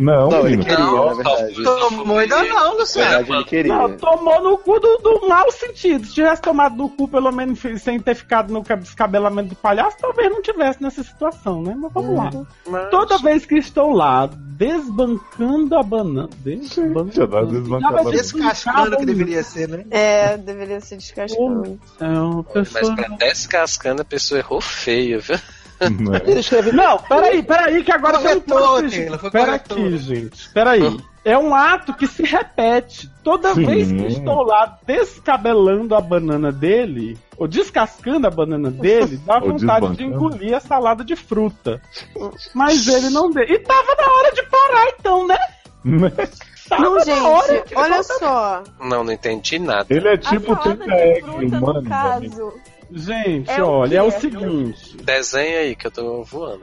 Não, 0.00 0.28
Não, 0.30 0.46
ele 0.46 0.56
queria, 0.64 0.78
Não, 0.78 1.06
na 1.06 1.14
verdade. 1.14 1.62
Tomou 1.62 2.18
ainda 2.18 2.42
não, 2.42 2.48
Na 2.54 2.72
Luciano. 2.72 3.10
verdade, 3.10 3.32
ele 3.32 3.44
queria. 3.44 3.74
Não, 3.76 3.96
tomou 3.96 4.42
no 4.42 4.58
cu 4.58 4.80
do, 4.80 4.96
do 4.98 5.28
mau 5.28 5.50
sentido. 5.52 6.06
Se 6.06 6.14
tivesse 6.14 6.40
tomado 6.42 6.74
no 6.76 6.88
cu, 6.88 7.06
pelo 7.06 7.30
menos 7.30 7.60
sem 7.80 8.00
ter 8.00 8.14
ficado 8.14 8.52
no 8.52 8.64
ca- 8.64 8.80
descabelamento 9.12 9.50
do 9.50 9.56
palhaço, 9.56 9.96
talvez 10.00 10.30
não 10.30 10.40
tivesse 10.40 10.82
nessa 10.82 11.02
situação, 11.02 11.62
né? 11.62 11.74
Mas 11.76 11.92
vamos 11.92 12.16
lá. 12.16 12.30
Mas- 12.66 12.90
Toda 12.90 13.18
vez 13.18 13.44
que 13.44 13.56
estou 13.56 13.92
lá, 13.92 14.26
desbancando 14.26 15.76
a 15.76 15.82
banana. 15.82 16.28
Às 16.32 16.38
vezes 16.40 16.70
Desbancando. 16.74 18.10
Descascando 18.10 18.96
que 18.96 19.06
deveria 19.06 19.42
ser, 19.42 19.68
né? 19.68 19.84
É, 19.90 20.36
deveria 20.38 20.80
ser 20.80 20.96
descascando. 20.96 21.78
Então, 21.96 22.44
Mas 22.54 22.72
pessoa... 22.72 22.96
pra 22.96 23.08
descascando 23.08 24.02
a 24.02 24.04
pessoa 24.04 24.38
errou 24.38 24.60
feio, 24.60 25.20
viu? 25.20 25.36
Ele 26.24 26.38
escreve 26.40 26.70
Não, 26.70 26.96
peraí, 26.98 27.42
peraí, 27.42 27.82
que 27.82 27.90
agora 27.90 28.18
tem 28.18 28.36
um 28.36 28.40
Corretor, 28.40 28.78
plot 28.80 28.90
Taylor, 28.96 29.18
foi 29.18 29.30
Pera 29.32 29.46
corretor. 29.58 29.78
aqui, 29.78 29.98
gente. 29.98 30.48
Peraí. 30.50 31.00
É 31.24 31.38
um 31.38 31.54
ato 31.54 31.94
que 31.94 32.06
se 32.06 32.24
repete. 32.24 33.08
Toda 33.22 33.54
Sim. 33.54 33.64
vez 33.64 33.92
que 33.92 34.06
estou 34.06 34.42
lá 34.42 34.78
descabelando 34.84 35.94
a 35.94 36.00
banana 36.00 36.50
dele, 36.50 37.16
ou 37.36 37.46
descascando 37.46 38.26
a 38.26 38.30
banana 38.30 38.70
dele, 38.70 39.16
dá 39.24 39.38
vontade 39.40 39.96
de 39.96 40.04
engolir 40.04 40.54
a 40.54 40.60
salada 40.60 41.04
de 41.04 41.14
fruta. 41.14 41.80
Mas 42.54 42.88
ele 42.88 43.10
não 43.10 43.30
deu. 43.30 43.44
E 43.44 43.58
tava 43.60 43.94
na 43.94 44.12
hora 44.12 44.32
de 44.32 44.42
parar, 44.42 44.88
então, 44.98 45.26
né? 45.26 45.38
Tava 46.68 46.82
Não, 46.82 46.94
na 46.94 47.28
hora 47.28 47.54
gente, 47.54 47.68
de 47.68 47.74
olha 47.76 48.02
só. 48.02 48.62
Não, 48.80 49.04
não 49.04 49.12
entendi 49.12 49.58
nada. 49.58 49.86
Ele 49.90 50.08
é 50.08 50.16
tipo 50.16 50.54
salada 50.54 50.76
tenta 50.76 50.84
de 50.84 50.92
egg 50.92 51.22
fruta, 51.22 51.56
humano. 51.58 51.82
no 51.82 51.88
caso, 51.88 52.54
Gente, 52.94 53.50
É 53.50 53.62
o 53.62 53.66
olha, 53.68 53.98
é 53.98 54.02
o 54.02 54.10
seguinte. 54.10 54.96
Desenha 55.02 55.60
aí 55.60 55.74
que 55.76 55.86
eu 55.86 55.90
tô 55.90 56.22
voando. 56.24 56.60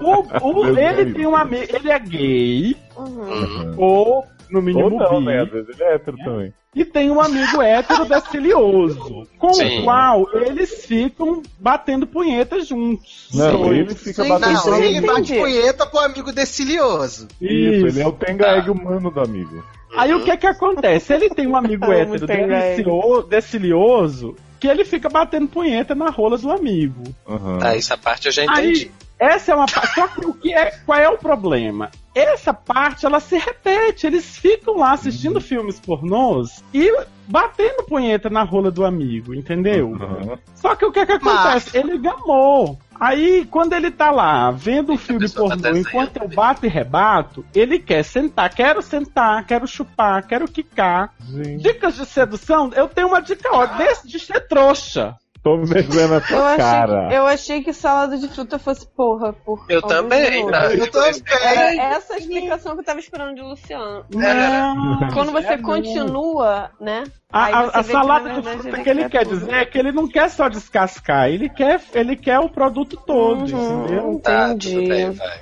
O, 0.00 0.60
o- 0.60 0.66
ele 0.78 1.04
Deus. 1.04 1.16
tem 1.16 1.26
um 1.26 1.36
amigo. 1.36 1.66
Ele 1.74 1.90
é 1.90 1.98
gay, 1.98 2.76
uhum. 2.96 3.74
Ou 3.76 4.24
no 4.50 4.58
Ou 4.58 4.62
mínimo 4.64 4.90
não, 4.90 5.18
bi. 5.20 5.26
né? 5.26 5.42
Ele 5.42 5.66
é 5.82 5.94
hétero 5.94 6.16
também. 6.18 6.52
e 6.74 6.84
tem 6.84 7.10
um 7.10 7.20
amigo 7.20 7.60
hétero 7.60 8.04
decilioso, 8.08 9.26
com 9.38 9.52
Sim. 9.54 9.80
o 9.80 9.84
qual 9.84 10.26
eles 10.34 10.84
ficam 10.86 11.42
batendo 11.58 12.06
punheta 12.06 12.60
juntos. 12.60 13.28
Não, 13.34 13.64
Sim. 13.64 13.70
ele 13.70 13.94
fica 13.94 14.22
Sim, 14.22 14.28
batendo 14.28 14.52
Não, 14.52 14.78
Entendi. 14.78 14.84
ele 14.96 15.00
bate 15.06 15.20
Entendi. 15.32 15.40
punheta 15.40 15.86
pro 15.86 16.00
amigo 16.00 16.32
decilioso. 16.32 17.26
Isso, 17.40 17.86
ele 17.88 18.00
é 18.00 18.06
o 18.06 18.12
tenga 18.12 18.56
egg 18.58 18.70
humano 18.70 19.10
do 19.10 19.20
amigo. 19.20 19.64
Aí 19.96 20.12
o 20.12 20.22
que 20.22 20.30
é 20.30 20.36
que 20.36 20.46
acontece? 20.46 21.12
Ele 21.14 21.30
tem 21.30 21.46
um 21.46 21.56
amigo 21.56 21.84
Amo 21.86 21.92
hétero 21.94 22.26
tem 22.26 22.46
delicio- 22.46 23.22
decilioso 23.22 24.36
que 24.58 24.66
ele 24.66 24.84
fica 24.84 25.08
batendo 25.08 25.48
punheta 25.48 25.94
na 25.94 26.10
rola 26.10 26.38
do 26.38 26.50
amigo. 26.50 27.02
Aham. 27.26 27.58
Tá, 27.58 27.76
essa 27.76 27.96
parte 27.96 28.26
eu 28.26 28.32
já 28.32 28.44
entendi. 28.44 28.84
Aí, 28.84 28.90
essa 29.18 29.52
é 29.52 29.54
uma 29.54 29.66
parte. 29.66 29.94
Só 29.94 30.08
que 30.08 30.26
o 30.26 30.34
que 30.34 30.52
é, 30.52 30.70
qual 30.84 30.98
é 30.98 31.08
o 31.08 31.16
problema? 31.16 31.90
Essa 32.14 32.52
parte 32.52 33.06
ela 33.06 33.20
se 33.20 33.36
repete. 33.36 34.06
Eles 34.06 34.36
ficam 34.36 34.76
lá 34.76 34.92
assistindo 34.92 35.40
filmes 35.40 35.80
pornôs 35.80 36.62
e 36.72 36.90
batendo 37.26 37.84
punheta 37.84 38.28
na 38.28 38.42
rola 38.42 38.70
do 38.70 38.84
amigo, 38.84 39.34
entendeu? 39.34 39.94
Aham. 39.94 40.38
Só 40.54 40.74
que 40.74 40.84
o 40.84 40.92
que 40.92 41.00
é 41.00 41.06
que 41.06 41.12
acontece? 41.12 41.76
Ele 41.76 41.98
gamou. 41.98 42.78
Aí, 43.00 43.46
quando 43.50 43.72
ele 43.72 43.90
tá 43.90 44.10
lá 44.10 44.50
vendo 44.50 44.94
o 44.94 44.98
filme 44.98 45.28
tá 45.28 45.40
pornô, 45.40 45.56
desenhando. 45.56 45.88
enquanto 45.88 46.16
eu 46.16 46.28
bato 46.28 46.66
e 46.66 46.68
rebato, 46.68 47.44
ele 47.54 47.78
quer 47.78 48.02
sentar. 48.02 48.52
Quero 48.54 48.82
sentar, 48.82 49.44
quero 49.46 49.66
chupar, 49.66 50.26
quero 50.26 50.48
quicar. 50.48 51.12
Gente, 51.28 51.62
Dicas 51.62 51.96
de 51.96 52.06
sedução, 52.06 52.70
eu 52.74 52.88
tenho 52.88 53.08
uma 53.08 53.20
dica 53.20 53.48
ó, 53.52 53.66
desse 53.66 54.08
de 54.08 54.18
ser 54.18 54.46
trouxa. 54.48 55.16
Tô 55.46 55.58
vergonha 55.64 56.08
na 56.08 56.16
Eu 56.16 56.20
sua 56.22 56.46
achei, 56.48 56.58
cara. 56.58 57.08
que, 57.08 57.14
eu 57.14 57.26
achei 57.26 57.62
que 57.62 57.72
salada 57.72 58.18
de 58.18 58.26
fruta 58.26 58.58
fosse 58.58 58.84
porra. 58.84 59.32
Por 59.32 59.64
Eu 59.68 59.80
também, 59.80 60.44
tá? 60.50 60.64
Eu 60.74 60.90
também. 60.90 61.22
Era 61.30 61.72
essa 61.94 62.14
a 62.14 62.18
explicação 62.18 62.74
que 62.74 62.80
eu 62.80 62.84
tava 62.84 62.98
esperando 62.98 63.36
de 63.36 63.42
Luciano. 63.42 64.04
Não, 64.12 64.98
Quando 65.14 65.30
você 65.30 65.52
é 65.52 65.58
continua, 65.58 66.70
né? 66.80 67.04
A, 67.32 67.44
a- 67.44 67.78
a 67.78 67.82
salada 67.84 68.30
de 68.30 68.42
fruta 68.42 68.82
que 68.82 68.88
ele 68.90 69.08
quer 69.08 69.24
tudo. 69.24 69.38
dizer 69.38 69.54
é 69.54 69.64
que 69.64 69.78
ele 69.78 69.92
não 69.92 70.08
quer 70.08 70.28
só 70.30 70.48
descascar, 70.48 71.28
ele 71.28 71.48
quer, 71.48 71.80
ele 71.94 72.16
quer 72.16 72.38
o 72.40 72.48
produto 72.48 72.96
todo, 73.06 73.40
Uhum. 73.48 73.84
entendeu? 73.84 74.20
Tá, 74.24 74.48
Entendi. 74.48 74.74
tudo 74.74 74.88
bem, 74.88 75.10
vai. 75.12 75.40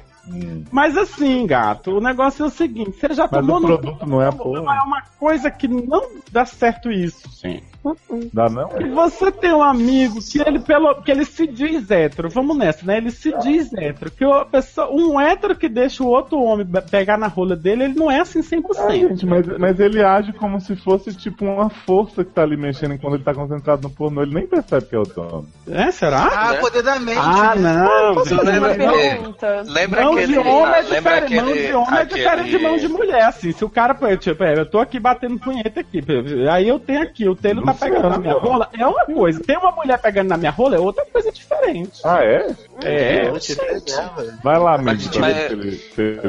Mas 0.70 0.96
assim, 0.98 1.46
gato, 1.46 1.92
o 1.92 2.00
negócio 2.00 2.44
é 2.44 2.46
o 2.48 2.50
seguinte: 2.50 2.92
você 2.98 3.12
já 3.14 3.24
Mas 3.30 3.40
tomou 3.40 3.56
o 3.56 3.60
no 3.60 3.66
produto 3.68 4.06
não 4.06 4.20
é 4.22 4.28
a 4.28 4.32
porra. 4.32 4.76
é 4.76 4.82
uma 4.82 5.02
coisa 5.18 5.50
que 5.50 5.68
não 5.68 6.02
dá 6.32 6.44
certo 6.46 6.90
isso, 6.90 7.28
sim. 7.30 7.62
Dá 8.32 8.48
não? 8.48 8.70
E 8.80 8.88
você 8.90 9.30
tem 9.30 9.52
um 9.52 9.62
amigo 9.62 10.18
que 10.20 10.40
ele, 10.40 10.58
pelo, 10.60 11.02
que 11.02 11.10
ele 11.10 11.24
se 11.24 11.46
diz 11.46 11.90
hétero, 11.90 12.30
vamos 12.30 12.56
nessa, 12.56 12.84
né? 12.86 12.96
Ele 12.96 13.10
se 13.10 13.36
diz 13.38 13.72
hétero. 13.74 14.10
Que 14.10 14.24
a 14.24 14.44
pessoa, 14.44 14.90
um 14.90 15.20
hétero 15.20 15.56
que 15.56 15.68
deixa 15.68 16.02
o 16.02 16.08
outro 16.08 16.38
homem 16.40 16.66
pegar 16.90 17.18
na 17.18 17.26
rola 17.26 17.54
dele, 17.54 17.84
ele 17.84 17.94
não 17.94 18.10
é 18.10 18.20
assim 18.20 18.40
100%. 18.40 18.62
Ah, 18.78 18.90
gente, 18.90 19.26
mas, 19.26 19.46
mas 19.58 19.78
ele 19.78 20.02
age 20.02 20.32
como 20.32 20.60
se 20.60 20.74
fosse 20.76 21.14
tipo 21.14 21.44
uma 21.44 21.68
força 21.68 22.24
que 22.24 22.30
tá 22.30 22.42
ali 22.42 22.56
mexendo 22.56 22.94
enquanto 22.94 23.14
ele 23.14 23.24
tá 23.24 23.34
concentrado 23.34 23.82
no 23.82 23.90
pornô. 23.94 24.22
Ele 24.22 24.34
nem 24.34 24.46
percebe 24.46 24.86
que 24.86 24.94
é 24.94 24.98
outro 24.98 25.22
homem. 25.22 25.48
É, 25.68 25.90
será? 25.90 26.28
Ah, 26.32 26.52
né? 26.52 26.58
poder 26.58 26.82
da 26.82 26.98
mente. 26.98 27.18
Ah, 27.18 27.54
né? 27.54 27.74
não. 27.74 28.24
Gente. 28.24 28.44
lembra 28.44 28.74
pergunta. 28.74 29.62
Lembra 29.66 30.04
Mão 30.04 30.12
aquele. 30.12 30.32
de 30.32 30.38
homem 30.38 30.74
é 30.74 30.82
lembra 30.82 31.20
diferente, 31.20 31.34
mão 31.34 31.50
aquele. 31.50 31.66
de 31.66 31.74
homem 31.74 32.00
é 32.00 32.04
diferente 32.04 32.50
de 32.50 32.58
mão 32.58 32.76
de 32.76 32.88
mulher, 32.88 33.24
assim. 33.24 33.52
Se 33.52 33.64
o 33.64 33.68
cara, 33.68 33.94
tipo, 34.16 34.44
é, 34.44 34.58
eu 34.58 34.66
tô 34.66 34.78
aqui 34.78 34.98
batendo 34.98 35.38
punheta 35.38 35.80
aqui, 35.80 36.02
aí 36.50 36.68
eu 36.68 36.78
tenho 36.78 37.02
aqui, 37.02 37.28
o 37.28 37.34
Taylor 37.34 37.64
tá 37.64 37.73
Luciano, 37.74 37.94
pegando 37.94 38.10
na 38.10 38.18
minha 38.18 38.34
rola, 38.34 38.68
é 38.78 38.86
uma 38.86 39.04
coisa. 39.06 39.40
Tem 39.40 39.56
uma 39.58 39.70
mulher 39.72 40.00
pegando 40.00 40.28
na 40.28 40.36
minha 40.36 40.50
rola, 40.50 40.76
é 40.76 40.78
outra 40.78 41.04
coisa 41.06 41.30
diferente. 41.30 42.00
Ah, 42.04 42.24
é? 42.24 42.54
É, 42.82 43.30
Vai 44.42 44.58
lá, 44.58 44.74
amigo, 44.74 44.84
Mas- 44.92 45.08
pra 45.08 45.20
mas- 45.20 45.36
ele, 45.50 45.76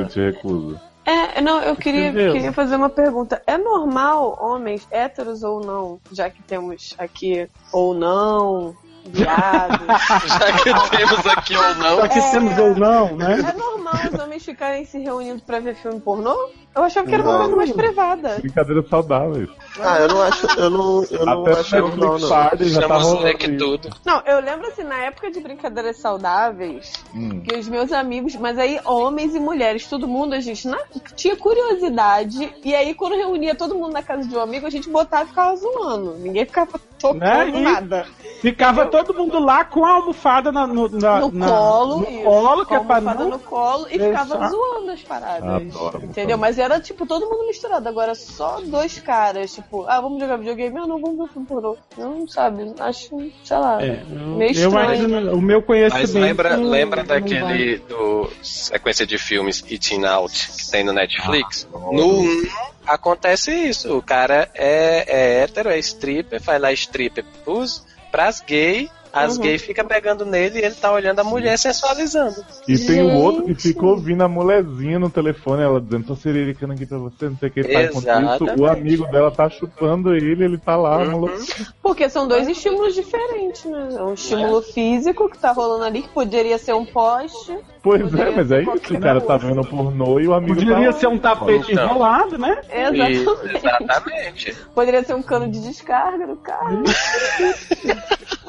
te 0.09 0.19
recusa. 0.19 0.81
É, 1.05 1.39
não, 1.39 1.61
eu 1.61 1.75
queria, 1.75 2.07
Entendeu? 2.07 2.33
queria 2.33 2.51
fazer 2.51 2.75
uma 2.75 2.89
pergunta. 2.89 3.39
É 3.45 3.57
normal 3.59 4.37
homens 4.41 4.87
héteros 4.89 5.43
ou 5.43 5.61
não, 5.63 5.99
já 6.11 6.31
que 6.31 6.41
temos 6.41 6.95
aqui 6.97 7.47
ou 7.71 7.93
não, 7.93 8.75
viados? 9.05 9.85
Já 10.27 10.51
que 10.53 10.63
temos 10.97 11.27
aqui 11.27 11.55
ou 11.55 11.75
não. 11.75 11.99
Só 11.99 12.07
que 12.07 12.31
temos 12.31 12.57
ou 12.57 12.75
não, 12.75 13.15
né? 13.15 13.37
é 13.39 13.53
normal 13.55 13.93
os 14.11 14.19
homens 14.19 14.43
ficarem 14.43 14.83
se 14.83 14.97
reunindo 14.97 15.43
pra 15.43 15.59
ver 15.59 15.75
filme 15.75 15.99
pornô? 15.99 16.35
Eu 16.75 16.83
achava 16.83 17.07
que 17.07 17.13
era 17.13 17.23
uma 17.23 17.31
Não. 17.33 17.39
coisa 17.39 17.55
mais 17.55 17.71
privada. 17.71 18.35
Brincadeiras 18.39 18.89
saudáveis. 18.89 19.49
Ah, 19.79 19.99
eu 19.99 20.07
não 20.09 20.21
acho. 20.21 20.59
Eu 20.59 20.69
não, 20.69 21.03
eu 21.05 21.25
não 21.25 21.41
Até 21.43 21.51
acho 21.59 21.75
normal, 21.77 21.89
Netflix 21.97 22.21
não. 22.21 22.29
Party 22.29 22.69
já 22.69 22.87
tá 22.87 22.99
moleque 22.99 23.57
tudo. 23.57 23.89
Não, 24.05 24.21
eu 24.25 24.39
lembro 24.41 24.67
assim, 24.67 24.83
na 24.83 24.97
época 24.97 25.31
de 25.31 25.39
brincadeiras 25.39 25.97
saudáveis, 25.97 26.91
Hum. 27.15 27.41
que 27.41 27.55
os 27.55 27.67
meus 27.69 27.91
amigos, 27.93 28.35
mas 28.35 28.57
aí 28.59 28.79
homens 28.83 29.33
e 29.33 29.39
mulheres, 29.39 29.87
todo 29.87 30.05
mundo, 30.07 30.33
a 30.33 30.39
gente 30.41 30.67
na- 30.67 30.81
tinha 31.15 31.35
curiosidade, 31.37 32.53
e 32.63 32.75
aí 32.75 32.93
quando 32.93 33.15
reunia 33.15 33.55
todo 33.55 33.75
mundo 33.75 33.93
na 33.93 34.03
casa 34.03 34.27
de 34.27 34.35
um 34.35 34.41
amigo, 34.41 34.65
a 34.65 34.69
gente 34.69 34.89
botava 34.89 35.23
e 35.23 35.27
ficava 35.27 35.55
zoando. 35.55 36.15
Ninguém 36.19 36.45
ficava 36.45 36.79
tocando 36.99 37.19
Né? 37.19 37.45
Nada. 37.45 38.05
Ficava 38.41 38.85
todo 38.87 39.13
mundo 39.13 39.39
lá 39.39 39.63
com 39.63 39.85
a 39.85 39.91
almofada 39.95 40.51
na- 40.51 40.67
no, 40.67 40.89
na- 40.89 41.19
No 41.21 41.31
na- 41.31 41.47
colo, 41.47 41.97
no 41.99 42.09
isso, 42.09 42.23
colo, 42.23 42.59
que 42.65 42.65
com 42.67 42.75
é 42.75 42.77
a 42.77 42.81
pra 42.83 42.95
almofada 42.97 43.23
não... 43.23 43.29
no 43.31 43.39
colo 43.39 43.87
e 43.89 43.97
deixar. 43.97 44.25
ficava 44.25 44.47
zoando 44.49 44.91
as 44.91 45.01
paradas. 45.01 45.43
Adoro 45.75 46.03
entendeu? 46.03 46.37
Mas 46.37 46.57
era 46.65 46.79
tipo 46.79 47.05
todo 47.05 47.29
mundo 47.29 47.47
misturado. 47.47 47.87
Agora 47.87 48.13
só 48.15 48.59
dois 48.61 48.99
caras, 48.99 49.53
tipo, 49.53 49.85
ah, 49.87 50.01
vamos 50.01 50.19
jogar 50.19 50.37
videogame? 50.37 50.77
Ah, 50.77 50.87
não, 50.87 50.99
vamos 50.99 51.17
ver 51.17 51.33
filme 51.33 51.47
pornô. 51.47 51.77
Não, 51.97 52.27
sabe, 52.27 52.73
acho, 52.79 53.31
sei 53.43 53.57
lá. 53.57 53.81
É, 53.83 54.03
eu, 54.11 54.37
Meio 54.37 54.51
eu 54.57 54.67
estranho. 54.69 55.07
não- 55.07 55.33
o 55.35 55.41
meu 55.41 55.61
conhecimento... 55.61 56.01
Mas 56.01 56.13
lembra, 56.13 56.57
não- 56.57 56.69
lembra 56.69 57.01
não 57.01 57.07
daquele 57.07 57.77
do 57.79 58.29
sequência 58.43 59.05
de 59.05 59.17
filmes 59.17 59.63
Eating 59.69 60.03
Out 60.05 60.51
que 60.51 60.69
tem 60.71 60.83
no 60.83 60.93
Netflix? 60.93 61.67
Ah, 61.73 61.77
no 61.91 62.21
1 62.21 62.47
acontece 62.85 63.51
isso. 63.51 63.97
O 63.97 64.01
cara 64.01 64.49
é, 64.53 65.05
é 65.07 65.43
hétero, 65.43 65.69
é 65.69 65.77
stripper, 65.79 66.41
faz 66.41 66.61
lá 66.61 66.71
stripper 66.73 67.23
pros, 67.43 67.83
pras 68.11 68.41
gay. 68.41 68.89
As 69.15 69.37
Uhum. 69.37 69.43
gays 69.43 69.61
ficam 69.61 69.85
pegando 69.85 70.25
nele 70.25 70.59
e 70.59 70.65
ele 70.65 70.75
tá 70.75 70.91
olhando 70.91 71.19
a 71.19 71.23
mulher 71.23 71.57
sensualizando. 71.57 72.35
E 72.67 72.77
tem 72.77 73.01
o 73.01 73.13
outro 73.13 73.43
que 73.43 73.49
Gente. 73.53 73.61
fica 73.61 73.85
ouvindo 73.85 74.21
a 74.23 74.27
mulherzinha 74.27 74.99
no 74.99 75.09
telefone, 75.09 75.63
ela 75.63 75.79
dizendo, 75.79 76.07
tô 76.07 76.15
siriricando 76.17 76.73
aqui 76.73 76.85
pra 76.85 76.97
você, 76.97 77.29
não 77.29 77.37
sei 77.37 77.47
o 77.47 77.51
que, 77.53 77.63
tá 77.63 77.83
enquanto 77.83 78.05
isso, 78.43 78.59
o 78.59 78.65
amigo 78.65 79.07
dela 79.07 79.31
tá 79.31 79.49
chupando 79.49 80.13
ele, 80.13 80.43
ele 80.43 80.57
tá 80.57 80.75
lá, 80.75 80.97
Uhum. 80.99 81.05
maluco. 81.11 81.33
Porque 81.81 82.09
são 82.09 82.27
dois 82.27 82.45
estímulos 82.49 82.93
diferentes, 82.93 83.63
né? 83.63 83.95
É 83.97 84.03
um 84.03 84.13
estímulo 84.15 84.61
físico 84.61 85.29
que 85.29 85.37
tá 85.37 85.53
rolando 85.53 85.85
ali, 85.85 86.01
que 86.01 86.09
poderia 86.09 86.57
ser 86.57 86.73
um 86.73 86.85
poste. 86.85 87.57
Pois 87.81 88.13
é, 88.15 88.31
mas 88.31 88.51
é 88.51 88.63
isso, 88.63 88.95
o 88.95 88.99
cara 88.99 89.21
tá 89.21 89.37
vendo 89.37 89.63
pornô 89.63 90.19
e 90.19 90.27
o 90.27 90.33
amigo 90.33 90.55
tá 90.55 90.61
Poderia 90.65 90.87
lá. 90.87 90.91
ser 90.93 91.07
um 91.07 91.19
tapete 91.19 91.71
Então. 91.71 91.85
enrolado, 91.85 92.37
né? 92.37 92.57
Exatamente. 92.67 93.55
Exatamente. 93.55 94.57
Poderia 94.73 95.03
ser 95.03 95.13
um 95.13 95.21
cano 95.21 95.47
de 95.49 95.61
descarga 95.61 96.25
do 96.27 96.35
carro. 96.35 96.83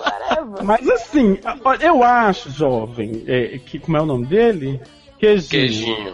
Whatever. 0.07 0.65
Mas 0.65 0.89
assim, 0.89 1.39
eu 1.81 2.03
acho, 2.03 2.51
jovem, 2.51 3.25
é, 3.27 3.59
que 3.59 3.79
como 3.79 3.97
é 3.97 4.01
o 4.01 4.07
nome 4.07 4.27
dele? 4.27 4.81
Queijinho. 5.19 5.49
Queijinho. 5.51 6.13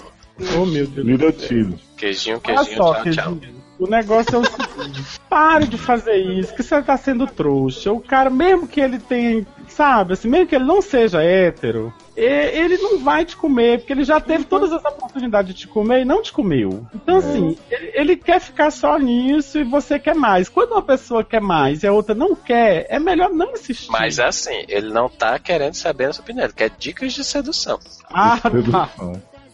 Oh 0.59 0.67
meu 0.67 0.87
Deus. 0.87 1.35
Cheese. 1.39 1.75
Queijinho, 1.97 2.41
Olha 2.45 2.57
queijinho, 2.57 2.77
só, 2.77 2.95
tchau, 2.95 3.13
tchau. 3.13 3.37
Queijinho. 3.37 3.63
O 3.79 3.87
negócio 3.89 4.37
é 4.37 4.39
o 4.39 4.45
seguinte: 4.45 5.21
pare 5.29 5.67
de 5.67 5.77
fazer 5.77 6.17
isso, 6.17 6.55
que 6.55 6.63
você 6.63 6.81
tá 6.83 6.97
sendo 6.97 7.27
trouxa. 7.27 7.93
O 7.93 8.01
cara, 8.01 8.31
mesmo 8.31 8.69
que 8.69 8.81
ele 8.81 8.99
tenha, 8.99 9.45
sabe, 9.69 10.13
assim, 10.13 10.29
mesmo 10.29 10.47
que 10.47 10.55
ele 10.55 10.65
não 10.65 10.81
seja 10.81 11.23
hétero, 11.23 11.93
ele 12.25 12.77
não 12.79 12.99
vai 12.99 13.25
te 13.25 13.37
comer, 13.37 13.79
porque 13.79 13.93
ele 13.93 14.05
já 14.05 14.21
teve 14.21 14.45
todas 14.45 14.73
as 14.73 14.85
oportunidades 14.85 15.55
de 15.55 15.61
te 15.61 15.69
comer 15.69 16.03
e 16.03 16.05
não 16.05 16.23
te 16.23 16.33
comeu. 16.33 16.87
Então, 16.95 17.17
assim, 17.17 17.57
ele, 17.71 17.93
ele 17.95 18.17
quer 18.17 18.41
ficar 18.41 18.71
só 18.71 18.99
nisso 18.99 19.59
e 19.59 19.65
você 19.65 19.99
quer 19.99 20.15
mais. 20.15 20.49
Quando 20.49 20.73
uma 20.73 20.83
pessoa 20.83 21.25
quer 21.25 21.41
mais 21.41 21.83
e 21.83 21.87
a 21.87 21.93
outra 21.93 22.15
não 22.15 22.35
quer, 22.35 22.87
é 22.89 22.99
melhor 22.99 23.31
não 23.31 23.53
insistir. 23.53 23.91
Mas 23.91 24.19
assim, 24.19 24.65
ele 24.69 24.93
não 24.93 25.09
tá 25.09 25.39
querendo 25.39 25.75
saber 25.75 26.07
a 26.07 26.13
sua 26.13 26.23
opinião, 26.23 26.45
ele 26.45 26.53
quer 26.53 26.71
dicas 26.71 27.13
de 27.13 27.25
sedução. 27.25 27.79
Ah, 28.11 28.39
tá. 28.71 28.89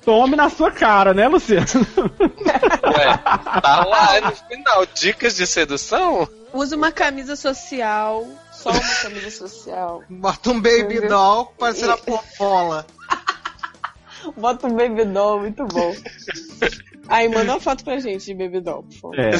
Tome 0.04 0.36
na 0.36 0.48
sua 0.48 0.70
cara, 0.70 1.12
né, 1.12 1.28
Luciano? 1.28 1.66
Ué, 2.16 3.18
tá 3.60 3.84
lá 3.84 4.20
no 4.22 4.32
final, 4.32 4.86
dicas 4.94 5.36
de 5.36 5.46
sedução? 5.46 6.26
Usa 6.52 6.76
uma 6.76 6.90
camisa 6.90 7.36
social. 7.36 8.26
Só 8.58 8.70
uma 8.70 8.80
camisa 9.02 9.30
social. 9.30 10.02
Bota 10.10 10.50
um 10.50 10.60
baby 10.60 11.00
doll 11.06 11.46
parecendo 11.58 11.92
a 11.92 11.96
popola. 11.98 12.86
Bota 14.36 14.66
um 14.66 14.74
baby 14.76 15.04
doll, 15.04 15.40
muito 15.40 15.64
bom. 15.66 15.94
Aí, 17.08 17.28
manda 17.28 17.52
uma 17.52 17.60
foto 17.60 17.84
pra 17.84 17.98
gente 18.00 18.24
de 18.26 18.34
baby 18.34 18.60
doll, 18.60 18.82
por 18.82 19.14
favor. 19.14 19.18
É. 19.18 19.30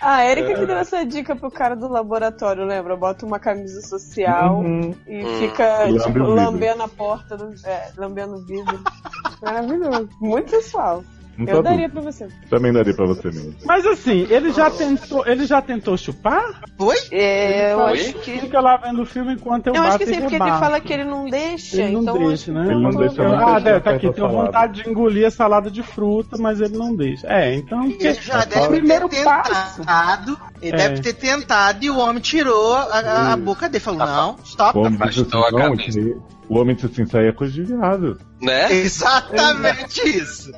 A 0.00 0.24
Erika 0.26 0.54
que 0.54 0.66
deu 0.66 0.76
essa 0.76 1.04
dica 1.04 1.34
pro 1.36 1.50
cara 1.50 1.74
do 1.76 1.88
laboratório, 1.88 2.64
lembra? 2.66 2.96
Bota 2.96 3.24
uma 3.24 3.38
camisa 3.38 3.80
social 3.80 4.58
Uhum. 4.60 4.94
e 5.06 5.24
Hum. 5.24 5.38
fica, 5.40 5.84
Lambe 5.84 6.02
tipo, 6.02 6.18
lambendo 6.18 6.82
a 6.82 6.88
porta, 6.88 7.36
do, 7.36 7.54
é, 7.66 7.90
lambendo 7.96 8.34
o 8.36 8.44
vidro. 8.44 8.80
Maravilhoso. 9.40 10.08
Muito 10.20 10.50
sensual. 10.50 11.04
Não 11.36 11.46
Eu 11.48 11.56
tá 11.62 11.70
daria 11.70 11.88
duro. 11.88 12.02
pra 12.02 12.12
você. 12.12 12.28
Também 12.48 12.72
daria 12.72 12.94
pra 12.94 13.06
você 13.06 13.28
mesmo. 13.28 13.54
Mas 13.64 13.84
assim, 13.86 14.26
ele 14.30 14.52
já 14.52 14.70
tentou, 14.70 15.26
ele 15.26 15.46
já 15.46 15.60
tentou 15.60 15.96
chupar? 15.96 16.62
Oi? 16.78 16.96
É, 17.10 17.72
eu 17.72 17.84
acho 17.86 18.14
que. 18.14 18.38
Fica 18.38 18.60
lá 18.60 18.76
vendo 18.76 19.02
o 19.02 19.06
filme 19.06 19.34
enquanto 19.34 19.66
eu, 19.68 19.74
Eu 19.74 19.82
acho 19.82 19.98
que 19.98 20.06
sim, 20.06 20.12
e 20.14 20.20
porque 20.20 20.36
ele 20.36 20.50
fala 20.50 20.80
que 20.80 20.92
ele 20.92 21.04
não 21.04 21.28
deixa, 21.28 21.82
Ele 21.82 21.92
não 21.92 22.02
então. 22.02 22.18
deixa, 22.28 22.44
que 22.46 22.50
né? 22.52 22.66
Ele 22.70 22.82
não 22.82 22.90
deixa 22.90 23.22
muito 23.22 23.34
ah, 23.34 23.38
deixar 23.46 23.60
deve, 23.60 23.80
tá 23.80 23.90
aqui, 23.90 24.12
tenho 24.12 24.28
vontade 24.28 24.82
de 24.82 24.90
engolir 24.90 25.26
a 25.26 25.30
salada 25.30 25.70
de 25.70 25.82
fruta, 25.82 26.36
mas 26.38 26.60
ele 26.60 26.76
não 26.76 26.94
deixa. 26.94 27.26
É, 27.26 27.54
então. 27.54 27.84
Ele 27.84 28.14
já 28.14 28.40
É, 28.42 28.46
deve 28.46 28.68
primeiro 28.68 29.08
ter 29.08 29.24
passo. 29.24 29.78
tentado. 29.80 30.38
Ele 30.62 30.74
É. 30.74 30.88
deve 30.88 31.00
ter 31.02 31.12
tentado 31.14 31.84
e 31.84 31.90
o 31.90 31.98
homem 31.98 32.20
tirou 32.20 32.74
a, 32.74 33.32
a- 33.32 33.36
boca 33.36 33.68
dele. 33.68 33.82
Falou, 33.82 33.98
não, 34.06 34.36
stop. 34.44 34.78
Afastou 34.86 35.44
a 35.46 35.50
não, 35.50 35.76
cabeça. 35.76 36.00
O 36.48 36.58
homem 36.58 36.74
disse 36.74 36.86
assim, 36.86 37.02
isso 37.02 37.16
aí 37.16 37.26
é 37.26 37.32
coisa 37.32 37.52
de 37.52 37.62
viado. 37.62 38.18
Né? 38.40 38.72
Exatamente 38.84 40.00
isso. 40.08 40.52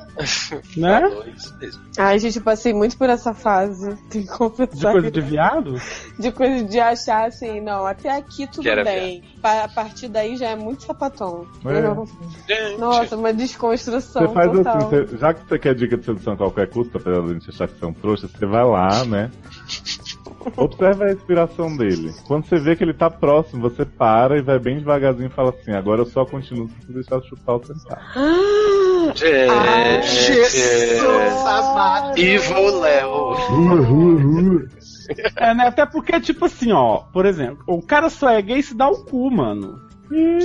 Né? 0.75 1.01
Falou 1.01 1.25
isso 1.35 1.57
mesmo. 1.57 1.81
Ai, 1.97 2.19
gente, 2.19 2.37
eu 2.37 2.43
passei 2.43 2.73
muito 2.73 2.97
por 2.97 3.09
essa 3.09 3.33
fase. 3.33 3.95
Tem 4.09 4.21
que 4.23 4.27
De 4.31 4.37
confessar. 4.37 4.91
coisa 4.91 5.09
que- 5.11 5.21
de 5.21 5.27
viado? 5.27 5.81
de 6.19 6.31
coisa 6.31 6.63
de 6.65 6.79
achar 6.79 7.27
assim, 7.27 7.61
não, 7.61 7.85
até 7.85 8.09
aqui 8.17 8.47
tudo 8.47 8.63
bem. 8.83 9.23
Pa- 9.41 9.63
A 9.63 9.67
partir 9.69 10.07
daí 10.09 10.35
já 10.35 10.49
é 10.49 10.55
muito 10.55 10.83
sapatão. 10.83 11.45
É. 11.65 12.77
Nossa, 12.77 13.15
uma 13.15 13.33
desconstrução 13.33 14.27
Você 14.27 14.33
faz 14.33 14.51
total. 14.51 14.77
assim, 14.77 14.87
você- 15.07 15.17
já 15.17 15.33
que 15.33 15.47
você 15.47 15.59
quer 15.59 15.75
dica 15.75 15.97
de 15.97 16.05
sedução 16.05 16.33
a 16.33 16.37
qualquer 16.37 16.67
custo, 16.69 16.97
apesar 16.97 17.21
de 17.21 17.29
a 17.29 17.33
gente 17.33 17.49
achar 17.49 17.67
que 17.67 17.79
são 17.79 17.93
trouxas, 17.93 18.29
você 18.31 18.45
vai 18.45 18.63
lá, 18.65 19.05
né? 19.05 19.31
Observa 20.55 21.05
a 21.05 21.07
respiração 21.07 21.75
dele. 21.75 22.13
Quando 22.25 22.45
você 22.45 22.57
vê 22.57 22.75
que 22.75 22.83
ele 22.83 22.93
tá 22.93 23.09
próximo, 23.09 23.61
você 23.61 23.83
para 23.85 24.37
e 24.37 24.41
vai 24.41 24.59
bem 24.59 24.77
devagarzinho 24.77 25.27
e 25.27 25.33
fala 25.33 25.49
assim: 25.49 25.71
agora 25.71 26.01
eu 26.01 26.05
só 26.05 26.25
continuo 26.25 26.67
se 26.69 26.85
você 26.85 26.93
deixar 26.93 27.21
chupar 27.21 27.55
o 27.55 27.63
gente. 29.13 29.49
Ah, 29.49 30.01
Jesus 30.01 31.45
amado. 31.45 32.17
Evil 32.17 32.79
Léo. 32.79 33.35
É, 35.37 35.53
né? 35.53 35.67
Até 35.67 35.85
porque, 35.85 36.19
tipo 36.19 36.45
assim, 36.45 36.71
ó, 36.71 36.97
por 37.13 37.25
exemplo, 37.25 37.63
o 37.67 37.81
cara 37.81 38.09
só 38.09 38.29
é 38.29 38.41
gay 38.41 38.61
se 38.61 38.75
dá 38.75 38.89
o 38.89 39.05
cu, 39.05 39.31
mano. 39.31 39.87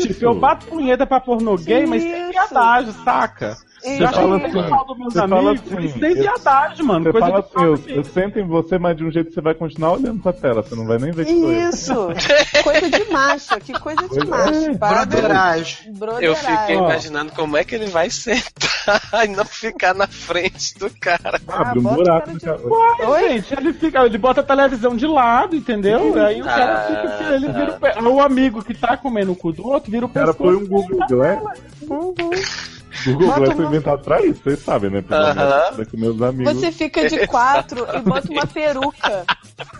Tipo, 0.00 0.24
eu 0.24 0.34
bato 0.34 0.66
punheta 0.66 1.06
pra 1.06 1.20
pornô 1.20 1.56
gay, 1.56 1.86
mas 1.86 2.02
sem 2.02 2.20
Isso. 2.22 2.30
viadagem, 2.30 2.92
saca? 3.04 3.56
Fala 3.82 4.12
falei 4.38 4.46
assim, 4.46 4.70
mal 4.70 4.84
dos 4.86 4.98
meus 4.98 5.12
você 5.12 5.18
fala 5.28 5.50
amigos, 5.50 5.66
assim, 5.72 5.74
mas 5.74 5.92
sem 5.92 6.02
eu- 6.10 6.14
viadagem, 6.22 6.86
mano. 6.86 7.04
Você 7.12 7.18
fala 7.18 7.38
assim, 7.40 7.64
eu, 7.64 7.96
eu 7.96 8.04
sento 8.04 8.38
em 8.38 8.46
você, 8.46 8.78
mas 8.78 8.96
de 8.96 9.04
um 9.04 9.10
jeito 9.10 9.28
que 9.28 9.34
você 9.34 9.40
vai 9.40 9.54
continuar 9.54 9.92
olhando 9.94 10.22
pra 10.22 10.32
tela, 10.32 10.62
você 10.62 10.74
não 10.74 10.86
vai 10.86 10.98
nem 10.98 11.10
ver 11.10 11.24
que. 11.26 11.32
Isso! 11.32 11.94
coisa 12.62 12.90
de 12.90 13.04
macho, 13.12 13.56
que 13.60 13.72
coisa 13.72 14.08
de 14.08 14.20
é. 14.20 14.24
macho. 14.24 14.78
Para 14.78 15.04
Broderagem. 15.06 15.92
Eu 16.20 16.36
fiquei 16.36 16.76
Ó. 16.76 16.84
imaginando 16.84 17.32
como 17.32 17.56
é 17.56 17.64
que 17.64 17.74
ele 17.74 17.86
vai 17.86 18.08
sentar 18.10 19.24
e 19.24 19.28
não 19.28 19.44
ficar 19.44 19.94
na 19.94 20.06
frente 20.06 20.78
do 20.78 20.88
cara. 21.00 21.40
Abre 21.48 21.78
um 21.80 21.86
o 21.86 21.94
buraco 21.94 22.20
cara 22.20 22.32
no 22.32 22.38
de- 22.38 22.44
cara. 22.44 22.60
Uai, 22.64 23.06
Oi? 23.06 23.28
gente, 23.40 23.54
ele 23.54 23.72
fica, 23.72 24.04
ele 24.06 24.18
bota 24.18 24.40
a 24.40 24.44
televisão 24.44 24.96
de 24.96 25.06
lado, 25.06 25.56
entendeu? 25.56 26.14
Aí 26.24 26.40
o 26.40 26.44
cara 26.44 26.72
Ah, 26.74 26.86
fica 26.86 27.14
assim, 27.14 27.34
ele 27.34 27.46
tá. 27.46 27.52
vira 27.52 27.72
o, 27.72 27.80
pe- 27.80 28.00
o 28.08 28.20
amigo 28.20 28.62
que 28.64 28.74
tá 28.74 28.96
comendo 28.96 29.32
o 29.32 29.36
cu 29.36 29.52
do 29.52 29.66
outro, 29.66 29.90
vira 29.90 30.06
o 30.06 30.08
O 30.08 30.12
cara 30.12 30.32
põe 30.34 30.56
pescoço. 30.56 30.64
um 30.64 30.68
Google 30.68 31.06
Glass. 31.08 32.81
Google 33.06 33.26
Bota 33.28 33.40
Glass 33.40 33.54
foi 33.54 33.64
uma- 33.64 33.70
inventado 33.74 34.02
pra 34.02 34.22
isso, 34.26 34.40
vocês 34.42 34.58
sabem, 34.60 34.90
né? 34.90 35.02
Pelo 35.02 35.20
Aham. 35.20 35.34
menos 35.34 35.76
daqui 35.76 35.96
meus 35.96 36.22
amigos. 36.22 36.52
Você 36.54 36.72
fica 36.72 37.08
de 37.08 37.26
quatro 37.26 37.86
e 37.94 38.00
bota 38.00 38.30
uma 38.30 38.46
peruca. 38.46 39.24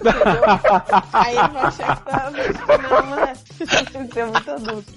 Entendeu? 0.01 0.43
Aí 1.13 1.37
ele 1.37 1.49
vai 1.49 1.63
achar 1.63 1.97
que 1.97 2.05
tá. 2.05 2.33
Não, 2.79 3.19
é. 3.25 3.33
Isso 3.61 4.19
é 4.19 4.25
muito 4.25 4.51
adulto. 4.51 4.93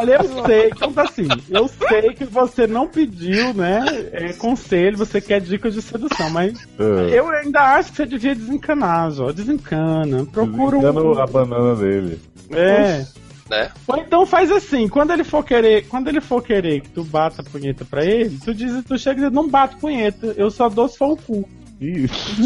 Olha, 0.00 0.14
eu 0.22 0.44
sei, 0.46 0.68
então 0.68 0.92
assim, 0.96 1.28
eu 1.50 1.68
sei 1.88 2.12
que 2.14 2.24
você 2.24 2.66
não 2.66 2.86
pediu, 2.86 3.52
né, 3.54 3.84
é, 4.12 4.32
conselho, 4.34 4.96
você 4.98 5.20
quer 5.20 5.40
dicas 5.40 5.74
de 5.74 5.82
sedução, 5.82 6.30
mas 6.30 6.58
Ah, 6.78 6.82
eu 7.10 7.28
ainda 7.28 7.60
acho 7.76 7.90
que 7.90 7.96
você 7.96 8.06
devia 8.06 8.34
desencanar, 8.34 9.10
Jó, 9.10 9.32
desencana, 9.32 10.26
procura 10.26 10.78
Desencana 10.78 11.00
um... 11.02 11.18
a 11.22 11.26
banana 11.26 11.74
dele. 11.76 12.20
É, 12.50 13.04
Né? 13.50 13.68
Ou 13.88 13.96
então 13.96 14.24
faz 14.24 14.50
assim, 14.52 14.88
quando 14.88 15.12
ele 15.12 15.24
for 15.24 15.44
querer, 15.44 15.88
quando 15.88 16.06
ele 16.06 16.20
for 16.20 16.40
querer 16.40 16.82
que 16.82 16.88
tu 16.90 17.02
bata 17.02 17.42
a 17.42 17.44
punheta 17.44 17.84
pra 17.84 18.04
ele, 18.04 18.38
tu 18.44 18.54
diz, 18.54 18.84
tu 18.84 18.96
chega 18.96 19.20
e 19.20 19.24
diz, 19.24 19.32
não 19.32 19.48
bato 19.48 19.76
punheta, 19.78 20.32
eu 20.36 20.52
só 20.52 20.68
dou 20.68 20.86
se 20.88 20.96
for 20.96 21.10
o 21.10 21.16
cu. 21.16 21.48
Isso. 21.80 22.36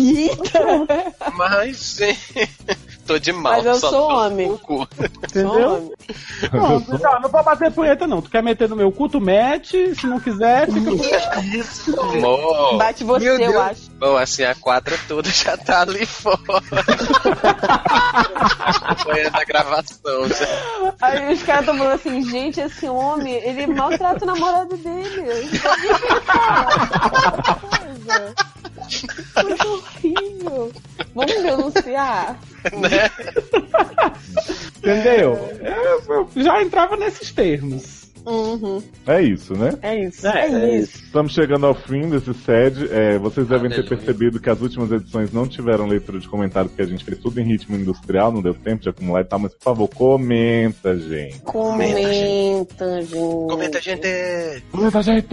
Mas, 1.36 1.98
tô 3.05 3.18
de 3.18 3.32
mal. 3.32 3.55
Mas 3.55 3.66
eu 3.66 3.74
só 3.74 3.90
sou 3.90 4.09
homem. 4.09 4.56
cu. 4.59 4.89
Entendeu? 5.24 5.93
Não, 6.52 6.78
não, 6.81 7.20
não 7.20 7.28
vou 7.28 7.43
bater 7.43 7.72
punheta 7.72 8.06
não. 8.06 8.22
Tu 8.22 8.31
quer 8.31 8.43
meter 8.43 8.68
no 8.68 8.76
meu 8.76 8.93
cu, 8.93 9.09
tu 9.09 9.20
mete, 9.20 9.93
se 9.97 10.06
não 10.06 10.20
quiser, 10.20 10.70
fica 10.70 10.89
com 11.35 11.43
Isso. 11.43 11.97
Bate 12.78 13.02
você, 13.02 13.24
Meu 13.24 13.32
eu 13.35 13.39
Deus. 13.51 13.56
acho. 13.56 13.90
Bom, 13.98 14.16
assim, 14.16 14.42
a 14.42 14.54
quadra 14.54 14.98
toda 15.06 15.28
já 15.32 15.56
tá 15.56 15.82
ali 15.82 16.04
fora. 16.04 16.38
Acompanhando 18.82 19.36
a 19.36 19.44
gravação. 19.44 20.28
já. 20.28 20.94
Aí 21.00 21.32
os 21.32 21.42
caras 21.42 21.62
estão 21.62 21.78
falando 21.78 21.94
assim, 21.94 22.28
gente, 22.28 22.60
esse 22.60 22.88
homem, 22.88 23.34
ele 23.34 23.66
maltrata 23.66 24.24
o 24.24 24.26
namorado 24.26 24.76
dele. 24.76 25.50
Coisa. 27.70 28.34
Coisa 29.34 29.68
horrível. 29.68 30.72
Vamos 31.14 31.34
denunciar. 31.42 32.38
Né? 32.72 33.10
Entendeu? 34.78 35.38
Eu, 35.62 36.30
eu 36.34 36.42
já 36.42 36.62
entrava 36.62 36.96
nesses 36.96 37.30
termos. 37.30 38.03
Uhum. 38.26 38.82
É 39.06 39.22
isso, 39.22 39.55
né? 39.55 39.74
É 39.82 40.05
isso. 40.05 40.26
É, 40.26 40.46
É, 40.46 40.78
isso. 40.78 41.05
Estamos 41.05 41.32
chegando 41.32 41.66
ao 41.66 41.74
fim 41.74 42.09
desse 42.09 42.32
SED. 42.34 42.88
É, 42.90 43.18
vocês 43.18 43.46
devem 43.46 43.68
ter 43.70 43.80
Aleluia. 43.80 43.96
percebido 43.96 44.40
que 44.40 44.51
as 44.51 44.60
últimas 44.60 44.90
edições 44.90 45.32
não 45.32 45.46
tiveram 45.46 45.86
leitura 45.86 46.18
de 46.18 46.28
comentários, 46.28 46.70
porque 46.72 46.82
a 46.82 46.86
gente 46.86 47.05
fez 47.05 47.18
tudo 47.18 47.40
em 47.40 47.44
ritmo 47.44 47.76
industrial, 47.76 48.32
não 48.32 48.42
deu 48.42 48.55
tempo 48.55 48.82
de 48.82 48.88
acumular 48.88 49.20
e 49.20 49.24
tal, 49.24 49.38
mas 49.38 49.52
por 49.55 49.62
favor, 49.62 49.88
comenta, 49.88 50.96
gente. 50.98 51.40
Comenta, 51.40 52.12
gente. 52.12 52.74
Comenta, 53.48 53.80
gente. 53.80 54.64
Comenta, 54.70 55.02
gente! 55.02 55.28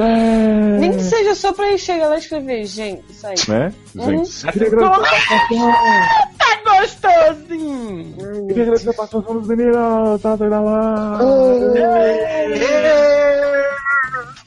Nem 0.80 0.92
que 0.92 1.02
seja 1.04 1.36
só 1.36 1.54
pra 1.54 1.78
chegar 1.78 2.08
lá 2.08 2.16
e 2.16 2.20
escrever, 2.20 2.66
gente, 2.66 3.04
isso 3.10 3.26
aí. 3.28 3.36
Né? 3.48 3.74
Gente, 3.96 4.48
queria 4.52 4.68
agradecer 4.68 5.48
Tá 6.38 6.62
gostosinho! 6.80 8.16
queria 8.48 8.64
agradecer 8.64 8.90
a 8.90 8.94
participação 8.94 9.40
dos 9.40 9.48
meninos, 9.48 10.22
tá 10.22 10.36
doida 10.36 10.60
lá. 10.60 11.20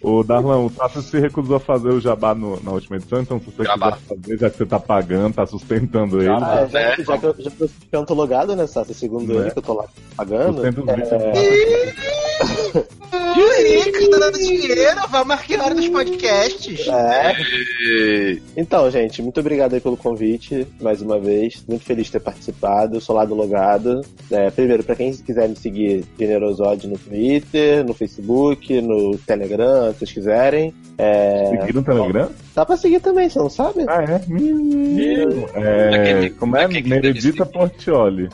O 0.03 0.23
Darlan, 0.23 0.59
o 0.59 0.71
Tato 0.71 1.01
se 1.01 1.19
recusou 1.19 1.57
a 1.57 1.61
fazer 1.61 1.89
o 1.89 2.01
jabá 2.01 2.35
no- 2.35 2.61
na 2.63 2.73
última 2.73 2.97
edição, 2.97 3.21
então 3.23 3.41
se 3.41 3.47
você 3.47 3.65
Jabá. 3.65 3.93
quiser 3.93 4.07
fazer, 4.09 4.39
já 4.39 4.51
que 4.51 4.57
você 4.59 4.67
tá 4.67 4.79
pagando, 4.79 5.35
tá 5.35 5.47
sustentando 5.47 6.21
ele, 6.21 6.29
Ah, 6.31 6.67
já, 6.71 6.79
né? 6.79 6.95
já 6.99 7.19
que 7.19 7.25
eu, 7.27 7.35
já 7.39 7.51
que 7.51 7.61
eu, 7.63 7.71
já 7.93 8.05
tô 8.05 8.15
logado, 8.15 8.55
né, 8.55 8.67
Sassi? 8.67 8.93
Segundo 8.95 9.33
Né? 9.33 9.41
ele, 9.43 9.51
que 9.51 9.59
eu 9.59 9.63
tô 9.63 9.73
lá 9.75 9.85
pagando. 10.17 10.57
sustenta 10.63 10.81
os 10.83 10.89
é, 10.89 11.33
vídeos. 11.33 11.95
Rico, 13.37 14.11
tá 14.11 14.19
dando 14.19 14.39
dinheiro, 14.39 15.01
vamos 15.11 15.27
marcar 15.29 15.61
a 15.61 15.65
hora 15.65 15.75
dos 15.75 15.89
podcasts. 15.89 16.87
é. 16.89 17.33
Então, 18.57 18.91
gente, 18.91 19.23
muito 19.23 19.41
obrigado 19.41 19.75
aí 19.75 19.81
pelo 19.81 19.97
convite, 19.97 20.67
mais 20.81 21.01
uma 21.03 21.19
vez. 21.19 21.65
Muito 21.69 21.85
feliz 21.85 22.07
de 22.07 22.13
ter 22.13 22.21
participado. 22.21 22.97
Eu 22.97 23.01
sou 23.01 23.15
lá 23.17 23.25
do 23.25 23.35
Logado. 23.35 24.01
É, 24.31 24.51
primeiro, 24.51 24.83
pra 24.85 24.97
quem 24.97 25.13
quiser 25.15 25.49
me 25.49 25.57
seguir, 25.57 26.05
Generosode 26.19 26.87
no 26.89 26.99
Twitter, 26.99 27.85
no 27.85 27.95
Facebook, 27.95 28.81
no 28.81 29.17
Telegram, 29.19 29.64
se 29.93 29.99
vocês 29.99 30.13
quiserem. 30.13 30.75
É, 30.97 31.47
Seguir 31.51 31.75
no 31.75 31.83
Telegram? 31.83 32.31
dá 32.55 32.65
pra 32.65 32.77
seguir 32.77 33.01
também, 33.01 33.29
você 33.29 33.39
não 33.39 33.51
sabe? 33.51 33.85
Ah, 33.89 34.03
é? 34.03 34.21
Menino. 34.29 35.47
É, 35.55 36.31
como 36.39 36.57
é? 36.57 36.69
deve 37.01 37.21
Portioli. 37.45 38.29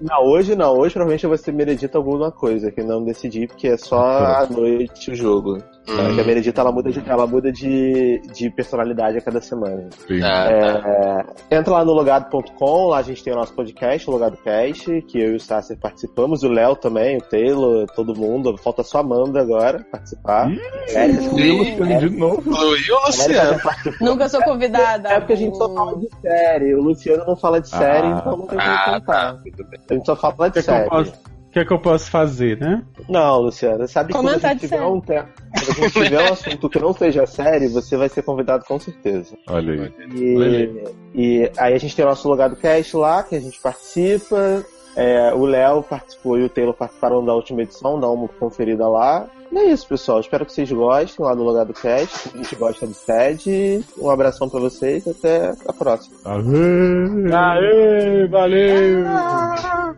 Não, 0.00 0.24
hoje 0.24 0.54
não. 0.56 0.76
Hoje 0.78 0.94
provavelmente 0.94 1.24
eu 1.24 1.30
vou 1.30 1.36
ser 1.36 1.52
Meredita 1.52 1.98
alguma 1.98 2.30
coisa, 2.32 2.70
que 2.70 2.82
não 2.82 3.04
decidi, 3.04 3.46
porque 3.46 3.68
é 3.68 3.76
só 3.76 3.98
à 4.00 4.46
noite 4.48 5.10
o 5.10 5.14
jogo. 5.14 5.58
Hum. 5.88 6.14
Que 6.14 6.20
a 6.20 6.24
Meredita 6.24 6.60
ela 6.60 6.70
muda, 6.70 6.90
de, 6.90 7.02
ela 7.10 7.26
muda 7.26 7.50
de, 7.50 8.20
de 8.32 8.50
personalidade 8.50 9.18
a 9.18 9.20
cada 9.20 9.40
semana. 9.40 9.88
Ah, 10.22 11.24
É, 11.50 11.56
entra 11.56 11.72
lá 11.74 11.84
no 11.84 11.92
logado.com, 11.92 12.88
lá 12.88 12.98
a 12.98 13.02
gente 13.02 13.24
tem 13.24 13.32
o 13.32 13.36
nosso 13.36 13.52
podcast, 13.54 14.08
o 14.08 14.12
Logado 14.12 14.36
Cast, 14.36 15.02
que 15.02 15.18
eu 15.20 15.32
e 15.32 15.36
o 15.36 15.40
Sasser 15.40 15.76
participamos, 15.78 16.42
o 16.42 16.48
Léo 16.48 16.76
também, 16.76 17.16
o 17.16 17.22
Taylor, 17.22 17.86
todo 17.96 18.14
mundo. 18.14 18.56
Falta 18.58 18.82
só 18.84 18.98
a 18.98 19.00
Amanda 19.00 19.40
agora 19.40 19.84
participar. 19.90 20.50
Ih, 20.50 20.60
Érica, 20.94 21.22
excluiu 21.22 21.54
o 21.54 21.58
Luciano 21.58 21.98
de 22.00 22.10
novo. 22.18 22.50
Incluiu 22.50 22.94
o 22.94 22.98
a 22.98 23.08
América 23.08 23.60
Luciano. 23.64 23.96
Nunca 24.00 24.28
sou 24.28 24.42
convidada. 24.44 25.08
É 25.08 25.18
porque 25.18 25.32
a 25.32 25.36
gente 25.36 25.56
só 25.56 25.74
fala 25.74 25.96
de 25.98 26.08
série. 26.20 26.74
O 26.74 26.82
Luciano 26.82 27.24
não 27.26 27.36
fala 27.36 27.60
de 27.60 27.68
série, 27.68 28.06
Ah. 28.06 28.18
então 28.20 28.36
não 28.36 28.46
tem 28.46 28.58
como 28.58 28.70
Ah, 28.70 28.84
tá. 28.84 28.92
contar. 29.00 29.32
Tudo 29.56 29.68
bem. 29.70 29.80
A 29.90 29.94
gente 29.94 30.06
só 30.06 30.16
fala 30.16 30.48
de 30.48 30.52
que, 30.52 30.58
é 30.60 30.62
série. 30.62 30.88
posso, 30.88 31.12
o 31.12 31.52
que 31.52 31.58
é 31.58 31.64
que 31.64 31.72
eu 31.72 31.80
posso 31.80 32.10
fazer, 32.10 32.58
né? 32.60 32.84
Não, 33.08 33.40
Luciano, 33.40 33.86
sabe 33.88 34.12
que 34.12 34.18
quando 34.18 34.28
a 34.28 34.38
gente 34.38 34.60
tiver 34.60 34.82
um 34.82 35.00
tempo, 35.00 35.28
quando 35.50 35.70
a 35.70 35.88
gente 35.88 35.92
tiver 35.92 36.30
um 36.30 36.32
assunto 36.32 36.70
que 36.70 36.78
não 36.78 36.92
seja 36.92 37.26
série, 37.26 37.66
você 37.66 37.96
vai 37.96 38.08
ser 38.08 38.22
convidado 38.22 38.64
com 38.64 38.78
certeza. 38.78 39.36
Olha 39.48 39.72
aí. 39.72 39.92
E, 40.14 40.84
e 41.12 41.52
aí 41.58 41.74
a 41.74 41.78
gente 41.78 41.96
tem 41.96 42.04
o 42.04 42.08
nosso 42.08 42.28
Logado 42.28 42.54
Cast 42.54 42.96
lá, 42.96 43.24
que 43.24 43.34
a 43.34 43.40
gente 43.40 43.60
participa. 43.60 44.64
É, 44.94 45.34
o 45.34 45.44
Léo 45.44 45.82
participou 45.82 46.38
e 46.38 46.44
o 46.44 46.48
Taylor 46.48 46.74
participaram 46.74 47.24
da 47.24 47.34
última 47.34 47.62
edição, 47.62 47.98
dá 47.98 48.08
uma 48.08 48.28
conferida 48.28 48.86
lá. 48.86 49.28
E 49.52 49.58
é 49.58 49.64
isso, 49.72 49.86
pessoal. 49.88 50.20
Espero 50.20 50.46
que 50.46 50.52
vocês 50.52 50.70
gostem 50.70 51.24
lá 51.24 51.34
do 51.34 51.42
Logado 51.42 51.72
Cast. 51.74 52.30
A 52.32 52.36
gente 52.36 52.54
gosta 52.54 52.86
do 52.86 52.94
SED. 52.94 53.84
Um 53.98 54.08
abração 54.08 54.48
pra 54.48 54.60
vocês 54.60 55.04
e 55.06 55.10
até 55.10 55.52
a 55.66 55.72
próxima. 55.72 56.16
Aê! 56.24 57.32
Aê, 57.34 58.26
valeu! 58.28 59.04
Tá, 59.04 59.94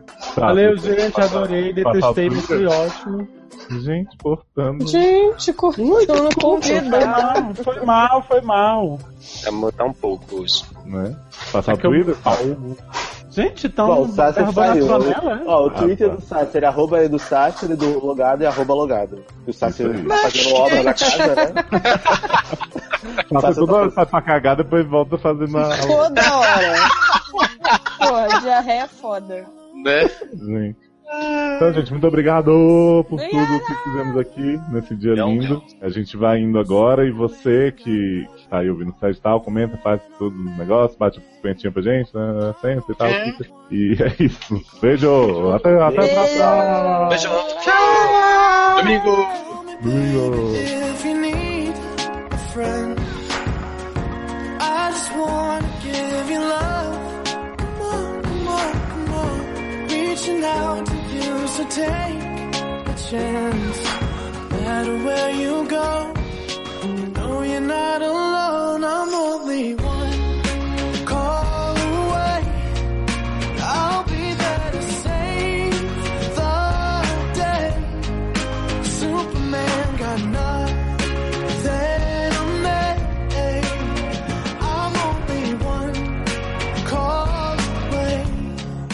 Valeu, 0.47 0.77
você- 0.77 0.99
gente, 0.99 1.21
adorei, 1.21 1.73
detestei, 1.73 2.29
mas 2.29 2.45
foi 2.45 2.65
ótimo. 2.65 3.27
Gente, 3.69 4.17
cortando. 4.17 4.87
Gente, 4.87 5.53
cortando 5.53 6.35
convidada. 6.41 7.41
Não, 7.41 7.55
foi 7.55 7.79
mal, 7.85 8.23
foi 8.23 8.41
mal. 8.41 8.99
É 9.45 9.51
mudar 9.51 9.85
um 9.85 9.93
pouco 9.93 10.43
isso. 10.43 10.65
Né? 10.85 11.15
Passar 11.51 11.73
É 11.73 11.75
o 11.75 11.77
Gente, 13.33 13.67
Bom, 13.67 13.73
então 13.73 14.01
o 14.03 14.07
Sasser 14.09 14.33
derrubando 14.43 14.69
a 14.69 14.73
saiu. 14.73 14.87
panela, 14.87 15.41
é? 15.41 15.43
Ó, 15.47 15.63
o 15.63 15.67
Ah, 15.67 15.71
Twitter 15.71 16.09
tá. 16.09 16.15
do 16.15 16.21
Sasser 16.21 16.63
é 16.63 16.67
arroba 16.67 17.03
é 17.03 17.07
do 17.09 17.17
Sasser 17.19 17.71
e 17.71 17.75
do 17.75 18.05
Logado 18.05 18.43
é 18.43 18.45
arroba 18.47 18.73
Logado. 18.73 19.23
E 19.47 19.49
o 19.49 19.53
aí. 19.91 20.07
tá 20.07 20.17
fazendo 20.29 20.53
obra 20.55 20.83
na 20.83 20.93
casa, 20.93 21.35
né? 21.35 21.53
Passa 23.31 23.53
toda 23.55 23.85
tá 23.89 23.91
sai 23.91 24.05
pra 24.05 24.21
cagar, 24.21 24.55
depois 24.55 24.85
volta 24.87 25.17
fazendo 25.17 25.57
a. 25.57 25.77
Toda 25.77 26.37
hora. 26.37 26.73
Porra, 27.99 28.39
diarreia 28.41 28.83
é 28.83 28.87
foda. 28.87 29.45
Né? 29.83 30.09
Gente. 30.33 30.82
Então, 31.55 31.73
gente, 31.73 31.91
muito 31.91 32.07
obrigado 32.07 33.05
por 33.07 33.19
tudo 33.19 33.65
que 33.65 33.75
fizemos 33.83 34.17
aqui 34.17 34.59
nesse 34.69 34.95
dia 34.95 35.13
lindo. 35.13 35.63
A 35.81 35.89
gente 35.89 36.17
vai 36.17 36.39
indo 36.39 36.59
agora 36.59 37.05
e 37.05 37.11
você 37.11 37.71
que, 37.71 38.27
que 38.35 38.47
tá 38.47 38.59
aí 38.59 38.69
ouvindo 38.69 38.91
o 38.91 38.99
site 38.99 39.17
e 39.17 39.21
tal, 39.21 39.39
comenta, 39.41 39.77
faz 39.77 40.01
tudo 40.17 40.35
no 40.35 40.57
negócio, 40.57 40.97
bate 40.97 41.19
um 41.19 41.41
pentinho 41.41 41.71
pra 41.71 41.81
gente, 41.81 42.13
né, 42.15 42.53
sempre 42.61 42.93
e 42.93 42.95
tal. 42.95 43.07
É. 43.07 43.35
E 43.71 43.97
é 44.01 44.23
isso. 44.23 44.61
Beijo! 44.81 45.51
Até, 45.51 45.81
até 45.81 46.03
a 46.03 46.13
próxima! 46.13 47.09
Beijo. 47.09 47.29
Tchau. 47.61 48.81
Domingo. 48.81 49.27
Domingo. 49.81 50.83
Reaching 60.13 60.43
out 60.43 60.85
to 60.85 60.95
you, 61.11 61.47
so 61.47 61.63
take 61.69 62.21
a 62.87 62.95
chance. 63.09 63.83
No 64.51 64.59
matter 64.61 64.97
where 65.05 65.31
you 65.31 65.67
go, 65.67 66.13
you 66.83 67.07
know 67.15 67.41
you're 67.41 67.59
not 67.59 67.99
alone. 68.03 68.83
I'm 68.83 69.11
only 69.11 69.73
one 69.73 69.92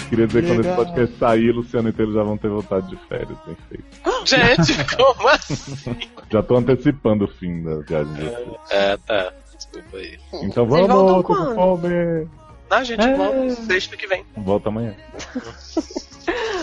Queria 0.10 0.27
dizer 0.27 0.41
que 0.44 0.48
quando 0.49 0.65
esse 0.65 0.76
podcast 0.76 1.18
sair, 1.18 1.52
Luciano 1.52 1.90
e 1.90 1.94
Taylor 1.94 2.15
já 2.15 2.23
vão 2.23 2.38
ter 2.38 2.49
voltado 2.49 2.88
de 2.88 2.95
férias, 3.07 3.38
bem 3.45 3.56
feito. 3.69 3.86
Gente, 4.26 4.95
como 4.95 5.27
assim? 5.30 5.95
Já 6.31 6.44
tô 6.44 6.57
antecipando 6.57 7.26
o 7.26 7.27
fim 7.27 7.64
da 7.64 7.76
viagem 7.81 8.14
de 8.14 8.23
vocês. 8.26 8.48
É, 8.72 8.98
tá. 8.98 9.34
Desculpa 9.56 9.98
aí. 9.98 10.19
Então 10.44 10.65
vamos, 10.68 10.88
tô 10.88 11.23
com 11.23 11.36
fome. 11.56 12.27
Não, 12.69 12.84
gente 12.84 13.02
É. 13.02 13.15
volta 13.15 13.49
sexta 13.49 13.98
que 13.98 14.06
vem. 14.07 14.23
Volta 14.38 14.69
amanhã. 14.69 14.95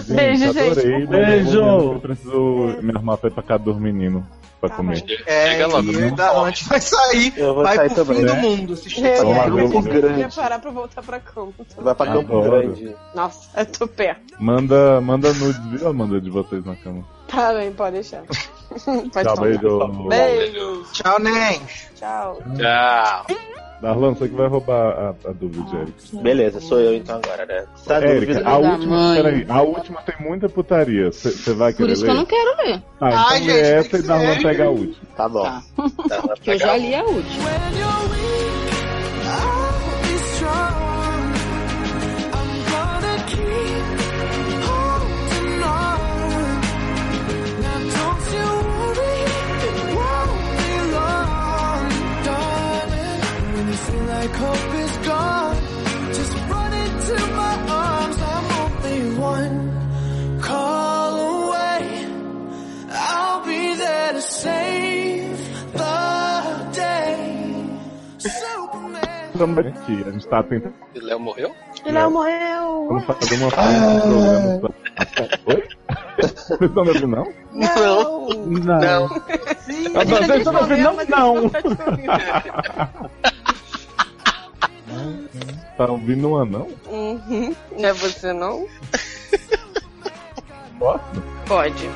Beijo, 0.08 0.52
gente. 0.52 0.58
adorei, 0.58 1.06
Beijo. 1.06 1.58
Eu 1.60 2.00
preciso 2.00 2.78
me 2.82 2.92
arrumar 2.94 3.16
pra 3.16 3.28
ir 3.28 3.32
pra 3.32 3.42
casa 3.42 3.64
dos 3.64 3.78
meninos 3.78 4.22
pra 4.60 4.68
Tá 4.70 4.76
comer. 4.76 5.04
É, 5.26 5.50
Chega 5.52 5.66
logo. 5.66 5.92
e 5.92 6.10
da 6.12 6.32
onde 6.40 6.64
vai 6.64 6.80
sair? 6.80 7.32
Eu 7.36 7.54
vou 7.54 7.62
vai 7.64 7.76
sair 7.76 7.88
pro 7.90 8.04
também, 8.04 8.16
fim 8.18 8.24
né? 8.24 8.32
do 8.32 8.36
mundo. 8.36 8.76
Se 8.76 9.04
É, 9.06 9.22
lá, 9.22 9.46
eu 9.48 9.68
vou 9.68 9.82
preparar 9.82 10.60
pra 10.60 10.70
voltar 10.70 11.02
pra 11.02 11.20
campo. 11.20 11.66
Vai 11.76 11.94
pra 11.94 12.06
Campo 12.06 12.38
Adoro. 12.38 12.50
Grande. 12.72 12.96
Nossa, 13.14 13.48
eu 13.60 13.66
tô 13.66 13.86
perto. 13.88 14.34
Manda, 14.38 15.00
manda 15.00 15.32
nudes, 15.34 15.64
viu, 15.66 15.88
Amanda, 15.88 16.20
de 16.20 16.30
vocês 16.30 16.64
na 16.64 16.74
cama. 16.76 17.04
Tá 17.28 17.52
bem, 17.52 17.72
pode 17.72 17.94
deixar. 17.94 18.22
Pode 19.12 19.28
Tchau, 19.28 19.36
beijo. 19.40 20.08
Beijo. 20.08 20.82
Tchau, 20.92 21.18
Nens. 21.20 21.88
Tchau. 21.94 22.38
Tchau. 22.56 23.26
Darlan, 23.80 24.14
você 24.14 24.28
que 24.28 24.34
vai 24.34 24.48
roubar 24.48 24.90
a, 24.98 25.08
a 25.28 25.32
dúvida 25.32 25.62
de 25.64 25.76
Erika. 25.76 25.92
Beleza, 26.22 26.60
sou 26.60 26.80
eu 26.80 26.94
então 26.94 27.16
agora, 27.16 27.44
né? 27.46 27.66
Tá 27.86 27.96
Érica, 28.02 28.42
a 28.48 28.56
última, 28.58 29.14
peraí, 29.14 29.46
a 29.48 29.62
última 29.62 30.02
tem 30.02 30.14
muita 30.26 30.48
putaria. 30.48 31.12
Você 31.12 31.52
vai 31.52 31.72
Por 31.72 31.78
querer 31.78 31.92
isso 31.92 32.02
que 32.02 32.08
ler? 32.08 32.12
eu 32.14 32.16
não 32.18 32.24
quero 32.26 32.56
ler. 32.56 32.82
Ah, 33.00 33.08
então 33.08 33.26
Ai, 33.28 33.38
gente, 33.42 33.58
essa 33.58 33.88
que 33.90 33.96
e 33.96 34.02
Darlan 34.02 34.42
pega 34.42 34.64
a 34.64 34.70
última. 34.70 34.96
Tá 35.16 35.28
bom. 35.28 35.42
Tá. 35.42 35.62
Tá, 36.08 36.34
Que 36.40 36.50
eu 36.52 36.58
já 36.58 36.76
li 36.76 36.94
a 36.94 37.04
última. 37.04 37.44
like 54.26 54.36
hope 54.36 54.74
is 54.74 54.96
gone. 55.08 55.56
Just 56.12 56.34
run 56.50 56.72
into 56.72 57.16
my 57.40 57.54
arms. 57.70 58.18
I'm 58.34 58.46
only 58.62 59.00
one 59.18 60.40
call 60.40 61.12
away. 61.30 61.80
I'll 62.90 63.44
be 63.44 63.74
there 63.74 64.12
to 64.14 64.22
save 64.22 65.38
the 65.72 65.94
day. 66.72 67.18
Superman. 68.18 69.30
Estamos 69.32 69.58
a 69.58 69.62
gente 70.10 70.28
tá 70.28 70.42
tentando. 70.42 70.74
E 70.94 71.00
Léo 71.00 71.20
morreu? 71.20 71.54
E 71.84 71.90
Léo 71.92 72.10
morreu! 72.10 72.86
Vamos 72.88 73.04
fazer 73.04 73.36
uma 73.36 73.48
ah. 73.48 74.00
programa. 74.00 74.70
Oi? 75.46 75.62
Vocês 76.16 76.60
estão 76.62 76.84
me 76.84 76.88
ouvindo, 76.90 77.08
não? 77.08 77.32
Não! 77.52 78.28
Não! 78.46 78.80
não. 78.80 79.08
Sim, 79.60 79.92
tá 79.92 80.04
vocês 80.04 80.38
estão 80.38 80.52
me 80.52 80.60
ouvindo, 80.60 80.82
não? 80.82 80.96
Não! 81.06 81.50
Tá 85.76 85.86
ouvindo 85.90 86.30
um 86.30 86.36
anão? 86.38 86.68
Uhum. 86.86 87.54
Não 87.78 87.88
é 87.88 87.92
você, 87.92 88.32
não? 88.32 88.66
Posso? 90.78 91.04
Pode. 91.46 91.88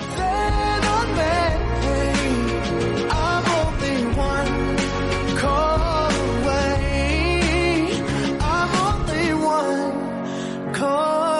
Call 10.72 11.39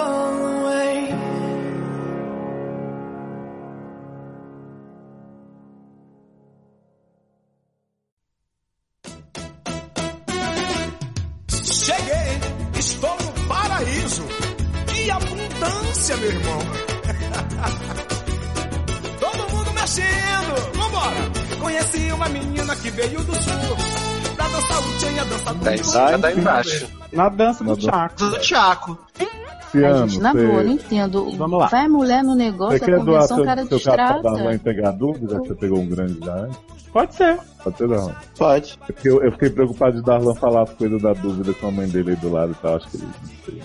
Abundância, 15.61 16.17
meu 16.17 16.31
irmão. 16.31 16.57
Todo 19.19 19.55
mundo 19.55 19.71
mexendo, 19.73 20.55
vambora. 20.75 21.31
Conheci 21.59 22.11
uma 22.11 22.27
menina 22.29 22.75
que 22.75 22.89
veio 22.89 23.23
do 23.23 23.35
sul. 23.35 23.75
Pra 24.35 24.47
dançar 24.47 24.79
o 24.79 24.97
tchan, 24.97 25.21
a 25.21 25.23
dança 25.23 25.53
do 25.53 25.63
Tá 25.63 25.75
em 25.75 25.83
cima, 25.83 26.17
tá 26.19 26.33
embaixo. 26.33 26.87
Na 27.13 27.29
dança 27.29 27.63
do 27.63 27.69
Na 27.69 27.75
dança. 27.75 27.91
Chaco. 27.91 28.25
Do 28.25 28.39
Tiaco. 28.39 28.97
Ai, 29.73 29.97
gente, 29.99 30.19
na 30.19 30.33
boa, 30.33 30.63
não 30.63 30.63
você, 30.63 30.69
entendo. 30.83 31.31
Vamos 31.37 31.59
lá. 31.59 31.67
Vai 31.67 31.87
mulher 31.87 32.21
no 32.23 32.35
negócio, 32.35 32.77
você 32.77 32.83
a 32.83 32.87
quer 32.87 32.99
doar 32.99 33.27
convenção, 33.27 33.37
seu, 33.37 33.43
o 33.43 33.45
cara 33.45 33.65
seu 33.65 33.79
capital 33.79 34.21
da 34.21 34.31
mãe 34.31 34.53
distrata. 34.53 34.55
e 34.55 34.59
pegar 34.59 34.91
dúvida, 34.91 35.33
já 35.33 35.39
que 35.39 35.47
você 35.47 35.55
pegou 35.55 35.79
um 35.79 35.87
grande 35.87 36.19
já? 36.25 36.49
Pode 36.91 37.15
ser. 37.15 37.39
Pode 37.63 37.77
ser, 37.77 37.87
não. 37.87 38.13
Pode. 38.37 38.77
Porque 38.85 39.07
eu, 39.09 39.23
eu 39.23 39.31
fiquei 39.31 39.49
preocupado 39.49 39.95
de 39.95 40.03
Darlan 40.03 40.35
falar 40.35 40.63
as 40.63 40.73
coisas 40.73 41.01
da 41.01 41.13
dúvida 41.13 41.53
com 41.53 41.67
a 41.67 41.71
mãe 41.71 41.87
dele 41.87 42.09
aí 42.11 42.15
do 42.17 42.29
lado 42.31 42.51
e 42.51 42.55
tal. 42.55 42.75
Acho 42.75 42.89
que 42.89 42.97
ele. 42.97 43.07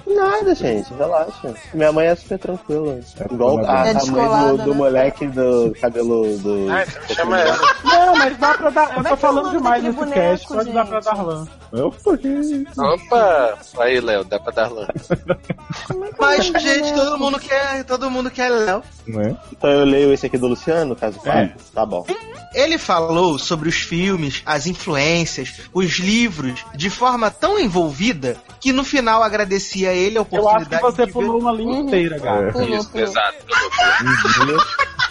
Nada, 0.07 0.55
gente, 0.55 0.93
relaxa. 0.95 1.55
Minha 1.75 1.93
mãe 1.93 2.07
é 2.07 2.15
super 2.15 2.39
tranquila. 2.39 3.01
É 3.19 3.33
Igual 3.33 3.59
a, 3.67 3.89
É 3.89 3.91
a 3.91 4.05
mãe 4.07 4.57
do, 4.57 4.65
do 4.65 4.71
né? 4.71 4.77
moleque 4.77 5.27
do 5.29 5.75
cabelo 5.81 6.39
do. 6.39 6.71
Ah, 6.71 6.85
então 6.85 7.17
chama 7.17 7.41
ela. 7.41 7.59
Não, 7.85 8.17
mas 8.17 8.37
dá 8.39 8.55
pra 8.55 8.71
dar. 8.71 8.89
Eu 8.89 8.95
Como 8.95 9.01
é 9.01 9.03
tô 9.03 9.09
é 9.09 9.13
o 9.15 9.17
falando 9.17 9.51
demais 9.51 9.83
nesse 9.83 9.97
boneco, 9.97 10.15
cast. 10.15 10.49
Pode 10.49 10.73
dar 10.73 10.87
pra? 10.87 11.01
Darlan. 11.01 11.47
Opa, 11.73 12.17
que 12.17 12.29
isso? 12.29 12.65
Opa! 12.81 13.59
Aí, 13.79 14.01
Léo, 14.01 14.25
dá 14.25 14.39
pra 14.39 14.53
dar 14.53 14.73
lã. 14.73 14.87
Mas, 16.19 16.47
gente, 16.47 16.93
todo 16.95 17.19
mundo 17.19 17.39
quer, 17.39 17.85
todo 17.85 18.11
mundo 18.11 18.31
quer 18.31 18.49
Léo. 18.51 18.83
Né? 19.07 19.37
Então 19.53 19.71
eu 19.71 19.85
leio 19.85 20.13
esse 20.13 20.27
aqui 20.27 20.39
do 20.39 20.47
Luciano, 20.49 20.97
caso 20.97 21.21
É. 21.27 21.53
Tá 21.75 21.85
bom. 21.85 22.05
Ele 22.55 22.79
falou 22.79 23.39
sobre 23.39 23.69
os 23.69 23.77
filmes, 23.77 24.43
as 24.47 24.67
influências, 24.67 25.61
os 25.75 25.99
livros, 25.99 26.65
de 26.75 26.89
forma 26.89 27.31
tão 27.31 27.61
envolvida 27.61 28.37
que 28.61 28.73
no 28.73 28.83
final 28.83 29.23
agradecia 29.23 29.76
a 29.85 29.93
ele 29.93 30.17
a 30.17 30.21
Eu 30.21 30.49
acho 30.49 30.69
que 30.69 30.77
oportunidade 30.77 30.83
você 30.83 31.07
pulou 31.09 31.41
uma 31.41 31.53
linha 31.53 31.79
inteira, 31.81 32.21
cara. 32.21 32.53
Pulou, 32.53 32.79
Isso, 32.79 32.91
exato. 32.95 33.37
ver. 34.47 34.57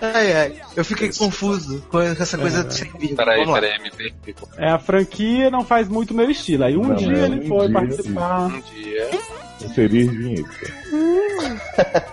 Ai, 0.00 0.32
ai, 0.32 0.52
eu 0.76 0.84
fiquei 0.84 1.10
confuso 1.12 1.82
com 1.88 2.00
essa 2.00 2.38
coisa 2.38 2.62
de 2.62 2.74
ser 2.74 2.92
vivo. 2.98 3.16
Peraí, 3.16 3.44
peraí, 3.44 3.90
perdi. 3.90 4.34
É, 4.56 4.70
a 4.70 4.78
franquia 4.78 5.50
não 5.50 5.64
faz 5.64 5.88
muito 5.88 6.14
meu 6.14 6.30
estilo. 6.30 6.64
Aí 6.64 6.76
um 6.76 6.88
Não, 6.88 6.94
dia 6.94 7.16
é, 7.16 7.24
ele 7.24 7.44
um 7.44 7.48
foi 7.48 7.66
dia, 7.66 7.74
participar. 7.80 8.40
Um 8.46 8.60
dia. 8.60 9.10
Inserir 9.64 10.08
vinheta. 10.08 10.74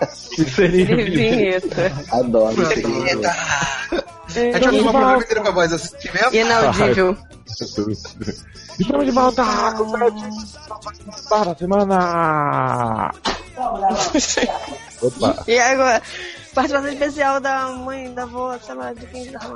E 0.38 0.44
seria. 0.44 0.86
Vinheta. 0.96 1.92
Adoro. 2.10 2.56
A 2.62 4.30
gente 4.30 4.52
vai 4.52 4.62
fazer 4.62 4.80
uma 4.80 4.92
programa 4.92 5.22
inteiro 5.22 5.42
com 5.42 5.48
a 5.48 5.52
voz 5.52 5.72
assim 5.72 6.08
mesmo? 6.12 6.34
Inaudível. 6.34 7.16
Estamos 8.78 9.04
de 9.04 9.10
volta 9.12 9.44
com 9.76 9.92
para 11.28 11.50
a 11.52 11.56
semana. 11.56 13.12
Opa, 15.02 15.44
E 15.46 15.58
agora? 15.58 16.02
Participação 16.54 16.92
especial 16.92 17.40
da 17.40 17.68
mãe, 17.68 18.12
da 18.12 18.24
avó, 18.24 18.58
sei 18.58 18.74
lá, 18.74 18.92
de 18.92 19.06
quem 19.06 19.30
tá. 19.32 19.40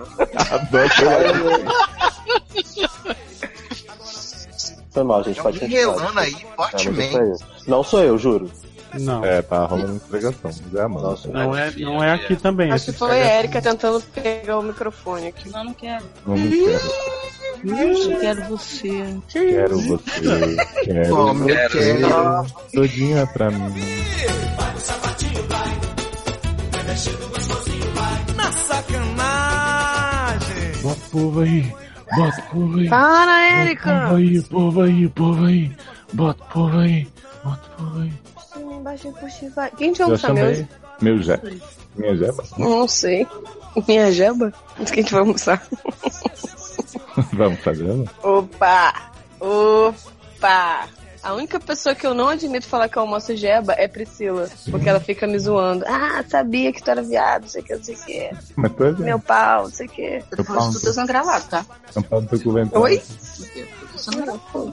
Foi 4.90 5.02
mal, 5.04 5.22
gente, 5.22 5.42
pode 5.42 5.60
continuar. 5.60 5.80
relando 5.98 6.20
aí 6.20 6.34
fortemente. 6.56 7.44
Não 7.66 7.82
sou 7.84 8.02
eu, 8.02 8.16
juro. 8.16 8.50
Não. 9.00 9.24
É, 9.24 9.42
tá 9.42 9.64
rolando 9.64 9.96
entregação, 9.96 10.40
mas 10.42 10.62
é 10.74 10.80
a. 10.80 10.88
Nossa, 10.88 11.28
Não 11.28 11.56
é, 11.56 11.70
não 11.76 12.02
é 12.02 12.12
aqui 12.12 12.36
também. 12.36 12.70
Acho 12.72 12.86
que 12.86 12.92
foi 12.92 13.22
a 13.22 13.38
Erika 13.38 13.60
tentando 13.62 14.00
pegar 14.14 14.58
o 14.58 14.62
microfone 14.62 15.28
aqui. 15.28 15.48
Não, 15.50 15.64
não 15.64 15.74
quero. 15.74 16.04
Não 16.26 16.36
me 16.36 16.48
quero. 16.48 16.90
Eu 17.64 18.18
quero 18.20 18.44
você. 18.44 19.18
Quero 19.28 19.80
você. 19.80 20.56
Quero. 20.84 21.16
Como 21.16 21.50
eu 21.50 21.68
quero. 21.68 22.46
Todinha 22.72 23.26
pra 23.26 23.50
mim. 23.50 23.72
Na 28.36 28.52
sacanagem. 28.52 29.66
Bota 30.82 31.00
o 31.00 31.10
povo 31.10 31.40
aí. 31.40 31.72
Bota 32.14 32.40
o 32.40 32.42
povo 32.44 32.78
aí. 32.78 32.88
Para, 32.88 33.62
Erika! 33.62 34.14
aí, 34.14 34.42
povo 34.42 34.82
aí, 34.82 35.08
povo 35.08 35.44
aí. 35.44 35.72
Bota 36.12 36.42
o 36.42 36.46
povo 36.46 36.78
aí. 36.78 37.08
Bota 37.42 37.66
o 37.66 37.70
povo 37.76 38.00
aí. 38.02 38.12
Embaixo, 38.76 39.08
embaixo, 39.08 39.50
vai. 39.54 39.70
Quem 39.72 39.92
te 39.92 40.02
almoçar 40.02 40.32
meu? 40.32 40.54
chamei. 40.54 40.68
Meu 41.00 41.22
Jé. 41.22 41.40
Minha 41.94 42.16
Jeba. 42.16 42.44
Não 42.58 42.86
sei. 42.86 43.26
Minha 43.86 44.10
jeba? 44.12 44.52
O 44.78 44.84
que 44.84 44.92
a 44.92 44.96
gente 45.02 45.12
vai 45.12 45.20
almoçar? 45.20 45.66
Vamos 47.32 47.60
fazer? 47.60 48.08
Opa! 48.22 49.10
Opa! 49.40 50.88
A 51.22 51.34
única 51.34 51.58
pessoa 51.58 51.94
que 51.94 52.06
eu 52.06 52.14
não 52.14 52.28
admito 52.28 52.68
falar 52.68 52.88
que 52.88 52.96
eu 52.96 53.02
almoço 53.02 53.34
jeba 53.36 53.72
é 53.72 53.88
Priscila. 53.88 54.48
Porque 54.70 54.88
ela 54.88 55.00
fica 55.00 55.26
me 55.26 55.38
zoando. 55.38 55.84
Ah, 55.86 56.24
sabia 56.26 56.72
que 56.72 56.82
tu 56.82 56.90
era 56.90 57.02
viado, 57.02 57.42
não 57.42 57.48
sei 57.48 57.62
o 57.62 57.64
que, 57.64 57.74
não 57.74 57.82
sei 57.82 57.94
o 57.94 57.98
que. 57.98 58.30
Mas 58.54 58.72
tu 58.72 58.84
é 58.84 58.92
Meu 58.92 59.18
pau, 59.18 59.64
não 59.64 59.70
sei 59.70 59.86
o 59.86 59.90
que. 59.90 60.22
Eu 60.30 60.36
tô 60.36 60.44
falando 60.44 60.72
tudo 60.72 60.88
usando 60.88 61.08
gravado, 61.08 61.44
tá? 61.48 61.66
Teu 62.30 62.40
cu 62.40 62.52
ventral. 62.52 62.82
Oi? 62.84 63.02
Eu 64.16 64.40
tô. 64.52 64.72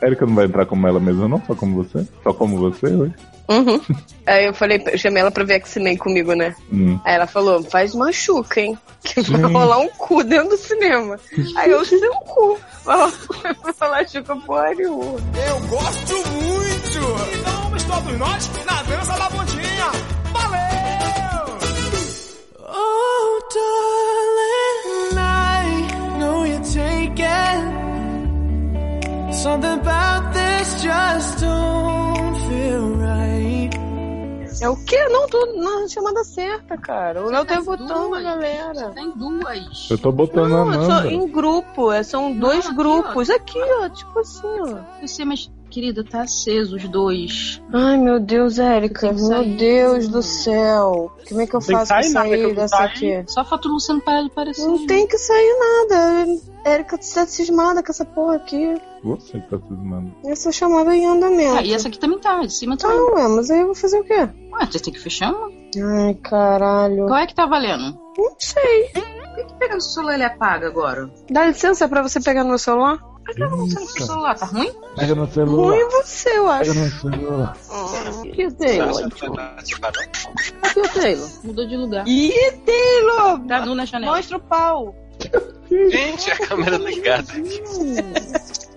Érica 0.00 0.26
não 0.26 0.34
vai 0.34 0.46
entrar 0.46 0.66
como 0.66 0.86
ela 0.86 1.00
mesma, 1.00 1.28
não? 1.28 1.42
Só 1.46 1.54
como 1.54 1.82
você? 1.82 2.06
Só 2.22 2.32
como 2.32 2.58
você, 2.58 2.86
oi? 2.86 3.12
Uhum. 3.48 3.80
Aí 4.26 4.44
eu 4.44 4.54
falei, 4.54 4.82
eu 4.86 4.98
chamei 4.98 5.22
ela 5.22 5.30
pra 5.30 5.44
ver 5.44 5.54
X-Men 5.54 5.96
comigo, 5.96 6.34
né? 6.34 6.54
Hum. 6.72 6.98
Aí 7.04 7.14
ela 7.14 7.26
falou, 7.26 7.62
faz 7.62 7.94
machuca, 7.94 8.60
hein? 8.60 8.78
Que 9.02 9.22
vai 9.22 9.40
Gente. 9.40 9.52
rolar 9.52 9.78
um 9.78 9.88
cu 9.88 10.22
dentro 10.22 10.50
do 10.50 10.56
cinema. 10.56 11.18
Aí 11.56 11.70
eu 11.70 11.84
seu 11.84 12.12
cu. 12.12 12.58
Vai 12.84 13.74
rolar 13.80 14.08
chuca 14.08 14.34
porra 14.36 14.74
nenhuma. 14.74 15.18
Eu 15.48 15.60
gosto 15.68 16.14
muito. 16.14 17.38
Então 17.38 17.62
vamos 17.62 17.84
todos 17.84 18.18
nós 18.18 18.50
na 18.66 18.82
dança 18.82 19.18
da 19.18 19.28
bundinha. 19.30 19.92
Valeu! 20.32 21.58
Oh, 22.66 23.40
darling, 23.54 25.18
I 25.18 26.18
know 26.18 26.44
you 26.46 26.60
take 26.60 27.22
É 34.60 34.68
o 34.68 34.76
quê? 34.84 35.08
Não, 35.08 35.28
tô 35.28 35.46
na 35.54 35.86
chamada 35.86 36.24
certa, 36.24 36.76
cara. 36.76 37.24
O 37.24 37.30
Léo 37.30 37.44
tá 37.44 37.60
botando 37.62 38.14
a 38.14 38.20
galera. 38.20 38.90
Tem 38.90 39.10
duas. 39.12 39.88
Eu 39.90 39.98
tô 39.98 40.10
botando 40.10 40.48
Não, 40.50 40.68
a 40.68 40.74
eu 40.74 40.80
Nanda. 40.82 41.12
em 41.12 41.28
grupo, 41.28 41.92
é, 41.92 42.02
são 42.02 42.32
dois 42.32 42.66
aqui, 42.66 42.74
grupos. 42.74 43.30
Aqui, 43.30 43.58
ó, 43.60 43.88
tipo 43.88 44.18
assim, 44.18 44.46
ó. 44.46 44.78
Você, 45.00 45.24
mas, 45.24 45.50
querida, 45.78 46.02
tá 46.02 46.22
aceso 46.22 46.74
os 46.74 46.88
dois. 46.88 47.62
Ai, 47.72 47.96
meu 47.96 48.18
Deus, 48.18 48.58
Érica, 48.58 49.12
meu. 49.12 49.44
Deus 49.56 50.08
do 50.08 50.22
céu. 50.22 51.12
Como 51.28 51.40
é 51.40 51.46
que 51.46 51.54
eu 51.54 51.60
Tem 51.60 51.76
faço 51.76 51.88
pra 51.88 52.02
sair 52.02 52.54
dessa 52.54 52.78
aqui? 52.78 53.24
Só 53.28 53.44
falta 53.44 53.68
o 53.68 53.72
Luciano 53.72 54.00
parar 54.00 54.22
de 54.22 54.26
aparecer. 54.26 54.66
Não 54.66 54.86
tem 54.86 55.06
que 55.06 55.16
sair 55.16 55.56
nada. 55.58 56.40
Érica 56.64 56.98
tá 56.98 57.26
cismada 57.26 57.82
com 57.82 57.92
essa 57.92 58.04
porra 58.04 58.36
aqui. 58.36 58.74
Você 59.04 59.40
que 59.40 59.48
tá 59.48 59.58
cismando. 59.68 60.12
Essa 60.24 60.50
chamada 60.50 60.94
em 60.96 61.06
andamento. 61.06 61.58
Ah, 61.58 61.62
e 61.62 61.72
essa 61.72 61.86
aqui 61.86 61.98
também 61.98 62.18
tá, 62.18 62.40
de 62.40 62.52
cima 62.52 62.76
também. 62.76 62.98
Ah, 62.98 63.14
ué, 63.14 63.28
mas 63.28 63.50
aí 63.50 63.60
eu 63.60 63.66
vou 63.66 63.74
fazer 63.74 64.00
o 64.00 64.04
quê? 64.04 64.28
Ué, 64.52 64.66
você 64.66 64.80
tem 64.80 64.92
que 64.92 65.00
fechar 65.00 65.32
uma. 65.32 65.48
Ai, 65.80 66.14
caralho. 66.14 67.06
Qual 67.06 67.18
é 67.18 67.26
que 67.26 67.34
tá 67.34 67.46
valendo? 67.46 67.96
Não 68.18 68.34
sei. 68.38 68.88
Por 68.88 69.34
que, 69.36 69.44
que 69.44 69.54
pega 69.54 69.76
no 69.76 69.80
celular 69.80 70.12
e 70.12 70.16
ele 70.16 70.24
apaga 70.24 70.66
agora? 70.66 71.08
Dá 71.30 71.46
licença 71.46 71.88
pra 71.88 72.02
você 72.02 72.20
pegar 72.20 72.42
no 72.42 72.48
meu 72.48 72.58
celular? 72.58 72.98
Pega 73.34 73.48
no 73.48 73.68
celular, 73.70 74.34
tá 74.38 74.46
ruim? 74.46 74.72
Pega 74.96 75.14
no 75.14 75.24
Ruim 75.24 75.32
celular. 75.32 75.90
você, 75.90 76.30
eu 76.38 76.48
acho. 76.48 76.70
Pega 76.70 76.84
no 76.84 76.90
celular. 76.90 77.56
E 78.34 78.46
o 78.46 78.52
Taylor? 78.52 79.10
Cadê 80.62 80.80
o 80.80 80.88
Taylor? 80.88 81.28
Mudou 81.44 81.66
de 81.66 81.76
lugar. 81.76 82.08
Ih, 82.08 82.32
Taylor! 82.64 83.40
Tá 83.46 83.66
nu 83.66 83.74
na 83.74 83.84
janela. 83.84 84.16
Mostra 84.16 84.36
o 84.38 84.40
pau. 84.40 84.94
Gente, 85.70 86.30
a 86.30 86.36
câmera 86.38 86.78
ligada. 86.78 87.26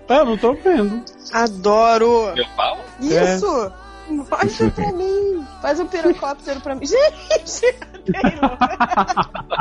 Ah, 0.08 0.24
não 0.24 0.36
tô 0.36 0.52
vendo. 0.54 1.02
Adoro! 1.32 2.34
Meu 2.34 2.46
pau? 2.56 2.78
Isso! 3.00 3.72
Mostra 4.10 4.70
pra 4.70 4.92
mim! 4.92 5.46
Faz 5.62 5.80
um 5.80 5.86
pirocóptero 5.86 6.60
pra 6.60 6.74
mim. 6.74 6.84
Gente! 6.86 7.74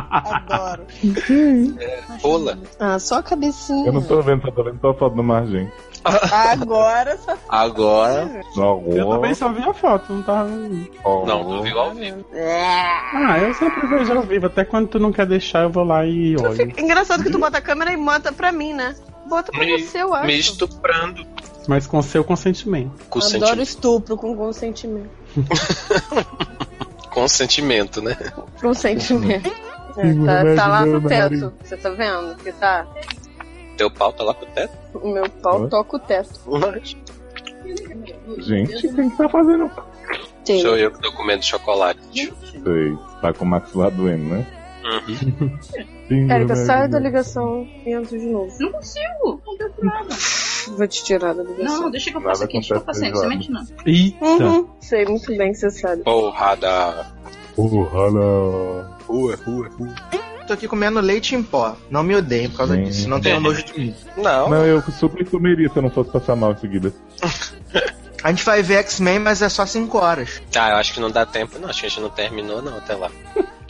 Adoro. 0.10 0.84
Rola. 2.22 2.58
Ah, 2.80 3.00
só 3.00 3.16
a 3.20 3.24
cabecinha. 3.24 3.88
Eu 3.88 3.94
não 3.94 4.02
tô 4.02 4.22
vendo, 4.22 4.42
só 4.42 4.52
tô 4.52 4.64
vendo 4.64 4.80
só 4.82 4.90
a 4.90 4.94
foto 4.94 5.16
do 5.16 5.24
Margem. 5.24 5.72
Agora 6.04 7.16
só 7.18 7.38
Agora. 7.48 8.42
Eu 8.88 9.08
também 9.10 9.34
só 9.36 9.52
vi 9.52 9.62
a 9.62 9.74
foto, 9.74 10.12
não 10.12 10.24
tava. 10.24 10.50
Não, 10.50 11.44
tu 11.46 11.62
viu 11.62 11.80
ao 11.80 11.94
vivo. 11.94 12.26
Ah, 12.34 13.38
eu 13.40 13.54
sempre 13.54 13.88
vejo 13.88 14.14
ao 14.14 14.24
vivo. 14.24 14.48
Até 14.48 14.66
quando 14.66 14.88
tu 14.88 15.00
não 15.00 15.12
quer 15.12 15.28
deixar, 15.28 15.64
eu 15.64 15.70
vou 15.70 15.84
lá 15.84 16.06
e 16.06 16.36
olho. 16.38 16.74
Engraçado 16.80 17.24
que 17.24 17.30
tu 17.30 17.38
bota 17.40 17.60
a 17.60 17.62
câmera 17.62 17.94
e 17.94 17.98
manda 17.98 18.32
pra 18.32 18.52
mim, 18.52 18.74
né? 18.74 18.96
Bota 19.28 19.52
pra 19.52 19.64
Me, 19.64 19.80
você, 19.80 20.02
eu 20.02 20.14
acho. 20.14 20.26
me 20.28 20.40
estuprando. 20.40 21.26
Mas 21.68 21.86
com 21.86 22.02
seu 22.02 22.24
consentimento. 22.24 22.92
Com 23.08 23.20
Adoro 23.20 23.32
sentimento. 23.40 23.62
estupro 23.62 24.18
com 24.18 24.36
consentimento. 24.36 25.10
Consentimento, 27.12 28.02
né? 28.02 28.18
Consentimento. 28.60 29.52
É, 29.98 30.14
tá, 30.26 30.56
tá 30.56 30.68
lá 30.68 30.86
no 30.86 31.06
teto. 31.06 31.54
Você 31.62 31.76
tá 31.76 31.90
vendo? 31.90 32.34
Que 32.38 32.54
tá. 32.54 32.88
Teu 33.76 33.92
pau 33.92 34.14
tá 34.14 34.24
lá 34.24 34.34
pro 34.34 34.46
teto? 34.46 34.72
O 34.94 35.12
meu 35.12 35.30
pau 35.30 35.64
Oi? 35.64 35.70
toca 35.70 35.98
o 35.98 36.00
teto. 36.00 36.40
Gente, 38.38 38.88
quem 38.88 39.10
que 39.10 39.18
tá 39.18 39.28
fazendo? 39.28 39.70
Sim. 40.46 40.62
Sou 40.62 40.78
eu 40.78 40.92
que 40.92 41.02
tô 41.02 41.12
comendo 41.12 41.44
chocolate. 41.44 42.00
Sei, 42.14 42.98
tá 43.22 43.34
com 43.34 43.44
o 43.44 43.48
maxilar 43.50 43.92
doendo, 43.92 44.24
né? 44.24 44.48
Uhum. 44.86 45.58
Érica, 46.14 46.56
né? 46.56 46.66
sai 46.66 46.88
da 46.88 47.00
ligação 47.00 47.68
e 47.86 47.94
entra 47.94 48.18
de 48.18 48.26
novo. 48.26 48.54
Não 48.60 48.72
consigo. 48.72 49.42
Não 49.46 49.58
deu 49.58 49.72
nada. 49.82 50.16
Vou 50.78 50.88
te 50.88 51.04
tirar 51.04 51.34
da 51.34 51.44
ligação. 51.44 51.82
Não, 51.82 51.92
deixa 51.92 52.12
que 52.12 52.18
eu 52.18 52.22
faça 52.22 52.44
aqui. 52.44 52.54
Deixa 52.54 52.74
que 52.74 52.80
eu 52.80 52.86
faça 52.86 53.06
aqui. 53.06 53.12
Você 53.12 53.28
feijoada. 53.28 53.36
mente 53.36 53.52
não. 53.52 53.66
Eita! 53.86 54.26
Uhum. 54.26 54.70
Sei 54.80 55.06
muito 55.06 55.28
bem 55.36 55.52
que 55.52 55.58
você 55.58 55.72
sabe. 55.72 56.04
Porrada. 56.04 57.08
Porra, 57.56 58.12
não. 58.12 58.96
Rua, 59.08 59.36
rua, 59.46 59.70
rua. 59.78 59.96
Tô 60.48 60.54
aqui 60.54 60.68
comendo 60.68 61.00
leite 61.00 61.36
em 61.36 61.44
pó. 61.44 61.76
Não 61.90 62.04
me 62.04 62.16
odeiem 62.16 62.50
por 62.50 62.58
causa 62.58 62.76
Sim. 62.76 62.84
disso. 62.84 63.10
Não 63.10 63.22
tenham 63.22 63.40
nojo 63.40 63.64
de 63.64 63.80
mim. 63.80 63.96
Não. 64.18 64.50
Não, 64.50 64.66
eu 64.66 64.82
super 64.82 65.28
comeria 65.30 65.70
se 65.70 65.78
eu 65.78 65.82
não 65.82 65.90
fosse 65.90 66.12
passar 66.12 66.36
mal 66.36 66.52
em 66.52 66.58
seguida. 66.58 66.94
A 68.24 68.30
gente 68.30 68.44
vai 68.44 68.62
ver 68.62 68.76
X-Men, 68.76 69.18
mas 69.18 69.42
é 69.42 69.50
só 69.50 69.66
5 69.66 69.98
horas. 69.98 70.42
Ah, 70.56 70.70
eu 70.70 70.76
acho 70.76 70.94
que 70.94 71.00
não 71.00 71.10
dá 71.10 71.26
tempo, 71.26 71.58
não. 71.58 71.68
Acho 71.68 71.80
que 71.80 71.86
a 71.88 71.90
gente 71.90 72.02
não 72.02 72.10
terminou, 72.10 72.62
não, 72.62 72.78
até 72.78 72.96
lá. 72.96 73.10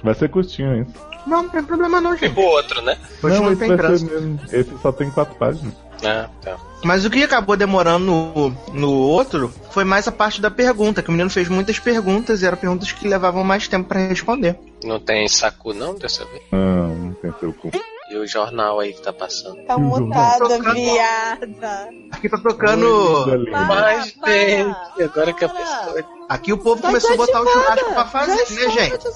Vai 0.03 0.13
ser 0.13 0.29
curtinho 0.29 0.81
isso. 0.81 1.10
Não, 1.25 1.43
não 1.43 1.49
tem 1.49 1.63
problema 1.63 2.01
não, 2.01 2.15
gente. 2.15 2.37
o 2.37 2.43
outro, 2.43 2.81
né? 2.81 2.97
Hoje 3.21 3.39
não, 3.39 3.51
esse 3.51 3.59
tem 3.59 3.75
vai 3.75 3.89
mesmo. 3.89 4.39
Esse 4.51 4.77
só 4.81 4.91
tem 4.91 5.09
quatro 5.11 5.35
páginas. 5.35 5.73
Ah, 6.03 6.27
tá. 6.41 6.57
Mas 6.83 7.05
o 7.05 7.09
que 7.09 7.23
acabou 7.23 7.55
demorando 7.55 8.05
no, 8.05 8.49
no 8.73 8.91
outro 8.91 9.53
foi 9.69 9.83
mais 9.83 10.07
a 10.07 10.11
parte 10.11 10.41
da 10.41 10.49
pergunta, 10.49 11.03
que 11.03 11.09
o 11.09 11.11
menino 11.11 11.29
fez 11.29 11.47
muitas 11.47 11.77
perguntas 11.77 12.41
e 12.41 12.45
eram 12.45 12.57
perguntas 12.57 12.91
que 12.91 13.07
levavam 13.07 13.43
mais 13.43 13.67
tempo 13.67 13.87
pra 13.87 14.07
responder. 14.07 14.57
Não 14.83 14.99
tem 14.99 15.27
saco, 15.27 15.73
não, 15.73 15.93
dessa 15.93 16.25
vez? 16.25 16.41
Não, 16.51 16.95
não 16.95 17.13
tem 17.13 17.31
seu 17.39 17.53
cu. 17.53 17.69
E 18.11 18.17
o 18.17 18.27
jornal 18.27 18.77
aí 18.81 18.91
que 18.91 19.01
tá 19.01 19.13
passando? 19.13 19.63
Tá 19.63 19.77
mutada, 19.77 20.59
viada. 20.73 21.89
Aqui 22.11 22.27
tá 22.27 22.37
tocando. 22.37 23.25
Para. 23.49 24.03
tem. 24.25 24.75
Agora 25.01 25.31
que 25.31 25.45
a 25.45 25.49
pessoa. 25.49 26.05
Aqui 26.27 26.51
o 26.51 26.57
povo 26.57 26.81
Tá 26.81 26.89
começou 26.89 27.13
a 27.13 27.15
botar 27.15 27.41
o 27.41 27.47
churrasco 27.47 27.93
pra 27.93 28.05
fazer, 28.05 28.45
Já 28.47 28.67
né, 28.67 28.69
gente? 28.71 29.07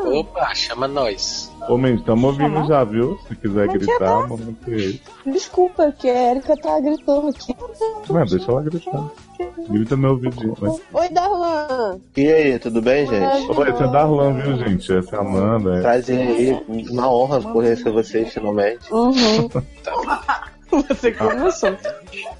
Opa, 0.00 0.54
chama 0.54 0.88
nós. 0.88 1.52
Ô, 1.68 1.76
Mendes, 1.76 2.06
tamo 2.06 2.28
ouvindo 2.28 2.66
já, 2.66 2.84
viu? 2.84 3.18
Se 3.28 3.36
quiser 3.36 3.66
Mas 3.66 3.76
gritar, 3.76 4.18
o 4.18 4.28
momento 4.28 4.70
é 4.70 4.76
esse. 4.76 5.02
Desculpa, 5.26 5.92
que 5.92 6.08
a 6.08 6.30
Erika 6.30 6.56
tá 6.56 6.80
gritando 6.80 7.28
aqui. 7.28 7.54
Não, 8.08 8.24
deixa 8.24 8.50
ela 8.50 8.62
gritar. 8.62 9.10
Grita 9.68 9.96
meu 9.96 10.10
ouvidinho, 10.12 10.56
né? 10.60 10.78
Oi, 10.92 11.08
Darlan. 11.10 12.00
E 12.16 12.32
aí, 12.32 12.58
tudo 12.58 12.80
bem, 12.80 13.06
gente? 13.06 13.50
Oi, 13.50 13.70
esse 13.70 13.82
é 13.82 13.88
Darlan, 13.88 14.34
viu, 14.40 14.56
gente? 14.58 14.92
Essa 14.92 15.16
é 15.16 15.18
a 15.18 15.22
Amanda. 15.22 15.78
É. 15.78 15.80
Prazer 15.82 16.18
aí, 16.28 16.64
uma 16.90 17.12
honra 17.12 17.40
conhecer 17.42 17.90
vocês 17.90 18.32
finalmente. 18.32 18.92
Uhum. 18.92 19.48
Você 20.68 21.12
começou. 21.12 21.76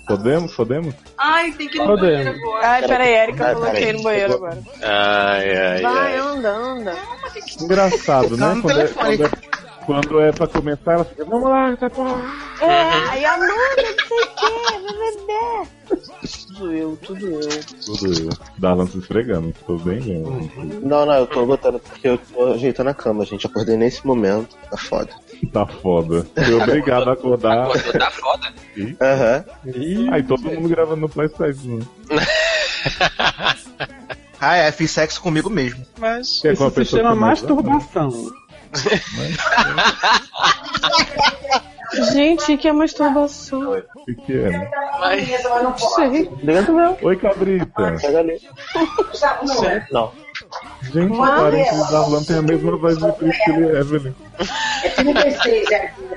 Podemos? 0.06 0.55
Podemos? 0.55 0.94
Ai, 1.16 1.52
tem 1.52 1.68
que 1.68 1.77
ir 1.77 1.81
no 1.81 1.86
Podemos. 1.86 2.24
banheiro 2.24 2.31
agora. 2.40 2.68
Ai, 2.68 2.89
peraí, 2.89 3.14
Erika 3.14 3.52
ia 3.52 3.89
ir 3.89 3.93
no 3.94 4.02
banheiro 4.02 4.35
agora. 4.35 4.59
Ai, 4.82 5.56
ai, 5.56 5.82
Vai, 5.82 6.14
ai. 6.14 6.18
anda, 6.18 6.51
anda. 6.51 6.97
Engraçado, 7.60 8.36
né? 8.36 8.59
Quando 8.60 8.81
é, 8.81 8.89
quando, 8.89 9.24
é, 9.24 9.31
quando 9.87 10.21
é 10.21 10.33
pra 10.33 10.49
começar, 10.49 10.95
ela 10.95 11.05
fica, 11.05 11.25
vamos 11.25 11.49
lá, 11.49 11.77
tá 11.77 11.89
bom. 11.89 12.21
É, 12.61 12.91
aí 13.11 13.25
Amanda, 13.25 13.55
não 13.77 13.95
sei 14.09 14.19
o 14.21 14.27
que, 14.35 14.51
bebê. 14.99 16.03
Tudo 16.49 16.73
eu, 16.73 16.99
tudo 17.03 17.27
eu. 17.27 17.49
Tudo 17.85 18.23
eu. 18.25 18.31
Darlan 18.59 18.87
se 18.87 18.99
esfregando, 18.99 19.55
tô 19.65 19.77
bem 19.77 20.01
vendo. 20.01 20.51
Não, 20.83 21.07
não, 21.07 21.15
eu 21.15 21.27
tô 21.27 21.47
botando 21.47 21.79
porque 21.79 22.09
eu 22.09 22.19
tô 22.19 22.53
ajeitando 22.53 22.91
a 22.91 22.95
cama, 22.95 23.25
gente. 23.25 23.47
Acordei 23.47 23.77
nesse 23.77 24.05
momento, 24.05 24.57
tá 24.71 24.77
foda. 24.77 25.11
Tá 25.53 25.67
foda. 25.67 26.27
Fui 26.35 26.55
obrigado 26.55 27.09
a 27.09 27.13
acordar. 27.13 27.69
Acordou 27.69 27.93
da 27.93 28.11
foda? 28.11 28.55
Aham. 29.01 29.45
Aí 30.13 30.23
todo 30.25 30.43
mundo 30.43 30.69
gravando 30.69 31.03
no 31.03 31.09
PlayStation. 31.09 31.79
Né? 31.79 31.87
Ah, 34.41 34.57
é, 34.57 34.71
fiz 34.71 34.91
sexo 34.91 35.21
comigo 35.21 35.49
mesmo. 35.49 35.85
Mas. 35.99 36.41
Que 36.41 36.49
é 36.49 36.57
com 36.57 36.65
a 36.65 36.69
Isso 36.69 36.85
se 36.85 36.91
chama 36.97 37.35
que 37.35 38.45
masturbação. 38.77 40.12
Gente, 42.12 42.57
que 42.57 42.69
é 42.69 42.73
masturbação? 42.73 43.73
O 43.73 44.05
que, 44.05 44.15
que 44.15 44.32
é? 44.32 44.51
né? 44.51 44.70
Não 45.62 45.78
sei. 45.78 46.31
Dentro 46.43 46.74
meu. 46.74 46.98
Oi, 47.03 47.16
cabrita. 47.16 47.97
Pega 48.01 48.19
ali. 48.19 48.40
Não. 49.90 50.12
Gente, 50.93 51.16
parece 51.16 51.70
que 51.70 51.77
o 51.77 51.90
Darlan 51.90 52.24
tem 52.24 52.36
a 52.36 52.43
mesma 52.43 52.77
voz 52.77 52.98
de 52.98 53.12
Priscila 53.12 53.59
e 53.59 53.77
Evelyn. 53.77 54.15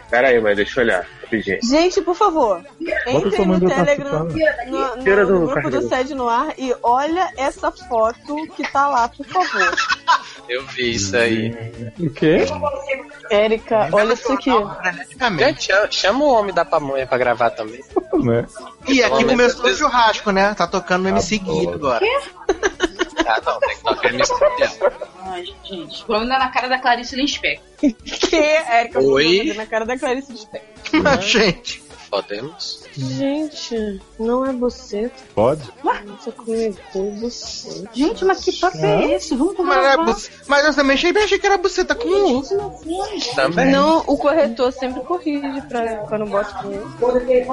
Pera 0.10 0.28
aí, 0.28 0.42
mas 0.42 0.58
deixa 0.58 0.80
eu 0.80 0.84
olhar. 0.84 1.08
Rapidinho. 1.30 1.60
Gente, 1.64 2.02
por 2.02 2.16
favor, 2.16 2.62
Bota 2.62 3.10
entre 3.12 3.36
sua 3.36 3.46
mãe 3.46 3.60
no 3.60 3.70
Telegram, 3.70 4.24
no, 4.68 4.96
no- 4.98 5.40
no 5.40 5.48
grupo 5.48 5.70
do 5.70 5.88
Sede 5.88 6.16
no 6.16 6.28
Ar 6.28 6.54
e 6.58 6.76
olha 6.82 7.32
essa 7.38 7.72
foto 7.72 8.36
que 8.56 8.64
tá 8.72 8.88
lá, 8.88 9.08
por 9.10 9.26
favor. 9.28 9.76
Eu 10.50 10.66
vi 10.66 10.96
isso 10.96 11.16
aí. 11.16 11.52
O 12.00 12.10
quê? 12.10 12.44
Érica, 13.30 13.88
olha 13.92 14.14
isso 14.14 14.34
aqui. 14.34 14.50
Gente, 15.38 15.72
chama, 15.92 16.26
o 16.26 16.30
homem 16.34 16.52
da 16.54 16.66
pamonha 16.66 17.06
pra 17.06 17.18
gravar 17.18 17.52
também. 17.52 17.82
Né? 18.12 18.46
E 18.88 19.02
aqui 19.04 19.24
começou 19.24 19.66
o 19.70 19.74
churrasco, 19.76 20.32
né? 20.32 20.54
Tá 20.56 20.68
tocando 20.68 21.04
no 21.04 21.10
MC. 21.10 21.38
Guido 21.38 21.74
agora. 21.76 22.04
Ah, 23.30 23.42
não, 23.46 23.60
tem 23.60 24.00
que 24.00 24.08
MC 24.08 24.34
Guido. 24.34 24.94
Ai, 25.22 25.46
gente. 25.64 26.02
O 26.02 26.06
problema 26.06 26.36
é 26.36 26.40
na 26.40 26.50
cara 26.50 26.68
da 26.68 26.80
Clarice 26.80 27.16
Lispector. 27.16 27.64
Que 28.04 28.36
Érica 28.36 29.00
Oi? 29.00 29.54
na 29.54 29.66
cara 29.68 29.86
da 29.86 29.98
Clarice 29.98 30.32
Lispector. 30.32 31.02
Mas, 31.04 31.24
gente. 31.30 31.89
Podemos? 32.10 32.84
Gente, 32.98 34.02
não 34.20 34.44
é 34.46 34.52
você. 34.52 35.12
Pode? 35.36 35.62
Você 36.20 36.32
comentou 36.32 37.12
você. 37.18 37.84
Gente, 37.94 38.26
mas 38.26 38.44
que 38.44 38.52
papo 38.54 38.78
é 38.78 39.14
esse? 39.14 39.36
Vamos 39.36 39.56
Mas, 39.60 39.78
era 39.78 39.96
gravar. 39.96 40.14
bu- 40.14 40.22
mas 40.48 40.66
eu 40.66 40.74
também 40.74 40.96
achei, 40.96 41.12
achei 41.16 41.38
que 41.38 41.46
era 41.46 41.58
buceta 41.58 41.94
com 41.94 42.08
um. 42.08 42.42
Também. 43.36 43.72
Não, 43.72 44.00
o 44.08 44.18
corretor 44.18 44.74
sempre 44.74 45.02
corrige 45.02 45.62
pra 45.70 45.98
quando 46.08 46.26
bota 46.26 46.52
com 46.64 46.72
ele. 46.72 47.46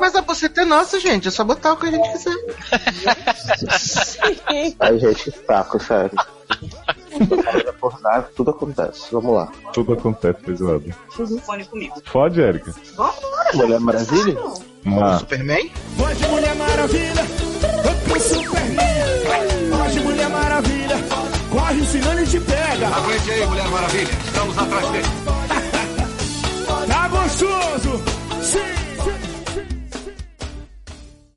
Mas 0.00 0.14
a 0.14 0.22
buceta 0.22 0.62
é 0.62 0.64
nossa, 0.64 1.00
gente. 1.00 1.26
É 1.26 1.30
só 1.32 1.42
botar 1.42 1.72
o 1.72 1.76
que 1.76 1.86
a 1.86 1.90
gente 1.90 2.12
quiser. 2.12 2.36
Ai, 4.80 4.98
gente, 4.98 5.30
saco, 5.46 5.82
sério 5.82 6.16
acordar, 7.68 8.28
tudo 8.34 8.50
acontece. 8.50 9.08
Vamos 9.12 9.34
lá. 9.34 9.52
Tudo 9.72 9.92
acontece, 9.92 10.40
pesado. 10.40 10.84
Fone 11.44 11.64
comigo. 11.64 11.94
Fode, 12.04 12.40
Erika. 12.40 12.74
Vamos 12.96 13.16
Mulher 13.54 13.80
Maravilha? 13.80 14.36
Ah. 15.00 15.18
Superman? 15.18 15.70
Pode 15.96 16.26
Mulher 16.28 16.54
Maravilha, 16.54 17.26
pro 18.04 18.20
Superman. 18.20 18.86
Pode 19.76 20.00
Mulher 20.00 20.28
Maravilha, 20.28 20.96
corre, 21.50 21.84
senão 21.86 22.12
ele 22.12 22.26
te 22.26 22.40
pega. 22.40 22.86
Aguente 22.88 23.30
aí, 23.30 23.46
Mulher 23.46 23.68
Maravilha, 23.68 24.10
estamos 24.24 24.58
atrás 24.58 24.90
dele. 24.90 25.06
tá 26.86 27.08
gostoso, 27.08 28.02
sim. 28.42 28.85